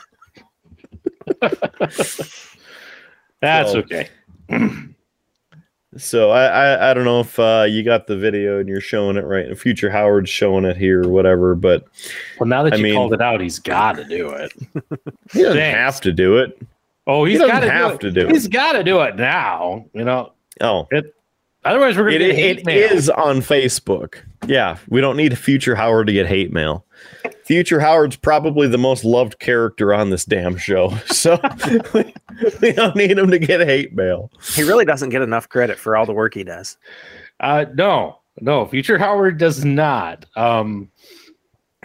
That's 3.41 3.71
So- 3.71 3.79
okay. 3.79 4.09
So 5.97 6.29
I, 6.29 6.45
I 6.45 6.91
I 6.91 6.93
don't 6.93 7.03
know 7.03 7.19
if 7.21 7.39
uh, 7.39 7.65
you 7.67 7.81
got 7.83 8.05
the 8.05 8.15
video 8.15 8.59
and 8.59 8.69
you're 8.69 8.79
showing 8.79 9.17
it 9.17 9.25
right. 9.25 9.57
Future 9.57 9.89
Howard's 9.89 10.29
showing 10.29 10.63
it 10.63 10.77
here 10.77 11.03
or 11.03 11.09
whatever, 11.09 11.55
but 11.55 11.83
Well, 12.39 12.47
now 12.47 12.61
that 12.61 12.73
I 12.73 12.75
you 12.75 12.83
mean- 12.83 12.93
called 12.93 13.11
it 13.13 13.21
out, 13.21 13.41
he's 13.41 13.57
got 13.57 13.93
to 13.95 14.03
do 14.03 14.29
it. 14.29 14.53
he 15.33 15.41
doesn't 15.41 15.57
Thanks. 15.57 15.77
have 15.79 15.99
to 16.01 16.13
do 16.13 16.37
it. 16.37 16.61
Oh, 17.07 17.25
he's 17.25 17.39
doesn't 17.39 17.53
got 17.55 17.61
to 17.61 17.71
have 17.71 17.89
do 17.99 18.07
it. 18.07 18.11
to 18.13 18.21
do 18.21 18.27
it. 18.27 18.31
He's 18.33 18.47
got 18.47 18.73
to 18.73 18.83
do 18.83 19.01
it 19.01 19.15
now. 19.15 19.83
You 19.93 20.03
know, 20.05 20.31
Oh, 20.61 20.87
otherwise 21.65 21.97
we're 21.97 22.03
gonna 22.03 22.19
get 22.19 22.35
hate 22.35 22.59
it 22.59 22.65
mail. 22.67 22.91
is 22.91 23.09
on 23.09 23.37
Facebook. 23.37 24.19
Yeah, 24.45 24.77
we 24.89 25.01
don't 25.01 25.17
need 25.17 25.35
Future 25.39 25.73
Howard 25.75 26.05
to 26.05 26.13
get 26.13 26.27
hate 26.27 26.53
mail. 26.53 26.85
Future 27.49 27.79
Howard's 27.79 28.15
probably 28.15 28.67
the 28.67 28.77
most 28.77 29.03
loved 29.03 29.39
character 29.39 29.91
on 29.91 30.11
this 30.11 30.23
damn 30.23 30.55
show, 30.55 30.95
so 31.07 31.39
we, 31.95 32.13
we 32.61 32.71
don't 32.73 32.95
need 32.95 33.17
him 33.17 33.31
to 33.31 33.39
get 33.39 33.59
hate 33.61 33.95
mail. 33.95 34.31
He 34.53 34.61
really 34.61 34.85
doesn't 34.85 35.09
get 35.09 35.23
enough 35.23 35.49
credit 35.49 35.79
for 35.79 35.97
all 35.97 36.05
the 36.05 36.13
work 36.13 36.35
he 36.35 36.43
does. 36.43 36.77
Uh, 37.39 37.65
no, 37.73 38.19
no. 38.39 38.67
Future 38.67 38.99
Howard 38.99 39.39
does 39.39 39.65
not. 39.65 40.27
Um, 40.35 40.91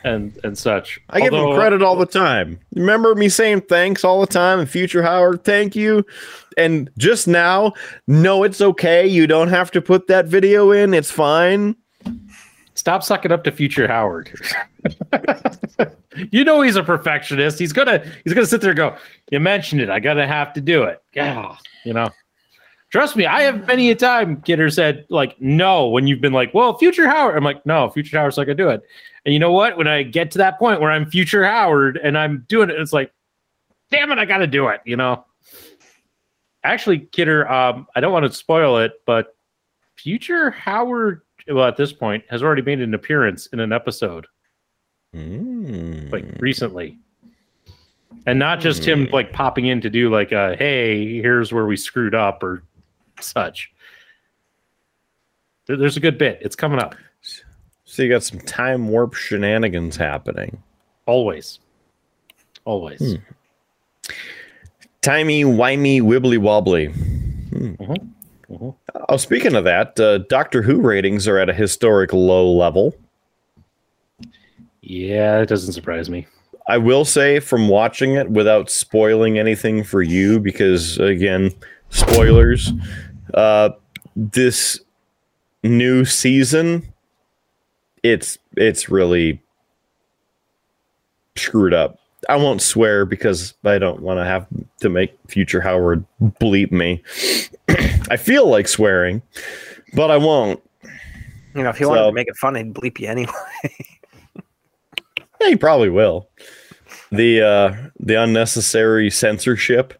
and 0.04 0.38
and 0.44 0.58
such. 0.58 1.00
I 1.08 1.22
give 1.22 1.32
him 1.32 1.54
credit 1.54 1.80
all 1.80 1.96
the 1.96 2.04
time. 2.04 2.60
Remember 2.74 3.14
me 3.14 3.30
saying 3.30 3.62
thanks 3.62 4.04
all 4.04 4.20
the 4.20 4.26
time 4.26 4.60
and 4.60 4.68
future 4.68 5.02
Howard, 5.02 5.44
thank 5.44 5.74
you. 5.74 6.04
And 6.58 6.90
just 6.98 7.26
now, 7.26 7.72
no, 8.06 8.42
it's 8.42 8.60
okay. 8.60 9.06
You 9.06 9.26
don't 9.26 9.48
have 9.48 9.70
to 9.70 9.80
put 9.80 10.08
that 10.08 10.26
video 10.26 10.72
in. 10.72 10.92
It's 10.92 11.10
fine. 11.10 11.74
Stop 12.74 13.02
sucking 13.02 13.32
up 13.32 13.44
to 13.44 13.50
Future 13.50 13.88
Howard. 13.88 14.30
you 16.30 16.44
know 16.44 16.60
he's 16.60 16.76
a 16.76 16.82
perfectionist. 16.82 17.58
He's 17.58 17.72
gonna 17.72 18.04
he's 18.24 18.34
gonna 18.34 18.46
sit 18.46 18.60
there 18.60 18.70
and 18.70 18.76
go. 18.76 18.96
You 19.30 19.40
mentioned 19.40 19.80
it. 19.80 19.90
I 19.90 20.00
gotta 20.00 20.26
have 20.26 20.52
to 20.54 20.60
do 20.60 20.84
it. 20.84 21.02
Yeah, 21.14 21.56
you 21.84 21.92
know. 21.92 22.10
Trust 22.90 23.16
me, 23.16 23.26
I 23.26 23.42
have 23.42 23.66
many 23.66 23.90
a 23.90 23.94
time 23.96 24.40
Kidder 24.42 24.70
said 24.70 25.06
like 25.08 25.40
no 25.40 25.88
when 25.88 26.06
you've 26.06 26.20
been 26.20 26.32
like, 26.32 26.54
well, 26.54 26.78
Future 26.78 27.08
Howard. 27.08 27.36
I'm 27.36 27.42
like, 27.42 27.64
no, 27.66 27.88
Future 27.90 28.18
Howard's 28.18 28.36
not 28.36 28.44
gonna 28.44 28.54
do 28.54 28.68
it. 28.68 28.82
And 29.24 29.32
you 29.32 29.40
know 29.40 29.52
what? 29.52 29.76
When 29.76 29.88
I 29.88 30.02
get 30.02 30.30
to 30.32 30.38
that 30.38 30.58
point 30.58 30.80
where 30.80 30.90
I'm 30.90 31.10
Future 31.10 31.44
Howard 31.44 31.96
and 31.96 32.16
I'm 32.16 32.44
doing 32.48 32.70
it, 32.70 32.78
it's 32.78 32.92
like, 32.92 33.12
damn 33.90 34.12
it, 34.12 34.18
I 34.18 34.24
gotta 34.24 34.46
do 34.46 34.68
it. 34.68 34.80
You 34.84 34.96
know. 34.96 35.24
Actually, 36.62 37.00
Kidder, 37.00 37.50
um, 37.50 37.86
I 37.94 38.00
don't 38.00 38.12
want 38.12 38.24
to 38.24 38.32
spoil 38.32 38.78
it, 38.78 38.92
but 39.04 39.36
Future 39.96 40.50
Howard, 40.50 41.20
well, 41.46 41.66
at 41.66 41.76
this 41.76 41.92
point, 41.92 42.24
has 42.30 42.42
already 42.42 42.62
made 42.62 42.80
an 42.80 42.94
appearance 42.94 43.46
in 43.48 43.60
an 43.60 43.70
episode 43.72 44.26
Mm. 45.14 46.10
like 46.12 46.24
recently, 46.40 46.98
and 48.26 48.38
not 48.38 48.58
just 48.60 48.84
him 48.84 49.08
like 49.12 49.32
popping 49.32 49.66
in 49.66 49.80
to 49.82 49.88
do 49.90 50.10
like 50.10 50.32
a 50.32 50.56
"Hey, 50.56 51.20
here's 51.22 51.52
where 51.52 51.66
we 51.66 51.76
screwed 51.76 52.14
up" 52.14 52.42
or 52.42 52.62
such. 53.20 53.70
There- 55.66 55.76
There's 55.76 55.96
a 55.96 56.00
good 56.00 56.18
bit. 56.18 56.38
It's 56.42 56.56
coming 56.56 56.78
up 56.80 56.94
So 57.84 58.02
you 58.02 58.08
got 58.08 58.22
some 58.24 58.40
time 58.40 58.88
warp 58.88 59.14
shenanigans 59.14 59.96
happening. 59.96 60.62
always, 61.06 61.60
always. 62.64 62.98
Hmm. 63.00 64.12
Timey, 65.02 65.44
wimey, 65.44 66.00
wibbly 66.00 66.38
wobbly. 66.38 66.88
Mhm. 66.88 68.08
Mhm. 68.50 68.74
Oh, 69.08 69.16
speaking 69.16 69.54
of 69.54 69.64
that, 69.64 69.98
uh, 70.00 70.18
Doctor 70.18 70.62
Who 70.62 70.80
ratings 70.80 71.28
are 71.28 71.38
at 71.38 71.48
a 71.50 71.54
historic 71.54 72.12
low 72.12 72.50
level. 72.50 72.94
Yeah, 74.86 75.40
it 75.40 75.48
doesn't 75.48 75.72
surprise 75.72 76.10
me. 76.10 76.26
I 76.66 76.76
will 76.76 77.04
say 77.04 77.40
from 77.40 77.68
watching 77.68 78.14
it 78.14 78.30
without 78.30 78.70
spoiling 78.70 79.38
anything 79.38 79.82
for 79.82 80.02
you, 80.02 80.38
because 80.38 80.98
again, 80.98 81.52
spoilers. 81.88 82.70
Uh, 83.32 83.70
this 84.14 84.80
new 85.62 86.04
season, 86.04 86.92
it's 88.02 88.38
it's 88.56 88.90
really 88.90 89.42
screwed 91.36 91.72
up. 91.72 91.98
I 92.28 92.36
won't 92.36 92.60
swear 92.60 93.06
because 93.06 93.54
I 93.64 93.78
don't 93.78 94.00
want 94.00 94.18
to 94.18 94.24
have 94.24 94.46
to 94.80 94.90
make 94.90 95.16
future 95.28 95.62
Howard 95.62 96.04
bleep 96.22 96.72
me. 96.72 97.02
I 98.10 98.18
feel 98.18 98.48
like 98.48 98.68
swearing, 98.68 99.22
but 99.94 100.10
I 100.10 100.18
won't. 100.18 100.62
You 101.54 101.62
know, 101.62 101.70
if 101.70 101.78
he 101.78 101.86
wanted 101.86 102.06
to 102.06 102.12
make 102.12 102.28
it 102.28 102.36
fun, 102.36 102.54
he'd 102.54 102.74
bleep 102.74 102.98
you 102.98 103.08
anyway. 103.08 103.32
Yeah, 105.40 105.48
he 105.48 105.56
probably 105.56 105.90
will. 105.90 106.28
The 107.10 107.42
uh 107.42 107.76
the 108.00 108.20
unnecessary 108.20 109.10
censorship 109.10 109.94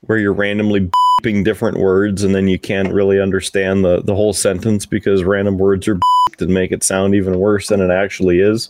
where 0.00 0.18
you're 0.18 0.32
randomly 0.32 0.90
beeping 1.20 1.44
different 1.44 1.78
words 1.78 2.22
and 2.22 2.34
then 2.34 2.48
you 2.48 2.58
can't 2.58 2.92
really 2.92 3.20
understand 3.20 3.84
the 3.84 4.02
the 4.02 4.14
whole 4.14 4.32
sentence 4.32 4.86
because 4.86 5.24
random 5.24 5.58
words 5.58 5.88
are 5.88 5.96
beeped 5.96 6.40
and 6.40 6.50
make 6.50 6.72
it 6.72 6.82
sound 6.82 7.14
even 7.14 7.38
worse 7.38 7.68
than 7.68 7.80
it 7.80 7.90
actually 7.90 8.40
is. 8.40 8.68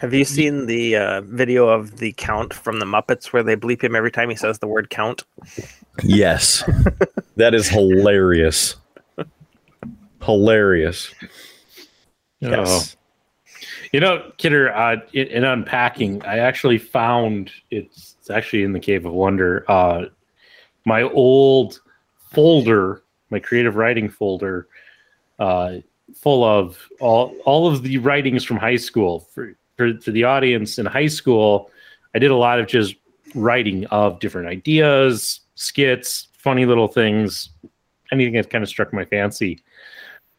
Have 0.00 0.12
you 0.12 0.26
seen 0.26 0.66
the 0.66 0.96
uh, 0.96 1.20
video 1.22 1.68
of 1.68 1.96
the 1.98 2.12
count 2.18 2.52
from 2.52 2.80
the 2.80 2.84
Muppets 2.84 3.32
where 3.32 3.42
they 3.42 3.56
bleep 3.56 3.82
him 3.82 3.96
every 3.96 4.10
time 4.10 4.28
he 4.28 4.36
says 4.36 4.58
the 4.58 4.66
word 4.66 4.90
count? 4.90 5.24
Yes. 6.02 6.62
that 7.36 7.54
is 7.54 7.66
hilarious. 7.66 8.76
Hilarious. 10.22 11.14
Yes. 12.40 12.96
You 13.96 14.00
know, 14.00 14.30
Kidder, 14.36 14.74
uh, 14.74 14.96
in, 15.14 15.26
in 15.28 15.44
unpacking, 15.44 16.22
I 16.26 16.40
actually 16.40 16.76
found 16.76 17.50
it's, 17.70 18.16
it's 18.18 18.28
actually 18.28 18.62
in 18.62 18.74
the 18.74 18.78
Cave 18.78 19.06
of 19.06 19.14
Wonder. 19.14 19.64
Uh, 19.68 20.08
my 20.84 21.00
old 21.00 21.80
folder, 22.30 23.04
my 23.30 23.38
creative 23.38 23.76
writing 23.76 24.10
folder, 24.10 24.68
uh, 25.38 25.76
full 26.14 26.44
of 26.44 26.90
all 27.00 27.34
all 27.46 27.68
of 27.68 27.82
the 27.84 27.96
writings 27.96 28.44
from 28.44 28.58
high 28.58 28.76
school. 28.76 29.20
For, 29.32 29.56
for 29.78 29.98
for 29.98 30.10
the 30.10 30.24
audience 30.24 30.78
in 30.78 30.84
high 30.84 31.06
school, 31.06 31.70
I 32.14 32.18
did 32.18 32.30
a 32.30 32.36
lot 32.36 32.60
of 32.60 32.66
just 32.66 32.96
writing 33.34 33.86
of 33.86 34.20
different 34.20 34.46
ideas, 34.46 35.40
skits, 35.54 36.28
funny 36.36 36.66
little 36.66 36.88
things, 36.88 37.48
anything 38.12 38.34
that 38.34 38.50
kind 38.50 38.62
of 38.62 38.68
struck 38.68 38.92
my 38.92 39.06
fancy. 39.06 39.62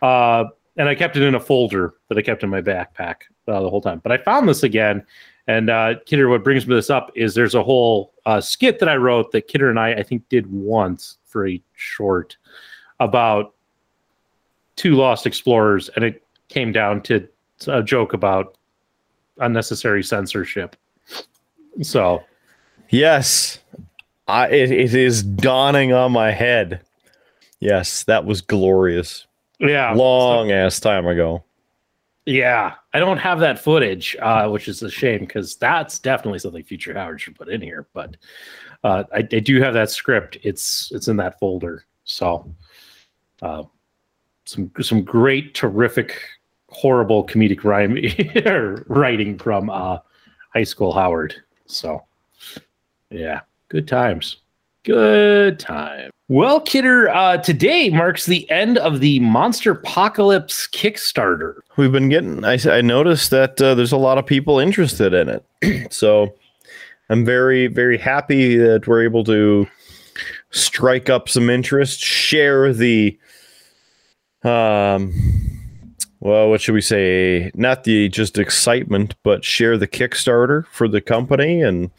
Uh, 0.03 0.43
and 0.75 0.87
I 0.87 0.93
kept 0.93 1.17
it 1.17 1.23
in 1.23 1.33
a 1.33 1.39
folder 1.39 1.95
that 2.09 2.19
I 2.19 2.21
kept 2.21 2.43
in 2.43 2.51
my 2.51 2.61
backpack 2.61 3.21
uh, 3.47 3.61
the 3.61 3.69
whole 3.69 3.81
time. 3.81 3.99
But 4.03 4.11
I 4.11 4.17
found 4.17 4.47
this 4.47 4.63
again, 4.63 5.05
and 5.47 5.69
uh, 5.69 5.95
Kidder, 6.05 6.29
what 6.29 6.43
brings 6.43 6.67
me 6.67 6.75
this 6.75 6.89
up 6.89 7.11
is 7.15 7.33
there's 7.35 7.55
a 7.55 7.63
whole 7.63 8.13
uh, 8.25 8.41
skit 8.41 8.79
that 8.79 8.89
I 8.89 8.95
wrote 8.95 9.31
that 9.31 9.47
Kidder 9.47 9.69
and 9.69 9.79
I 9.79 9.93
I 9.93 10.03
think 10.03 10.27
did 10.29 10.51
once 10.51 11.17
for 11.25 11.47
a 11.47 11.61
short 11.73 12.37
about 12.99 13.53
two 14.75 14.95
lost 14.95 15.25
explorers, 15.25 15.89
and 15.95 16.03
it 16.05 16.23
came 16.49 16.71
down 16.71 17.01
to 17.03 17.27
a 17.67 17.81
joke 17.81 18.13
about 18.13 18.57
unnecessary 19.39 20.03
censorship. 20.03 20.75
So 21.81 22.23
Yes. 22.89 23.59
I 24.27 24.47
it, 24.49 24.71
it 24.71 24.93
is 24.93 25.23
dawning 25.23 25.93
on 25.93 26.11
my 26.11 26.31
head. 26.31 26.81
Yes, 27.59 28.03
that 28.03 28.25
was 28.25 28.41
glorious. 28.41 29.25
yeah, 29.59 29.93
Long 29.93 30.51
ass 30.51 30.79
time 30.79 31.07
ago. 31.07 31.43
Yeah, 32.27 32.73
I 32.93 32.99
don't 32.99 33.19
have 33.19 33.39
that 33.39 33.57
footage, 33.57 34.13
uh, 34.21 34.49
which 34.49 34.67
is 34.67 34.83
a 34.83 34.91
shame 34.91 35.21
because 35.21 35.55
that's 35.55 35.97
definitely 35.97 36.39
something 36.39 36.61
Future 36.61 36.93
Howard 36.93 37.21
should 37.21 37.37
put 37.37 37.47
in 37.47 37.61
here. 37.61 37.87
But 37.93 38.17
uh, 38.83 39.05
I, 39.13 39.19
I 39.19 39.21
do 39.21 39.61
have 39.61 39.73
that 39.75 39.89
script. 39.89 40.37
It's 40.43 40.91
it's 40.93 41.07
in 41.07 41.15
that 41.17 41.39
folder. 41.39 41.85
So 42.03 42.53
uh, 43.41 43.63
some 44.43 44.69
some 44.81 45.03
great, 45.03 45.53
terrific, 45.53 46.21
horrible 46.67 47.25
comedic 47.25 47.63
rhyme 47.63 47.95
writing 48.89 49.37
from 49.37 49.69
uh, 49.69 49.99
high 50.53 50.65
school 50.65 50.91
Howard. 50.91 51.33
So 51.65 52.03
yeah, 53.09 53.39
good 53.69 53.87
times. 53.87 54.41
Good 54.83 55.59
time. 55.59 56.11
Well, 56.29 56.59
Kidder, 56.59 57.07
uh, 57.07 57.37
today 57.37 57.89
marks 57.89 58.25
the 58.25 58.49
end 58.51 58.77
of 58.79 58.99
the 58.99 59.21
Monsterpocalypse 59.21 60.69
Kickstarter. 60.71 61.59
We've 61.77 61.91
been 61.91 62.09
getting. 62.09 62.43
I, 62.43 62.57
I 62.65 62.81
noticed 62.81 63.29
that 63.29 63.61
uh, 63.61 63.75
there's 63.75 63.93
a 63.93 63.97
lot 63.97 64.17
of 64.17 64.25
people 64.25 64.59
interested 64.59 65.13
in 65.13 65.29
it, 65.29 65.93
so 65.93 66.35
I'm 67.09 67.23
very 67.23 67.67
very 67.67 67.97
happy 67.97 68.57
that 68.57 68.87
we're 68.87 69.05
able 69.05 69.23
to 69.23 69.67
strike 70.49 71.09
up 71.09 71.29
some 71.29 71.49
interest, 71.49 72.01
share 72.01 72.73
the 72.73 73.17
um, 74.43 75.13
well, 76.19 76.49
what 76.49 76.59
should 76.59 76.73
we 76.73 76.81
say? 76.81 77.51
Not 77.55 77.85
the 77.85 78.09
just 78.09 78.37
excitement, 78.37 79.15
but 79.23 79.45
share 79.45 79.77
the 79.77 79.87
Kickstarter 79.87 80.65
for 80.73 80.89
the 80.89 80.99
company 80.99 81.61
and 81.61 81.89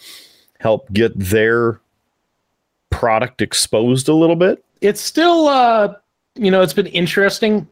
help 0.61 0.93
get 0.93 1.19
their 1.19 1.81
product 2.91 3.43
exposed 3.43 4.09
a 4.09 4.15
little 4.15 4.37
bit. 4.37 4.65
it's 4.81 5.01
still 5.01 5.49
uh 5.49 5.95
you 6.35 6.51
know 6.51 6.63
it's 6.63 6.73
been 6.73 6.87
interesting. 6.89 7.67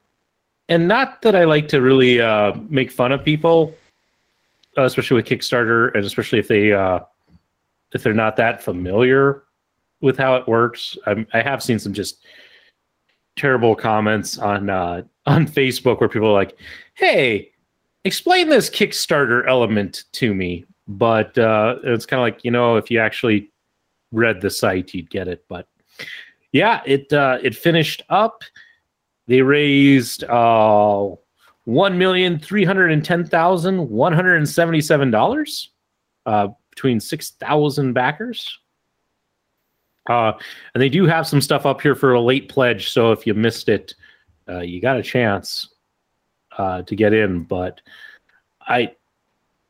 And 0.69 0.89
not 0.89 1.23
that 1.23 1.35
i 1.37 1.45
like 1.45 1.69
to 1.69 1.81
really 1.81 2.21
uh 2.21 2.53
make 2.69 2.91
fun 2.91 3.13
of 3.13 3.25
people 3.25 3.75
uh, 4.77 4.83
especially 4.83 5.15
with 5.17 5.27
kickstarter 5.27 5.95
and 5.95 6.05
especially 6.05 6.39
if 6.39 6.49
they 6.49 6.73
uh 6.73 7.01
if 7.95 8.03
they're 8.03 8.13
not 8.13 8.37
that 8.37 8.63
familiar 8.63 9.45
with 10.03 10.19
how 10.19 10.37
it 10.37 10.47
works. 10.47 10.99
I'm, 11.07 11.27
i 11.33 11.41
have 11.41 11.63
seen 11.63 11.79
some 11.79 11.93
just 11.95 12.25
terrible 13.37 13.75
comments 13.77 14.39
on 14.39 14.69
uh 14.71 15.03
on 15.27 15.47
facebook 15.47 16.01
where 16.01 16.09
people 16.09 16.29
are 16.29 16.33
like 16.33 16.57
hey 16.95 17.51
explain 18.05 18.49
this 18.49 18.69
kickstarter 18.71 19.47
element 19.49 20.05
to 20.13 20.35
me. 20.35 20.65
But 20.89 21.37
uh 21.39 21.77
it's 21.85 22.07
kind 22.07 22.21
of 22.21 22.25
like 22.25 22.45
you 22.45 22.51
know 22.51 22.77
if 22.77 22.91
you 22.91 22.99
actually 23.01 23.51
read 24.13 24.41
the 24.41 24.51
site 24.51 24.95
you'd 24.95 25.11
get 25.11 25.29
it 25.29 25.45
but 25.49 25.67
yeah, 26.57 26.81
it 26.87 27.13
uh, 27.13 27.39
it 27.43 27.55
finished 27.55 28.03
up. 28.09 28.43
They 29.27 29.43
raised 29.43 30.25
uh, 30.25 31.11
one 31.65 31.99
million 31.99 32.39
three 32.39 32.65
hundred 32.65 32.93
and 32.93 33.05
ten 33.05 33.27
thousand 33.27 33.91
one 33.91 34.13
hundred 34.13 34.37
and 34.37 34.49
seventy 34.49 34.81
seven 34.81 35.11
dollars 35.11 35.71
uh, 36.25 36.49
between 36.71 36.99
six 36.99 37.33
thousand 37.33 37.93
backers. 37.93 38.59
Uh, 40.09 40.33
and 40.75 40.81
they 40.81 40.89
do 40.89 41.05
have 41.05 41.27
some 41.27 41.41
stuff 41.41 41.67
up 41.67 41.81
here 41.81 41.97
for 41.97 42.15
a 42.15 42.21
late 42.21 42.49
pledge. 42.49 42.91
So 42.91 43.13
if 43.13 43.27
you 43.27 43.35
missed 43.35 43.69
it, 43.69 43.95
uh, 44.49 44.61
you 44.61 44.81
got 44.81 44.97
a 44.97 45.03
chance 45.03 45.75
uh, 46.57 46.83
to 46.83 46.95
get 46.95 47.13
in. 47.13 47.43
But 47.43 47.81
I, 48.61 48.93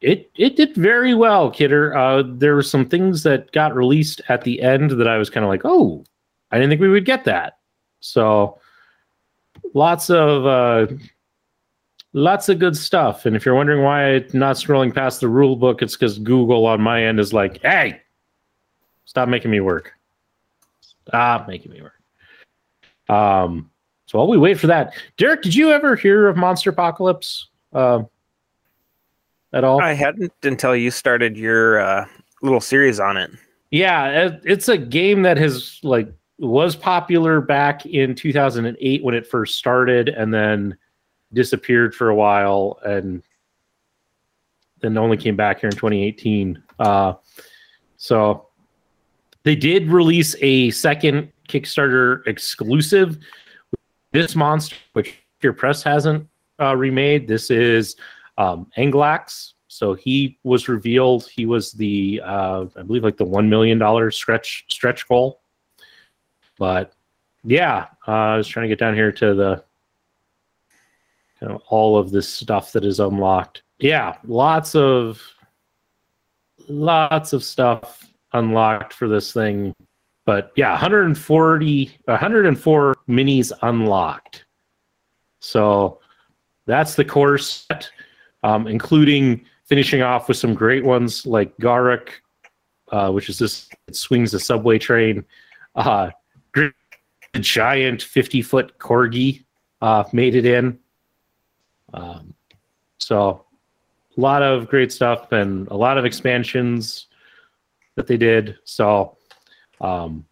it 0.01 0.31
it 0.36 0.56
did 0.56 0.74
very 0.74 1.14
well, 1.14 1.51
Kidder. 1.51 1.97
Uh, 1.97 2.23
there 2.27 2.55
were 2.55 2.62
some 2.62 2.89
things 2.89 3.23
that 3.23 3.52
got 3.52 3.74
released 3.74 4.20
at 4.28 4.43
the 4.43 4.60
end 4.60 4.93
that 4.93 5.09
I 5.09 5.18
was 5.18 5.31
kind 5.31 5.44
of 5.44 5.51
like, 5.51 5.62
oh, 5.64 6.05
I 6.51 6.56
didn't 6.56 6.70
think 6.70 6.81
we 6.81 6.89
would 6.89 7.05
get 7.05 7.24
that. 7.24 7.59
So 8.01 8.60
lots 9.74 10.10
of 10.10 10.47
uh, 10.47 10.94
lots 12.12 12.48
of 12.48 12.59
good 12.59 12.77
stuff. 12.77 13.27
And 13.27 13.35
if 13.35 13.44
you're 13.44 13.55
wondering 13.55 13.82
why 13.82 14.16
I'm 14.16 14.28
not 14.32 14.56
scrolling 14.56 14.94
past 14.94 15.20
the 15.20 15.28
rule 15.28 15.56
book, 15.56 15.82
it's 15.82 15.97
because 15.97 16.18
Google 16.18 16.66
on 16.66 16.81
my 16.81 17.05
end 17.05 17.18
is 17.18 17.32
like, 17.32 17.60
hey, 17.62 18.01
stop 19.05 19.28
making 19.28 19.51
me 19.51 19.60
work. 19.60 19.93
Stop 20.81 21.48
making 21.48 21.73
me 21.73 21.82
work. 21.82 21.93
Um, 23.09 23.70
so 24.06 24.18
while 24.18 24.28
we 24.28 24.39
wait 24.39 24.59
for 24.59 24.66
that, 24.66 24.94
Derek, 25.16 25.43
did 25.43 25.55
you 25.55 25.73
ever 25.73 25.97
hear 25.97 26.28
of 26.28 26.36
Monsterpocalypse 26.36 27.44
uh, 27.73 28.02
at 29.52 29.64
all? 29.64 29.81
I 29.81 29.93
hadn't 29.93 30.32
until 30.43 30.74
you 30.77 30.90
started 30.90 31.36
your 31.36 31.81
uh, 31.81 32.06
little 32.43 32.60
series 32.60 33.01
on 33.01 33.16
it. 33.16 33.31
Yeah, 33.70 34.27
it- 34.27 34.40
it's 34.44 34.68
a 34.68 34.77
game 34.78 35.23
that 35.23 35.36
has 35.39 35.78
like 35.82 36.09
was 36.39 36.77
popular 36.77 37.40
back 37.40 37.86
in 37.86 38.14
2008 38.14 39.02
when 39.02 39.14
it 39.14 39.27
first 39.27 39.56
started 39.56 40.09
and 40.10 40.32
then 40.32 40.77
disappeared 41.32 41.94
for 41.94 42.10
a 42.10 42.14
while 42.14 42.78
and 42.85 43.23
then 44.82 44.98
only 44.98 45.16
came 45.16 45.35
back 45.36 45.60
here 45.60 45.68
in 45.70 45.74
2018. 45.74 46.62
Uh, 46.78 47.14
so 47.97 48.48
they 49.44 49.56
did 49.56 49.89
release 49.90 50.36
a 50.43 50.70
second 50.70 51.32
Kickstarter 51.48 52.27
exclusive. 52.27 53.18
This 54.12 54.36
monster, 54.36 54.77
which 54.93 55.14
your 55.43 55.52
press 55.55 55.82
hasn't 55.82 56.28
uh, 56.60 56.77
remade, 56.77 57.27
this 57.27 57.51
is 57.51 57.97
um, 58.39 58.71
Anglax. 58.77 59.53
So 59.69 59.95
he 59.95 60.39
was 60.43 60.69
revealed. 60.69 61.29
He 61.29 61.45
was 61.45 61.73
the, 61.73 62.21
uh, 62.25 62.67
I 62.77 62.83
believe, 62.83 63.05
like 63.05 63.17
the 63.17 63.25
one 63.25 63.51
million 63.51 63.79
dollar 63.79 64.11
stretch 64.11 64.65
stretch 64.69 65.07
goal. 65.09 65.41
But 66.59 66.93
yeah, 67.45 67.87
uh, 68.09 68.13
I 68.13 68.37
was 68.37 68.49
trying 68.49 68.65
to 68.65 68.69
get 68.69 68.79
down 68.79 68.95
here 68.95 69.13
to 69.13 69.35
the 69.35 69.65
kind 71.39 71.53
of 71.53 71.63
all 71.69 71.99
of 71.99 72.11
this 72.11 72.29
stuff 72.29 72.73
that 72.73 72.85
is 72.85 73.01
unlocked. 73.01 73.63
Yeah, 73.79 74.17
lots 74.25 74.75
of 74.75 75.21
lots 76.69 77.33
of 77.33 77.45
stuff 77.45 78.11
unlocked 78.33 78.93
for 78.93 79.09
this 79.09 79.33
thing. 79.33 79.75
But 80.25 80.53
yeah, 80.57 80.71
140, 80.73 81.99
104 82.07 82.95
minis 83.09 83.53
unlocked. 83.63 84.45
So 85.41 86.01
that's 86.67 86.97
the 86.97 87.05
core 87.05 87.39
set, 87.39 87.91
um, 88.47 88.68
including 88.68 89.44
finishing 89.64 90.02
off 90.02 90.28
with 90.28 90.36
some 90.36 90.55
great 90.55 90.85
ones 90.85 91.27
like 91.27 91.56
Garuk, 91.59 92.10
uh, 92.93 93.10
which 93.10 93.28
is 93.28 93.40
this 93.40 93.68
it 93.89 93.97
swings 93.97 94.32
a 94.35 94.39
subway 94.39 94.78
train. 94.78 95.24
Uh, 95.74 96.10
giant 97.40 98.02
50 98.02 98.43
foot 98.43 98.78
corgi 98.78 99.44
uh, 99.82 100.05
made 100.12 100.36
it 100.36 100.47
in. 100.47 100.78
Um, 101.93 102.35
so 102.98 103.44
a 104.16 104.20
lot 104.20 104.43
of 104.43 104.68
great 104.68 104.93
stuff 104.93 105.32
and 105.32 105.66
a 105.68 105.77
lot 105.77 105.98
of 105.98 106.05
expansions 106.05 107.09
that 107.97 108.06
they 108.06 108.16
did. 108.16 108.56
So 108.62 109.16
um, 109.81 110.24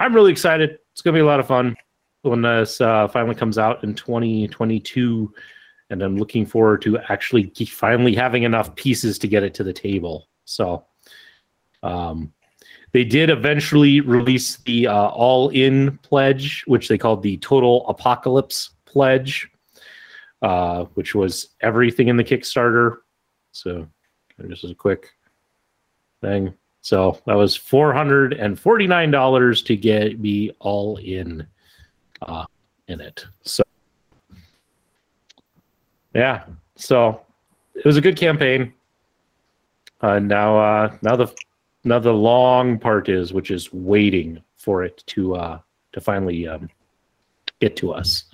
I'm 0.00 0.14
really 0.14 0.32
excited. 0.32 0.78
It's 0.92 1.02
going 1.02 1.12
to 1.12 1.18
be 1.18 1.22
a 1.22 1.26
lot 1.26 1.38
of 1.38 1.46
fun 1.46 1.76
when 2.22 2.40
this 2.40 2.80
uh, 2.80 3.08
finally 3.08 3.34
comes 3.34 3.58
out 3.58 3.84
in 3.84 3.94
2022. 3.94 5.34
And 5.94 6.02
I'm 6.02 6.16
looking 6.16 6.44
forward 6.44 6.82
to 6.82 6.98
actually 7.08 7.52
finally 7.66 8.16
having 8.16 8.42
enough 8.42 8.74
pieces 8.74 9.16
to 9.20 9.28
get 9.28 9.44
it 9.44 9.54
to 9.54 9.62
the 9.62 9.72
table. 9.72 10.26
So 10.44 10.84
um, 11.84 12.32
they 12.90 13.04
did 13.04 13.30
eventually 13.30 14.00
release 14.00 14.56
the 14.56 14.88
uh, 14.88 15.06
all 15.10 15.50
in 15.50 15.96
pledge, 15.98 16.64
which 16.66 16.88
they 16.88 16.98
called 16.98 17.22
the 17.22 17.36
Total 17.36 17.86
Apocalypse 17.86 18.70
pledge, 18.86 19.48
uh, 20.42 20.86
which 20.94 21.14
was 21.14 21.50
everything 21.60 22.08
in 22.08 22.16
the 22.16 22.24
Kickstarter. 22.24 22.96
So 23.52 23.86
just 24.48 24.64
a 24.64 24.74
quick 24.74 25.10
thing. 26.22 26.54
So 26.80 27.20
that 27.26 27.34
was 27.36 27.54
four 27.54 27.94
hundred 27.94 28.32
and 28.32 28.58
forty 28.58 28.88
nine 28.88 29.12
dollars 29.12 29.62
to 29.62 29.76
get 29.76 30.18
me 30.18 30.50
all 30.58 30.96
in 30.96 31.46
uh, 32.20 32.46
in 32.88 33.00
it. 33.00 33.24
So 33.42 33.62
yeah, 36.14 36.44
so 36.76 37.20
it 37.74 37.84
was 37.84 37.96
a 37.96 38.00
good 38.00 38.16
campaign. 38.16 38.72
Uh, 40.00 40.18
now, 40.18 40.58
uh, 40.58 40.96
now 41.02 41.16
the 41.16 41.34
now 41.84 41.98
the 41.98 42.12
long 42.12 42.78
part 42.78 43.08
is, 43.08 43.32
which 43.32 43.50
is 43.50 43.72
waiting 43.72 44.42
for 44.56 44.82
it 44.82 45.02
to 45.06 45.36
uh, 45.36 45.58
to 45.92 46.00
finally 46.00 46.46
um, 46.46 46.68
get 47.60 47.76
to 47.76 47.92
us. 47.92 48.24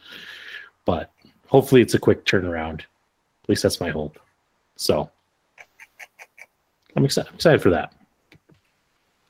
But 0.85 1.11
hopefully, 1.47 1.81
it's 1.81 1.95
a 1.95 1.99
quick 1.99 2.25
turnaround. 2.25 2.81
At 2.81 3.49
least 3.49 3.63
that's 3.63 3.81
my 3.81 3.91
hope. 3.91 4.19
So 4.77 5.11
I'm 6.97 7.05
excited, 7.05 7.33
excited 7.35 7.63
for 7.63 7.71
that. 7.71 7.93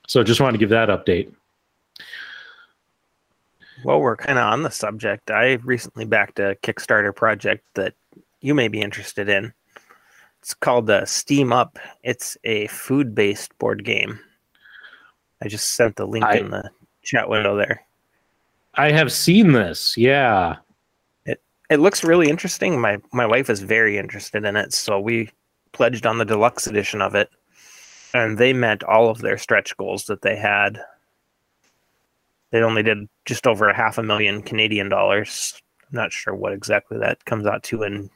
So 0.06 0.22
just 0.24 0.40
wanted 0.40 0.52
to 0.52 0.58
give 0.58 0.70
that 0.70 0.88
update. 0.88 1.32
Well, 3.84 4.00
we're 4.00 4.16
kind 4.16 4.38
of 4.38 4.44
on 4.44 4.62
the 4.62 4.70
subject. 4.70 5.30
I 5.30 5.52
recently 5.64 6.04
backed 6.04 6.38
a 6.38 6.56
Kickstarter 6.62 7.14
project 7.14 7.64
that 7.74 7.94
you 8.40 8.54
may 8.54 8.68
be 8.68 8.80
interested 8.80 9.28
in. 9.28 9.52
It's 10.40 10.54
called 10.54 10.88
uh, 10.88 11.04
Steam 11.04 11.52
Up. 11.52 11.78
It's 12.02 12.36
a 12.44 12.66
food 12.68 13.14
based 13.14 13.56
board 13.58 13.84
game. 13.84 14.18
I 15.42 15.48
just 15.48 15.74
sent 15.74 15.96
the 15.96 16.06
link 16.06 16.24
I- 16.24 16.38
in 16.38 16.50
the 16.50 16.70
chat 17.02 17.28
window 17.28 17.56
there. 17.56 17.82
I 18.74 18.92
have 18.92 19.12
seen 19.12 19.52
this. 19.52 19.96
Yeah. 19.96 20.56
It 21.26 21.42
it 21.68 21.80
looks 21.80 22.04
really 22.04 22.30
interesting. 22.30 22.80
My 22.80 22.98
my 23.12 23.26
wife 23.26 23.50
is 23.50 23.60
very 23.60 23.98
interested 23.98 24.44
in 24.44 24.56
it, 24.56 24.72
so 24.72 25.00
we 25.00 25.30
pledged 25.72 26.06
on 26.06 26.18
the 26.18 26.24
deluxe 26.24 26.66
edition 26.66 27.02
of 27.02 27.14
it, 27.14 27.30
and 28.14 28.38
they 28.38 28.52
met 28.52 28.84
all 28.84 29.08
of 29.10 29.18
their 29.18 29.38
stretch 29.38 29.76
goals 29.76 30.06
that 30.06 30.22
they 30.22 30.36
had. 30.36 30.80
They 32.50 32.62
only 32.62 32.82
did 32.82 33.08
just 33.24 33.46
over 33.46 33.68
a 33.68 33.76
half 33.76 33.98
a 33.98 34.02
million 34.02 34.40
Canadian 34.42 34.88
dollars. 34.88 35.60
I'm 35.82 35.96
not 35.96 36.12
sure 36.12 36.34
what 36.34 36.52
exactly 36.52 36.98
that 36.98 37.24
comes 37.24 37.46
out 37.46 37.62
to 37.64 37.82
in 37.82 38.08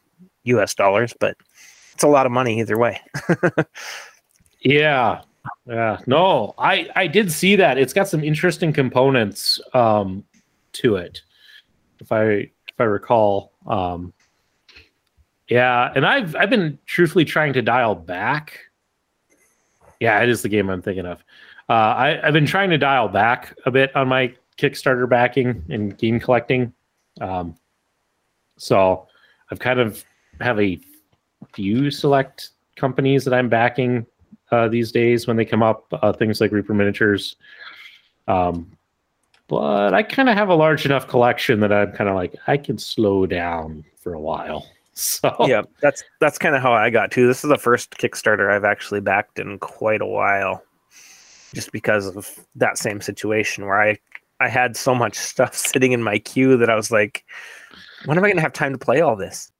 U.S. 0.44 0.74
dollars, 0.74 1.14
but 1.18 1.36
it's 1.92 2.04
a 2.04 2.08
lot 2.08 2.26
of 2.26 2.32
money 2.32 2.60
either 2.60 2.78
way. 2.78 3.00
Yeah. 4.64 5.20
Yeah. 5.66 5.98
No, 6.06 6.54
I 6.58 6.88
I 6.96 7.06
did 7.06 7.30
see 7.30 7.54
that. 7.56 7.76
It's 7.78 7.92
got 7.92 8.08
some 8.08 8.24
interesting 8.24 8.72
components 8.72 9.60
um 9.74 10.24
to 10.72 10.96
it. 10.96 11.20
If 12.00 12.10
I 12.10 12.24
if 12.24 12.74
I 12.78 12.84
recall. 12.84 13.52
Um 13.66 14.12
Yeah, 15.48 15.92
and 15.94 16.06
I've 16.06 16.34
I've 16.34 16.50
been 16.50 16.78
truthfully 16.86 17.26
trying 17.26 17.52
to 17.52 17.62
dial 17.62 17.94
back. 17.94 18.58
Yeah, 20.00 20.20
it 20.22 20.28
is 20.28 20.42
the 20.42 20.48
game 20.48 20.70
I'm 20.70 20.82
thinking 20.82 21.06
of. 21.06 21.22
Uh 21.68 21.72
I 21.72 22.26
I've 22.26 22.32
been 22.32 22.46
trying 22.46 22.70
to 22.70 22.78
dial 22.78 23.08
back 23.08 23.54
a 23.66 23.70
bit 23.70 23.94
on 23.94 24.08
my 24.08 24.34
Kickstarter 24.56 25.08
backing 25.08 25.62
and 25.68 25.96
game 25.98 26.18
collecting. 26.18 26.72
Um 27.20 27.54
so 28.56 29.08
I've 29.50 29.58
kind 29.58 29.78
of 29.78 30.02
have 30.40 30.60
a 30.60 30.78
few 31.52 31.90
select 31.90 32.50
companies 32.76 33.24
that 33.24 33.34
I'm 33.34 33.48
backing 33.48 34.06
uh, 34.50 34.68
these 34.68 34.92
days 34.92 35.26
when 35.26 35.36
they 35.36 35.44
come 35.44 35.62
up. 35.62 35.86
Uh, 35.92 36.12
things 36.12 36.40
like 36.40 36.52
Reaper 36.52 36.74
Miniatures, 36.74 37.36
Um, 38.28 38.76
but 39.48 39.92
I 39.92 40.02
kind 40.02 40.28
of 40.28 40.36
have 40.36 40.48
a 40.48 40.54
large 40.54 40.86
enough 40.86 41.06
collection 41.06 41.60
that 41.60 41.72
I'm 41.72 41.92
kind 41.92 42.08
of 42.08 42.16
like 42.16 42.34
I 42.46 42.56
can 42.56 42.78
slow 42.78 43.26
down 43.26 43.84
for 43.98 44.14
a 44.14 44.20
while. 44.20 44.66
So 44.96 45.34
yeah, 45.40 45.62
that's 45.80 46.04
that's 46.20 46.38
kind 46.38 46.54
of 46.54 46.62
how 46.62 46.72
I 46.72 46.88
got 46.88 47.10
to. 47.10 47.26
This 47.26 47.42
is 47.42 47.50
the 47.50 47.58
first 47.58 47.98
Kickstarter 47.98 48.52
I've 48.52 48.62
actually 48.64 49.00
backed 49.00 49.40
in 49.40 49.58
quite 49.58 50.00
a 50.00 50.06
while, 50.06 50.62
just 51.52 51.72
because 51.72 52.14
of 52.14 52.38
that 52.54 52.78
same 52.78 53.00
situation 53.00 53.66
where 53.66 53.80
I 53.80 53.98
I 54.38 54.48
had 54.48 54.76
so 54.76 54.94
much 54.94 55.16
stuff 55.32 55.52
sitting 55.52 55.90
in 55.90 56.00
my 56.00 56.20
queue 56.20 56.56
that 56.58 56.70
I 56.70 56.76
was 56.76 56.92
like, 56.92 57.24
when 58.04 58.16
am 58.16 58.22
I 58.22 58.28
going 58.28 58.36
to 58.36 58.42
have 58.42 58.52
time 58.52 58.70
to 58.70 58.78
play 58.78 59.00
all 59.00 59.16
this? 59.16 59.50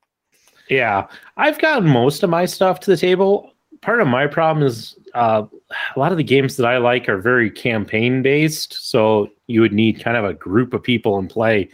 Yeah, 0.68 1.06
I've 1.36 1.58
gotten 1.58 1.88
most 1.88 2.22
of 2.22 2.30
my 2.30 2.46
stuff 2.46 2.80
to 2.80 2.90
the 2.90 2.96
table. 2.96 3.52
Part 3.82 4.00
of 4.00 4.08
my 4.08 4.26
problem 4.26 4.66
is 4.66 4.96
uh, 5.14 5.44
a 5.94 5.98
lot 5.98 6.12
of 6.12 6.18
the 6.18 6.24
games 6.24 6.56
that 6.56 6.66
I 6.66 6.78
like 6.78 7.08
are 7.08 7.18
very 7.18 7.50
campaign 7.50 8.22
based. 8.22 8.90
So 8.90 9.30
you 9.46 9.60
would 9.60 9.72
need 9.72 10.02
kind 10.02 10.16
of 10.16 10.24
a 10.24 10.34
group 10.34 10.72
of 10.72 10.82
people 10.82 11.18
in 11.18 11.28
play, 11.28 11.68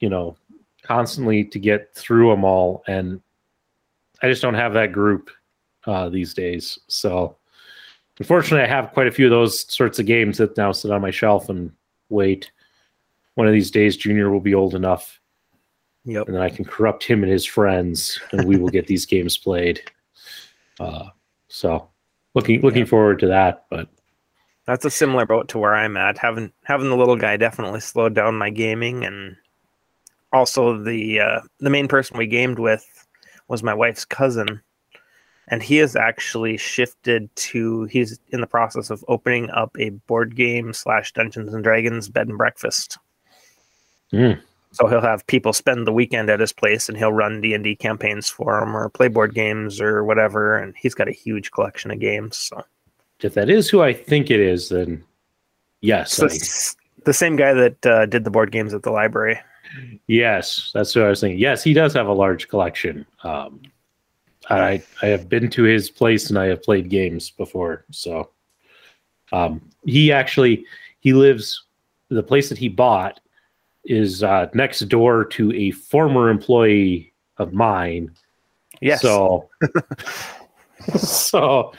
you 0.00 0.10
know, 0.10 0.36
constantly 0.82 1.44
to 1.44 1.58
get 1.58 1.94
through 1.94 2.30
them 2.30 2.44
all. 2.44 2.82
And 2.86 3.20
I 4.22 4.28
just 4.28 4.42
don't 4.42 4.54
have 4.54 4.74
that 4.74 4.92
group 4.92 5.30
uh, 5.86 6.08
these 6.08 6.34
days. 6.34 6.78
So 6.88 7.36
unfortunately, 8.18 8.64
I 8.64 8.68
have 8.68 8.92
quite 8.92 9.06
a 9.06 9.12
few 9.12 9.26
of 9.26 9.30
those 9.30 9.72
sorts 9.72 9.98
of 9.98 10.06
games 10.06 10.38
that 10.38 10.56
now 10.56 10.72
sit 10.72 10.90
on 10.90 11.00
my 11.00 11.10
shelf 11.10 11.48
and 11.48 11.72
wait. 12.08 12.50
One 13.34 13.46
of 13.46 13.52
these 13.52 13.70
days, 13.70 13.96
Junior 13.96 14.30
will 14.30 14.40
be 14.40 14.54
old 14.54 14.74
enough 14.74 15.20
Yep. 16.06 16.28
and 16.28 16.36
then 16.36 16.42
I 16.42 16.50
can 16.50 16.64
corrupt 16.64 17.02
him 17.02 17.24
and 17.24 17.32
his 17.32 17.44
friends, 17.44 18.20
and 18.30 18.46
we 18.46 18.56
will 18.56 18.68
get 18.68 18.86
these 18.86 19.04
games 19.14 19.36
played. 19.36 19.82
Uh, 20.78 21.08
so, 21.48 21.88
looking 22.34 22.60
looking 22.62 22.86
forward 22.86 23.18
to 23.20 23.26
that. 23.26 23.66
But 23.70 23.88
That's 24.66 24.84
a 24.84 24.90
similar 24.90 25.26
boat 25.26 25.48
to 25.48 25.58
where 25.58 25.74
I'm 25.74 25.96
at. 25.96 26.16
Having 26.16 26.52
having 26.62 26.90
the 26.90 26.96
little 26.96 27.16
guy 27.16 27.36
definitely 27.36 27.80
slowed 27.80 28.14
down 28.14 28.36
my 28.36 28.50
gaming, 28.50 29.04
and 29.04 29.36
also 30.32 30.80
the 30.80 31.20
uh, 31.20 31.40
the 31.58 31.70
main 31.70 31.88
person 31.88 32.16
we 32.16 32.28
gamed 32.28 32.60
with 32.60 32.86
was 33.48 33.64
my 33.64 33.74
wife's 33.74 34.04
cousin, 34.04 34.60
and 35.48 35.60
he 35.60 35.76
has 35.78 35.96
actually 35.96 36.56
shifted 36.56 37.34
to. 37.34 37.84
He's 37.84 38.20
in 38.28 38.40
the 38.40 38.46
process 38.46 38.90
of 38.90 39.04
opening 39.08 39.50
up 39.50 39.74
a 39.76 39.90
board 39.90 40.36
game 40.36 40.72
slash 40.72 41.12
Dungeons 41.12 41.52
and 41.52 41.64
Dragons 41.64 42.08
bed 42.08 42.28
and 42.28 42.38
breakfast. 42.38 42.98
Hmm. 44.12 44.34
So 44.78 44.86
he'll 44.88 45.00
have 45.00 45.26
people 45.26 45.52
spend 45.52 45.86
the 45.86 45.92
weekend 45.92 46.28
at 46.28 46.40
his 46.40 46.52
place, 46.52 46.88
and 46.88 46.98
he'll 46.98 47.12
run 47.12 47.40
D 47.40 47.54
and 47.54 47.64
D 47.64 47.74
campaigns 47.74 48.28
for 48.28 48.60
them, 48.60 48.76
or 48.76 48.88
play 48.90 49.08
board 49.08 49.34
games, 49.34 49.80
or 49.80 50.04
whatever. 50.04 50.58
And 50.58 50.74
he's 50.76 50.94
got 50.94 51.08
a 51.08 51.12
huge 51.12 51.50
collection 51.50 51.90
of 51.90 51.98
games. 51.98 52.36
So 52.36 52.62
if 53.20 53.34
that 53.34 53.48
is 53.48 53.70
who 53.70 53.80
I 53.82 53.92
think 53.94 54.30
it 54.30 54.40
is, 54.40 54.68
then 54.68 55.02
yes, 55.80 56.12
So 56.12 56.26
I- 56.26 57.04
the 57.04 57.14
same 57.14 57.36
guy 57.36 57.54
that 57.54 57.86
uh, 57.86 58.04
did 58.06 58.24
the 58.24 58.30
board 58.30 58.50
games 58.52 58.74
at 58.74 58.82
the 58.82 58.90
library. 58.90 59.38
yes, 60.08 60.70
that's 60.74 60.94
what 60.94 61.04
I 61.04 61.08
was 61.08 61.20
thinking. 61.20 61.38
Yes, 61.38 61.62
he 61.62 61.72
does 61.72 61.94
have 61.94 62.08
a 62.08 62.12
large 62.12 62.48
collection. 62.48 63.06
Um, 63.22 63.62
I 64.50 64.82
I 65.02 65.06
have 65.06 65.28
been 65.28 65.48
to 65.50 65.62
his 65.62 65.88
place 65.90 66.28
and 66.30 66.38
I 66.38 66.46
have 66.46 66.62
played 66.62 66.88
games 66.90 67.30
before. 67.30 67.84
So, 67.90 68.30
um, 69.32 69.60
he 69.84 70.12
actually 70.12 70.64
he 71.00 71.12
lives 71.14 71.64
the 72.10 72.22
place 72.22 72.48
that 72.50 72.58
he 72.58 72.68
bought 72.68 73.20
is 73.86 74.22
uh, 74.22 74.48
next 74.54 74.80
door 74.80 75.24
to 75.24 75.52
a 75.52 75.70
former 75.70 76.28
employee 76.28 77.12
of 77.38 77.52
mine 77.52 78.10
Yes. 78.80 79.00
So, 79.00 79.48
so 80.96 81.72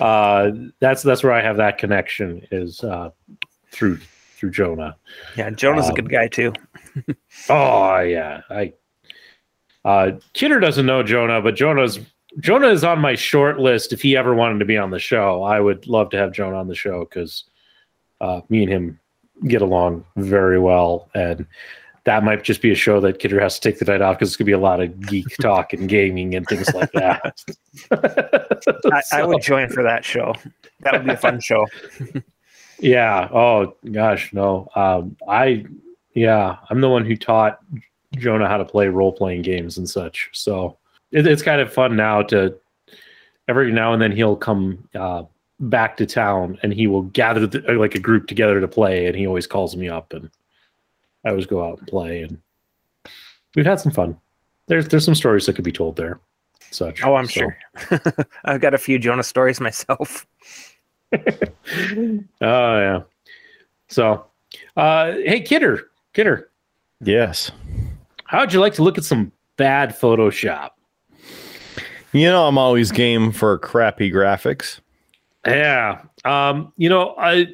uh, 0.00 0.50
that's 0.80 1.02
that's 1.02 1.22
where 1.22 1.32
I 1.32 1.42
have 1.42 1.56
that 1.56 1.78
connection 1.78 2.46
is 2.50 2.82
uh, 2.82 3.10
through 3.70 3.98
through 4.36 4.50
Jonah. 4.50 4.96
yeah, 5.36 5.50
Jonah's 5.50 5.86
a 5.86 5.88
um, 5.88 5.94
good 5.94 6.10
guy 6.10 6.28
too. 6.28 6.52
Oh 7.48 7.98
yeah, 7.98 8.42
I. 8.48 8.72
Uh, 9.84 10.12
Kidder 10.32 10.60
doesn't 10.60 10.86
know 10.86 11.02
Jonah, 11.02 11.42
but 11.42 11.56
Jonah's 11.56 11.98
Jonah 12.38 12.68
is 12.68 12.84
on 12.84 13.00
my 13.00 13.16
short 13.16 13.58
list. 13.58 13.92
If 13.92 14.00
he 14.00 14.16
ever 14.16 14.32
wanted 14.32 14.60
to 14.60 14.64
be 14.64 14.78
on 14.78 14.90
the 14.90 15.00
show, 15.00 15.42
I 15.42 15.58
would 15.58 15.88
love 15.88 16.10
to 16.10 16.16
have 16.16 16.32
Jonah 16.32 16.56
on 16.56 16.68
the 16.68 16.74
show 16.74 17.00
because 17.00 17.44
uh, 18.20 18.42
me 18.48 18.62
and 18.62 18.72
him 18.72 19.00
get 19.46 19.62
along 19.62 20.04
very 20.16 20.58
well, 20.58 21.08
and 21.14 21.46
that 22.04 22.22
might 22.22 22.44
just 22.44 22.60
be 22.60 22.70
a 22.70 22.74
show 22.74 23.00
that 23.00 23.18
Kidder 23.18 23.40
has 23.40 23.58
to 23.58 23.68
take 23.68 23.78
the 23.78 23.84
night 23.86 24.02
off 24.02 24.18
because 24.18 24.28
it's 24.28 24.36
gonna 24.36 24.46
be 24.46 24.52
a 24.52 24.58
lot 24.58 24.80
of 24.80 25.00
geek 25.00 25.26
talk 25.40 25.72
and 25.72 25.88
gaming 25.88 26.34
and 26.34 26.46
things 26.46 26.72
like 26.74 26.92
that. 26.92 27.42
I, 27.90 29.02
I 29.12 29.24
would 29.24 29.42
join 29.42 29.68
for 29.68 29.82
that 29.82 30.04
show. 30.04 30.34
That 30.80 30.92
would 30.94 31.04
be 31.04 31.12
a 31.12 31.16
fun 31.16 31.40
show. 31.40 31.66
Yeah. 32.80 33.28
Oh 33.32 33.76
gosh, 33.92 34.32
no. 34.32 34.68
Um, 34.74 35.16
I 35.28 35.64
yeah, 36.14 36.56
I'm 36.68 36.80
the 36.80 36.88
one 36.88 37.04
who 37.04 37.16
taught 37.16 37.60
Jonah 38.16 38.48
how 38.48 38.56
to 38.56 38.64
play 38.64 38.88
role 38.88 39.12
playing 39.12 39.42
games 39.42 39.78
and 39.78 39.88
such. 39.88 40.28
So 40.32 40.76
it, 41.12 41.26
it's 41.26 41.42
kind 41.42 41.60
of 41.60 41.72
fun 41.72 41.96
now 41.96 42.22
to 42.22 42.54
every 43.48 43.72
now 43.72 43.92
and 43.92 44.02
then 44.02 44.12
he'll 44.12 44.36
come 44.36 44.88
uh, 44.94 45.22
back 45.60 45.96
to 45.98 46.06
town 46.06 46.58
and 46.62 46.72
he 46.72 46.86
will 46.86 47.02
gather 47.02 47.46
the, 47.46 47.64
uh, 47.72 47.78
like 47.78 47.94
a 47.94 48.00
group 48.00 48.26
together 48.26 48.60
to 48.60 48.68
play, 48.68 49.06
and 49.06 49.16
he 49.16 49.26
always 49.26 49.46
calls 49.46 49.76
me 49.76 49.88
up 49.88 50.12
and 50.12 50.30
I 51.24 51.30
always 51.30 51.46
go 51.46 51.64
out 51.66 51.78
and 51.78 51.88
play, 51.88 52.22
and 52.22 52.38
we've 53.54 53.64
had 53.64 53.80
some 53.80 53.92
fun. 53.92 54.18
There's 54.66 54.88
there's 54.88 55.04
some 55.04 55.14
stories 55.14 55.46
that 55.46 55.54
could 55.54 55.64
be 55.64 55.72
told 55.72 55.96
there. 55.96 56.20
Such. 56.70 57.02
Oh, 57.04 57.14
I'm 57.14 57.26
So- 57.26 57.32
sure. 57.32 57.58
I've 58.44 58.60
got 58.60 58.74
a 58.74 58.78
few 58.78 58.98
Jonah 58.98 59.22
stories 59.22 59.60
myself. 59.60 60.26
oh 61.14 62.20
yeah. 62.40 63.02
So, 63.88 64.26
uh, 64.76 65.12
hey, 65.12 65.40
Kidder, 65.40 65.90
Kidder, 66.14 66.50
Yes. 67.00 67.50
how'd 68.24 68.52
you 68.52 68.60
like 68.60 68.74
to 68.74 68.82
look 68.82 68.98
at 68.98 69.04
some 69.04 69.30
bad 69.56 69.90
Photoshop? 69.90 70.70
You 72.12 72.26
know, 72.28 72.46
I'm 72.48 72.58
always 72.58 72.90
game 72.92 73.30
for 73.32 73.58
crappy 73.58 74.10
graphics. 74.10 74.80
Yeah. 75.46 76.02
Um, 76.24 76.72
you 76.76 76.88
know, 76.88 77.14
I 77.18 77.48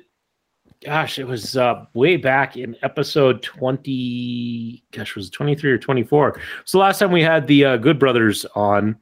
gosh, 0.85 1.19
it 1.19 1.27
was 1.27 1.57
uh 1.57 1.85
way 1.95 2.17
back 2.17 2.57
in 2.57 2.77
episode 2.83 3.43
20 3.43 4.83
gosh, 4.93 5.15
was 5.15 5.29
it 5.29 5.33
23 5.33 5.73
or 5.73 5.79
24? 5.79 6.41
So 6.65 6.79
last 6.79 6.99
time 6.99 7.13
we 7.13 7.23
had 7.23 7.47
the 7.47 7.65
uh, 7.65 7.77
Good 7.77 7.99
Brothers 7.99 8.47
on, 8.55 8.97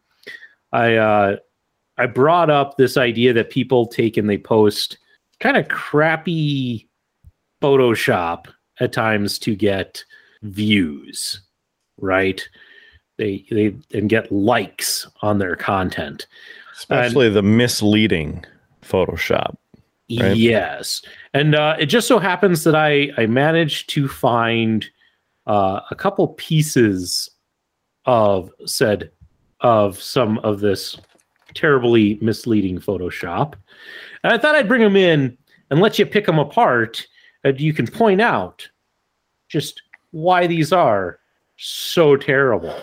I 0.73 0.97
uh 0.97 1.36
I 1.97 2.06
brought 2.06 2.51
up 2.51 2.77
this 2.77 2.97
idea 2.97 3.32
that 3.32 3.51
people 3.51 3.86
take 3.86 4.16
and 4.16 4.28
they 4.28 4.39
post 4.39 4.98
kind 5.40 5.56
of 5.56 5.69
crappy 5.69 6.89
Photoshop 7.60 8.47
at 8.81 8.93
times 8.93 9.39
to 9.40 9.56
get 9.56 10.05
views, 10.43 11.40
right? 11.97 12.48
They 13.16 13.44
they 13.51 13.77
and 13.93 14.09
get 14.09 14.31
likes 14.31 15.06
on 15.23 15.39
their 15.39 15.56
content. 15.56 16.27
Especially 16.77 17.28
the 17.28 17.43
misleading 17.43 18.44
Photoshop. 18.89 19.56
Right. 20.19 20.36
Yes, 20.36 21.02
and 21.35 21.55
uh, 21.55 21.77
it 21.78 21.86
just 21.86 22.09
so 22.09 22.19
happens 22.19 22.65
that 22.65 22.74
I 22.74 23.10
I 23.19 23.27
managed 23.27 23.90
to 23.90 24.09
find 24.09 24.86
uh, 25.47 25.81
a 25.90 25.94
couple 25.94 26.28
pieces 26.28 27.28
of 28.06 28.51
said 28.65 29.10
of 29.60 30.01
some 30.01 30.39
of 30.39 30.60
this 30.60 30.97
terribly 31.52 32.19
misleading 32.23 32.78
Photoshop, 32.78 33.55
and 34.24 34.32
I 34.32 34.39
thought 34.39 34.55
I'd 34.55 34.69
bring 34.69 34.81
them 34.81 34.97
in 34.97 35.36
and 35.70 35.81
let 35.81 35.98
you 35.98 36.06
pick 36.06 36.24
them 36.24 36.39
apart, 36.39 37.06
and 37.44 37.60
you 37.60 37.74
can 37.74 37.86
point 37.86 38.23
out 38.23 38.66
just 39.48 39.82
why 40.12 40.47
these 40.47 40.73
are 40.73 41.19
so 41.59 42.16
terrible. 42.16 42.74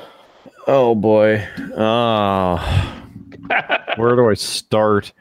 Oh 0.67 0.93
boy. 0.93 1.47
Oh, 1.75 2.57
where 3.95 4.15
do 4.15 4.29
I 4.29 4.35
start? 4.35 5.11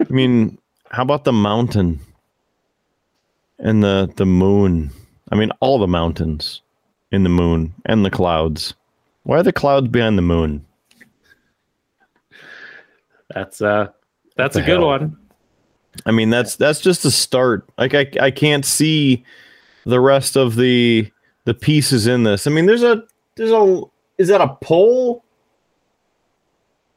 I 0.00 0.12
mean, 0.12 0.58
how 0.90 1.02
about 1.02 1.24
the 1.24 1.32
mountain 1.32 2.00
and 3.58 3.82
the 3.82 4.12
the 4.16 4.26
moon? 4.26 4.90
I 5.30 5.36
mean, 5.36 5.50
all 5.60 5.78
the 5.78 5.88
mountains 5.88 6.62
in 7.10 7.22
the 7.22 7.28
moon 7.28 7.74
and 7.86 8.04
the 8.04 8.10
clouds. 8.10 8.74
Why 9.22 9.38
are 9.38 9.42
the 9.42 9.52
clouds 9.52 9.88
behind 9.88 10.18
the 10.18 10.22
moon? 10.22 10.64
That's 13.34 13.62
uh 13.62 13.88
that's 14.36 14.56
a 14.56 14.60
good 14.60 14.80
hell? 14.80 14.86
one. 14.86 15.16
I 16.06 16.10
mean, 16.10 16.30
that's 16.30 16.56
that's 16.56 16.80
just 16.80 17.04
a 17.04 17.10
start. 17.10 17.68
Like 17.78 17.94
I 17.94 18.06
I 18.20 18.30
can't 18.30 18.64
see 18.64 19.24
the 19.84 20.00
rest 20.00 20.36
of 20.36 20.56
the 20.56 21.10
the 21.44 21.54
pieces 21.54 22.06
in 22.06 22.24
this. 22.24 22.46
I 22.46 22.50
mean, 22.50 22.66
there's 22.66 22.82
a 22.82 23.04
there's 23.36 23.50
a 23.50 23.82
is 24.18 24.28
that 24.28 24.40
a 24.40 24.48
pole? 24.60 25.24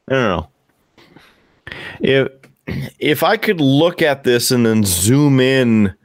I 0.10 0.14
don't 0.14 0.24
know. 0.24 0.49
If 1.99 2.36
if 2.99 3.23
I 3.23 3.38
could 3.38 3.61
look 3.61 4.02
at 4.02 4.23
this 4.23 4.52
and 4.52 4.65
then 4.65 4.84
zoom 4.84 5.39
in 5.39 5.95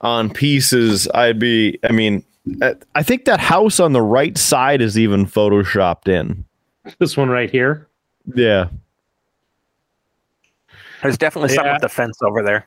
on 0.00 0.30
pieces, 0.30 1.08
I'd 1.14 1.38
be. 1.38 1.78
I 1.88 1.92
mean, 1.92 2.24
I- 2.62 2.74
I 2.94 3.02
think 3.02 3.24
that 3.26 3.40
house 3.40 3.78
on 3.80 3.92
the 3.92 4.02
right 4.02 4.36
side 4.36 4.80
is 4.82 4.98
even 4.98 5.26
photoshopped 5.26 6.08
in. 6.08 6.44
This 6.98 7.16
one 7.16 7.28
right 7.28 7.50
here. 7.50 7.88
Yeah. 8.34 8.68
There's 11.02 11.18
definitely 11.18 11.48
something 11.50 11.66
Yeah. 11.66 11.72
with 11.74 11.82
the 11.82 11.88
fence 11.88 12.18
over 12.22 12.42
there. 12.42 12.66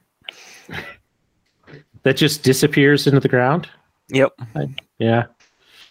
that 2.03 2.17
just 2.17 2.43
disappears 2.43 3.07
into 3.07 3.19
the 3.19 3.27
ground. 3.27 3.67
Yep. 4.09 4.33
Yeah. 4.99 5.25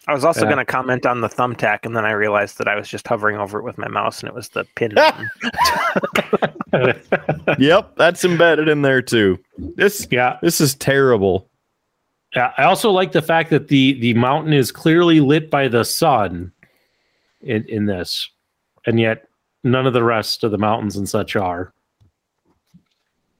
I 0.06 0.12
was 0.12 0.24
also 0.24 0.40
Yeah. 0.43 0.47
going 0.52 0.59
to 0.59 0.64
comment 0.70 1.06
on 1.06 1.20
the 1.22 1.28
thumbtack, 1.28 1.81
and 1.85 1.97
then 1.97 2.05
I 2.05 2.10
realized 2.12 2.59
that 2.59 2.68
I 2.68 2.76
was 2.76 2.89
just 2.89 3.06
hovering 3.09 3.36
over 3.39 3.59
it 3.59 3.62
with 3.64 3.78
my 3.78 3.89
mouse, 3.89 4.20
and 4.20 4.28
it 4.28 4.35
was 4.35 4.48
the 4.51 4.64
pin. 4.74 4.94
Yep, 7.59 7.97
that's 7.97 8.24
embedded 8.24 8.68
in 8.68 8.82
there 8.82 9.01
too. 9.01 9.39
This 9.76 10.09
yeah. 10.10 10.39
this 10.43 10.60
is 10.60 10.74
terrible. 10.74 11.48
Yeah. 12.35 12.52
I 12.59 12.64
also 12.64 12.90
like 12.90 13.12
the 13.12 13.22
fact 13.22 13.51
that 13.51 13.68
the 13.68 13.93
the 14.01 14.12
mountain 14.14 14.52
is 14.52 14.72
clearly 14.72 15.20
lit 15.20 15.51
by 15.51 15.68
the 15.68 15.85
sun 15.85 16.51
in 17.43 17.64
in 17.68 17.86
this, 17.86 18.28
and 18.86 18.98
yet 18.98 19.28
none 19.62 19.86
of 19.86 19.93
the 19.93 20.02
rest 20.02 20.43
of 20.43 20.51
the 20.51 20.59
mountains 20.59 20.97
and 20.97 21.09
such 21.09 21.36
are. 21.36 21.72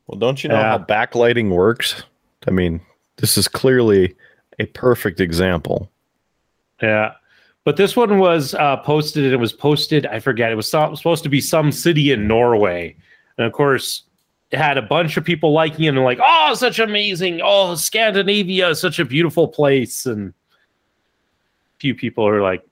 Well, 0.07 0.19
don't 0.19 0.43
you 0.45 0.49
know 0.49 0.55
Yeah. 0.61 0.79
how 0.79 0.85
backlighting 0.85 1.51
works? 1.51 2.05
I 2.47 2.53
mean, 2.53 2.81
this 3.17 3.37
is 3.37 3.49
clearly 3.49 4.15
a 4.61 4.67
perfect 4.67 5.19
example. 5.21 5.91
Yeah. 6.83 7.13
But 7.65 7.77
this 7.77 7.97
one 7.97 8.19
was 8.19 8.55
uh, 8.55 8.77
posted, 8.79 9.25
and 9.25 9.33
it 9.33 9.39
was 9.39 9.53
posted. 9.53 10.07
I 10.07 10.21
forget. 10.21 10.53
It 10.53 10.55
was 10.55 10.69
so- 10.69 10.95
supposed 10.95 11.23
to 11.23 11.31
be 11.31 11.41
some 11.41 11.73
city 11.73 12.13
in 12.13 12.29
Norway, 12.29 12.95
and 13.39 13.47
of 13.47 13.53
course, 13.55 14.03
it 14.51 14.59
had 14.59 14.77
a 14.77 14.83
bunch 14.83 15.17
of 15.17 15.25
people 15.25 15.53
liking 15.53 15.87
it 15.87 15.89
and 15.89 16.05
like, 16.05 16.21
"Oh, 16.23 16.53
such 16.55 16.79
amazing! 16.79 17.41
Oh, 17.43 17.75
Scandinavia 17.75 18.69
is 18.69 18.81
such 18.81 18.99
a 18.99 19.05
beautiful 19.05 19.49
place." 19.49 20.05
And 20.05 20.31
a 20.31 21.79
few 21.79 21.95
people 21.95 22.29
are 22.29 22.43
like, 22.43 22.63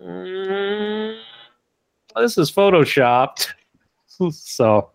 "Mm, 0.00 1.18
"This 2.14 2.38
is 2.38 2.52
photoshopped." 2.52 3.48
so 4.30 4.90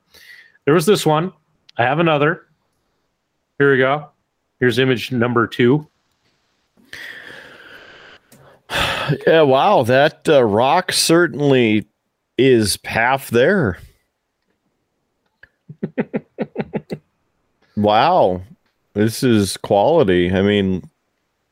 there 0.64 0.74
was 0.74 0.86
this 0.86 1.06
one. 1.06 1.34
I 1.78 1.84
have 1.84 2.00
another. 2.00 2.48
Here 3.58 3.72
we 3.72 3.78
go. 3.78 4.10
Here's 4.62 4.80
image 4.80 5.12
number 5.12 5.48
two. 5.48 5.86
Yeah, 9.28 9.42
wow, 9.42 9.84
that 9.84 10.28
uh, 10.28 10.44
rock 10.44 10.92
certainly 10.92 11.88
is 12.38 12.80
half 12.84 13.30
there. 13.30 13.78
wow, 17.76 18.42
this 18.94 19.24
is 19.24 19.58
quality. 19.58 20.32
I 20.32 20.42
mean, 20.42 20.90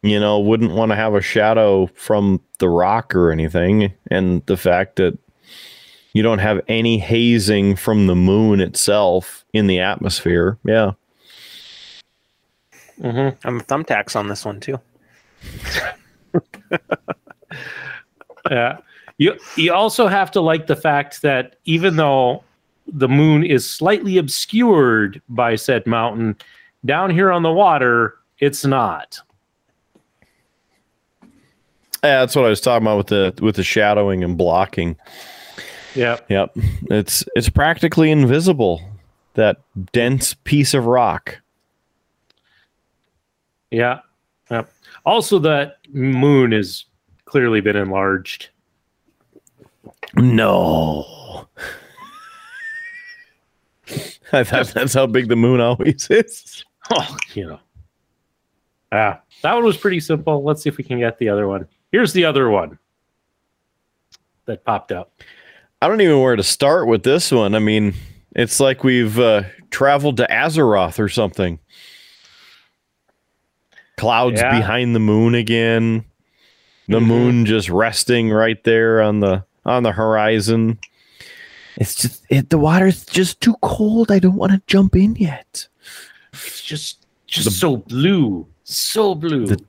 you 0.02 0.20
know, 0.20 0.40
wouldn't 0.40 0.72
want 0.72 0.92
to 0.92 0.96
have 0.96 1.14
a 1.14 1.22
shadow 1.22 1.88
from 1.96 2.42
the 2.60 2.70
rock 2.70 3.16
or 3.16 3.32
anything, 3.32 3.94
and 4.10 4.46
the 4.46 4.58
fact 4.58 4.96
that 4.98 5.18
you 6.14 6.22
don't 6.22 6.40
have 6.40 6.62
any 6.68 7.00
hazing 7.00 7.76
from 7.76 8.08
the 8.08 8.16
moon 8.16 8.62
itself 8.62 9.46
in 9.54 9.68
the 9.68 9.80
atmosphere. 9.80 10.58
Yeah. 10.64 10.92
Mm-hmm. 13.00 13.48
I'm 13.48 13.62
thumbtacks 13.62 14.16
on 14.16 14.28
this 14.28 14.46
one 14.46 14.60
too. 14.60 14.80
Yeah. 18.50 18.78
You 19.18 19.38
you 19.56 19.74
also 19.74 20.08
have 20.08 20.32
to 20.32 20.42
like 20.42 20.68
the 20.68 20.76
fact 20.76 21.22
that 21.22 21.58
even 21.66 21.96
though 21.96 22.44
the 22.88 23.08
moon 23.08 23.46
is 23.46 23.70
slightly 23.70 24.18
obscured 24.18 25.22
by 25.30 25.56
said 25.56 25.86
mountain, 25.86 26.36
down 26.86 27.10
here 27.10 27.32
on 27.32 27.44
the 27.44 27.52
water, 27.52 28.16
it's 28.40 28.66
not. 28.66 29.20
Yeah, 32.04 32.20
that's 32.20 32.36
what 32.36 32.46
I 32.46 32.50
was 32.50 32.60
talking 32.60 32.86
about 32.86 32.98
with 32.98 33.08
the 33.08 33.34
with 33.42 33.56
the 33.56 33.64
shadowing 33.64 34.24
and 34.24 34.38
blocking. 34.38 34.98
Yeah. 35.96 36.18
Yep. 36.30 36.58
It's 36.90 37.24
it's 37.36 37.50
practically 37.50 38.12
invisible. 38.12 38.82
That 39.36 39.58
dense 39.94 40.36
piece 40.44 40.74
of 40.74 40.86
rock. 40.86 41.40
Yeah. 43.72 44.02
Yep. 44.52 44.72
Also 45.06 45.40
the 45.40 45.74
moon 45.92 46.52
has 46.52 46.86
clearly 47.34 47.62
been 47.62 47.76
enlarged. 47.76 48.50
No. 50.16 51.48
I 54.32 54.44
thought 54.44 54.68
that's 54.68 54.94
how 54.94 55.08
big 55.08 55.30
the 55.30 55.36
moon 55.36 55.60
always 55.60 56.08
is. 56.12 56.64
Oh, 56.92 57.18
you 57.34 57.48
know. 57.48 57.60
Ah, 58.92 59.22
that 59.42 59.54
one 59.54 59.64
was 59.64 59.78
pretty 59.78 60.02
simple. 60.02 60.44
Let's 60.44 60.62
see 60.62 60.68
if 60.70 60.76
we 60.76 60.84
can 60.84 61.00
get 61.00 61.18
the 61.18 61.30
other 61.30 61.48
one. 61.48 61.66
Here's 61.94 62.12
the 62.12 62.26
other 62.26 62.50
one 62.50 62.78
that 64.48 64.66
popped 64.66 64.92
up. 64.92 65.14
I 65.82 65.88
don't 65.88 66.02
even 66.02 66.12
know 66.16 66.22
where 66.22 66.36
to 66.36 66.44
start 66.44 66.88
with 66.88 67.04
this 67.04 67.32
one. 67.32 67.56
I 67.56 67.60
mean, 67.60 67.94
it's 68.36 68.60
like 68.60 68.84
we've 68.84 69.18
uh, 69.18 69.44
traveled 69.72 70.18
to 70.18 70.28
Azeroth 70.28 71.00
or 71.00 71.08
something. 71.08 71.58
Clouds 73.96 74.42
Yeah. 74.42 74.52
behind 74.60 74.94
the 74.94 75.00
moon 75.00 75.36
again. 75.36 76.04
The 76.88 77.00
Mhm. 77.00 77.06
moon 77.08 77.46
just 77.46 77.70
resting 77.70 78.30
right 78.30 78.62
there 78.64 79.02
on 79.02 79.20
the 79.22 79.44
on 79.66 79.84
the 79.84 79.92
horizon. 79.94 80.78
It's 81.78 81.96
just 81.96 82.24
it, 82.30 82.50
the 82.50 82.58
water's 82.58 83.06
just 83.06 83.40
too 83.42 83.56
cold. 83.62 84.12
I 84.12 84.20
don't 84.20 84.36
want 84.36 84.52
to 84.52 84.62
jump 84.68 84.96
in 84.96 85.16
yet. 85.16 85.68
It's 86.34 86.62
just 86.62 87.06
just 87.28 87.60
so 87.60 87.78
blue. 87.78 88.46
So 88.64 89.16
blue. 89.16 89.46
The- 89.48 89.64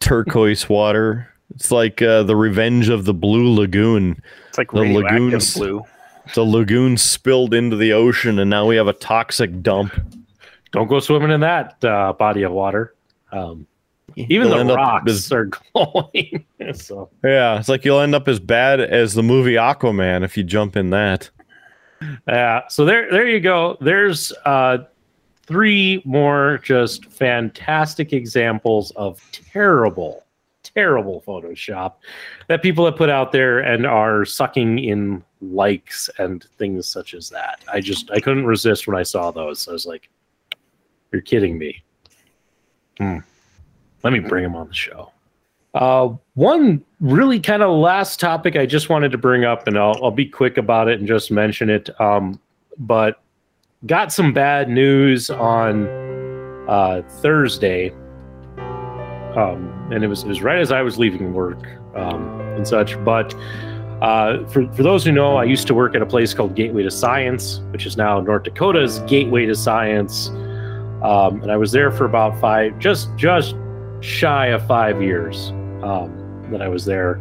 Turquoise 0.00 0.68
water. 0.68 1.28
It's 1.54 1.70
like 1.70 2.02
uh, 2.02 2.24
the 2.24 2.34
revenge 2.34 2.88
of 2.88 3.04
the 3.04 3.14
blue 3.14 3.54
lagoon. 3.54 4.20
It's 4.48 4.58
like 4.58 4.70
The 4.72 4.80
radioactive 4.80 5.12
lagoons. 5.22 5.54
blue. 5.54 5.84
The 6.34 6.44
lagoon 6.44 6.96
spilled 6.96 7.54
into 7.54 7.76
the 7.76 7.92
ocean, 7.92 8.38
and 8.40 8.50
now 8.50 8.66
we 8.66 8.74
have 8.76 8.88
a 8.88 8.92
toxic 8.94 9.62
dump. 9.62 9.92
Don't 10.72 10.88
go 10.88 10.98
swimming 10.98 11.30
in 11.30 11.40
that 11.40 11.82
uh, 11.84 12.14
body 12.14 12.42
of 12.42 12.52
water. 12.52 12.94
Um, 13.30 13.66
even 14.16 14.48
You'll 14.48 14.64
the 14.66 14.74
rocks 14.74 15.10
as- 15.10 15.32
are 15.32 15.46
glowing. 15.74 16.44
so 16.74 17.08
Yeah, 17.24 17.58
it's 17.58 17.68
like 17.68 17.84
you'll 17.84 18.00
end 18.00 18.14
up 18.14 18.28
as 18.28 18.38
bad 18.40 18.80
as 18.80 19.14
the 19.14 19.22
movie 19.22 19.54
Aquaman 19.54 20.22
if 20.24 20.36
you 20.36 20.44
jump 20.44 20.76
in 20.76 20.90
that. 20.90 21.30
yeah, 22.28 22.66
so 22.68 22.84
there 22.84 23.10
there 23.10 23.26
you 23.28 23.40
go. 23.40 23.76
There's 23.80 24.32
uh, 24.44 24.78
three 25.46 26.02
more 26.04 26.58
just 26.62 27.06
fantastic 27.06 28.12
examples 28.12 28.90
of 28.92 29.20
terrible, 29.32 30.24
terrible 30.62 31.22
Photoshop 31.26 31.94
that 32.48 32.60
people 32.62 32.84
have 32.84 32.96
put 32.96 33.08
out 33.08 33.32
there 33.32 33.60
and 33.60 33.86
are 33.86 34.24
sucking 34.24 34.78
in 34.80 35.22
likes 35.40 36.10
and 36.18 36.44
things 36.58 36.86
such 36.86 37.14
as 37.14 37.28
that. 37.30 37.60
I 37.72 37.80
just 37.80 38.10
I 38.10 38.20
couldn't 38.20 38.46
resist 38.46 38.86
when 38.86 38.96
I 38.96 39.04
saw 39.04 39.30
those. 39.30 39.66
I 39.68 39.72
was 39.72 39.86
like, 39.86 40.10
"You're 41.12 41.22
kidding 41.22 41.56
me." 41.56 41.82
Hmm. 42.98 43.18
Let 44.02 44.12
me 44.12 44.18
bring 44.18 44.44
him 44.44 44.56
on 44.56 44.68
the 44.68 44.74
show. 44.74 45.12
Uh, 45.74 46.14
one 46.34 46.84
really 47.00 47.40
kind 47.40 47.62
of 47.62 47.70
last 47.70 48.20
topic 48.20 48.56
I 48.56 48.66
just 48.66 48.88
wanted 48.88 49.10
to 49.12 49.18
bring 49.18 49.44
up, 49.44 49.66
and 49.66 49.78
I'll, 49.78 49.98
I'll 50.02 50.10
be 50.10 50.26
quick 50.26 50.58
about 50.58 50.88
it 50.88 50.98
and 50.98 51.08
just 51.08 51.30
mention 51.30 51.70
it. 51.70 51.88
Um, 52.00 52.38
but 52.78 53.20
got 53.86 54.12
some 54.12 54.32
bad 54.32 54.68
news 54.68 55.30
on 55.30 55.88
uh, 56.68 57.02
Thursday, 57.20 57.90
um, 59.34 59.88
and 59.90 60.04
it 60.04 60.08
was 60.08 60.24
it 60.24 60.28
was 60.28 60.42
right 60.42 60.58
as 60.58 60.72
I 60.72 60.82
was 60.82 60.98
leaving 60.98 61.32
work 61.32 61.66
um, 61.94 62.40
and 62.56 62.68
such. 62.68 63.02
But 63.02 63.34
uh, 64.02 64.44
for 64.48 64.70
for 64.74 64.82
those 64.82 65.04
who 65.04 65.12
know, 65.12 65.36
I 65.36 65.44
used 65.44 65.66
to 65.68 65.74
work 65.74 65.94
at 65.94 66.02
a 66.02 66.06
place 66.06 66.34
called 66.34 66.54
Gateway 66.54 66.82
to 66.82 66.90
Science, 66.90 67.60
which 67.70 67.86
is 67.86 67.96
now 67.96 68.20
North 68.20 68.42
Dakota's 68.42 68.98
Gateway 69.00 69.46
to 69.46 69.54
Science, 69.54 70.28
um, 71.02 71.40
and 71.42 71.50
I 71.50 71.56
was 71.56 71.72
there 71.72 71.90
for 71.90 72.04
about 72.04 72.38
five, 72.40 72.78
just 72.78 73.08
just 73.16 73.56
shy 74.02 74.48
of 74.48 74.66
five 74.66 75.00
years 75.00 75.50
um, 75.82 76.48
that 76.50 76.60
I 76.60 76.68
was 76.68 76.84
there. 76.84 77.14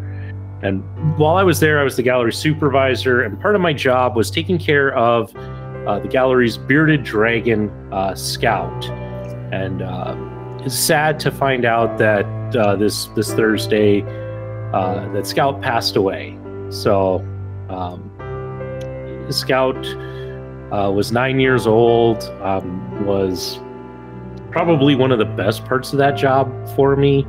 And 0.63 0.83
while 1.17 1.37
I 1.37 1.43
was 1.43 1.59
there, 1.59 1.79
I 1.79 1.83
was 1.83 1.95
the 1.95 2.03
gallery 2.03 2.33
supervisor, 2.33 3.21
and 3.21 3.39
part 3.39 3.55
of 3.55 3.61
my 3.61 3.73
job 3.73 4.15
was 4.15 4.29
taking 4.29 4.59
care 4.59 4.93
of 4.95 5.35
uh, 5.35 5.99
the 5.99 6.07
gallery's 6.07 6.57
bearded 6.57 7.03
dragon 7.03 7.69
uh, 7.91 8.13
scout. 8.13 8.85
And 9.51 9.81
uh, 9.81 10.15
it's 10.63 10.77
sad 10.77 11.19
to 11.21 11.31
find 11.31 11.65
out 11.65 11.97
that 11.97 12.25
uh, 12.55 12.75
this 12.75 13.07
this 13.07 13.33
Thursday 13.33 14.01
uh, 14.73 15.11
that 15.13 15.25
scout 15.25 15.61
passed 15.61 15.95
away. 15.95 16.37
So 16.69 17.25
um, 17.69 18.11
scout 19.29 19.83
uh, 20.71 20.91
was 20.91 21.11
nine 21.11 21.39
years 21.39 21.65
old. 21.65 22.23
Um, 22.41 23.05
was 23.05 23.59
probably 24.51 24.95
one 24.95 25.11
of 25.11 25.19
the 25.19 25.25
best 25.25 25.65
parts 25.65 25.93
of 25.93 25.99
that 25.99 26.11
job 26.11 26.51
for 26.75 26.95
me. 26.95 27.23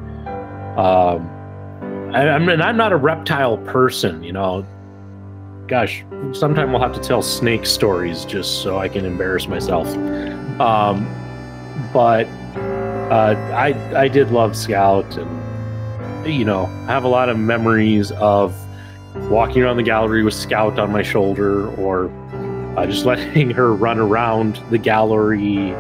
Um, 0.77 1.28
I, 2.15 2.28
I 2.28 2.39
mean, 2.39 2.61
I'm 2.61 2.77
not 2.77 2.93
a 2.93 2.97
reptile 2.97 3.59
person, 3.59 4.23
you 4.23 4.32
know. 4.32 4.66
Gosh, 5.69 6.05
sometime 6.32 6.73
we'll 6.73 6.82
have 6.82 6.94
to 6.94 7.01
tell 7.01 7.23
snake 7.23 7.65
stories 7.65 8.24
just 8.24 8.62
so 8.62 8.78
I 8.78 8.89
can 8.89 9.05
embarrass 9.05 9.47
myself. 9.47 9.89
Um, 10.61 11.07
but 11.93 12.27
uh, 13.11 13.35
I 13.55 13.99
I 13.99 14.09
did 14.09 14.31
love 14.31 14.57
Scout, 14.57 15.16
and 15.16 16.27
you 16.27 16.44
know, 16.44 16.66
have 16.86 17.05
a 17.05 17.09
lot 17.09 17.28
of 17.28 17.39
memories 17.39 18.11
of 18.12 18.55
walking 19.31 19.62
around 19.62 19.77
the 19.77 19.82
gallery 19.82 20.24
with 20.24 20.35
Scout 20.35 20.78
on 20.78 20.90
my 20.90 21.03
shoulder, 21.03 21.69
or 21.77 22.11
uh, 22.77 22.86
just 22.86 23.05
letting 23.07 23.51
her 23.51 23.73
run 23.74 23.99
around 23.99 24.61
the 24.70 24.78
gallery. 24.78 25.73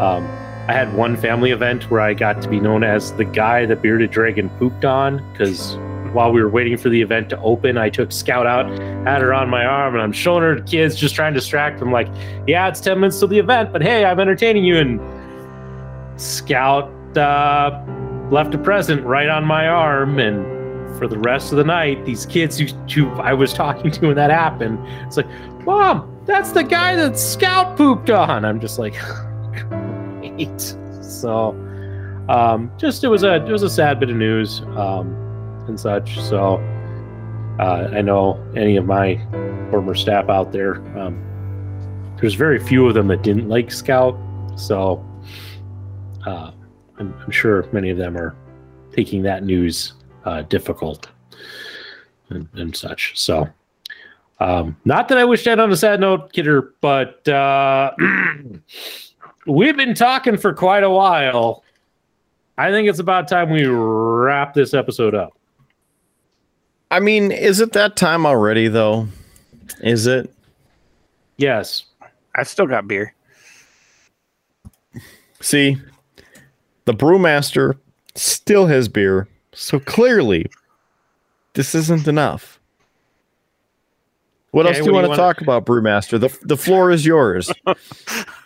Um, 0.00 0.26
I 0.68 0.72
had 0.74 0.94
one 0.94 1.16
family 1.16 1.50
event 1.50 1.90
where 1.90 2.00
I 2.00 2.14
got 2.14 2.40
to 2.42 2.48
be 2.48 2.60
known 2.60 2.84
as 2.84 3.12
the 3.14 3.24
guy 3.24 3.66
the 3.66 3.74
bearded 3.74 4.12
dragon 4.12 4.48
pooped 4.58 4.84
on 4.84 5.18
because 5.32 5.76
while 6.12 6.32
we 6.32 6.40
were 6.40 6.48
waiting 6.48 6.76
for 6.76 6.88
the 6.88 7.00
event 7.00 7.30
to 7.30 7.40
open, 7.40 7.78
I 7.78 7.90
took 7.90 8.12
Scout 8.12 8.46
out, 8.46 8.68
had 9.06 9.22
her 9.22 9.34
on 9.34 9.48
my 9.48 9.64
arm, 9.64 9.94
and 9.94 10.02
I'm 10.02 10.12
showing 10.12 10.42
her 10.42 10.54
to 10.54 10.62
kids, 10.62 10.94
just 10.94 11.14
trying 11.14 11.32
to 11.34 11.40
distract 11.40 11.80
them. 11.80 11.90
Like, 11.90 12.08
yeah, 12.46 12.68
it's 12.68 12.80
10 12.80 13.00
minutes 13.00 13.18
to 13.20 13.26
the 13.26 13.38
event, 13.38 13.72
but 13.72 13.82
hey, 13.82 14.04
I'm 14.04 14.20
entertaining 14.20 14.64
you. 14.64 14.78
And 14.78 15.00
Scout 16.20 16.92
uh, 17.16 17.84
left 18.30 18.54
a 18.54 18.58
present 18.58 19.04
right 19.04 19.28
on 19.28 19.44
my 19.44 19.66
arm. 19.66 20.18
And 20.18 20.44
for 20.98 21.08
the 21.08 21.18
rest 21.18 21.50
of 21.50 21.58
the 21.58 21.64
night, 21.64 22.04
these 22.04 22.26
kids 22.26 22.58
who, 22.58 22.66
who 22.66 23.10
I 23.14 23.32
was 23.32 23.52
talking 23.54 23.90
to 23.90 24.06
when 24.08 24.16
that 24.16 24.30
happened, 24.30 24.78
it's 25.06 25.16
like, 25.16 25.28
Mom, 25.64 26.08
that's 26.24 26.52
the 26.52 26.62
guy 26.62 26.94
that 26.96 27.18
Scout 27.18 27.76
pooped 27.76 28.10
on. 28.10 28.44
I'm 28.44 28.60
just 28.60 28.78
like, 28.78 28.94
So, 31.02 31.50
um, 32.28 32.70
just 32.78 33.04
it 33.04 33.08
was 33.08 33.22
a 33.22 33.44
it 33.44 33.50
was 33.50 33.62
a 33.62 33.70
sad 33.70 34.00
bit 34.00 34.10
of 34.10 34.16
news. 34.16 34.60
Um, 34.76 35.22
and 35.68 35.78
such. 35.78 36.20
So 36.20 36.56
uh, 37.58 37.88
I 37.92 38.02
know 38.02 38.42
any 38.56 38.76
of 38.76 38.86
my 38.86 39.16
former 39.70 39.94
staff 39.94 40.28
out 40.28 40.52
there. 40.52 40.76
Um, 40.98 41.22
there's 42.20 42.34
very 42.34 42.58
few 42.58 42.86
of 42.86 42.94
them 42.94 43.08
that 43.08 43.22
didn't 43.22 43.48
like 43.48 43.70
Scout, 43.70 44.16
so 44.56 45.04
uh, 46.26 46.52
I'm, 46.98 47.14
I'm, 47.24 47.30
sure 47.30 47.66
many 47.72 47.90
of 47.90 47.98
them 47.98 48.16
are 48.16 48.36
taking 48.92 49.22
that 49.22 49.42
news 49.42 49.94
uh, 50.24 50.42
difficult 50.42 51.10
and, 52.28 52.48
and, 52.54 52.76
such. 52.76 53.18
So, 53.18 53.48
um, 54.38 54.76
not 54.84 55.08
that 55.08 55.18
I 55.18 55.24
wish 55.24 55.44
that 55.44 55.58
on 55.58 55.72
a 55.72 55.76
sad 55.76 55.98
note, 55.98 56.32
Kidder, 56.32 56.74
but 56.80 57.26
uh, 57.26 57.92
we've 59.46 59.76
been 59.76 59.94
talking 59.94 60.36
for 60.36 60.52
quite 60.52 60.82
a 60.82 60.90
while. 60.90 61.62
I 62.58 62.70
think 62.70 62.88
it's 62.88 62.98
about 62.98 63.28
time 63.28 63.50
we 63.50 63.64
wrap 63.66 64.54
this 64.54 64.74
episode 64.74 65.14
up. 65.14 65.36
I 66.90 67.00
mean, 67.00 67.32
is 67.32 67.60
it 67.60 67.72
that 67.72 67.96
time 67.96 68.26
already 68.26 68.68
though? 68.68 69.08
Is 69.80 70.06
it? 70.06 70.32
Yes. 71.38 71.84
I've 72.34 72.48
still 72.48 72.66
got 72.66 72.86
beer. 72.86 73.14
See, 75.40 75.76
the 76.84 76.94
brewmaster 76.94 77.78
still 78.14 78.66
has 78.66 78.88
beer, 78.88 79.28
so 79.52 79.80
clearly 79.80 80.46
this 81.54 81.74
isn't 81.74 82.06
enough. 82.06 82.60
What 84.52 84.66
okay, 84.66 84.76
else 84.76 84.84
do 84.84 84.90
you 84.90 84.94
want 84.94 85.10
to 85.10 85.16
talk 85.16 85.40
about, 85.40 85.64
brewmaster? 85.64 86.20
The 86.20 86.36
the 86.46 86.56
floor 86.56 86.90
is 86.90 87.06
yours. 87.06 87.50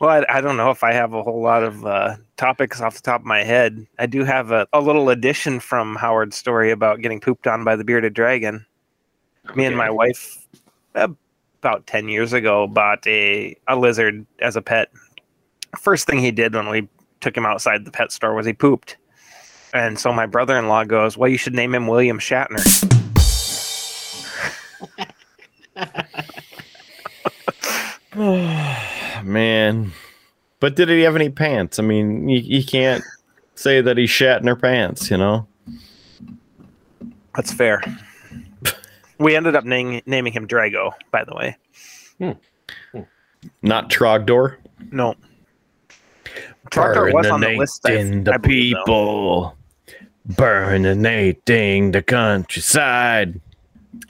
Well, 0.00 0.10
I, 0.10 0.38
I, 0.38 0.40
don't 0.40 0.56
know 0.56 0.70
if 0.70 0.82
I 0.82 0.92
have 0.92 1.12
a 1.12 1.22
whole 1.22 1.40
lot 1.40 1.62
of 1.62 1.84
uh, 1.84 2.16
topics 2.36 2.80
off 2.80 2.94
the 2.94 3.02
top 3.02 3.20
of 3.20 3.26
my 3.26 3.42
head. 3.42 3.86
I 3.98 4.06
do 4.06 4.24
have 4.24 4.50
a, 4.50 4.66
a, 4.72 4.80
little 4.80 5.10
addition 5.10 5.60
from 5.60 5.96
Howard's 5.96 6.36
story 6.36 6.70
about 6.70 7.00
getting 7.00 7.20
pooped 7.20 7.46
on 7.46 7.64
by 7.64 7.76
the 7.76 7.84
bearded 7.84 8.14
dragon. 8.14 8.66
Okay. 9.46 9.56
Me 9.56 9.64
and 9.64 9.76
my 9.76 9.90
wife, 9.90 10.46
uh, 10.94 11.08
about 11.60 11.86
10 11.86 12.08
years 12.08 12.32
ago, 12.32 12.66
bought 12.66 13.06
a, 13.06 13.56
a 13.66 13.76
lizard 13.76 14.26
as 14.40 14.56
a 14.56 14.62
pet. 14.62 14.90
First 15.78 16.06
thing 16.06 16.18
he 16.18 16.30
did 16.30 16.54
when 16.54 16.68
we 16.68 16.88
took 17.20 17.36
him 17.36 17.46
outside 17.46 17.84
the 17.84 17.90
pet 17.90 18.12
store 18.12 18.34
was 18.34 18.46
he 18.46 18.52
pooped. 18.52 18.96
And 19.74 19.98
so 19.98 20.12
my 20.12 20.26
brother 20.26 20.58
in 20.58 20.68
law 20.68 20.84
goes, 20.84 21.16
Well, 21.16 21.28
you 21.28 21.36
should 21.36 21.54
name 21.54 21.74
him 21.74 21.86
William 21.86 22.18
Shatner. 22.18 22.64
Man. 29.22 29.92
But 30.60 30.76
did 30.76 30.88
he 30.88 31.02
have 31.02 31.16
any 31.16 31.30
pants? 31.30 31.78
I 31.78 31.82
mean, 31.82 32.28
you, 32.28 32.40
you 32.40 32.64
can't 32.64 33.04
say 33.54 33.80
that 33.80 33.96
he 33.96 34.06
shat 34.06 34.40
in 34.40 34.46
her 34.46 34.56
pants, 34.56 35.10
you 35.10 35.16
know? 35.16 35.46
That's 37.34 37.52
fair. 37.52 37.82
we 39.18 39.36
ended 39.36 39.54
up 39.54 39.64
name, 39.64 40.00
naming 40.06 40.32
him 40.32 40.48
Drago, 40.48 40.92
by 41.10 41.24
the 41.24 41.34
way. 41.34 41.56
Hmm. 42.18 42.32
Hmm. 42.92 43.02
Not 43.62 43.90
Trogdor? 43.90 44.56
No. 44.90 45.14
Trogdor 46.70 47.12
was 47.12 47.26
on 47.26 47.40
the 47.40 47.56
list. 47.56 47.88
In 47.88 48.24
the 48.24 48.38
people. 48.38 49.56
Burninating 50.28 51.92
the 51.92 52.02
countryside. 52.02 53.40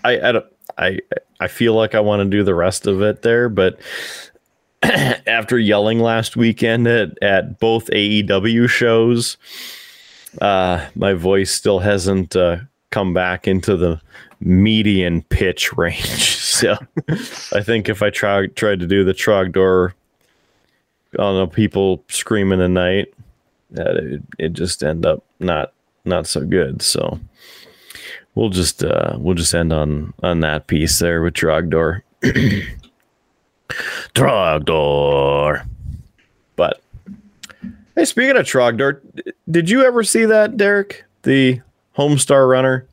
I, 0.02 0.20
I 0.20 0.32
don't 0.32 0.46
I 0.78 0.98
I 1.40 1.48
feel 1.48 1.74
like 1.74 1.94
I 1.94 2.00
want 2.00 2.20
to 2.20 2.24
do 2.24 2.42
the 2.42 2.54
rest 2.54 2.86
of 2.86 3.02
it 3.02 3.22
there, 3.22 3.48
but 3.48 3.78
after 5.26 5.58
yelling 5.58 6.00
last 6.00 6.36
weekend 6.36 6.86
at, 6.86 7.20
at 7.22 7.58
both 7.58 7.86
AEW 7.86 8.68
shows, 8.68 9.36
uh, 10.40 10.86
my 10.94 11.14
voice 11.14 11.50
still 11.50 11.80
hasn't 11.80 12.36
uh, 12.36 12.58
come 12.90 13.12
back 13.12 13.48
into 13.48 13.76
the 13.76 14.00
median 14.40 15.22
pitch 15.22 15.72
range. 15.76 16.36
so 16.36 16.76
I 17.52 17.62
think 17.62 17.88
if 17.88 18.02
I 18.02 18.10
try, 18.10 18.46
tried 18.46 18.80
to 18.80 18.86
do 18.86 19.04
the 19.04 19.14
Trogdor, 19.14 19.92
I 21.14 21.16
don't 21.16 21.36
know, 21.36 21.46
people 21.46 22.04
screaming 22.08 22.60
at 22.60 22.70
night, 22.70 23.12
that 23.70 23.96
it, 23.96 24.22
it 24.38 24.52
just 24.52 24.82
end 24.82 25.04
up 25.04 25.24
not 25.40 25.72
not 26.04 26.26
so 26.26 26.44
good. 26.44 26.82
So 26.82 27.20
we'll 28.34 28.50
just 28.50 28.82
uh, 28.82 29.16
we'll 29.18 29.34
just 29.34 29.54
end 29.54 29.72
on 29.72 30.14
on 30.22 30.40
that 30.40 30.66
piece 30.66 30.98
there 30.98 31.22
with 31.22 31.34
Trogdor. 31.34 32.02
Trogdor. 34.14 35.66
But 36.56 36.80
hey, 37.94 38.04
speaking 38.04 38.36
of 38.36 38.46
Trogdor, 38.46 39.00
did 39.50 39.70
you 39.70 39.84
ever 39.84 40.02
see 40.02 40.24
that, 40.24 40.56
Derek? 40.56 41.04
The 41.22 41.60
Homestar 41.96 42.48
Runner? 42.48 42.86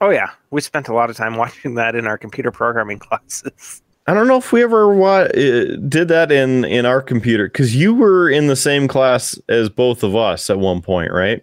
Oh 0.00 0.10
yeah, 0.10 0.30
we 0.50 0.60
spent 0.60 0.88
a 0.88 0.94
lot 0.94 1.10
of 1.10 1.16
time 1.16 1.36
watching 1.36 1.74
that 1.76 1.94
in 1.94 2.06
our 2.06 2.18
computer 2.18 2.50
programming 2.50 2.98
classes. 2.98 3.82
I 4.08 4.14
don't 4.14 4.26
know 4.26 4.36
if 4.36 4.50
we 4.50 4.64
ever 4.64 4.92
wa- 4.92 5.28
uh, 5.30 5.76
did 5.88 6.08
that 6.08 6.32
in 6.32 6.64
in 6.64 6.86
our 6.86 7.00
computer 7.00 7.46
because 7.46 7.76
you 7.76 7.94
were 7.94 8.28
in 8.28 8.48
the 8.48 8.56
same 8.56 8.88
class 8.88 9.38
as 9.48 9.68
both 9.68 10.02
of 10.02 10.16
us 10.16 10.50
at 10.50 10.58
one 10.58 10.82
point, 10.82 11.12
right? 11.12 11.42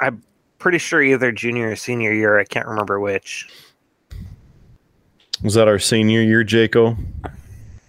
I'm 0.00 0.22
pretty 0.58 0.78
sure 0.78 1.02
either 1.02 1.30
junior 1.30 1.72
or 1.72 1.76
senior 1.76 2.12
year. 2.12 2.38
I 2.38 2.44
can't 2.44 2.66
remember 2.66 3.00
which. 3.00 3.48
Was 5.42 5.52
that 5.54 5.68
our 5.68 5.78
senior 5.78 6.22
year, 6.22 6.42
Jaco? 6.42 6.96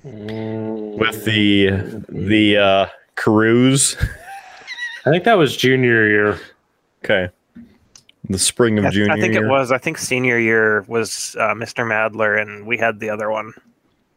With 0.06 1.26
the 1.26 1.72
the 2.10 2.58
uh 2.58 2.88
cruise. 3.16 3.98
I 5.06 5.10
think 5.10 5.24
that 5.24 5.38
was 5.38 5.58
junior 5.58 6.08
year. 6.08 6.40
Okay. 7.04 7.30
The 8.30 8.40
spring 8.40 8.80
of 8.80 8.86
I, 8.86 8.90
junior 8.90 9.12
I 9.12 9.20
think 9.20 9.34
year. 9.34 9.46
it 9.46 9.50
was. 9.50 9.72
I 9.72 9.78
think 9.78 9.98
senior 9.98 10.40
year 10.40 10.82
was 10.84 11.36
uh, 11.40 11.54
Mr. 11.54 11.88
Madler, 11.88 12.36
and 12.36 12.66
we 12.66 12.78
had 12.78 13.00
the 13.00 13.10
other 13.10 13.30
one 13.30 13.54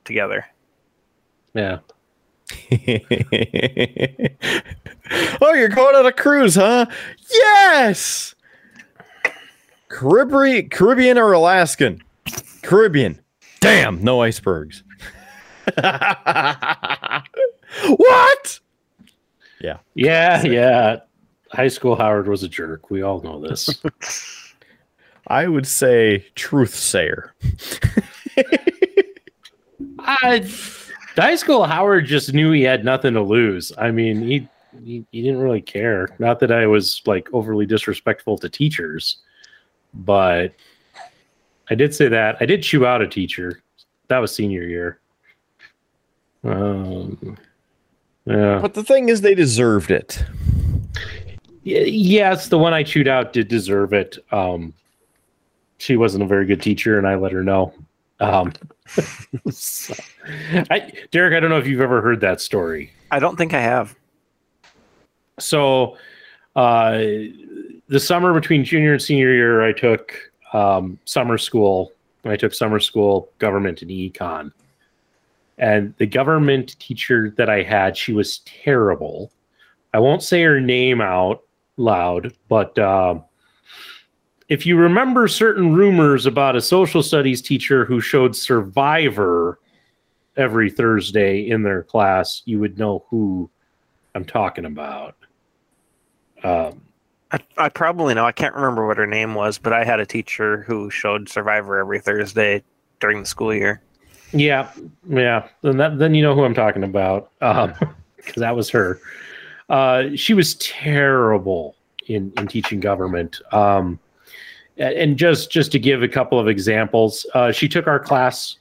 together. 0.05 0.47
Yeah. 1.53 1.79
oh, 5.43 5.53
you're 5.53 5.69
going 5.69 5.95
on 5.95 6.07
a 6.07 6.13
cruise, 6.13 6.55
huh? 6.55 6.87
Yes. 7.31 8.35
Caribbean, 9.89 10.71
Caribbean 10.71 11.19
or 11.19 11.33
Alaskan? 11.33 12.03
Caribbean. 12.63 13.21
Damn, 13.61 14.03
no 14.03 14.23
icebergs. 14.23 14.83
what? 17.97 18.61
Yeah. 19.61 19.79
Yeah, 19.95 20.43
yeah. 20.43 20.97
High 21.53 21.69
school 21.69 21.97
Howard 21.97 22.29
was 22.29 22.43
a 22.43 22.49
jerk. 22.49 22.91
We 22.91 23.03
all 23.03 23.23
know 23.23 23.41
this. 23.41 23.83
I 25.29 25.47
would 25.47 25.67
say 25.67 26.27
truth 26.35 26.75
sayer. 26.75 27.35
I, 29.99 30.47
high 31.17 31.37
school 31.37 31.65
Howard 31.65 32.07
just 32.07 32.33
knew 32.33 32.53
he 32.53 32.63
had 32.63 32.85
nothing 32.85 33.15
to 33.15 33.23
lose. 33.23 33.73
I 33.77 33.91
mean, 33.91 34.23
he, 34.23 34.49
he 34.85 35.05
he 35.11 35.23
didn't 35.23 35.41
really 35.41 35.61
care. 35.61 36.09
Not 36.19 36.41
that 36.41 36.53
I 36.53 36.67
was 36.67 37.03
like 37.07 37.29
overly 37.33 37.67
disrespectful 37.67 38.39
to 38.39 38.49
teachers, 38.49 39.19
but 39.93 40.55
I 41.71 41.75
did 41.75 41.95
say 41.95 42.09
that 42.09 42.37
I 42.41 42.47
did 42.47 42.63
chew 42.63 42.87
out 42.87 43.03
a 43.03 43.09
teacher. 43.09 43.63
That 44.09 44.19
was 44.19 44.35
senior 44.35 44.63
year. 44.63 45.01
Um, 46.45 47.37
yeah. 48.25 48.59
But 48.61 48.75
the 48.75 48.85
thing 48.85 49.09
is, 49.09 49.23
they 49.23 49.35
deserved 49.35 49.91
it. 49.91 50.23
Yes, 51.65 52.49
the 52.49 52.59
one 52.59 52.73
I 52.73 52.83
chewed 52.83 53.09
out 53.09 53.33
did 53.33 53.49
deserve 53.49 53.93
it. 53.93 54.19
Um, 54.33 54.73
she 55.79 55.97
wasn't 55.97 56.25
a 56.25 56.27
very 56.27 56.47
good 56.47 56.63
teacher, 56.63 56.99
and 56.99 57.07
I 57.07 57.15
let 57.15 57.33
her 57.33 57.43
know. 57.43 57.73
Um, 58.21 58.53
so, 59.51 59.95
I, 60.71 60.93
Derek, 61.11 61.35
I 61.35 61.41
don't 61.41 61.51
know 61.51 61.59
if 61.59 61.67
you've 61.67 61.81
ever 61.81 62.01
heard 62.01 62.21
that 62.21 62.41
story. 62.41 62.93
I 63.11 63.19
don't 63.19 63.37
think 63.37 63.55
I 63.55 63.61
have. 63.61 63.95
So, 65.39 65.97
uh, 66.57 66.99
the 67.89 68.01
summer 68.01 68.35
between 68.35 68.65
junior 68.65 68.93
and 68.93 69.03
senior 69.03 69.33
year, 69.33 69.63
I 69.63 69.73
took 69.73 70.15
um, 70.53 70.99
summer 71.05 71.39
school. 71.39 71.93
I 72.25 72.37
took 72.37 72.53
summer 72.53 72.81
school 72.81 73.31
government 73.39 73.81
and 73.81 73.91
econ 73.91 74.53
And 75.59 75.95
the 75.99 76.07
government 76.07 76.79
teacher 76.79 77.35
that 77.37 77.51
I 77.51 77.63
had, 77.63 77.97
she 77.97 78.13
was 78.13 78.39
terrible. 78.41 79.33
I 79.93 79.99
won't 79.99 80.23
say 80.23 80.43
her 80.43 80.61
name 80.61 81.01
out 81.01 81.43
loud, 81.77 82.33
but 82.49 82.79
uh, 82.79 83.19
if 84.49 84.65
you 84.65 84.77
remember 84.77 85.29
certain 85.29 85.73
rumors 85.75 86.27
about 86.27 86.57
a 86.57 86.61
social 86.61 87.03
studies 87.03 87.43
teacher 87.43 87.85
who 87.85 88.01
showed 88.01 88.37
Survivor 88.37 89.59
every 90.37 90.71
Thursday 90.71 91.49
in 91.49 91.63
their 91.63 91.83
class, 91.83 92.43
you 92.45 92.61
would 92.61 92.79
know 92.79 93.05
who 93.11 93.51
I'm 94.15 94.25
talking 94.25 94.65
about. 94.65 95.17
Um, 96.45 96.81
I, 97.33 97.41
I 97.57 97.69
probably 97.69 98.15
know. 98.15 98.25
I 98.25 98.33
can't 98.33 98.55
remember 98.55 98.87
what 98.87 98.97
her 98.97 99.07
name 99.07 99.35
was, 99.35 99.59
but 99.59 99.73
I 99.73 99.85
had 99.85 100.01
a 100.01 100.07
teacher 100.07 100.63
who 100.63 100.89
showed 100.89 101.29
Survivor 101.29 101.79
every 101.79 102.01
Thursday 102.01 102.63
during 103.01 103.21
the 103.21 103.27
school 103.27 103.53
year. 103.53 103.83
Yeah, 104.33 104.71
yeah. 105.09 105.49
Then 105.63 105.79
that, 105.79 105.99
then 105.99 106.15
you 106.15 106.23
know 106.23 106.35
who 106.35 106.45
I'm 106.45 106.55
talking 106.55 106.85
about, 106.85 107.31
because 107.39 107.71
um, 107.81 107.95
that 108.37 108.55
was 108.55 108.69
her. 108.71 109.01
Uh, 109.69 110.05
she 110.15 110.35
was 110.35 110.55
terrible 110.57 111.77
in 112.07 112.33
in 112.37 112.47
teaching 112.47 112.81
government. 112.81 113.41
Um, 113.53 113.99
and 114.77 115.17
just 115.17 115.51
just 115.51 115.73
to 115.73 115.79
give 115.79 116.03
a 116.03 116.09
couple 116.09 116.39
of 116.39 116.49
examples, 116.49 117.27
uh, 117.35 117.53
she 117.53 117.69
took 117.69 117.87
our 117.87 117.99
class 117.99 118.57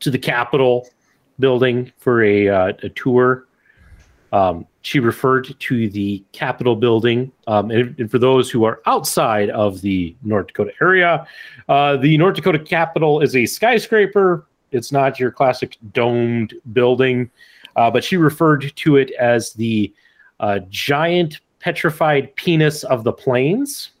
to 0.00 0.10
the 0.10 0.18
Capitol 0.18 0.88
building 1.38 1.92
for 1.98 2.22
a 2.22 2.48
uh, 2.48 2.72
a 2.82 2.88
tour. 2.90 3.46
Um, 4.32 4.66
she 4.82 5.00
referred 5.00 5.58
to 5.58 5.88
the 5.88 6.22
Capitol 6.32 6.76
building. 6.76 7.32
Um, 7.46 7.70
and, 7.70 7.98
and, 7.98 8.10
for 8.10 8.18
those 8.18 8.50
who 8.50 8.64
are 8.64 8.80
outside 8.86 9.50
of 9.50 9.80
the 9.80 10.14
North 10.22 10.48
Dakota 10.48 10.72
area, 10.80 11.26
uh, 11.68 11.96
the 11.96 12.16
North 12.18 12.36
Dakota 12.36 12.58
Capitol 12.58 13.20
is 13.20 13.34
a 13.34 13.46
skyscraper. 13.46 14.46
It's 14.72 14.92
not 14.92 15.18
your 15.18 15.30
classic 15.30 15.76
domed 15.92 16.54
building, 16.72 17.30
uh, 17.76 17.90
but 17.90 18.04
she 18.04 18.16
referred 18.16 18.72
to 18.74 18.96
it 18.96 19.10
as 19.12 19.52
the 19.52 19.92
uh, 20.40 20.60
giant 20.68 21.40
petrified 21.60 22.34
penis 22.36 22.84
of 22.84 23.04
the 23.04 23.12
plains, 23.12 23.92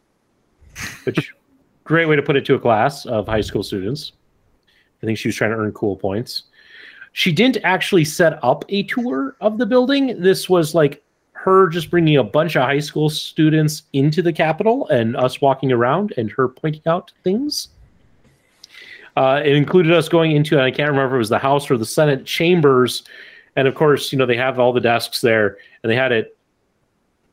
which 1.04 1.32
great 1.84 2.06
way 2.06 2.16
to 2.16 2.22
put 2.22 2.36
it 2.36 2.44
to 2.44 2.54
a 2.54 2.58
class 2.58 3.06
of 3.06 3.26
high 3.26 3.40
school 3.40 3.62
students. 3.62 4.12
I 5.02 5.06
think 5.06 5.18
she 5.18 5.28
was 5.28 5.36
trying 5.36 5.50
to 5.50 5.56
earn 5.56 5.72
cool 5.72 5.96
points. 5.96 6.44
She 7.12 7.32
didn't 7.32 7.58
actually 7.64 8.04
set 8.04 8.38
up 8.42 8.64
a 8.68 8.82
tour 8.84 9.36
of 9.40 9.58
the 9.58 9.66
building. 9.66 10.20
This 10.20 10.48
was 10.48 10.74
like 10.74 11.02
her 11.32 11.68
just 11.68 11.90
bringing 11.90 12.16
a 12.16 12.24
bunch 12.24 12.56
of 12.56 12.62
high 12.62 12.80
school 12.80 13.08
students 13.08 13.84
into 13.92 14.20
the 14.20 14.32
Capitol 14.32 14.88
and 14.88 15.16
us 15.16 15.40
walking 15.40 15.70
around 15.70 16.12
and 16.16 16.30
her 16.32 16.48
pointing 16.48 16.82
out 16.86 17.12
things. 17.24 17.68
Uh, 19.16 19.40
it 19.42 19.56
included 19.56 19.92
us 19.92 20.08
going 20.08 20.32
into, 20.32 20.60
I 20.60 20.70
can't 20.70 20.90
remember 20.90 21.14
if 21.14 21.16
it 21.16 21.18
was 21.18 21.28
the 21.30 21.38
House 21.38 21.70
or 21.70 21.78
the 21.78 21.86
Senate 21.86 22.26
chambers. 22.26 23.02
And 23.56 23.66
of 23.66 23.74
course, 23.74 24.12
you 24.12 24.18
know, 24.18 24.26
they 24.26 24.36
have 24.36 24.58
all 24.58 24.72
the 24.72 24.80
desks 24.80 25.22
there 25.22 25.56
and 25.82 25.90
they 25.90 25.96
had 25.96 26.12
it 26.12 26.36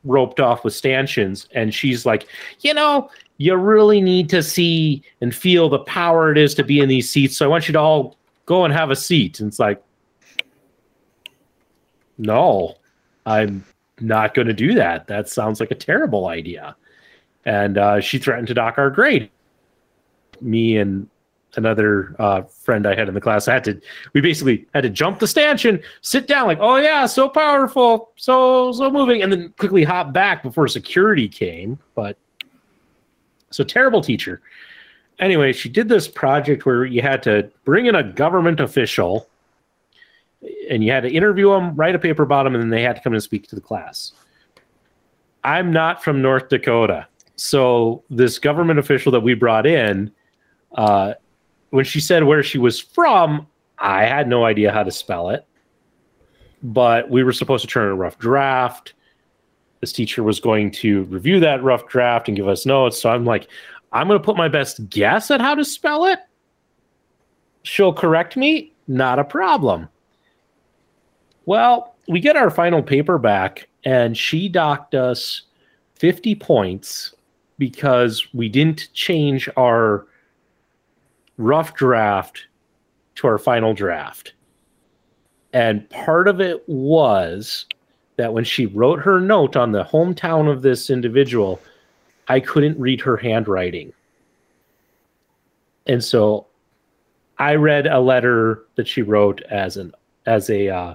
roped 0.04 0.40
off 0.40 0.64
with 0.64 0.74
stanchions. 0.74 1.46
And 1.52 1.74
she's 1.74 2.06
like, 2.06 2.26
you 2.60 2.72
know, 2.72 3.10
you 3.36 3.54
really 3.56 4.00
need 4.00 4.30
to 4.30 4.42
see 4.42 5.02
and 5.20 5.34
feel 5.34 5.68
the 5.68 5.80
power 5.80 6.30
it 6.30 6.38
is 6.38 6.54
to 6.54 6.64
be 6.64 6.80
in 6.80 6.88
these 6.88 7.10
seats. 7.10 7.36
So 7.36 7.44
I 7.44 7.48
want 7.48 7.68
you 7.68 7.72
to 7.72 7.80
all 7.80 8.16
go 8.46 8.64
and 8.64 8.72
have 8.72 8.90
a 8.90 8.96
seat. 8.96 9.40
And 9.40 9.48
it's 9.48 9.58
like, 9.58 9.82
no, 12.16 12.76
I'm 13.26 13.64
not 14.00 14.34
going 14.34 14.46
to 14.48 14.54
do 14.54 14.74
that. 14.74 15.06
That 15.08 15.28
sounds 15.28 15.60
like 15.60 15.70
a 15.70 15.74
terrible 15.74 16.28
idea. 16.28 16.76
And 17.44 17.76
uh, 17.76 18.00
she 18.00 18.18
threatened 18.18 18.48
to 18.48 18.54
dock 18.54 18.78
our 18.78 18.88
grade. 18.88 19.30
Me 20.40 20.76
and 20.78 21.08
another 21.56 22.14
uh, 22.18 22.42
friend 22.42 22.86
I 22.86 22.94
had 22.94 23.08
in 23.08 23.14
the 23.14 23.20
class 23.20 23.48
I 23.48 23.54
had 23.54 23.64
to, 23.64 23.80
we 24.12 24.20
basically 24.20 24.66
had 24.74 24.82
to 24.82 24.90
jump 24.90 25.18
the 25.18 25.26
stanchion, 25.26 25.82
sit 26.00 26.26
down, 26.26 26.46
like, 26.46 26.58
oh 26.60 26.76
yeah, 26.76 27.06
so 27.06 27.28
powerful, 27.28 28.10
so 28.16 28.72
so 28.72 28.90
moving, 28.90 29.22
and 29.22 29.32
then 29.32 29.54
quickly 29.58 29.84
hop 29.84 30.12
back 30.12 30.42
before 30.42 30.68
security 30.68 31.28
came. 31.28 31.78
But 31.94 32.16
so 33.50 33.64
terrible 33.64 34.00
teacher 34.00 34.42
anyway, 35.18 35.52
she 35.52 35.68
did 35.68 35.88
this 35.88 36.08
project 36.08 36.66
where 36.66 36.84
you 36.84 37.02
had 37.02 37.22
to 37.24 37.50
bring 37.64 37.86
in 37.86 37.94
a 37.94 38.02
government 38.02 38.60
official 38.60 39.28
and 40.68 40.84
you 40.84 40.92
had 40.92 41.02
to 41.02 41.10
interview 41.10 41.50
them, 41.50 41.74
write 41.74 41.94
a 41.94 41.98
paper 41.98 42.22
about 42.22 42.44
them, 42.44 42.54
and 42.54 42.62
then 42.62 42.70
they 42.70 42.82
had 42.82 42.96
to 42.96 43.02
come 43.02 43.14
and 43.14 43.22
speak 43.22 43.48
to 43.48 43.54
the 43.54 43.60
class. 43.60 44.12
I'm 45.42 45.72
not 45.72 46.02
from 46.02 46.20
North 46.20 46.48
Dakota. 46.48 47.06
So 47.36 48.02
this 48.10 48.38
government 48.38 48.78
official 48.78 49.10
that 49.12 49.20
we 49.20 49.34
brought 49.34 49.66
in, 49.66 50.12
uh, 50.74 51.14
when 51.74 51.84
she 51.84 51.98
said 51.98 52.22
where 52.22 52.44
she 52.44 52.56
was 52.56 52.78
from, 52.78 53.48
I 53.80 54.04
had 54.04 54.28
no 54.28 54.44
idea 54.44 54.70
how 54.70 54.84
to 54.84 54.92
spell 54.92 55.30
it. 55.30 55.44
But 56.62 57.10
we 57.10 57.24
were 57.24 57.32
supposed 57.32 57.64
to 57.64 57.68
turn 57.68 57.88
a 57.88 57.96
rough 57.96 58.16
draft. 58.16 58.94
This 59.80 59.92
teacher 59.92 60.22
was 60.22 60.38
going 60.38 60.70
to 60.70 61.02
review 61.06 61.40
that 61.40 61.64
rough 61.64 61.88
draft 61.88 62.28
and 62.28 62.36
give 62.36 62.46
us 62.46 62.64
notes. 62.64 63.02
So 63.02 63.10
I'm 63.10 63.24
like, 63.24 63.48
I'm 63.90 64.06
going 64.06 64.20
to 64.20 64.24
put 64.24 64.36
my 64.36 64.46
best 64.46 64.88
guess 64.88 65.32
at 65.32 65.40
how 65.40 65.56
to 65.56 65.64
spell 65.64 66.04
it. 66.04 66.20
She'll 67.64 67.92
correct 67.92 68.36
me. 68.36 68.72
Not 68.86 69.18
a 69.18 69.24
problem. 69.24 69.88
Well, 71.44 71.96
we 72.06 72.20
get 72.20 72.36
our 72.36 72.50
final 72.50 72.84
paper 72.84 73.18
back, 73.18 73.66
and 73.84 74.16
she 74.16 74.48
docked 74.48 74.94
us 74.94 75.42
50 75.96 76.36
points 76.36 77.16
because 77.58 78.28
we 78.32 78.48
didn't 78.48 78.90
change 78.92 79.48
our 79.56 80.06
rough 81.36 81.74
draft 81.74 82.46
to 83.16 83.26
our 83.26 83.38
final 83.38 83.74
draft. 83.74 84.34
And 85.52 85.88
part 85.90 86.26
of 86.28 86.40
it 86.40 86.68
was 86.68 87.66
that 88.16 88.32
when 88.32 88.44
she 88.44 88.66
wrote 88.66 89.00
her 89.00 89.20
note 89.20 89.56
on 89.56 89.72
the 89.72 89.84
hometown 89.84 90.50
of 90.50 90.62
this 90.62 90.90
individual, 90.90 91.60
I 92.28 92.40
couldn't 92.40 92.78
read 92.78 93.00
her 93.02 93.16
handwriting. 93.16 93.92
And 95.86 96.02
so 96.02 96.46
I 97.38 97.54
read 97.56 97.86
a 97.86 98.00
letter 98.00 98.64
that 98.76 98.88
she 98.88 99.02
wrote 99.02 99.42
as 99.42 99.76
an 99.76 99.92
as 100.26 100.48
a 100.50 100.68
uh, 100.68 100.94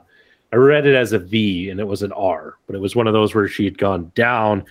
I 0.51 0.55
read 0.55 0.85
it 0.85 0.95
as 0.95 1.13
a 1.13 1.19
V 1.19 1.69
and 1.69 1.79
it 1.79 1.87
was 1.87 2.01
an 2.01 2.11
R, 2.13 2.55
but 2.65 2.75
it 2.75 2.79
was 2.79 2.95
one 2.95 3.07
of 3.07 3.13
those 3.13 3.35
where 3.35 3.47
she 3.47 3.65
had 3.65 3.77
gone 3.77 4.11
down 4.15 4.65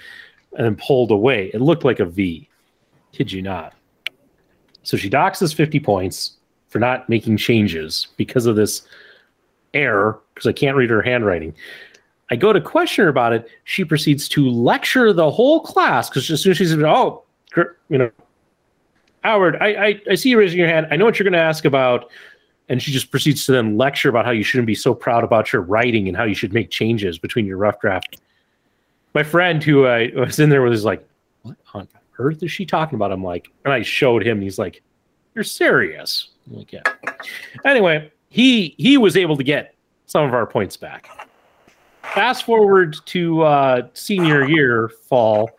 and 0.56 0.78
pulled 0.78 1.10
away. 1.10 1.50
It 1.54 1.60
looked 1.60 1.84
like 1.84 2.00
a 2.00 2.04
V. 2.04 2.48
Kid 3.12 3.30
you 3.30 3.42
not. 3.42 3.74
So 4.82 4.96
she 4.96 5.08
docks 5.08 5.42
us 5.42 5.52
50 5.52 5.80
points 5.80 6.38
for 6.68 6.78
not 6.78 7.08
making 7.08 7.36
changes 7.36 8.08
because 8.16 8.46
of 8.46 8.56
this 8.56 8.82
error, 9.74 10.20
because 10.34 10.46
I 10.46 10.52
can't 10.52 10.76
read 10.76 10.90
her 10.90 11.02
handwriting. 11.02 11.54
I 12.30 12.36
go 12.36 12.52
to 12.52 12.60
question 12.60 13.04
her 13.04 13.08
about 13.08 13.32
it. 13.32 13.48
She 13.64 13.84
proceeds 13.84 14.28
to 14.30 14.48
lecture 14.48 15.12
the 15.12 15.30
whole 15.30 15.60
class 15.60 16.08
because 16.08 16.30
as 16.30 16.42
soon 16.42 16.52
as 16.52 16.58
she 16.58 16.66
says, 16.66 16.82
"Oh, 16.82 17.22
you 17.88 17.98
know, 17.98 18.10
Howard, 19.24 19.56
I, 19.60 19.68
I, 19.68 20.00
I 20.10 20.14
see 20.14 20.30
you 20.30 20.38
raising 20.38 20.58
your 20.58 20.68
hand. 20.68 20.86
I 20.90 20.96
know 20.96 21.04
what 21.04 21.18
you're 21.18 21.24
going 21.24 21.32
to 21.32 21.38
ask 21.38 21.64
about," 21.64 22.10
and 22.68 22.82
she 22.82 22.92
just 22.92 23.10
proceeds 23.10 23.46
to 23.46 23.52
then 23.52 23.78
lecture 23.78 24.10
about 24.10 24.26
how 24.26 24.30
you 24.30 24.42
shouldn't 24.42 24.66
be 24.66 24.74
so 24.74 24.94
proud 24.94 25.24
about 25.24 25.52
your 25.52 25.62
writing 25.62 26.06
and 26.06 26.16
how 26.16 26.24
you 26.24 26.34
should 26.34 26.52
make 26.52 26.70
changes 26.70 27.18
between 27.18 27.46
your 27.46 27.56
rough 27.56 27.80
draft. 27.80 28.20
My 29.14 29.22
friend 29.22 29.64
who 29.64 29.86
I 29.86 30.12
was 30.14 30.38
in 30.38 30.50
there 30.50 30.60
was 30.60 30.84
like, 30.84 31.06
"What 31.42 31.56
on 31.72 31.88
earth 32.18 32.42
is 32.42 32.50
she 32.50 32.66
talking 32.66 32.96
about?" 32.96 33.12
I'm 33.12 33.24
like, 33.24 33.50
and 33.64 33.72
I 33.72 33.82
showed 33.82 34.26
him. 34.26 34.40
he's 34.40 34.58
like, 34.58 34.82
"You're 35.34 35.44
serious?" 35.44 36.30
I'm 36.46 36.58
like, 36.58 36.72
"Yeah." 36.72 36.82
Anyway, 37.64 38.10
he 38.28 38.74
he 38.78 38.98
was 38.98 39.16
able 39.16 39.36
to 39.36 39.44
get 39.44 39.74
some 40.06 40.24
of 40.24 40.34
our 40.34 40.46
points 40.46 40.76
back 40.76 41.08
fast 42.14 42.44
forward 42.44 42.96
to 43.06 43.42
uh, 43.42 43.86
senior 43.92 44.48
year 44.48 44.88
fall 44.88 45.50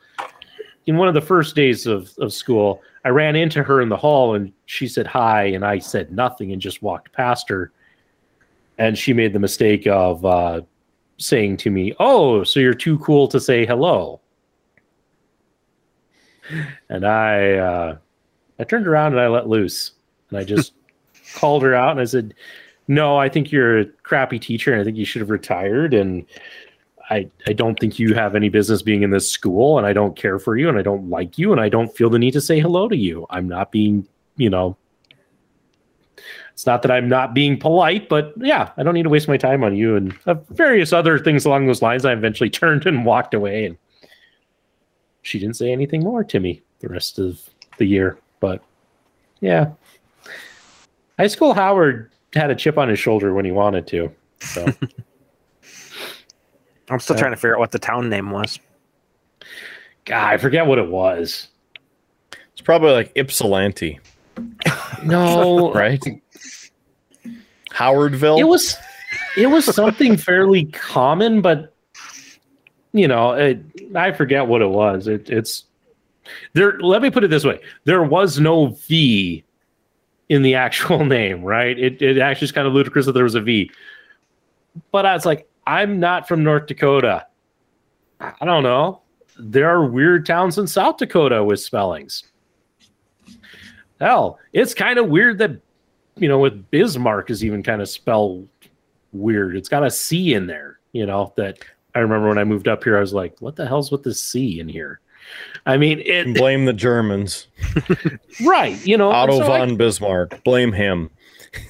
in 0.88 0.98
one 0.98 1.08
of 1.08 1.14
the 1.14 1.22
first 1.22 1.56
days 1.56 1.86
of, 1.86 2.12
of 2.20 2.34
school 2.34 2.82
i 3.06 3.10
ran 3.10 3.36
into 3.36 3.62
her 3.64 3.82
in 3.82 3.90
the 3.90 3.98
hall 3.98 4.36
and 4.36 4.52
she 4.66 4.88
said 4.88 5.06
hi 5.06 5.44
and 5.44 5.64
i 5.64 5.78
said 5.78 6.12
nothing 6.12 6.52
and 6.52 6.62
just 6.62 6.82
walked 6.82 7.12
past 7.14 7.48
her 7.48 7.72
and 8.78 8.98
she 8.98 9.14
made 9.14 9.34
the 9.34 9.40
mistake 9.40 9.86
of 9.88 10.26
uh, 10.26 10.62
saying 11.18 11.56
to 11.58 11.70
me 11.70 11.94
oh 12.00 12.44
so 12.44 12.60
you're 12.60 12.74
too 12.74 12.98
cool 13.00 13.28
to 13.28 13.40
say 13.40 13.66
hello 13.66 14.20
and 16.90 17.06
i 17.06 17.54
uh, 17.54 17.98
i 18.60 18.64
turned 18.64 18.88
around 18.88 19.14
and 19.14 19.22
i 19.22 19.28
let 19.28 19.48
loose 19.48 19.92
and 20.30 20.40
i 20.40 20.44
just 20.44 20.74
called 21.36 21.64
her 21.64 21.74
out 21.76 21.92
and 21.92 22.00
i 22.00 22.06
said 22.06 22.34
no, 22.90 23.18
I 23.18 23.30
think 23.30 23.52
you're 23.52 23.82
a 23.82 23.86
crappy 23.86 24.40
teacher 24.40 24.74
and 24.74 24.82
I 24.82 24.84
think 24.84 24.98
you 24.98 25.06
should 25.06 25.22
have 25.22 25.30
retired. 25.30 25.94
And 25.94 26.26
I, 27.12 27.30
I 27.46 27.54
don't 27.54 27.80
think 27.80 28.00
you 28.00 28.16
have 28.16 28.36
any 28.36 28.50
business 28.50 28.82
being 28.82 29.04
in 29.04 29.12
this 29.12 29.30
school 29.30 29.78
and 29.78 29.86
I 29.86 29.94
don't 29.94 30.16
care 30.16 30.40
for 30.40 30.58
you 30.58 30.68
and 30.68 30.78
I 30.78 30.82
don't 30.82 31.08
like 31.08 31.38
you 31.38 31.52
and 31.52 31.62
I 31.62 31.70
don't 31.70 31.96
feel 31.96 32.10
the 32.10 32.18
need 32.18 32.32
to 32.32 32.42
say 32.42 32.60
hello 32.60 32.90
to 32.90 32.98
you. 32.98 33.28
I'm 33.30 33.48
not 33.48 33.72
being, 33.72 34.08
you 34.38 34.50
know, 34.50 34.76
it's 36.52 36.66
not 36.66 36.82
that 36.82 36.90
I'm 36.90 37.08
not 37.08 37.36
being 37.36 37.60
polite, 37.60 38.10
but 38.10 38.34
yeah, 38.38 38.72
I 38.76 38.82
don't 38.82 38.96
need 38.96 39.04
to 39.04 39.10
waste 39.10 39.28
my 39.28 39.38
time 39.38 39.64
on 39.64 39.76
you 39.76 39.96
and 39.96 40.18
uh, 40.26 40.34
various 40.50 40.92
other 40.92 41.20
things 41.20 41.46
along 41.46 41.68
those 41.68 41.84
lines. 41.84 42.06
I 42.06 42.14
eventually 42.14 42.50
turned 42.50 42.88
and 42.88 43.06
walked 43.06 43.36
away 43.36 43.66
and 43.66 43.78
she 45.22 45.40
didn't 45.40 45.56
say 45.56 45.72
anything 45.72 46.04
more 46.04 46.24
to 46.24 46.40
me 46.40 46.62
the 46.80 46.88
rest 46.90 47.20
of 47.20 47.40
the 47.78 47.86
year. 47.86 48.18
But 48.40 48.64
yeah, 49.42 49.72
high 51.18 51.28
school 51.28 51.54
Howard 51.54 52.12
had 52.34 52.50
a 52.52 52.56
chip 52.56 52.78
on 52.78 52.90
his 52.90 53.00
shoulder 53.00 53.34
when 53.34 53.46
he 53.46 53.52
wanted 53.52 53.88
to. 53.88 54.12
So 54.42 54.66
I'm 56.90 57.00
still 57.00 57.16
Yeah. 57.16 57.20
trying 57.22 57.32
to 57.34 57.38
figure 57.38 57.56
out 57.56 57.60
what 57.60 57.72
the 57.72 57.80
town 57.80 58.10
name 58.10 58.32
was. 58.32 58.60
God, 60.06 60.34
I 60.34 60.38
forget 60.38 60.66
what 60.66 60.80
it 60.80 60.88
was. 60.90 61.48
It's 62.52 62.62
probably 62.62 62.92
like 62.92 63.12
Ypsilanti, 63.16 64.00
No, 65.04 65.72
right? 65.76 66.04
Howardville. 67.72 68.40
it 68.40 68.44
was 68.46 68.76
it 69.38 69.48
was 69.48 69.64
something 69.74 70.18
fairly 70.18 70.66
common, 70.66 71.42
but 71.42 71.74
you 72.94 73.08
know, 73.08 73.34
it, 73.34 73.60
I 73.96 74.12
forget 74.12 74.48
what 74.48 74.62
it 74.62 74.70
was. 74.70 75.08
It, 75.08 75.30
it's 75.30 75.66
there. 76.54 76.80
Let 76.80 77.02
me 77.02 77.10
put 77.10 77.24
it 77.24 77.30
this 77.30 77.46
way: 77.46 77.62
there 77.84 78.04
was 78.04 78.40
no 78.40 78.68
V 78.68 79.44
in 80.30 80.42
the 80.42 80.56
actual 80.66 81.06
name, 81.06 81.44
right? 81.44 81.78
It 81.78 82.02
it 82.02 82.18
actually 82.18 82.46
is 82.46 82.52
kind 82.52 82.68
of 82.68 82.74
ludicrous 82.74 83.06
that 83.06 83.14
there 83.14 83.24
was 83.24 83.36
a 83.36 83.42
V. 83.42 83.72
But 84.92 85.06
I 85.06 85.14
was 85.14 85.26
like, 85.26 85.50
I'm 85.68 86.00
not 86.00 86.28
from 86.28 86.44
North 86.44 86.68
Dakota. 86.68 87.26
I 88.20 88.46
don't 88.46 88.64
know. 88.64 89.02
There 89.38 89.70
are 89.70 89.86
weird 89.86 90.26
towns 90.26 90.58
in 90.58 90.68
South 90.68 90.98
Dakota 90.98 91.44
with 91.44 91.60
spellings. 91.60 92.24
Hell, 94.00 94.40
it's 94.54 94.74
kind 94.74 95.00
of 95.00 95.10
weird 95.10 95.38
that 95.40 95.60
you 96.20 96.28
know, 96.28 96.38
with 96.38 96.70
Bismarck 96.70 97.30
is 97.30 97.44
even 97.44 97.64
kind 97.64 97.82
of 97.82 97.90
spelled 97.90 98.48
weird. 99.14 99.56
It's 99.56 99.70
got 99.70 99.86
a 99.86 99.90
C 99.92 100.34
in 100.34 100.48
there, 100.48 100.80
you 100.92 101.06
know, 101.06 101.34
that 101.38 101.60
I 101.96 102.00
remember 102.00 102.28
when 102.30 102.38
I 102.38 102.44
moved 102.44 102.68
up 102.68 102.84
here, 102.84 102.98
I 102.98 103.02
was 103.02 103.14
like, 103.14 103.36
what 103.40 103.56
the 103.56 103.66
hell's 103.66 103.92
with 103.92 104.04
this 104.04 104.24
C 104.24 104.60
in 104.60 104.70
here? 104.70 105.00
I 105.66 105.78
mean, 105.78 106.00
it 106.00 106.36
Blame 106.36 106.66
the 106.66 106.74
Germans. 106.74 107.48
right, 108.46 108.84
you 108.86 108.98
know, 108.98 109.12
Otto 109.12 109.40
so 109.40 109.52
I- 109.52 109.60
von 109.60 109.76
Bismarck. 109.78 110.44
Blame 110.44 110.72
him. 110.72 111.10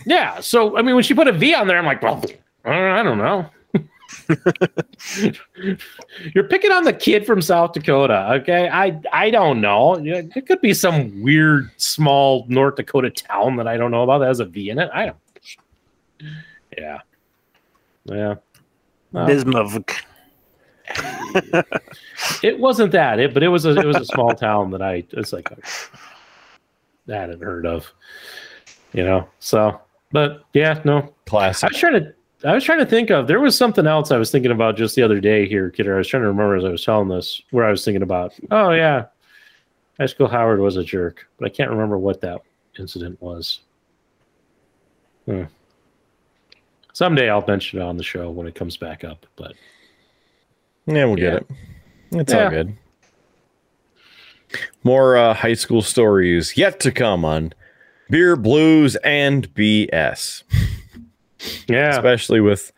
yeah. 0.06 0.40
So 0.40 0.78
I 0.78 0.82
mean, 0.82 0.96
when 0.96 1.04
she 1.04 1.14
put 1.14 1.28
a 1.28 1.32
V 1.32 1.54
on 1.54 1.68
there, 1.68 1.78
I'm 1.78 1.86
like, 1.86 2.02
well, 2.02 2.24
uh, 2.66 2.70
I 2.70 3.04
don't 3.04 3.18
know. 3.18 3.50
You're 6.34 6.44
picking 6.50 6.72
on 6.72 6.84
the 6.84 6.94
kid 6.94 7.26
from 7.26 7.42
South 7.42 7.74
Dakota, 7.74 8.32
okay? 8.42 8.70
I 8.70 9.00
I 9.12 9.30
don't 9.30 9.62
know. 9.62 9.96
It 9.96 10.46
could 10.48 10.62
be 10.62 10.74
some 10.74 11.22
weird 11.22 11.70
small 11.78 12.46
North 12.48 12.76
Dakota 12.76 13.10
town 13.10 13.56
that 13.58 13.68
I 13.68 13.78
don't 13.78 13.92
know 13.92 14.04
about 14.04 14.20
that 14.20 14.28
has 14.28 14.40
a 14.40 14.46
V 14.46 14.70
in 14.70 14.80
it. 14.80 14.90
I 14.94 15.06
don't. 15.08 15.18
Yeah, 16.78 17.00
yeah. 18.06 18.36
Well, 19.12 19.28
Bismarck. 19.28 20.06
it 22.44 22.60
wasn't 22.60 22.92
that, 22.92 23.20
it, 23.20 23.34
but 23.34 23.44
it 23.44 23.48
was 23.48 23.66
a 23.66 23.72
it 23.72 23.86
was 23.86 23.98
a 23.98 24.06
small 24.06 24.34
town 24.34 24.72
that 24.72 24.82
I 24.82 25.04
it's 25.12 25.34
like 25.34 25.52
I 25.52 27.14
hadn't 27.14 27.42
heard 27.42 27.66
of, 27.66 27.92
you 28.94 29.04
know. 29.04 29.28
So, 29.40 29.80
but 30.12 30.44
yeah, 30.54 30.82
no, 30.86 31.14
classic. 31.26 31.66
I 31.66 31.68
was 31.68 31.80
trying 31.80 31.94
to 31.94 32.14
I 32.46 32.54
was 32.54 32.64
trying 32.64 32.80
to 32.80 32.86
think 32.86 33.10
of 33.10 33.28
there 33.28 33.40
was 33.40 33.58
something 33.58 33.86
else 33.86 34.12
I 34.12 34.18
was 34.18 34.32
thinking 34.32 34.52
about 34.52 34.78
just 34.78 34.96
the 34.96 35.04
other 35.04 35.20
day 35.20 35.48
here, 35.48 35.70
Kidder. 35.70 35.96
I 35.96 35.98
was 35.98 36.08
trying 36.08 36.24
to 36.24 36.28
remember 36.28 36.56
as 36.56 36.66
I 36.66 36.70
was 36.70 36.84
telling 36.84 37.10
this 37.10 37.42
where 37.52 37.66
I 37.66 37.72
was 37.72 37.84
thinking 37.84 38.04
about, 38.04 38.34
oh 38.52 38.72
yeah, 38.72 39.06
high 40.00 40.06
school 40.06 40.28
Howard 40.28 40.60
was 40.60 40.78
a 40.78 40.84
jerk, 40.84 41.28
but 41.38 41.46
I 41.46 41.50
can't 41.50 41.70
remember 41.70 41.98
what 41.98 42.22
that 42.22 42.42
incident 42.78 43.22
was. 43.22 43.60
Hmm. 45.26 45.44
Someday 46.94 47.30
I'll 47.30 47.46
mention 47.46 47.80
it 47.80 47.84
on 47.84 47.98
the 47.98 48.04
show 48.04 48.30
when 48.30 48.48
it 48.48 48.56
comes 48.56 48.78
back 48.78 49.04
up, 49.04 49.26
but 49.36 49.54
Yeah, 50.86 51.06
we'll 51.06 51.20
Yeah. 51.20 51.30
get 51.32 51.34
it. 51.42 51.48
It's 52.12 52.34
Yeah. 52.34 52.44
all 52.46 52.50
good. 52.50 52.76
More 54.84 55.16
uh, 55.18 55.34
high 55.34 55.54
school 55.54 55.82
stories 55.82 56.58
yet 56.58 56.80
to 56.82 56.92
come 56.92 57.24
on 57.24 57.54
Beer 58.10 58.36
Blues 58.36 58.96
and 58.98 59.54
BS, 59.54 60.44
yeah, 61.68 61.90
especially 61.90 62.40
with 62.42 62.72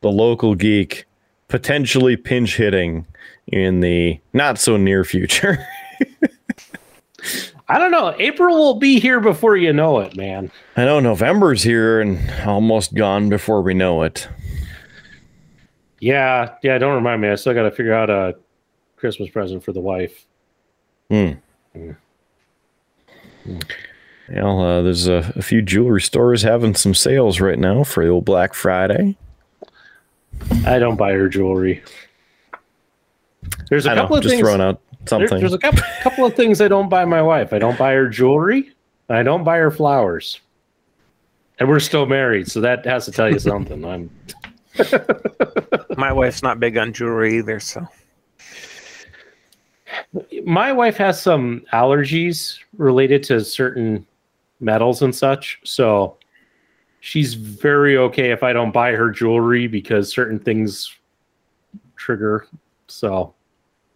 the 0.00 0.10
local 0.10 0.54
geek 0.54 1.04
potentially 1.48 2.16
pinch 2.16 2.56
hitting 2.56 3.06
in 3.46 3.80
the 3.80 4.18
not 4.32 4.58
so 4.58 4.76
near 4.78 5.04
future. 5.04 5.58
I 7.70 7.78
don't 7.78 7.90
know. 7.90 8.14
April 8.18 8.56
will 8.56 8.74
be 8.78 8.98
here 8.98 9.20
before 9.20 9.56
you 9.56 9.72
know 9.74 9.98
it, 9.98 10.16
man. 10.16 10.50
I 10.76 10.86
know 10.86 11.00
November's 11.00 11.62
here 11.62 12.00
and 12.00 12.18
almost 12.46 12.94
gone 12.94 13.28
before 13.28 13.60
we 13.60 13.74
know 13.74 14.02
it. 14.04 14.26
Yeah, 16.00 16.54
yeah. 16.62 16.78
Don't 16.78 16.94
remind 16.94 17.20
me. 17.22 17.28
I 17.28 17.34
still 17.34 17.54
got 17.54 17.62
to 17.64 17.70
figure 17.70 17.94
out 17.94 18.08
a 18.10 18.36
Christmas 18.96 19.30
present 19.30 19.64
for 19.64 19.72
the 19.72 19.80
wife. 19.80 20.26
Well, 24.30 24.60
uh, 24.60 24.82
there's 24.82 25.08
a, 25.08 25.32
a 25.36 25.42
few 25.42 25.62
jewelry 25.62 26.02
stores 26.02 26.42
having 26.42 26.74
some 26.74 26.94
sales 26.94 27.40
right 27.40 27.58
now 27.58 27.82
for 27.84 28.04
the 28.04 28.10
old 28.10 28.24
Black 28.26 28.52
Friday. 28.54 29.16
I 30.66 30.78
don't 30.78 30.96
buy 30.96 31.12
her 31.12 31.28
jewelry. 31.28 31.82
There's 33.70 33.86
a 33.86 33.90
I 33.90 33.94
know, 33.94 34.02
couple 34.02 34.16
of 34.16 34.22
just 34.22 34.32
things. 34.34 34.42
throwing 34.42 34.60
out 34.60 34.80
there- 35.00 35.06
something. 35.08 35.40
there's 35.40 35.54
a 35.54 35.58
couple, 35.58 35.82
couple 36.02 36.26
of 36.26 36.34
things 36.34 36.60
I 36.60 36.68
don't 36.68 36.88
buy 36.90 37.04
my 37.06 37.22
wife. 37.22 37.52
I 37.54 37.58
don't 37.58 37.78
buy 37.78 37.94
her 37.94 38.08
jewelry. 38.08 38.72
I 39.08 39.22
don't 39.22 39.44
buy 39.44 39.56
her 39.56 39.70
flowers. 39.70 40.40
And 41.58 41.68
we're 41.68 41.80
still 41.80 42.04
married, 42.06 42.50
so 42.50 42.60
that 42.60 42.84
has 42.84 43.06
to 43.06 43.12
tell 43.12 43.30
you 43.32 43.38
something. 43.38 43.84
I'm 43.84 44.10
My 45.96 46.12
wife's 46.12 46.42
not 46.42 46.60
big 46.60 46.76
on 46.76 46.92
jewelry 46.92 47.38
either, 47.38 47.60
so 47.60 47.86
my 50.44 50.72
wife 50.72 50.96
has 50.96 51.20
some 51.20 51.64
allergies 51.72 52.58
related 52.76 53.22
to 53.24 53.44
certain 53.44 54.06
metals 54.60 55.02
and 55.02 55.14
such, 55.14 55.60
so 55.64 56.16
she's 57.00 57.34
very 57.34 57.96
okay 57.96 58.30
if 58.30 58.42
I 58.42 58.52
don't 58.52 58.72
buy 58.72 58.92
her 58.92 59.10
jewelry 59.10 59.66
because 59.66 60.12
certain 60.12 60.38
things 60.38 60.94
trigger. 61.96 62.46
So, 62.86 63.34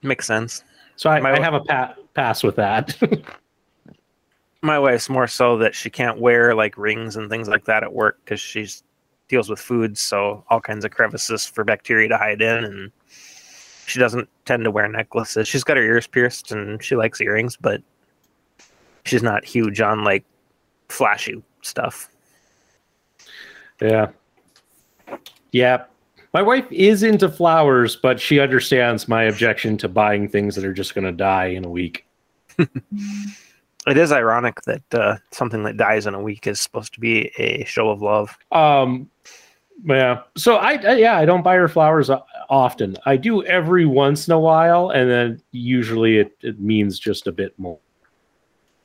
makes 0.03 0.27
sense. 0.27 0.65
so 0.97 1.11
I, 1.11 1.21
My 1.21 1.33
I 1.33 1.41
have 1.41 1.55
a 1.55 1.61
pa- 1.61 1.95
pass 2.15 2.43
with 2.43 2.57
that. 2.57 2.97
My 4.63 4.79
wife's 4.79 5.09
more 5.09 5.27
so 5.27 5.59
that 5.59 5.75
she 5.75 5.91
can't 5.91 6.19
wear 6.19 6.55
like 6.55 6.79
rings 6.79 7.17
and 7.17 7.29
things 7.29 7.49
like 7.49 7.65
that 7.65 7.83
at 7.83 7.93
work 7.93 8.19
because 8.25 8.39
she's 8.39 8.85
deals 9.33 9.49
with 9.49 9.59
food, 9.59 9.97
so 9.97 10.45
all 10.51 10.61
kinds 10.61 10.85
of 10.85 10.91
crevices 10.91 11.47
for 11.47 11.65
bacteria 11.65 12.07
to 12.07 12.19
hide 12.19 12.43
in, 12.43 12.65
and 12.65 12.93
she 13.87 13.99
doesn't 13.99 14.29
tend 14.45 14.63
to 14.65 14.71
wear 14.71 14.87
necklaces. 14.87 15.49
She's 15.49 15.65
got 15.65 15.79
her 15.79 15.83
ears 15.83 16.07
pierced 16.07 16.53
and 16.53 16.83
she 16.85 16.97
likes 16.97 17.21
earrings, 17.21 17.57
but 17.57 17.83
she's 19.07 19.23
not 19.23 19.43
huge 19.45 19.81
on 19.81 20.05
like 20.05 20.25
flashy 20.91 21.43
stuff. 21.63 22.11
Yeah. 23.81 24.11
Yeah. 25.51 25.85
My 26.35 26.43
wife 26.43 26.71
is 26.71 27.03
into 27.03 27.29
flowers, 27.29 27.97
but 27.97 28.21
she 28.21 28.39
understands 28.39 29.09
my 29.09 29.25
objection 29.25 29.79
to 29.79 29.89
buying 29.89 30.29
things 30.29 30.55
that 30.57 30.65
are 30.65 30.73
just 30.75 30.95
going 30.95 31.07
to 31.07 31.13
die 31.13 31.47
in 31.47 31.65
a 31.65 31.71
week. 31.71 32.07
It 33.87 33.99
is 33.99 34.13
ironic 34.13 34.61
that 34.63 34.95
uh, 34.95 35.17
something 35.33 35.65
that 35.65 35.77
dies 35.77 36.07
in 36.07 36.15
a 36.15 36.23
week 36.23 36.47
is 36.47 36.61
supposed 36.61 36.95
to 36.95 37.01
be 37.01 37.33
a 37.37 37.65
show 37.65 37.91
of 37.91 38.01
love. 38.01 38.37
Um, 38.53 39.11
yeah. 39.85 40.23
So 40.37 40.57
I, 40.57 40.73
I 40.75 40.95
yeah, 40.97 41.17
I 41.19 41.25
don't 41.25 41.43
buy 41.43 41.57
her 41.57 41.69
flowers 41.69 42.11
often. 42.51 42.97
I 43.07 43.17
do 43.17 43.43
every 43.45 43.87
once 43.87 44.29
in 44.29 44.33
a 44.33 44.39
while, 44.41 44.91
and 44.91 45.11
then 45.11 45.43
usually 45.53 46.19
it, 46.19 46.37
it 46.43 46.61
means 46.61 46.99
just 46.99 47.27
a 47.27 47.33
bit 47.33 47.59
more. 47.59 47.79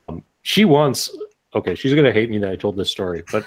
Um, 0.08 0.22
she 0.42 0.64
once, 0.64 1.10
okay, 1.54 1.74
she's 1.74 1.94
gonna 1.94 2.12
hate 2.12 2.30
me 2.30 2.38
that 2.38 2.50
I 2.50 2.56
told 2.56 2.76
this 2.76 2.90
story, 2.90 3.22
but 3.30 3.44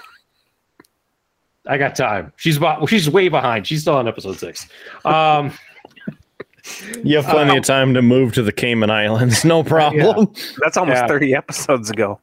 I 1.66 1.78
got 1.78 1.94
time. 1.94 2.32
She's 2.36 2.56
about, 2.56 2.88
she's 2.88 3.08
way 3.08 3.28
behind. 3.28 3.66
She's 3.66 3.82
still 3.82 3.94
on 3.96 4.08
episode 4.08 4.38
six. 4.38 4.68
Um, 5.04 5.52
You 7.02 7.16
have 7.16 7.26
plenty 7.26 7.56
of 7.56 7.64
time 7.64 7.92
to 7.94 8.02
move 8.02 8.34
to 8.34 8.42
the 8.42 8.52
Cayman 8.52 8.88
Islands, 8.88 9.44
no 9.44 9.64
problem. 9.64 10.32
That's 10.58 10.76
almost 10.76 10.98
Yeah. 11.02 11.08
30 11.08 11.34
episodes 11.34 11.90
ago. 11.90 12.20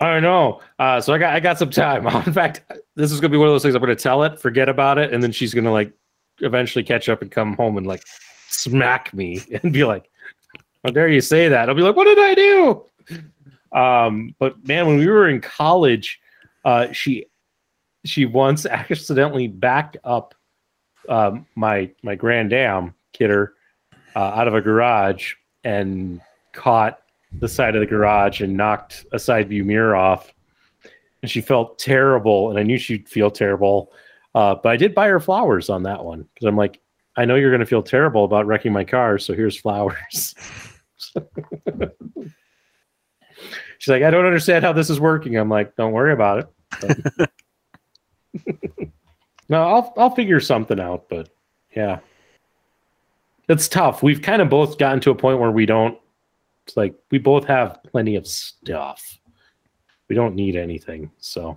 I 0.00 0.18
know. 0.18 0.60
Uh, 0.78 1.00
so 1.00 1.12
I 1.12 1.18
got 1.18 1.34
I 1.34 1.40
got 1.40 1.58
some 1.58 1.70
time. 1.70 2.06
In 2.26 2.32
fact, 2.32 2.62
this 2.96 3.12
is 3.12 3.20
gonna 3.20 3.30
be 3.30 3.36
one 3.36 3.48
of 3.48 3.54
those 3.54 3.62
things. 3.62 3.74
I'm 3.74 3.80
gonna 3.80 3.94
tell 3.94 4.22
it, 4.22 4.40
forget 4.40 4.68
about 4.68 4.98
it, 4.98 5.12
and 5.12 5.22
then 5.22 5.32
she's 5.32 5.52
gonna 5.52 5.72
like 5.72 5.92
eventually 6.38 6.82
catch 6.82 7.08
up 7.08 7.22
and 7.22 7.30
come 7.30 7.54
home 7.54 7.76
and 7.76 7.86
like 7.86 8.02
smack 8.48 9.12
me 9.12 9.42
and 9.62 9.72
be 9.72 9.84
like, 9.84 10.10
"How 10.84 10.90
dare 10.90 11.08
you 11.08 11.20
say 11.20 11.48
that?" 11.48 11.68
I'll 11.68 11.74
be 11.74 11.82
like, 11.82 11.96
"What 11.96 12.04
did 12.04 12.18
I 12.18 12.34
do?" 12.34 12.84
Um, 13.72 14.34
but 14.38 14.66
man, 14.66 14.86
when 14.86 14.98
we 14.98 15.06
were 15.06 15.28
in 15.28 15.40
college, 15.40 16.18
uh, 16.64 16.92
she 16.92 17.26
she 18.04 18.24
once 18.24 18.64
accidentally 18.66 19.48
backed 19.48 19.98
up 20.02 20.34
um, 21.08 21.46
my 21.54 21.90
my 22.02 22.14
Grand 22.14 22.52
Am 22.54 22.94
kidder 23.12 23.54
uh, 24.16 24.18
out 24.18 24.48
of 24.48 24.54
a 24.54 24.60
garage 24.62 25.34
and 25.62 26.20
caught 26.52 27.00
the 27.38 27.48
side 27.48 27.74
of 27.74 27.80
the 27.80 27.86
garage 27.86 28.40
and 28.40 28.56
knocked 28.56 29.06
a 29.12 29.18
side 29.18 29.48
view 29.48 29.64
mirror 29.64 29.96
off. 29.96 30.32
And 31.22 31.30
she 31.30 31.40
felt 31.40 31.78
terrible, 31.78 32.50
and 32.50 32.58
I 32.58 32.62
knew 32.62 32.78
she'd 32.78 33.08
feel 33.08 33.30
terrible. 33.30 33.92
Uh, 34.34 34.54
but 34.54 34.70
I 34.70 34.76
did 34.76 34.94
buy 34.94 35.08
her 35.08 35.20
flowers 35.20 35.68
on 35.68 35.82
that 35.82 36.04
one 36.04 36.26
because 36.34 36.46
I'm 36.46 36.56
like, 36.56 36.80
I 37.16 37.24
know 37.24 37.34
you're 37.34 37.50
going 37.50 37.60
to 37.60 37.66
feel 37.66 37.82
terrible 37.82 38.24
about 38.24 38.46
wrecking 38.46 38.72
my 38.72 38.84
car, 38.84 39.18
so 39.18 39.34
here's 39.34 39.56
flowers. 39.56 40.34
She's 43.78 43.88
like, 43.88 44.02
I 44.02 44.10
don't 44.10 44.26
understand 44.26 44.64
how 44.64 44.72
this 44.72 44.90
is 44.90 45.00
working. 45.00 45.36
I'm 45.36 45.48
like, 45.48 45.76
don't 45.76 45.92
worry 45.92 46.12
about 46.12 46.50
it. 46.82 47.30
No, 49.50 49.64
I'll 49.64 49.92
I'll 49.96 50.14
figure 50.14 50.38
something 50.40 50.78
out, 50.78 51.08
but 51.10 51.28
yeah. 51.76 51.98
It's 53.48 53.66
tough. 53.66 54.00
We've 54.00 54.22
kind 54.22 54.40
of 54.40 54.48
both 54.48 54.78
gotten 54.78 55.00
to 55.00 55.10
a 55.10 55.14
point 55.14 55.40
where 55.40 55.50
we 55.50 55.66
don't 55.66 55.98
like 56.76 56.94
we 57.10 57.18
both 57.18 57.44
have 57.46 57.80
plenty 57.84 58.16
of 58.16 58.26
stuff. 58.26 59.18
We 60.08 60.16
don't 60.16 60.34
need 60.34 60.56
anything, 60.56 61.10
so 61.18 61.54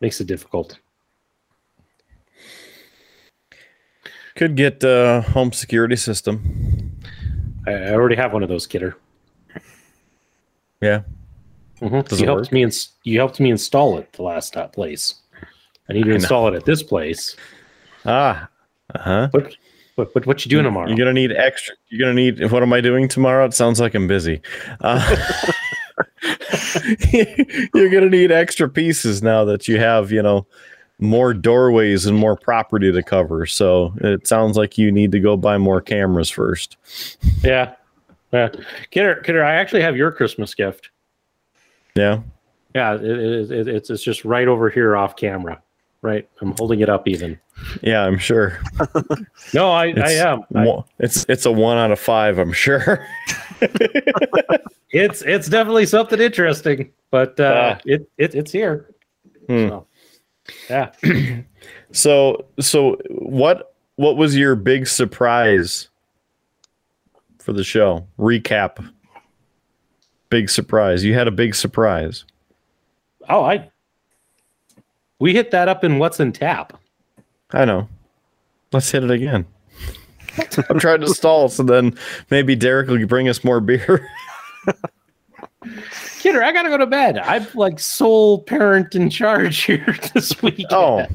makes 0.00 0.20
it 0.20 0.26
difficult. 0.26 0.78
Could 4.36 4.56
get 4.56 4.82
uh, 4.84 5.20
home 5.22 5.52
security 5.52 5.96
system. 5.96 6.98
I, 7.66 7.72
I 7.72 7.92
already 7.92 8.16
have 8.16 8.32
one 8.32 8.42
of 8.42 8.48
those, 8.48 8.66
kidder. 8.66 8.96
Yeah. 10.80 11.02
Mhm. 11.80 12.08
Does 12.08 12.20
You 12.20 12.26
helped 12.26 12.42
work? 12.46 12.52
me 12.52 12.62
ins- 12.62 12.90
you 13.04 13.18
helped 13.18 13.40
me 13.40 13.50
install 13.50 13.98
it 13.98 14.12
the 14.12 14.22
last 14.22 14.56
uh, 14.56 14.68
place. 14.68 15.14
I 15.88 15.92
need 15.94 16.04
to 16.04 16.12
I 16.12 16.14
install 16.14 16.48
it 16.48 16.54
at 16.54 16.64
this 16.64 16.82
place. 16.82 17.36
Ah. 18.06 18.48
Uh 18.94 18.98
huh. 18.98 19.28
What 20.00 20.14
what, 20.14 20.26
what 20.26 20.44
you 20.44 20.50
doing 20.50 20.64
tomorrow? 20.64 20.88
You're 20.88 20.98
gonna 20.98 21.12
need 21.12 21.32
extra. 21.32 21.74
You're 21.88 22.00
gonna 22.00 22.14
need. 22.14 22.50
What 22.50 22.62
am 22.62 22.72
I 22.72 22.80
doing 22.80 23.08
tomorrow? 23.08 23.44
It 23.44 23.54
sounds 23.54 23.80
like 23.80 23.94
I'm 23.94 24.06
busy. 24.08 24.40
Uh, 24.80 25.16
you're 27.74 27.90
gonna 27.90 28.08
need 28.08 28.32
extra 28.32 28.68
pieces 28.68 29.22
now 29.22 29.44
that 29.44 29.68
you 29.68 29.78
have, 29.78 30.10
you 30.10 30.22
know, 30.22 30.46
more 30.98 31.34
doorways 31.34 32.06
and 32.06 32.16
more 32.16 32.36
property 32.36 32.90
to 32.92 33.02
cover. 33.02 33.46
So 33.46 33.92
it 34.00 34.26
sounds 34.26 34.56
like 34.56 34.78
you 34.78 34.90
need 34.90 35.12
to 35.12 35.20
go 35.20 35.36
buy 35.36 35.58
more 35.58 35.80
cameras 35.80 36.30
first. 36.30 36.76
Yeah. 37.42 37.74
Yeah. 38.32 38.48
Kidder, 38.90 39.16
Kidder, 39.16 39.44
I 39.44 39.54
actually 39.54 39.82
have 39.82 39.96
your 39.96 40.12
Christmas 40.12 40.54
gift. 40.54 40.90
Yeah. 41.94 42.20
Yeah, 42.74 42.94
it, 42.94 43.02
it, 43.02 43.50
it, 43.50 43.68
it's 43.68 43.90
it's 43.90 44.02
just 44.02 44.24
right 44.24 44.46
over 44.46 44.70
here 44.70 44.96
off 44.96 45.16
camera. 45.16 45.60
Right. 46.02 46.26
I'm 46.40 46.54
holding 46.58 46.80
it 46.80 46.88
up 46.88 47.06
even. 47.06 47.38
Yeah, 47.82 48.02
I'm 48.04 48.16
sure. 48.18 48.58
No, 49.54 49.70
I, 49.70 49.86
I 49.96 50.12
am. 50.12 50.42
I- 50.54 50.82
it's 50.98 51.26
it's 51.28 51.44
a 51.46 51.52
one 51.52 51.76
out 51.76 51.90
of 51.90 51.98
five. 52.00 52.38
I'm 52.38 52.52
sure. 52.52 53.06
it's 54.90 55.22
it's 55.22 55.48
definitely 55.48 55.86
something 55.86 56.20
interesting, 56.20 56.90
but 57.10 57.38
uh, 57.40 57.76
Ah. 57.76 57.80
it, 57.84 58.08
it 58.18 58.34
it's 58.34 58.52
here. 58.52 58.90
Hmm. 59.48 59.68
So, 59.68 59.86
yeah. 60.68 60.92
So 61.92 62.46
so 62.60 62.96
what 63.10 63.74
what 63.96 64.16
was 64.16 64.36
your 64.36 64.54
big 64.54 64.86
surprise 64.86 65.88
for 67.40 67.52
the 67.52 67.64
show? 67.64 68.06
Recap. 68.18 68.88
Big 70.28 70.48
surprise. 70.48 71.04
You 71.04 71.14
had 71.14 71.26
a 71.26 71.32
big 71.32 71.54
surprise. 71.56 72.24
Oh, 73.28 73.42
I 73.44 73.69
we 75.20 75.32
hit 75.32 75.52
that 75.52 75.68
up 75.68 75.84
in 75.84 75.98
what's 75.98 76.18
in 76.18 76.32
tap. 76.32 76.76
I 77.52 77.64
know. 77.64 77.88
Let's 78.72 78.90
hit 78.90 79.04
it 79.04 79.10
again. 79.10 79.46
I'm 80.68 80.78
trying 80.78 81.00
to 81.00 81.08
stall 81.08 81.48
so 81.48 81.62
then 81.62 81.96
maybe 82.30 82.56
Derek 82.56 82.88
will 82.88 83.04
bring 83.06 83.28
us 83.28 83.44
more 83.44 83.60
beer. 83.60 84.08
Kidder, 86.20 86.42
I 86.42 86.52
gotta 86.52 86.68
go 86.68 86.78
to 86.78 86.86
bed. 86.86 87.18
I'm 87.18 87.46
like 87.54 87.78
sole 87.80 88.42
parent 88.42 88.94
in 88.94 89.10
charge 89.10 89.62
here 89.62 89.96
this 90.14 90.40
weekend. 90.42 90.68
Oh, 90.70 91.06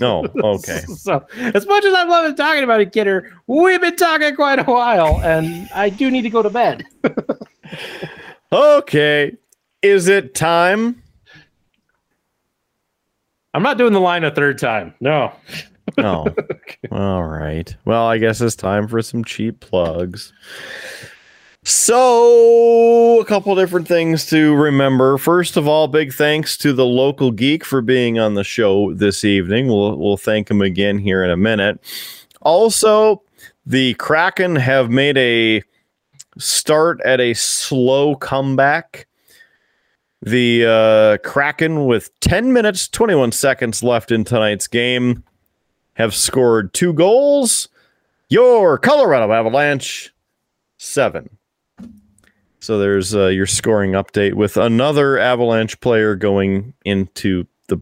no. 0.00 0.24
Okay. 0.42 0.80
So 0.88 1.24
as 1.36 1.66
much 1.66 1.84
as 1.84 1.94
I 1.94 2.04
love 2.04 2.36
talking 2.36 2.64
about 2.64 2.80
it, 2.80 2.92
Kidder, 2.92 3.32
we've 3.46 3.80
been 3.80 3.96
talking 3.96 4.34
quite 4.34 4.58
a 4.58 4.64
while, 4.64 5.20
and 5.22 5.68
I 5.74 5.90
do 5.90 6.10
need 6.10 6.22
to 6.22 6.30
go 6.30 6.42
to 6.42 6.50
bed. 6.50 6.84
Okay. 8.52 9.36
Is 9.82 10.08
it 10.08 10.34
time? 10.34 11.02
I'm 13.54 13.62
not 13.62 13.78
doing 13.78 13.92
the 13.92 14.00
line 14.00 14.24
a 14.24 14.30
third 14.30 14.58
time. 14.58 14.94
No. 15.00 15.32
Oh. 15.96 16.26
All 16.92 17.24
right. 17.24 17.74
Well, 17.84 18.06
I 18.06 18.18
guess 18.18 18.40
it's 18.40 18.54
time 18.54 18.88
for 18.88 19.00
some 19.02 19.24
cheap 19.24 19.60
plugs. 19.60 20.32
So, 21.64 23.20
a 23.20 23.24
couple 23.24 23.54
different 23.54 23.88
things 23.88 24.26
to 24.26 24.54
remember. 24.54 25.18
First 25.18 25.56
of 25.56 25.66
all, 25.66 25.88
big 25.88 26.14
thanks 26.14 26.56
to 26.58 26.72
the 26.72 26.86
local 26.86 27.30
geek 27.30 27.64
for 27.64 27.82
being 27.82 28.18
on 28.18 28.34
the 28.34 28.44
show 28.44 28.94
this 28.94 29.24
evening. 29.24 29.66
We'll 29.66 29.98
we'll 29.98 30.16
thank 30.16 30.50
him 30.50 30.62
again 30.62 30.98
here 30.98 31.24
in 31.24 31.30
a 31.30 31.36
minute. 31.36 31.80
Also, 32.42 33.22
the 33.66 33.94
Kraken 33.94 34.56
have 34.56 34.88
made 34.88 35.18
a 35.18 35.62
start 36.38 37.00
at 37.04 37.20
a 37.20 37.34
slow 37.34 38.14
comeback. 38.14 39.07
The 40.22 40.66
uh, 40.66 41.28
Kraken, 41.28 41.86
with 41.86 42.18
10 42.20 42.52
minutes, 42.52 42.88
21 42.88 43.32
seconds 43.32 43.82
left 43.82 44.10
in 44.10 44.24
tonight's 44.24 44.66
game, 44.66 45.22
have 45.94 46.14
scored 46.14 46.74
two 46.74 46.92
goals. 46.92 47.68
Your 48.28 48.78
Colorado 48.78 49.32
Avalanche, 49.32 50.12
seven. 50.76 51.30
So 52.60 52.78
there's 52.78 53.14
uh, 53.14 53.28
your 53.28 53.46
scoring 53.46 53.92
update 53.92 54.34
with 54.34 54.56
another 54.56 55.18
Avalanche 55.18 55.78
player 55.80 56.16
going 56.16 56.74
into 56.84 57.46
the 57.68 57.78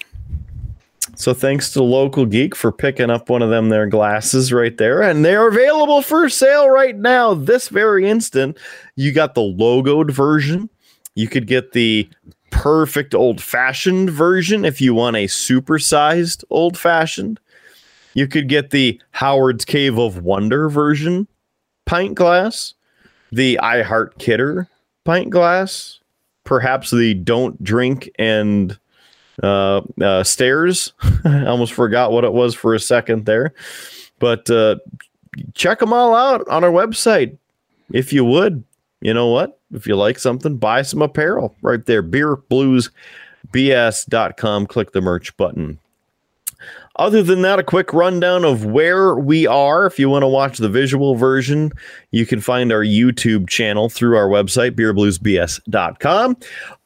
so 1.15 1.33
thanks 1.33 1.71
to 1.73 1.81
local 1.81 2.27
geek 2.27 2.55
for 2.55 2.71
picking 2.71 3.09
up 3.09 3.29
one 3.29 3.41
of 3.41 3.49
them 3.49 3.69
their 3.69 3.87
glasses 3.87 4.53
right 4.53 4.77
there. 4.77 5.01
And 5.01 5.25
they're 5.25 5.47
available 5.47 6.03
for 6.03 6.29
sale 6.29 6.69
right 6.69 6.95
now, 6.95 7.33
this 7.33 7.69
very 7.69 8.07
instant. 8.07 8.59
You 8.95 9.11
got 9.11 9.33
the 9.33 9.41
logoed 9.41 10.11
version. 10.11 10.69
You 11.15 11.27
could 11.27 11.47
get 11.47 11.71
the 11.71 12.07
perfect 12.51 13.15
old 13.15 13.41
fashioned 13.41 14.11
version 14.11 14.65
if 14.65 14.79
you 14.79 14.93
want 14.93 15.15
a 15.15 15.25
supersized 15.25 16.43
old 16.51 16.77
fashioned. 16.77 17.39
You 18.13 18.27
could 18.27 18.47
get 18.47 18.69
the 18.69 19.01
Howard's 19.11 19.65
Cave 19.65 19.97
of 19.97 20.19
Wonder 20.23 20.69
version 20.69 21.27
pint 21.87 22.13
glass, 22.13 22.75
the 23.31 23.59
I 23.59 23.81
Heart 23.81 24.19
Kidder 24.19 24.67
pint 25.03 25.31
glass, 25.31 25.99
perhaps 26.43 26.91
the 26.91 27.15
Don't 27.15 27.61
Drink 27.63 28.11
and 28.19 28.77
uh, 29.41 29.81
uh, 30.01 30.23
Stairs. 30.23 30.93
I 31.25 31.47
almost 31.47 31.73
forgot 31.73 32.11
what 32.11 32.23
it 32.23 32.33
was 32.33 32.53
for 32.53 32.75
a 32.75 32.79
second 32.79 33.25
there. 33.25 33.53
But 34.19 34.49
uh, 34.49 34.75
check 35.55 35.79
them 35.79 35.93
all 35.93 36.13
out 36.13 36.47
on 36.47 36.63
our 36.63 36.71
website 36.71 37.37
if 37.91 38.13
you 38.13 38.23
would. 38.25 38.63
You 39.01 39.13
know 39.13 39.27
what? 39.27 39.59
If 39.73 39.87
you 39.87 39.95
like 39.95 40.19
something, 40.19 40.57
buy 40.57 40.81
some 40.81 41.01
apparel 41.01 41.55
right 41.61 41.85
there. 41.85 42.01
Beer 42.01 42.35
blues 42.35 42.91
Beerbluesbs.com. 43.51 44.67
Click 44.67 44.91
the 44.91 45.01
merch 45.01 45.35
button. 45.37 45.79
Other 46.97 47.21
than 47.21 47.43
that, 47.43 47.59
a 47.59 47.63
quick 47.63 47.93
rundown 47.93 48.43
of 48.43 48.65
where 48.65 49.15
we 49.15 49.45
are. 49.45 49.85
If 49.85 49.99
you 49.99 50.09
want 50.09 50.23
to 50.23 50.27
watch 50.27 50.57
the 50.57 50.69
visual 50.69 51.15
version, 51.15 51.71
you 52.11 52.25
can 52.25 52.41
find 52.41 52.71
our 52.71 52.83
YouTube 52.83 53.47
channel 53.47 53.87
through 53.87 54.17
our 54.17 54.27
website, 54.27 54.71
beerbluesbs.com, 54.71 56.37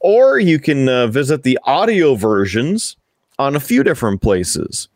or 0.01 0.39
you 0.39 0.59
can 0.59 0.89
uh, 0.89 1.07
visit 1.07 1.43
the 1.43 1.57
audio 1.63 2.15
versions 2.15 2.97
on 3.39 3.55
a 3.55 3.59
few 3.59 3.83
different 3.83 4.21
places. 4.21 4.89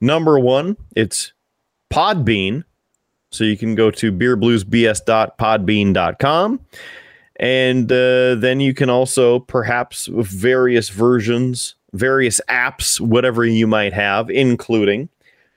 Number 0.00 0.38
one, 0.38 0.76
it's 0.96 1.32
Podbean. 1.90 2.64
So 3.30 3.44
you 3.44 3.56
can 3.56 3.74
go 3.74 3.90
to 3.90 4.12
beerbluesbs.podbean.com. 4.12 6.60
And 7.36 7.90
uh, 7.90 8.36
then 8.36 8.60
you 8.60 8.74
can 8.74 8.88
also 8.88 9.40
perhaps 9.40 10.06
various 10.06 10.88
versions, 10.88 11.74
various 11.94 12.40
apps, 12.48 13.00
whatever 13.00 13.44
you 13.44 13.66
might 13.66 13.92
have, 13.92 14.28
including 14.30 15.08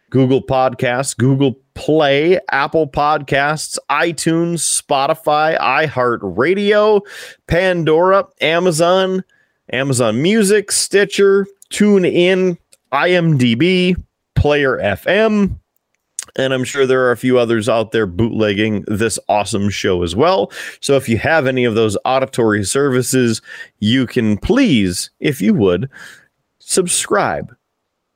Google 0.10 0.42
Podcasts, 0.42 1.18
Google 1.18 1.60
Play, 1.74 2.40
Apple 2.52 2.88
Podcasts, 2.88 3.78
iTunes, 3.90 4.82
Spotify, 4.82 5.60
iHeartRadio, 5.60 7.02
Pandora, 7.48 8.26
Amazon, 8.40 9.24
Amazon 9.74 10.22
Music, 10.22 10.72
Stitcher, 10.72 11.46
TuneIn, 11.72 12.58
IMDb, 12.94 14.02
Player 14.36 14.78
FM, 14.78 15.60
and 16.38 16.54
I'm 16.54 16.64
sure 16.64 16.86
there 16.86 17.04
are 17.04 17.12
a 17.12 17.18
few 17.18 17.40
others 17.40 17.68
out 17.68 17.92
there 17.92 18.06
bootlegging 18.06 18.86
this 18.88 19.18
awesome 19.28 19.70
show 19.70 20.04
as 20.04 20.16
well. 20.16 20.52
So 20.80 20.96
if 20.96 21.10
you 21.10 21.18
have 21.18 21.48
any 21.48 21.66
of 21.66 21.76
those 21.76 21.98
auditory 22.06 22.64
services, 22.64 23.42
you 23.80 24.06
can 24.06 24.38
please, 24.38 25.10
if 25.20 25.42
you 25.42 25.54
would, 25.56 25.90
subscribe 26.68 27.56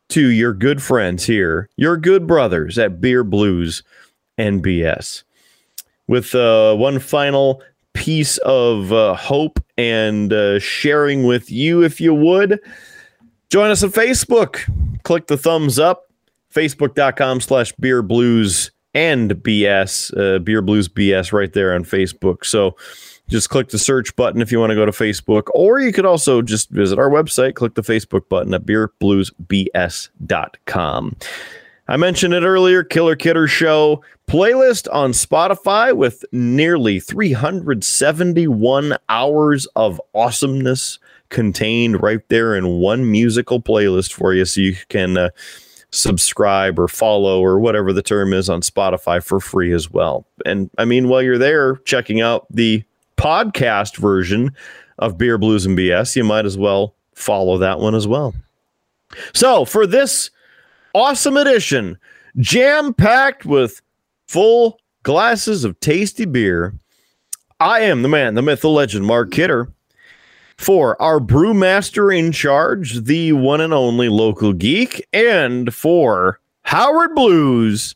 to 0.10 0.28
your 0.28 0.53
good 0.53 0.84
friends 0.84 1.26
here, 1.26 1.69
your 1.78 1.95
good 1.95 2.28
brothers 2.28 2.78
at 2.78 2.99
Beer 2.99 3.23
Blues 3.23 3.82
and 4.38 4.61
BS. 4.64 5.23
With 6.07 6.36
uh, 6.36 6.76
one 6.76 6.99
final 6.99 7.64
piece 7.94 8.38
of 8.40 8.91
uh, 8.91 9.14
hope 9.15 9.64
and 9.78 10.34
uh, 10.34 10.60
sharing 10.60 11.23
with 11.23 11.49
you, 11.49 11.82
if 11.82 12.02
you 12.02 12.14
would, 12.14 12.60
join 13.49 13.72
us 13.72 13.84
on 13.84 13.91
Facebook. 13.91 14.60
Click 15.03 15.28
the 15.28 15.38
thumbs 15.38 15.80
up 15.80 16.11
facebook.com 16.53 17.40
slash 17.40 17.72
beer 17.80 18.02
blues 18.02 18.72
and 18.94 19.32
bs 19.36 20.11
uh, 20.18 20.40
beer 20.40 20.61
blues 20.61 20.90
bs 20.90 21.32
right 21.32 21.53
there 21.53 21.73
on 21.73 21.84
facebook 21.86 22.44
so 22.44 22.76
just 23.32 23.49
click 23.49 23.70
the 23.70 23.80
search 23.80 24.16
button 24.16 24.41
if 24.41 24.52
you 24.52 24.60
want 24.60 24.70
to 24.70 24.76
go 24.76 24.86
to 24.86 24.91
facebook 24.91 25.48
or 25.56 25.80
you 25.80 25.94
could 25.94 26.06
also 26.06 26.41
just 26.41 26.70
visit 26.70 26.99
our 26.99 27.10
website 27.10 27.56
click 27.56 27.76
the 27.76 27.82
facebook 27.82 28.28
button 28.30 28.53
at 28.53 28.66
beerbluesbs.com 28.66 31.16
i 31.88 31.98
mentioned 31.98 32.34
it 32.34 32.44
earlier 32.44 32.84
killer 32.84 33.16
kidder 33.16 33.48
show 33.48 34.03
playlist 34.28 34.90
on 34.94 35.12
spotify 35.12 35.95
with 35.95 36.26
nearly 36.32 36.99
371 36.99 38.98
hours 39.10 39.66
of 39.76 39.99
awesomeness 40.14 40.99
contained 41.30 42.03
right 42.03 42.28
there 42.28 42.56
in 42.56 42.80
one 42.80 43.10
musical 43.10 43.60
playlist 43.62 44.12
for 44.12 44.34
you 44.34 44.44
so 44.45 44.62
you 44.62 44.76
can 44.90 45.18
uh, 45.18 45.30
subscribe 45.91 46.80
or 46.80 46.88
follow 46.88 47.44
or 47.44 47.60
whatever 47.60 47.91
the 47.91 48.02
term 48.02 48.34
is 48.34 48.49
on 48.49 48.62
Spotify 48.62 49.24
for 49.24 49.40
free 49.40 49.74
as 49.74 49.91
well. 49.91 50.26
And 50.45 50.70
I 50.78 50.86
mean, 50.86 51.10
while 51.10 51.22
you're 51.22 51.38
there 51.38 51.76
checking 51.78 52.22
out 52.22 52.48
the 52.49 52.84
podcast 53.22 53.98
version 53.98 54.52
of 54.98 55.15
Beer 55.15 55.38
Blues 55.38 55.68
and 55.68 55.77
BS, 55.77 56.15
you 56.15 56.23
might 56.23 56.45
as 56.45 56.57
well 56.57 56.95
follow 57.14 57.60
that 57.60 57.80
one 57.80 57.93
as 57.93 58.07
well. 58.07 58.34
So 59.34 59.64
for 59.64 59.85
this 59.85 60.31
awesome 60.95 61.38
edition, 61.38 61.99
jam 62.38 62.95
packed 62.95 63.45
with 63.45 63.80
full 64.27 64.80
glasses 65.03 65.64
of 65.64 65.80
tasty 65.81 66.26
beer, 66.26 66.73
I 67.60 67.81
am 67.81 68.02
the 68.02 68.10
man, 68.10 68.34
the 68.34 68.41
myth, 68.41 68.61
the 68.61 68.69
legend, 68.69 69.06
Mark 69.06 69.30
Kidder 69.30 69.72
for 70.57 70.99
our 70.99 71.19
brewmaster 71.19 72.18
in 72.18 72.31
charge, 72.31 73.03
the 73.03 73.34
one 73.34 73.61
and 73.61 73.73
only 73.73 74.10
local 74.10 74.53
geek, 74.53 75.06
and 75.14 75.73
for 75.73 76.39
Howard 76.64 77.14
Blues. 77.14 77.95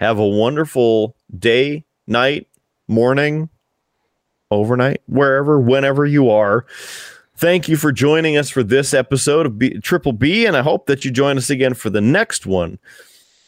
Have 0.00 0.18
a 0.18 0.26
wonderful 0.26 1.16
day, 1.38 1.84
night, 2.06 2.46
morning, 2.88 3.48
overnight, 4.50 5.02
wherever, 5.06 5.60
whenever 5.60 6.06
you 6.06 6.30
are. 6.30 6.66
Thank 7.36 7.68
you 7.68 7.76
for 7.76 7.92
joining 7.92 8.36
us 8.36 8.50
for 8.50 8.62
this 8.62 8.92
episode 8.92 9.46
of 9.46 9.58
B- 9.58 9.78
Triple 9.78 10.12
B, 10.12 10.44
and 10.44 10.56
I 10.56 10.62
hope 10.62 10.86
that 10.86 11.04
you 11.04 11.10
join 11.10 11.38
us 11.38 11.50
again 11.50 11.74
for 11.74 11.90
the 11.90 12.00
next 12.00 12.46
one 12.46 12.78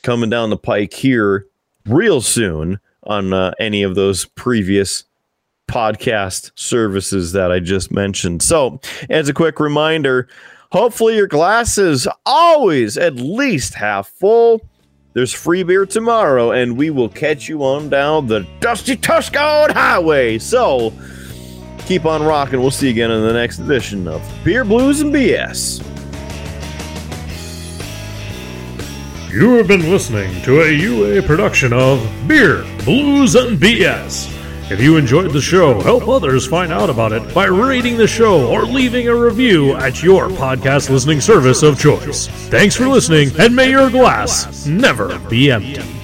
coming 0.02 0.30
down 0.30 0.50
the 0.50 0.56
pike 0.56 0.94
here 0.94 1.46
real 1.86 2.20
soon 2.20 2.78
on 3.04 3.32
uh, 3.32 3.52
any 3.58 3.82
of 3.82 3.94
those 3.94 4.24
previous 4.24 5.04
podcast 5.68 6.50
services 6.54 7.32
that 7.32 7.50
I 7.50 7.60
just 7.60 7.90
mentioned. 7.90 8.42
So, 8.42 8.80
as 9.08 9.28
a 9.28 9.34
quick 9.34 9.60
reminder, 9.60 10.28
hopefully 10.72 11.16
your 11.16 11.26
glass 11.26 11.78
is 11.78 12.08
always 12.26 12.96
at 12.96 13.16
least 13.16 13.74
half 13.74 14.08
full. 14.08 14.60
There's 15.12 15.32
free 15.32 15.64
beer 15.64 15.86
tomorrow, 15.86 16.52
and 16.52 16.76
we 16.76 16.90
will 16.90 17.08
catch 17.08 17.48
you 17.48 17.64
on 17.64 17.88
down 17.88 18.28
the 18.28 18.46
Dusty 18.60 18.94
Tucson 18.94 19.70
Highway. 19.70 20.38
So, 20.38 20.92
keep 21.78 22.04
on 22.04 22.22
rocking. 22.22 22.60
We'll 22.60 22.70
see 22.70 22.86
you 22.86 22.92
again 22.92 23.10
in 23.10 23.22
the 23.22 23.32
next 23.32 23.58
edition 23.58 24.06
of 24.06 24.22
Beer 24.44 24.64
Blues 24.64 25.00
and 25.00 25.12
BS. 25.12 25.84
You 29.32 29.54
have 29.54 29.66
been 29.66 29.90
listening 29.90 30.42
to 30.42 30.62
a 30.62 30.70
UA 30.70 31.22
production 31.22 31.72
of 31.72 32.00
Beer, 32.28 32.64
Blues, 32.84 33.34
and 33.34 33.58
BS. 33.58 34.39
If 34.70 34.80
you 34.80 34.96
enjoyed 34.96 35.32
the 35.32 35.40
show, 35.40 35.80
help 35.80 36.06
others 36.06 36.46
find 36.46 36.72
out 36.72 36.90
about 36.90 37.10
it 37.12 37.34
by 37.34 37.46
rating 37.46 37.96
the 37.96 38.06
show 38.06 38.48
or 38.48 38.64
leaving 38.64 39.08
a 39.08 39.14
review 39.16 39.74
at 39.74 40.00
your 40.00 40.28
podcast 40.28 40.90
listening 40.90 41.20
service 41.20 41.64
of 41.64 41.78
choice. 41.78 42.28
Thanks 42.50 42.76
for 42.76 42.86
listening, 42.86 43.30
and 43.40 43.54
may 43.54 43.70
your 43.70 43.90
glass 43.90 44.66
never 44.66 45.18
be 45.28 45.50
empty. 45.50 45.99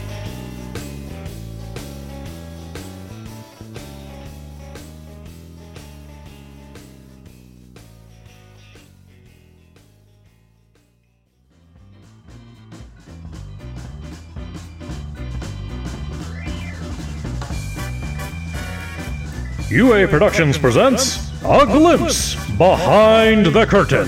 UA 19.76 20.08
Productions 20.08 20.56
presents 20.56 21.30
A 21.44 21.66
Glimpse 21.66 22.34
Behind 22.56 23.44
the 23.44 23.66
Curtain. 23.66 24.06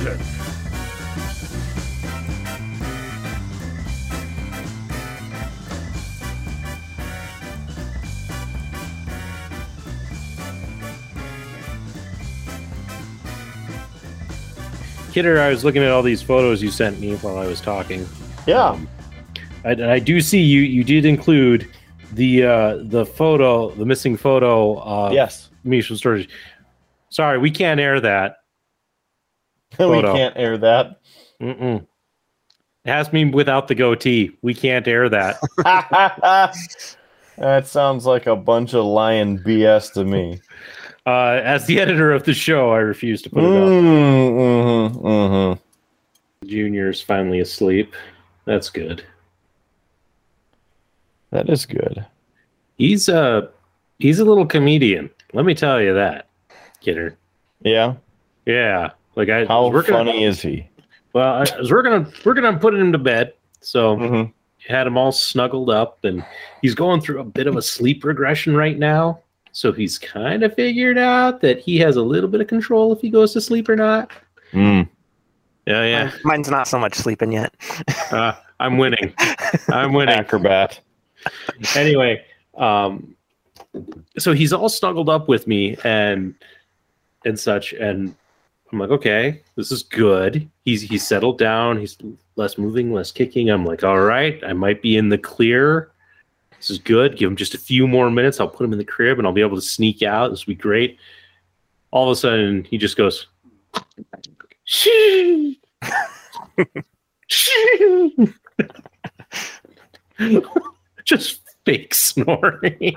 Kidder, 15.12 15.38
I 15.38 15.50
was 15.50 15.66
looking 15.66 15.82
at 15.82 15.90
all 15.90 16.02
these 16.02 16.22
photos 16.22 16.62
you 16.62 16.70
sent 16.70 16.98
me 16.98 17.16
while 17.16 17.36
I 17.36 17.46
was 17.46 17.60
talking. 17.60 18.08
Yeah. 18.46 18.68
Um, 18.70 18.88
I, 19.66 19.72
and 19.72 19.84
I 19.90 19.98
do 19.98 20.22
see 20.22 20.40
you. 20.40 20.62
You 20.62 20.82
did 20.82 21.04
include 21.04 21.68
the 22.14 22.44
uh, 22.44 22.78
the 22.84 23.04
photo, 23.04 23.68
the 23.72 23.84
missing 23.84 24.16
photo. 24.16 24.76
Uh, 24.78 25.10
yes. 25.12 25.47
Me 25.64 25.82
from 25.82 25.97
storage. 25.97 26.28
Sorry, 27.10 27.39
we 27.39 27.51
can't 27.51 27.80
air 27.80 28.01
that. 28.01 28.36
we 29.78 30.02
can't 30.02 30.36
air 30.36 30.59
that. 30.59 31.01
Mm-mm. 31.40 31.86
It 32.85 32.90
has 32.90 33.12
me 33.12 33.26
without 33.26 33.68
the 33.68 33.74
goatee. 33.74 34.36
We 34.43 34.55
can't 34.55 34.86
air 34.89 35.09
that. 35.09 35.39
that 37.36 37.66
sounds 37.66 38.06
like 38.06 38.26
a 38.26 38.36
bunch 38.36 38.74
of 38.74 38.85
lying 38.85 39.39
BS 39.39 39.93
to 39.94 40.05
me. 40.05 40.40
Uh, 41.06 41.40
as 41.43 41.66
the 41.66 41.80
editor 41.80 42.12
of 42.12 42.24
the 42.24 42.35
show, 42.35 42.70
I 42.70 42.78
refuse 42.78 43.22
to 43.22 43.30
put 43.30 43.43
it 43.43 43.47
up. 43.47 43.68
Mm, 43.68 44.93
mhm, 44.93 45.02
mhm. 45.02 45.60
Junior's 46.47 47.01
finally 47.01 47.40
asleep. 47.40 47.94
That's 48.44 48.70
good. 48.70 49.05
That 51.30 51.48
is 51.48 51.66
good. 51.66 52.05
He's 52.76 53.09
a 53.09 53.51
he's 53.98 54.18
a 54.18 54.24
little 54.24 54.47
comedian. 54.47 55.10
Let 55.32 55.44
me 55.44 55.55
tell 55.55 55.80
you 55.80 55.94
that, 55.94 56.28
Kidder. 56.80 57.16
Yeah. 57.62 57.94
Yeah, 58.46 58.90
like 59.14 59.28
I 59.28 59.44
How 59.44 59.68
we're 59.68 59.82
gonna- 59.82 60.10
funny 60.10 60.24
is 60.24 60.40
he? 60.40 60.66
Well, 61.12 61.34
I, 61.34 61.42
as 61.60 61.70
we're 61.70 61.82
gonna 61.82 62.10
we're 62.24 62.34
gonna 62.34 62.59
put 62.59 62.74
him 62.74 62.92
to 62.92 62.98
bed. 62.98 63.34
So 63.60 63.96
Mhm. 63.96 64.32
had 64.66 64.86
him 64.86 64.96
all 64.96 65.12
snuggled 65.12 65.68
up, 65.70 65.98
and 66.05 66.24
he's 66.62 66.74
going 66.74 67.00
through 67.00 67.20
a 67.20 67.24
bit 67.24 67.46
of 67.46 67.56
a 67.56 67.62
sleep 67.62 68.05
regression 68.05 68.56
right 68.56 68.78
now. 68.78 69.20
So 69.52 69.72
he's 69.72 69.98
kind 69.98 70.42
of 70.44 70.55
figured 70.55 70.96
out 70.98 71.40
that 71.40 71.59
he 71.59 71.78
has 71.78 71.96
a 71.96 72.02
little 72.02 72.28
bit 72.30 72.40
of 72.40 72.46
control 72.46 72.92
if 72.92 73.00
he 73.00 73.10
goes 73.10 73.32
to 73.32 73.40
sleep 73.40 73.68
or 73.68 73.76
not. 73.76 74.10
Mm. 74.52 74.88
Yeah, 75.66 75.84
yeah. 75.84 76.10
Mine's 76.24 76.48
not 76.48 76.68
so 76.68 76.78
much 76.78 76.94
sleeping 76.94 77.32
yet. 77.32 77.52
Uh, 78.10 78.32
I'm 78.60 78.78
winning. 78.78 79.12
I'm 79.70 79.92
winning. 79.94 80.14
Acrobat. 80.14 80.80
anyway, 81.76 82.24
um, 82.56 83.14
so 84.18 84.32
he's 84.32 84.52
all 84.52 84.68
snuggled 84.68 85.09
up 85.09 85.28
with 85.28 85.46
me 85.46 85.76
and 85.84 86.34
and 87.24 87.38
such, 87.38 87.72
and 87.72 88.14
I'm 88.72 88.78
like, 88.78 88.90
okay, 88.90 89.42
this 89.56 89.72
is 89.72 89.82
good. 89.82 90.48
He's 90.64 90.82
he's 90.82 91.06
settled 91.06 91.38
down. 91.38 91.78
He's 91.78 91.96
less 92.36 92.59
moving, 92.59 92.92
less 92.92 93.10
kicking. 93.10 93.50
I'm 93.50 93.64
like, 93.64 93.84
all 93.84 94.00
right, 94.00 94.42
I 94.44 94.52
might 94.52 94.82
be 94.82 94.96
in 94.96 95.09
the 95.09 95.18
clear. 95.18 95.90
This 96.56 96.70
is 96.70 96.78
good. 96.78 97.16
Give 97.16 97.30
him 97.30 97.36
just 97.36 97.55
a 97.55 97.59
few 97.59 97.86
more 97.86 98.10
minutes. 98.10 98.40
I'll 98.40 98.48
put 98.48 98.64
him 98.64 98.72
in 98.72 98.78
the 98.78 98.84
crib, 98.84 99.18
and 99.18 99.26
I'll 99.26 99.32
be 99.32 99.40
able 99.40 99.56
to 99.56 99.62
sneak 99.62 100.02
out. 100.02 100.30
This 100.30 100.46
will 100.46 100.52
be 100.52 100.60
great. 100.60 100.98
All 101.90 102.10
of 102.10 102.12
a 102.12 102.16
sudden, 102.16 102.64
he 102.64 102.78
just 102.78 102.96
goes. 102.96 103.26
"Shh." 104.64 104.88
Shh." 107.28 107.50
just 111.05 111.47
fake 111.68 111.94
snoring. 111.94 112.96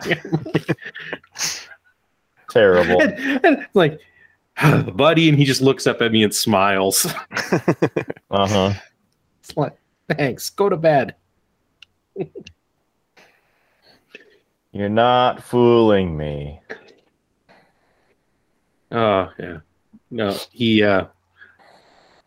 Terrible. 2.49 3.01
and, 3.01 3.45
and, 3.45 3.67
like 3.73 3.99
buddy, 4.93 5.29
and 5.29 5.37
he 5.37 5.43
just 5.43 5.61
looks 5.61 5.87
up 5.87 6.01
at 6.01 6.11
me 6.11 6.23
and 6.23 6.33
smiles. 6.33 7.07
Uh 8.33 8.47
huh. 8.47 8.73
Like, 9.57 9.77
Thanks. 10.09 10.49
Go 10.51 10.69
to 10.69 10.77
bed. 10.77 11.15
You're 14.71 14.87
not 14.87 15.43
fooling 15.43 16.15
me. 16.15 16.61
Oh 18.89 19.29
yeah. 19.37 19.57
No, 20.09 20.37
he 20.53 20.81
uh 20.81 21.07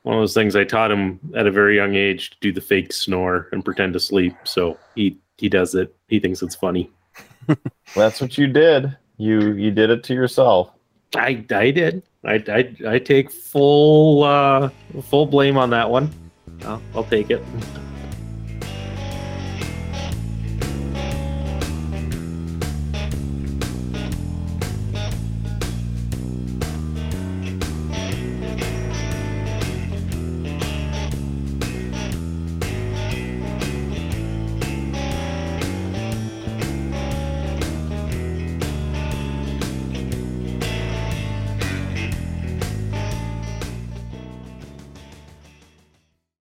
one 0.02 0.16
of 0.16 0.20
those 0.20 0.34
things 0.34 0.54
I 0.54 0.64
taught 0.64 0.90
him 0.92 1.18
at 1.34 1.46
a 1.46 1.50
very 1.50 1.76
young 1.76 1.94
age 1.94 2.28
to 2.28 2.36
do 2.42 2.52
the 2.52 2.60
fake 2.60 2.92
snore 2.92 3.48
and 3.52 3.64
pretend 3.64 3.94
to 3.94 4.00
sleep. 4.00 4.36
So 4.44 4.78
he 4.94 5.18
he 5.36 5.48
does 5.48 5.74
it. 5.74 5.94
He 6.08 6.20
thinks 6.20 6.42
it's 6.42 6.54
funny. 6.54 6.90
That's 7.94 8.20
what 8.20 8.38
you 8.38 8.46
did. 8.46 8.96
You 9.16 9.52
you 9.52 9.70
did 9.70 9.90
it 9.90 10.02
to 10.04 10.14
yourself. 10.14 10.70
I 11.14 11.44
I 11.50 11.70
did. 11.70 12.02
I 12.24 12.42
I, 12.48 12.94
I 12.94 12.98
take 12.98 13.30
full 13.30 14.24
uh 14.24 14.70
full 15.02 15.26
blame 15.26 15.56
on 15.56 15.70
that 15.70 15.88
one. 15.88 16.10
I'll, 16.62 16.82
I'll 16.94 17.04
take 17.04 17.30
it. 17.30 17.42